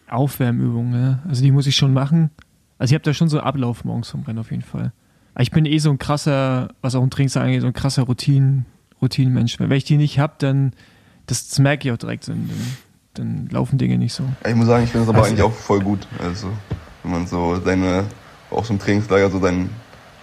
Aufwärmübungen. 0.09 0.95
Ja. 1.01 1.19
Also 1.29 1.43
die 1.43 1.51
muss 1.53 1.67
ich 1.67 1.77
schon 1.77 1.93
machen. 1.93 2.31
Also 2.79 2.93
ich 2.93 2.95
habe 2.95 3.05
da 3.05 3.13
schon 3.15 3.29
so 3.29 3.41
Ablauf 3.41 3.85
morgens 3.85 4.09
vom 4.11 4.23
Rennen 4.23 4.39
auf 4.39 4.51
jeden 4.51 4.63
Fall. 4.63 4.93
Aber 5.35 5.43
ich 5.43 5.51
bin 5.51 5.67
eh 5.67 5.79
so 5.79 5.91
ein 5.91 5.99
krasser, 5.99 6.71
was 6.81 6.95
auch 6.95 7.03
ein 7.03 7.11
Trainingstag 7.11 7.45
angeht, 7.45 7.61
so 7.61 7.67
ein 7.67 7.73
krasser 7.75 8.05
Routinen, 8.05 8.67
Routinenmensch. 9.01 9.59
Wenn 9.59 9.71
ich 9.73 9.85
die 9.85 9.97
nicht 9.99 10.19
habe, 10.19 10.35
dann 10.39 10.73
das, 11.27 11.49
das 11.49 11.59
merke 11.59 11.87
ich 11.89 11.93
auch 11.93 11.99
direkt. 11.99 12.29
Dann, 12.29 12.49
dann, 12.49 12.67
dann 13.15 13.49
laufen 13.51 13.77
Dinge 13.79 13.99
nicht 13.99 14.15
so. 14.15 14.25
Ich 14.49 14.55
muss 14.55 14.67
sagen, 14.67 14.85
ich 14.85 14.91
finde 14.91 15.07
das 15.07 15.15
aber 15.15 15.25
Also- 15.25 15.31
eigentlich 15.35 15.43
auch 15.45 15.53
voll 15.53 15.81
gut. 15.81 16.07
Also, 16.23 16.49
wenn 17.03 17.13
man 17.13 17.27
so 17.27 17.61
seine, 17.63 18.05
auch 18.51 18.65
so 18.65 18.73
im 18.73 18.79
Trainingslager 18.79 19.31
so 19.31 19.39
seinen 19.39 19.69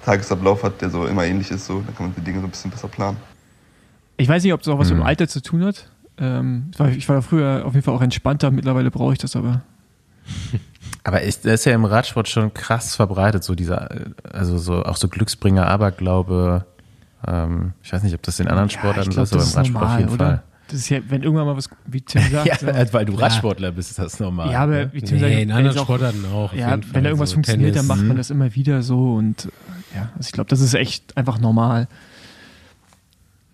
Tagesablauf 0.04 0.64
hat, 0.64 0.82
der 0.82 0.90
so 0.90 1.06
immer 1.06 1.24
ähnlich 1.26 1.52
ist, 1.52 1.66
so, 1.68 1.82
dann 1.82 1.96
kann 1.96 2.08
man 2.08 2.16
die 2.16 2.22
Dinge 2.22 2.40
so 2.40 2.48
ein 2.48 2.50
bisschen 2.52 2.72
besser 2.72 2.88
planen. 2.88 3.18
Ich 4.20 4.28
weiß 4.30 4.44
nicht, 4.44 4.54
ob 4.54 4.62
es 4.62 4.68
auch 4.68 4.78
was 4.78 4.88
mit 4.90 4.98
Hm. 4.98 5.04
dem 5.04 5.08
Alter 5.08 5.28
zu 5.28 5.42
tun 5.42 5.64
hat. 5.66 5.90
Ähm, 6.20 6.66
ich, 6.74 6.80
war, 6.80 6.90
ich 6.90 7.10
war 7.10 7.22
früher 7.22 7.64
auf 7.66 7.74
jeden 7.74 7.84
Fall 7.86 7.94
auch 7.96 8.02
entspannter. 8.02 8.52
Mittlerweile 8.52 8.92
brauche 8.92 9.14
ich 9.14 9.20
das 9.20 9.36
aber. 9.36 9.62
Aber 11.04 11.24
ich, 11.24 11.42
das 11.42 11.54
ist 11.54 11.66
ja 11.66 11.74
im 11.74 11.86
Radsport 11.86 12.28
schon 12.28 12.54
krass 12.54 12.96
verbreitet, 12.96 13.44
so 13.44 13.56
dieser, 13.56 13.90
äh, 13.90 14.06
also 14.32 14.58
so 14.58 14.84
auch 14.84 14.98
so 14.98 15.08
Glücksbringer, 15.08 15.66
Aberglaube. 15.68 16.66
Ähm, 17.26 17.72
ich 17.82 17.92
weiß 17.92 18.04
nicht, 18.04 18.14
ob 18.14 18.22
das 18.22 18.40
in 18.40 18.48
anderen 18.48 18.70
Sportarten 18.70 19.10
glaub, 19.12 19.26
so 19.26 19.38
ist, 19.38 19.56
aber 19.58 19.68
im 19.68 19.76
Radsport 19.78 19.94
auf 19.94 20.00
jeden 20.00 20.18
Fall. 20.18 20.44
Das 20.68 20.80
ist 20.80 20.90
ja, 20.90 21.00
wenn 21.08 21.24
irgendwann 21.24 21.48
mal 21.48 21.58
was, 21.58 21.70
wie 21.88 22.02
Tim 22.02 22.22
sagt, 22.32 22.46
Ja, 22.46 22.58
so, 22.58 22.94
weil 22.94 23.06
du 23.06 23.14
Ja. 23.14 23.20
Radsportler 23.20 23.72
bist, 23.72 23.90
ist 23.92 24.00
das 24.00 24.20
normal. 24.20 24.52
ja, 24.52 24.60
aber 24.62 24.72
ne? 24.74 24.90
wie 24.94 25.02
Tim 25.02 25.20
sagt, 25.20 25.32
Nee, 25.32 25.42
in 25.44 25.50
wenn 25.50 25.56
anderen 25.56 25.78
auch- 25.80 25.84
Sportarten 25.84 26.26
auch. 26.32 26.36
auf 26.52 26.54
Ja, 26.54 26.72
wenn 26.72 26.84
Fall. 26.84 27.02
da 27.02 27.10
irgendwas 27.10 27.30
So 27.30 27.34
funktioniert, 27.36 27.70
dann 27.76 27.84
Tennis. 27.84 27.88
macht 27.88 28.00
man 28.02 28.10
Mhm. 28.16 28.18
das 28.18 28.30
immer 28.30 28.54
wieder 28.56 28.82
so 28.84 29.16
und 29.16 29.46
äh, 29.46 29.50
ja, 29.96 30.02
also 30.16 30.28
ich 30.28 30.32
glaube, 30.32 30.50
das 30.50 30.60
ist 30.62 30.74
echt 30.76 31.18
einfach 31.18 31.40
normal. 31.40 31.88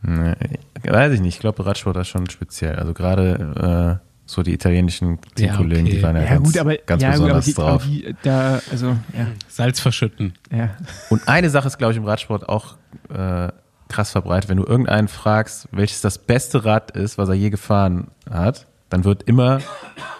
Nee, 0.07 0.35
weiß 0.83 1.13
ich 1.13 1.21
nicht. 1.21 1.35
Ich 1.35 1.39
glaube, 1.39 1.65
Radsport 1.65 1.97
ist 1.97 2.07
schon 2.09 2.29
speziell. 2.29 2.75
Also 2.75 2.93
gerade 2.93 3.99
äh, 4.01 4.05
so 4.25 4.43
die 4.43 4.53
italienischen 4.53 5.19
Ja, 5.37 5.47
Teamkollegen, 5.47 5.85
okay. 5.85 5.95
die 5.97 6.03
waren 6.03 6.15
ja, 6.15 6.23
Ja, 6.23 6.29
ganz, 6.29 6.43
gut, 6.47 6.57
aber, 6.57 6.75
ganz 6.77 7.01
ja, 7.01 7.15
gut, 7.15 7.29
aber, 7.29 7.39
besonders 7.39 7.45
die, 7.45 7.55
aber 7.61 7.69
drauf. 7.71 7.83
die, 7.85 8.15
da, 8.23 8.61
also, 8.71 8.87
ja, 9.17 9.27
Salz 9.47 9.79
verschütten. 9.79 10.33
ja. 10.51 10.69
Und 11.09 11.27
eine 11.27 11.49
Sache 11.49 11.67
ist, 11.67 11.77
glaube 11.77 11.93
ich, 11.93 11.97
im 11.97 12.05
Radsport 12.05 12.47
auch 12.49 12.75
äh, 13.09 13.49
krass 13.89 14.11
verbreitet. 14.11 14.49
Wenn 14.49 14.57
du 14.57 14.65
irgendeinen 14.65 15.07
fragst, 15.07 15.67
welches 15.71 16.01
das 16.01 16.17
beste 16.17 16.65
Rad 16.65 16.91
ist, 16.91 17.17
was 17.17 17.29
er 17.29 17.35
je 17.35 17.49
gefahren 17.49 18.07
hat, 18.29 18.67
dann 18.89 19.03
wird 19.03 19.23
immer, 19.23 19.59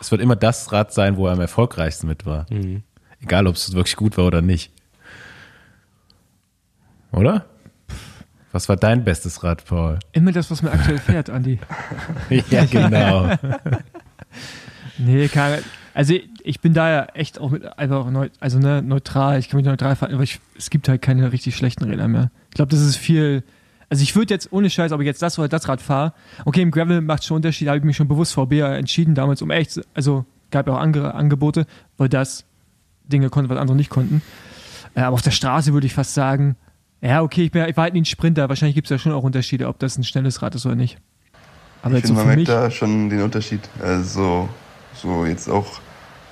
es 0.02 0.12
wird 0.12 0.22
immer 0.22 0.36
das 0.36 0.72
Rad 0.72 0.94
sein, 0.94 1.18
wo 1.18 1.28
er 1.28 1.34
am 1.34 1.42
erfolgreichsten 1.42 2.08
mit 2.08 2.26
war. 2.26 2.46
Mhm. 2.52 2.84
Egal, 3.22 3.48
ob 3.48 3.56
es 3.56 3.74
wirklich 3.74 3.96
gut 3.96 4.18
war 4.18 4.26
oder 4.26 4.42
nicht. 4.42 4.72
Oder? 7.12 7.46
Was 8.56 8.70
war 8.70 8.78
dein 8.78 9.04
bestes 9.04 9.44
Rad, 9.44 9.66
Paul? 9.66 10.00
Immer 10.14 10.32
das, 10.32 10.50
was 10.50 10.62
man 10.62 10.72
aktuell 10.72 10.98
fährt, 10.98 11.30
Andi. 11.30 11.60
ja, 12.50 12.64
genau. 12.64 13.30
Nee, 14.98 15.28
keine, 15.28 15.62
also 15.94 16.14
ich 16.42 16.62
bin 16.62 16.74
da 16.74 16.90
ja 16.90 17.04
echt 17.16 17.38
auch 17.38 17.50
mit 17.50 17.78
einfach 17.78 18.10
neu, 18.10 18.30
also 18.40 18.58
ne, 18.58 18.82
neutral, 18.82 19.40
ich 19.40 19.50
kann 19.50 19.58
mich 19.58 19.66
neutral 19.66 19.98
verhalten, 19.98 20.16
aber 20.16 20.24
ich, 20.24 20.40
es 20.58 20.70
gibt 20.70 20.88
halt 20.88 21.02
keine 21.02 21.34
richtig 21.34 21.58
schlechten 21.58 21.84
Räder 21.84 22.08
mehr. 22.08 22.32
Ich 22.48 22.56
glaube, 22.56 22.72
das 22.72 22.80
ist 22.80 22.96
viel, 22.96 23.44
also 23.90 24.02
ich 24.04 24.16
würde 24.16 24.34
jetzt 24.34 24.54
ohne 24.54 24.70
Scheiß, 24.70 24.94
ob 24.94 25.02
ich 25.02 25.06
jetzt 25.06 25.22
das 25.22 25.38
oder 25.38 25.50
das 25.50 25.68
Rad 25.68 25.82
fahre, 25.82 26.14
okay, 26.46 26.62
im 26.62 26.72
Gravel 26.72 27.02
macht 27.02 27.26
schon 27.26 27.36
Unterschied, 27.36 27.68
habe 27.68 27.80
ich 27.80 27.84
mich 27.84 27.98
schon 27.98 28.08
bewusst 28.08 28.36
VB 28.36 28.62
entschieden 28.62 29.16
damals, 29.16 29.42
um 29.42 29.52
echt, 29.52 29.82
also 29.94 30.24
gab 30.50 30.68
ja 30.68 30.76
auch 30.76 30.80
andere 30.80 31.14
Angebote, 31.14 31.66
weil 31.98 32.08
das 32.08 32.46
Dinge 33.04 33.30
konnte, 33.30 33.50
was 33.50 33.60
andere 33.60 33.76
nicht 33.76 33.90
konnten. 33.90 34.22
Äh, 34.94 35.02
aber 35.02 35.16
auf 35.16 35.22
der 35.22 35.32
Straße 35.32 35.74
würde 35.74 35.88
ich 35.88 35.94
fast 35.94 36.14
sagen, 36.14 36.56
ja, 37.02 37.22
okay, 37.22 37.44
ich, 37.44 37.52
bin, 37.52 37.66
ich 37.66 37.78
war 37.78 37.84
halt 37.84 37.94
nie 37.94 38.02
ein 38.02 38.06
Sprinter, 38.06 38.50
wahrscheinlich 38.50 38.76
gibt 38.76 38.88
es 38.88 38.92
ja 38.92 38.98
schon 38.98 39.12
auch 39.12 39.24
Unterschiede, 39.24 39.68
ob 39.68 39.80
das 39.80 39.98
ein 39.98 40.04
schnelles 40.04 40.42
Rad 40.42 40.56
ist 40.56 40.66
oder 40.66 40.76
nicht. 40.76 40.98
Aber 41.82 41.96
ich 41.96 42.00
jetzt 42.00 42.08
so 42.08 42.16
finde, 42.16 42.22
für 42.22 42.28
man 42.28 42.36
merkt 42.38 42.50
da 42.50 42.72
schon 42.72 43.10
den 43.10 43.22
Unterschied. 43.22 43.62
Also, 43.82 44.50
so 44.94 45.26
jetzt 45.26 45.50
auch, 45.50 45.80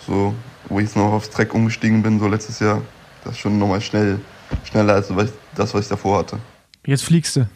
so, 0.05 0.33
wo 0.69 0.79
ich 0.79 0.85
jetzt 0.85 0.95
noch 0.95 1.11
aufs 1.11 1.29
Track 1.29 1.53
umgestiegen 1.53 2.01
bin, 2.01 2.19
so 2.19 2.27
letztes 2.27 2.59
Jahr, 2.59 2.81
das 3.23 3.33
ist 3.33 3.39
schon 3.39 3.59
nochmal 3.59 3.81
schnell, 3.81 4.19
schneller 4.63 4.95
als 4.95 5.09
so 5.09 5.15
das, 5.55 5.73
was 5.73 5.81
ich 5.83 5.89
davor 5.89 6.19
hatte. 6.19 6.39
jetzt 6.85 7.03
fliegst 7.03 7.35
du. 7.35 7.47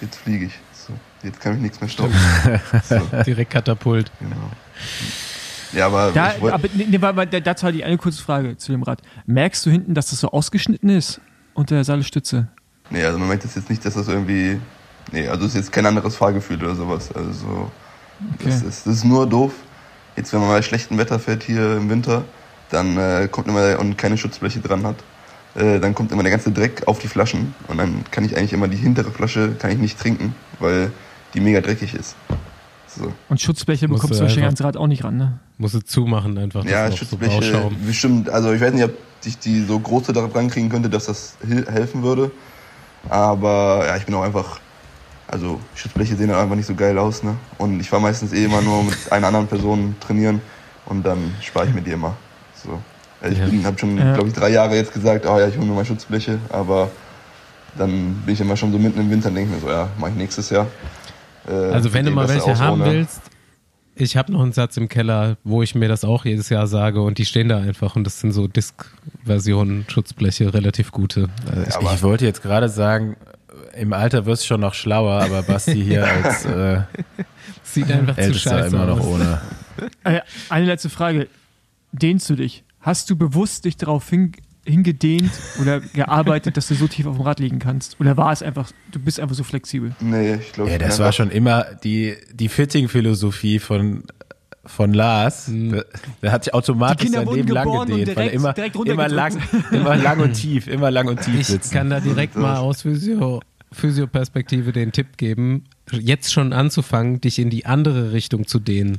Jetzt 0.00 0.16
fliege 0.16 0.46
ich. 0.46 0.52
So, 0.72 0.94
jetzt 1.22 1.40
kann 1.40 1.52
mich 1.54 1.62
nichts 1.62 1.80
mehr 1.80 1.90
stoppen. 1.90 2.14
so, 2.84 3.00
Direkt 3.26 3.50
Katapult. 3.50 4.10
genau. 4.18 4.36
Ja, 5.72 5.86
aber 5.86 6.12
Da, 6.12 6.34
aber 6.40 6.68
nee, 6.72 7.40
dazu 7.40 7.66
hatte 7.66 7.76
ich 7.76 7.84
eine 7.84 7.98
kurze 7.98 8.22
Frage 8.22 8.56
zu 8.56 8.72
dem 8.72 8.82
Rad. 8.82 9.02
Merkst 9.26 9.66
du 9.66 9.70
hinten, 9.70 9.94
dass 9.94 10.10
das 10.10 10.20
so 10.20 10.30
ausgeschnitten 10.30 10.88
ist 10.88 11.20
unter 11.56 11.74
der 11.74 11.84
Seilstütze? 11.84 12.48
Nee, 12.90 13.04
also 13.04 13.18
man 13.18 13.28
merkt 13.28 13.44
das 13.44 13.54
jetzt 13.56 13.68
nicht, 13.68 13.84
dass 13.84 13.94
das 13.94 14.08
irgendwie. 14.08 14.60
Nee, 15.12 15.28
also 15.28 15.44
es 15.44 15.50
ist 15.50 15.56
jetzt 15.56 15.72
kein 15.72 15.86
anderes 15.86 16.16
Fahrgefühl 16.16 16.62
oder 16.62 16.74
sowas. 16.74 17.10
Also 17.14 17.70
das, 18.38 18.46
Okay. 18.56 18.66
ist, 18.68 18.86
das 18.86 18.94
ist 18.96 19.04
nur 19.04 19.26
doof. 19.28 19.52
Jetzt, 20.16 20.32
wenn 20.32 20.40
man 20.40 20.48
bei 20.48 20.62
schlechtem 20.62 20.96
Wetter 20.98 21.18
fährt 21.18 21.42
hier 21.42 21.76
im 21.76 21.90
Winter, 21.90 22.24
dann 22.70 22.96
äh, 22.96 23.28
kommt 23.30 23.48
immer 23.48 23.78
und 23.78 23.98
keine 23.98 24.16
Schutzbleche 24.16 24.60
dran 24.60 24.84
hat, 24.86 24.96
äh, 25.54 25.78
dann 25.78 25.94
kommt 25.94 26.10
immer 26.12 26.22
der 26.22 26.32
ganze 26.32 26.50
Dreck 26.50 26.82
auf 26.86 26.98
die 26.98 27.08
Flaschen 27.08 27.54
und 27.68 27.78
dann 27.78 28.04
kann 28.10 28.24
ich 28.24 28.36
eigentlich 28.36 28.52
immer 28.52 28.68
die 28.68 28.76
hintere 28.78 29.10
Flasche 29.10 29.54
kann 29.58 29.70
ich 29.70 29.78
nicht 29.78 29.98
trinken, 30.00 30.34
weil 30.58 30.90
die 31.34 31.40
mega 31.40 31.60
dreckig 31.60 31.94
ist. 31.94 32.16
So. 32.96 33.12
Und 33.28 33.40
Schutzbleche 33.40 33.88
bekommst 33.88 34.04
du 34.14 34.14
du 34.14 34.20
wahrscheinlich 34.22 34.38
einfach- 34.44 34.64
ans 34.64 34.76
Rad 34.76 34.76
auch 34.76 34.86
nicht 34.86 35.04
ran, 35.04 35.16
ne? 35.16 35.38
Musst 35.58 35.74
du 35.74 35.80
zumachen 35.80 36.36
einfach. 36.38 36.62
das 36.62 36.70
Ja, 36.72 36.90
so 36.90 36.96
Schutzbleche 36.96 37.34
Bauschaum. 37.52 37.76
bestimmt. 37.86 38.30
Also 38.30 38.52
ich 38.52 38.60
weiß 38.60 38.72
nicht, 38.72 38.84
ob 38.84 38.92
ich 39.24 39.38
die 39.38 39.62
so 39.64 39.78
große 39.78 40.12
darauf 40.12 40.34
rankriegen 40.34 40.68
könnte, 40.70 40.88
dass 40.88 41.06
das 41.06 41.34
helfen 41.68 42.02
würde. 42.02 42.30
Aber 43.08 43.84
ja, 43.86 43.96
ich 43.96 44.04
bin 44.04 44.14
auch 44.14 44.22
einfach. 44.22 44.60
Also 45.28 45.58
Schutzbleche 45.74 46.14
sehen 46.16 46.28
dann 46.28 46.38
einfach 46.38 46.54
nicht 46.54 46.66
so 46.66 46.74
geil 46.76 46.96
aus, 46.98 47.22
ne? 47.24 47.34
Und 47.58 47.80
ich 47.80 47.88
fahre 47.90 48.00
meistens 48.02 48.32
eh 48.32 48.44
immer 48.44 48.62
nur 48.62 48.84
mit 48.84 48.96
einer 49.12 49.26
anderen 49.26 49.48
Person 49.48 49.96
trainieren 50.00 50.40
und 50.86 51.04
dann 51.04 51.34
spare 51.42 51.66
ich 51.66 51.74
mir 51.74 51.82
die 51.82 51.90
immer. 51.90 52.16
So. 52.64 52.78
Also 53.20 53.42
ich 53.42 53.60
Ja. 53.60 53.64
habe 53.64 53.78
schon, 53.78 53.98
Ja. 53.98 54.14
glaube 54.14 54.28
ich, 54.28 54.34
drei 54.34 54.50
Jahre 54.50 54.76
jetzt 54.76 54.92
gesagt, 54.92 55.26
oh 55.26 55.38
ja, 55.38 55.48
ich 55.48 55.56
hole 55.56 55.66
mir 55.66 55.74
mal 55.74 55.84
Schutzbleche, 55.84 56.38
aber 56.50 56.90
dann 57.76 58.14
bin 58.24 58.34
ich 58.34 58.40
immer 58.40 58.56
schon 58.56 58.70
so 58.70 58.78
mitten 58.78 59.00
im 59.00 59.10
Winter 59.10 59.28
und 59.28 59.34
denke 59.34 59.52
mir 59.54 59.60
so, 59.60 59.68
ja, 59.68 59.88
mache 59.98 60.12
ich 60.12 60.16
nächstes 60.16 60.48
Jahr. 60.50 60.66
Äh, 61.48 61.52
Also 61.52 61.92
wenn 61.94 62.04
du 62.06 62.10
mal 62.12 62.28
welche 62.28 62.58
haben 62.58 62.82
ohne. 62.82 62.92
willst, 62.92 63.20
ich 63.98 64.16
habe 64.16 64.30
noch 64.32 64.42
einen 64.42 64.52
Satz 64.52 64.76
im 64.76 64.88
Keller, 64.88 65.36
wo 65.42 65.62
ich 65.62 65.74
mir 65.74 65.88
das 65.88 66.04
auch 66.04 66.24
jedes 66.26 66.48
Jahr 66.50 66.66
sage 66.66 67.00
und 67.00 67.16
die 67.18 67.24
stehen 67.24 67.48
da 67.48 67.58
einfach 67.58 67.96
und 67.96 68.04
das 68.04 68.20
sind 68.20 68.32
so 68.32 68.46
Disk-Versionen, 68.46 69.84
Schutzbleche, 69.88 70.52
relativ 70.52 70.92
gute. 70.92 71.28
Äh, 71.54 71.68
ich, 71.68 71.76
ich 71.76 72.02
wollte 72.02 72.24
jetzt 72.26 72.42
gerade 72.42 72.68
sagen, 72.68 73.16
im 73.74 73.92
Alter 73.92 74.26
wirst 74.26 74.42
du 74.44 74.48
schon 74.48 74.60
noch 74.60 74.74
schlauer, 74.74 75.22
aber 75.22 75.42
Basti 75.42 75.82
hier 75.82 76.06
als 76.24 76.44
äh, 76.44 76.82
Sieht 77.62 77.90
einfach 77.90 78.14
zu 78.16 78.20
Ältester 78.20 78.50
scheiße 78.50 78.76
immer 78.76 78.86
noch 78.86 79.00
aus. 79.00 79.06
ohne. 79.06 79.40
Äh, 80.04 80.20
Eine 80.48 80.66
letzte 80.66 80.88
Frage. 80.90 81.28
Dehnst 81.92 82.28
du 82.30 82.34
dich? 82.36 82.64
Hast 82.80 83.08
du 83.10 83.16
bewusst 83.16 83.64
dich 83.64 83.76
darauf 83.76 84.08
hin, 84.08 84.32
hingedehnt 84.66 85.30
oder 85.60 85.80
gearbeitet, 85.80 86.56
dass 86.56 86.68
du 86.68 86.74
so 86.74 86.86
tief 86.88 87.06
auf 87.06 87.16
dem 87.16 87.22
Rad 87.22 87.40
liegen 87.40 87.58
kannst? 87.58 87.98
Oder 88.00 88.16
war 88.16 88.32
es 88.32 88.42
einfach, 88.42 88.70
du 88.90 88.98
bist 88.98 89.20
einfach 89.20 89.34
so 89.34 89.44
flexibel? 89.44 89.94
Nee, 90.00 90.34
ich 90.34 90.52
glaube, 90.52 90.70
Ja, 90.70 90.78
das 90.78 90.98
war 90.98 91.12
schon 91.12 91.30
immer 91.30 91.64
die, 91.84 92.16
die 92.32 92.48
Fitting-Philosophie 92.48 93.58
von, 93.58 94.02
von 94.64 94.92
Lars. 94.92 95.46
Der, 95.48 95.84
der 96.22 96.32
hat 96.32 96.44
sich 96.44 96.52
automatisch 96.54 97.10
sein 97.10 97.26
Leben 97.28 97.48
lang 97.48 97.86
gedehnt, 97.86 98.16
weil 98.16 98.28
er 98.28 98.32
immer, 98.32 98.52
direkt 98.52 98.76
immer, 98.76 99.08
lang, 99.08 99.38
immer 99.70 99.96
lang 99.96 100.20
und 100.20 100.32
tief, 100.32 100.66
immer 100.66 100.90
lang 100.90 101.08
und 101.08 101.20
tief 101.22 101.40
Ich 101.40 101.46
sitzen. 101.46 101.72
kann 101.72 101.90
da 101.90 102.00
direkt 102.00 102.36
mal 102.36 102.56
aus 102.56 102.82
Physio, 102.82 103.40
Physioperspektive 103.72 104.72
den 104.72 104.92
Tipp 104.92 105.16
geben, 105.16 105.64
jetzt 105.90 106.32
schon 106.32 106.52
anzufangen, 106.52 107.20
dich 107.20 107.38
in 107.38 107.50
die 107.50 107.66
andere 107.66 108.12
Richtung 108.12 108.46
zu 108.46 108.58
dehnen. 108.58 108.98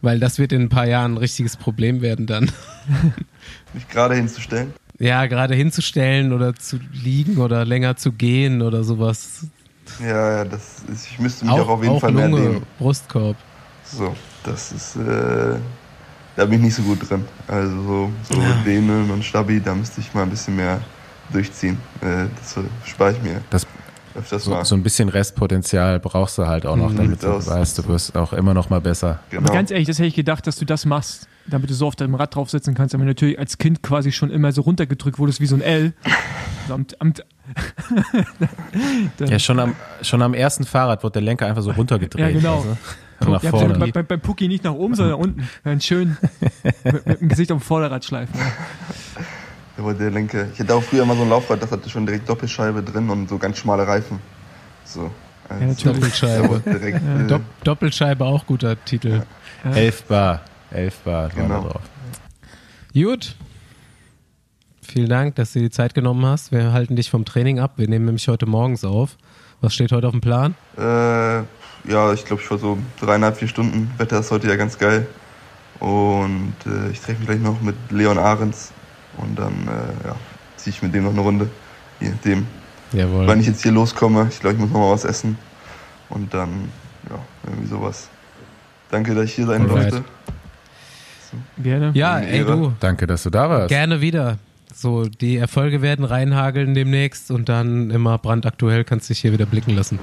Weil 0.00 0.20
das 0.20 0.38
wird 0.38 0.52
in 0.52 0.62
ein 0.62 0.68
paar 0.68 0.86
Jahren 0.86 1.14
ein 1.14 1.18
richtiges 1.18 1.56
Problem 1.56 2.02
werden 2.02 2.26
dann. 2.26 2.52
mich 3.74 3.88
gerade 3.88 4.14
hinzustellen. 4.14 4.72
Ja, 4.98 5.26
gerade 5.26 5.54
hinzustellen 5.54 6.32
oder 6.32 6.54
zu 6.54 6.78
liegen 7.04 7.38
oder 7.38 7.64
länger 7.64 7.96
zu 7.96 8.10
gehen 8.12 8.62
oder 8.62 8.82
sowas. 8.82 9.46
Ja, 10.00 10.38
ja, 10.38 10.44
das 10.44 10.82
ist, 10.92 11.06
ich 11.06 11.18
müsste 11.18 11.44
mich 11.44 11.54
auch, 11.54 11.68
auf 11.68 11.82
jeden 11.82 12.00
Fall 12.00 12.12
mehr 12.12 12.28
Lunge, 12.28 12.42
dehnen. 12.48 12.62
Brustkorb. 12.78 13.36
So, 13.84 14.14
das 14.44 14.72
ist, 14.72 14.96
äh, 14.96 15.56
da 16.36 16.44
bin 16.44 16.54
ich 16.54 16.60
nicht 16.66 16.74
so 16.74 16.82
gut 16.82 17.08
drin. 17.08 17.24
Also 17.46 17.82
so, 17.82 18.10
so 18.28 18.40
Dehnen 18.64 19.10
und 19.10 19.24
Stabi, 19.24 19.60
da 19.60 19.74
müsste 19.74 20.00
ich 20.00 20.12
mal 20.14 20.24
ein 20.24 20.30
bisschen 20.30 20.56
mehr 20.56 20.80
durchziehen. 21.32 21.78
Äh, 22.00 22.26
das 22.40 22.56
spare 22.84 23.12
ich 23.12 23.22
mir 23.22 23.40
Das, 23.50 23.66
öfters 24.14 24.44
so, 24.44 24.50
mal. 24.50 24.64
so 24.64 24.74
ein 24.74 24.82
bisschen 24.82 25.08
Restpotenzial 25.08 26.00
brauchst 26.00 26.38
du 26.38 26.46
halt 26.46 26.66
auch 26.66 26.76
noch, 26.76 26.92
Mhm. 26.92 26.96
damit 26.96 27.22
du 27.22 27.46
weißt, 27.46 27.78
du 27.78 27.86
wirst 27.88 28.14
auch 28.16 28.32
immer 28.32 28.52
noch 28.52 28.68
mal 28.68 28.80
besser. 28.80 29.20
genau. 29.30 29.44
Aber 29.46 29.54
ganz 29.54 29.70
ehrlich, 29.70 29.86
das 29.86 29.98
hätte 29.98 30.08
ich 30.08 30.14
gedacht, 30.16 30.46
dass 30.46 30.56
du 30.56 30.64
das 30.64 30.84
machst, 30.84 31.28
damit 31.50 31.70
du 31.70 31.74
so 31.74 31.86
auf 31.86 31.96
deinem 31.96 32.14
Rad 32.14 32.34
draufsetzen 32.34 32.74
kannst, 32.74 32.94
aber 32.94 33.04
natürlich 33.04 33.38
als 33.38 33.58
Kind 33.58 33.82
quasi 33.82 34.12
schon 34.12 34.30
immer 34.30 34.52
so 34.52 34.62
runtergedrückt 34.62 35.18
wurdest 35.18 35.40
wie 35.40 35.46
so 35.46 35.56
ein 35.56 35.60
L. 35.60 35.92
So 36.66 36.74
am, 36.74 36.86
am, 36.98 37.14
ja, 39.26 39.38
schon 39.38 39.58
am, 39.58 39.74
schon 40.02 40.22
am 40.22 40.34
ersten 40.34 40.64
Fahrrad 40.64 41.02
wurde 41.02 41.14
der 41.14 41.22
Lenker 41.22 41.46
einfach 41.46 41.62
so 41.62 41.70
runtergedreht. 41.70 42.20
Ja, 42.20 42.30
genau. 42.30 42.56
Also. 42.58 42.76
Nach 43.20 43.42
ja, 43.42 43.50
vorne. 43.50 43.90
Bei, 43.92 44.02
bei, 44.02 44.16
Pucki 44.16 44.46
nicht 44.46 44.62
nach 44.62 44.74
oben, 44.74 44.94
sondern 44.94 45.16
unten. 45.16 45.48
Dann 45.64 45.80
schön 45.80 46.16
mit, 46.84 47.06
mit, 47.06 47.20
dem 47.20 47.28
Gesicht 47.28 47.50
auf 47.50 47.58
dem 47.58 47.64
Vorderrad 47.64 48.04
schleifen. 48.04 48.38
Ja. 48.38 49.22
aber 49.76 49.94
der 49.94 50.10
Lenker. 50.10 50.46
Ich 50.52 50.60
hatte 50.60 50.74
auch 50.74 50.82
früher 50.82 51.04
mal 51.04 51.16
so 51.16 51.22
ein 51.22 51.28
Laufrad, 51.28 51.60
das 51.60 51.72
hatte 51.72 51.90
schon 51.90 52.06
direkt 52.06 52.28
Doppelscheibe 52.28 52.82
drin 52.82 53.10
und 53.10 53.28
so 53.28 53.38
ganz 53.38 53.58
schmale 53.58 53.86
Reifen. 53.86 54.20
So. 54.84 55.10
Ja, 55.50 55.66
also 55.66 55.92
Doppelscheibe. 55.92 56.62
Direkt, 56.64 57.00
ja. 57.30 57.36
äh, 57.36 57.40
Doppelscheibe 57.64 58.24
auch 58.24 58.46
guter 58.46 58.82
Titel. 58.84 59.22
Ja. 59.64 59.70
Elfbar. 59.72 60.42
11 60.70 61.06
war, 61.06 61.28
genau. 61.30 61.62
drauf. 61.62 61.82
Gut. 62.92 63.36
Vielen 64.82 65.08
Dank, 65.08 65.34
dass 65.36 65.52
du 65.52 65.58
dir 65.58 65.66
die 65.66 65.70
Zeit 65.70 65.94
genommen 65.94 66.24
hast. 66.24 66.50
Wir 66.50 66.72
halten 66.72 66.96
dich 66.96 67.10
vom 67.10 67.24
Training 67.24 67.58
ab. 67.58 67.72
Wir 67.76 67.88
nehmen 67.88 68.06
nämlich 68.06 68.26
heute 68.28 68.46
morgens 68.46 68.84
auf. 68.84 69.16
Was 69.60 69.74
steht 69.74 69.92
heute 69.92 70.06
auf 70.06 70.12
dem 70.12 70.20
Plan? 70.20 70.54
Äh, 70.76 70.80
ja, 70.82 72.12
ich 72.12 72.24
glaube, 72.24 72.40
ich 72.42 72.50
war 72.50 72.58
so 72.58 72.78
dreieinhalb, 73.00 73.36
vier 73.36 73.48
Stunden. 73.48 73.90
Wetter 73.98 74.20
ist 74.20 74.30
heute 74.30 74.48
ja 74.48 74.56
ganz 74.56 74.78
geil. 74.78 75.06
Und 75.80 76.54
äh, 76.66 76.90
ich 76.90 77.00
treffe 77.00 77.18
mich 77.18 77.28
gleich 77.28 77.40
noch 77.40 77.60
mit 77.60 77.76
Leon 77.90 78.18
Ahrens. 78.18 78.72
Und 79.18 79.38
dann 79.38 79.52
äh, 79.68 80.08
ja, 80.08 80.16
ziehe 80.56 80.74
ich 80.74 80.82
mit 80.82 80.94
dem 80.94 81.04
noch 81.04 81.12
eine 81.12 81.20
Runde. 81.20 81.50
Je 82.00 82.08
nachdem, 82.10 82.46
Jawohl. 82.92 83.26
Wenn 83.26 83.40
ich 83.40 83.46
jetzt 83.46 83.62
hier 83.62 83.72
loskomme. 83.72 84.28
Ich 84.30 84.40
glaube, 84.40 84.54
ich 84.54 84.60
muss 84.60 84.70
noch 84.70 84.80
mal 84.80 84.92
was 84.92 85.04
essen. 85.04 85.36
Und 86.08 86.32
dann, 86.32 86.70
ja, 87.10 87.18
irgendwie 87.44 87.68
sowas. 87.68 88.08
Danke, 88.90 89.14
dass 89.14 89.24
ich 89.26 89.34
hier 89.34 89.46
sein 89.46 89.62
Alright. 89.62 89.92
durfte. 89.92 90.04
Gerne. 91.62 91.90
Ja, 91.94 92.18
ey 92.18 92.44
du, 92.44 92.72
Danke, 92.80 93.06
dass 93.06 93.22
du 93.22 93.30
da 93.30 93.48
warst. 93.50 93.68
gerne 93.68 94.00
wieder. 94.00 94.38
So, 94.74 95.06
die 95.06 95.36
Erfolge 95.36 95.82
werden 95.82 96.04
reinhageln 96.04 96.74
demnächst 96.74 97.30
und 97.30 97.48
dann 97.48 97.90
immer 97.90 98.18
brandaktuell 98.18 98.84
kannst 98.84 99.08
du 99.08 99.14
dich 99.14 99.20
hier 99.20 99.32
wieder 99.32 99.46
blicken 99.46 99.74
lassen. 99.74 99.98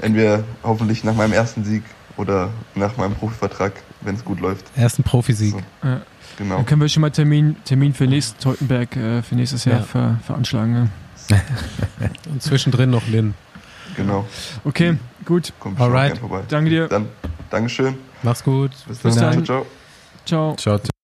Entweder 0.00 0.44
hoffentlich 0.62 1.04
nach 1.04 1.14
meinem 1.14 1.32
ersten 1.32 1.64
Sieg 1.64 1.82
oder 2.16 2.50
nach 2.74 2.96
meinem 2.96 3.14
Profivertrag, 3.14 3.72
wenn 4.00 4.14
es 4.14 4.24
gut 4.24 4.40
läuft. 4.40 4.64
Ersten 4.76 5.02
Profisieg. 5.02 5.52
So. 5.82 5.86
Ja. 5.88 6.00
Genau. 6.38 6.56
Dann 6.56 6.66
können 6.66 6.80
wir 6.82 6.88
schon 6.88 7.00
mal 7.02 7.10
Termin, 7.10 7.56
Termin 7.64 7.92
für 7.94 8.06
nächstes 8.06 8.36
Teutenberg 8.38 8.94
äh, 8.96 9.22
für 9.22 9.34
nächstes 9.34 9.64
Jahr 9.64 9.78
Ja. 9.80 9.84
ver, 9.84 10.20
veranschlagen. 10.24 10.90
Ja. 11.30 11.40
Und 12.30 12.42
zwischendrin 12.42 12.90
noch 12.90 13.06
Lin. 13.08 13.34
Genau. 13.96 14.26
Okay, 14.64 14.96
gut. 15.24 15.52
Kommt 15.58 15.78
schon 15.78 15.86
Alright. 15.86 16.18
vorbei. 16.18 16.42
Danke 16.48 16.70
dir. 16.70 16.88
Dann, 16.88 17.06
Dankeschön. 17.50 17.94
Mach's 18.22 18.42
gut. 18.44 18.70
Bis 18.86 18.98
Bis 18.98 19.14
dann. 19.16 19.34
dann. 19.36 19.44
Ciao, 19.44 19.62
ciao. 19.62 19.66
Ciao. 20.26 20.56
Ciao. 20.56 20.95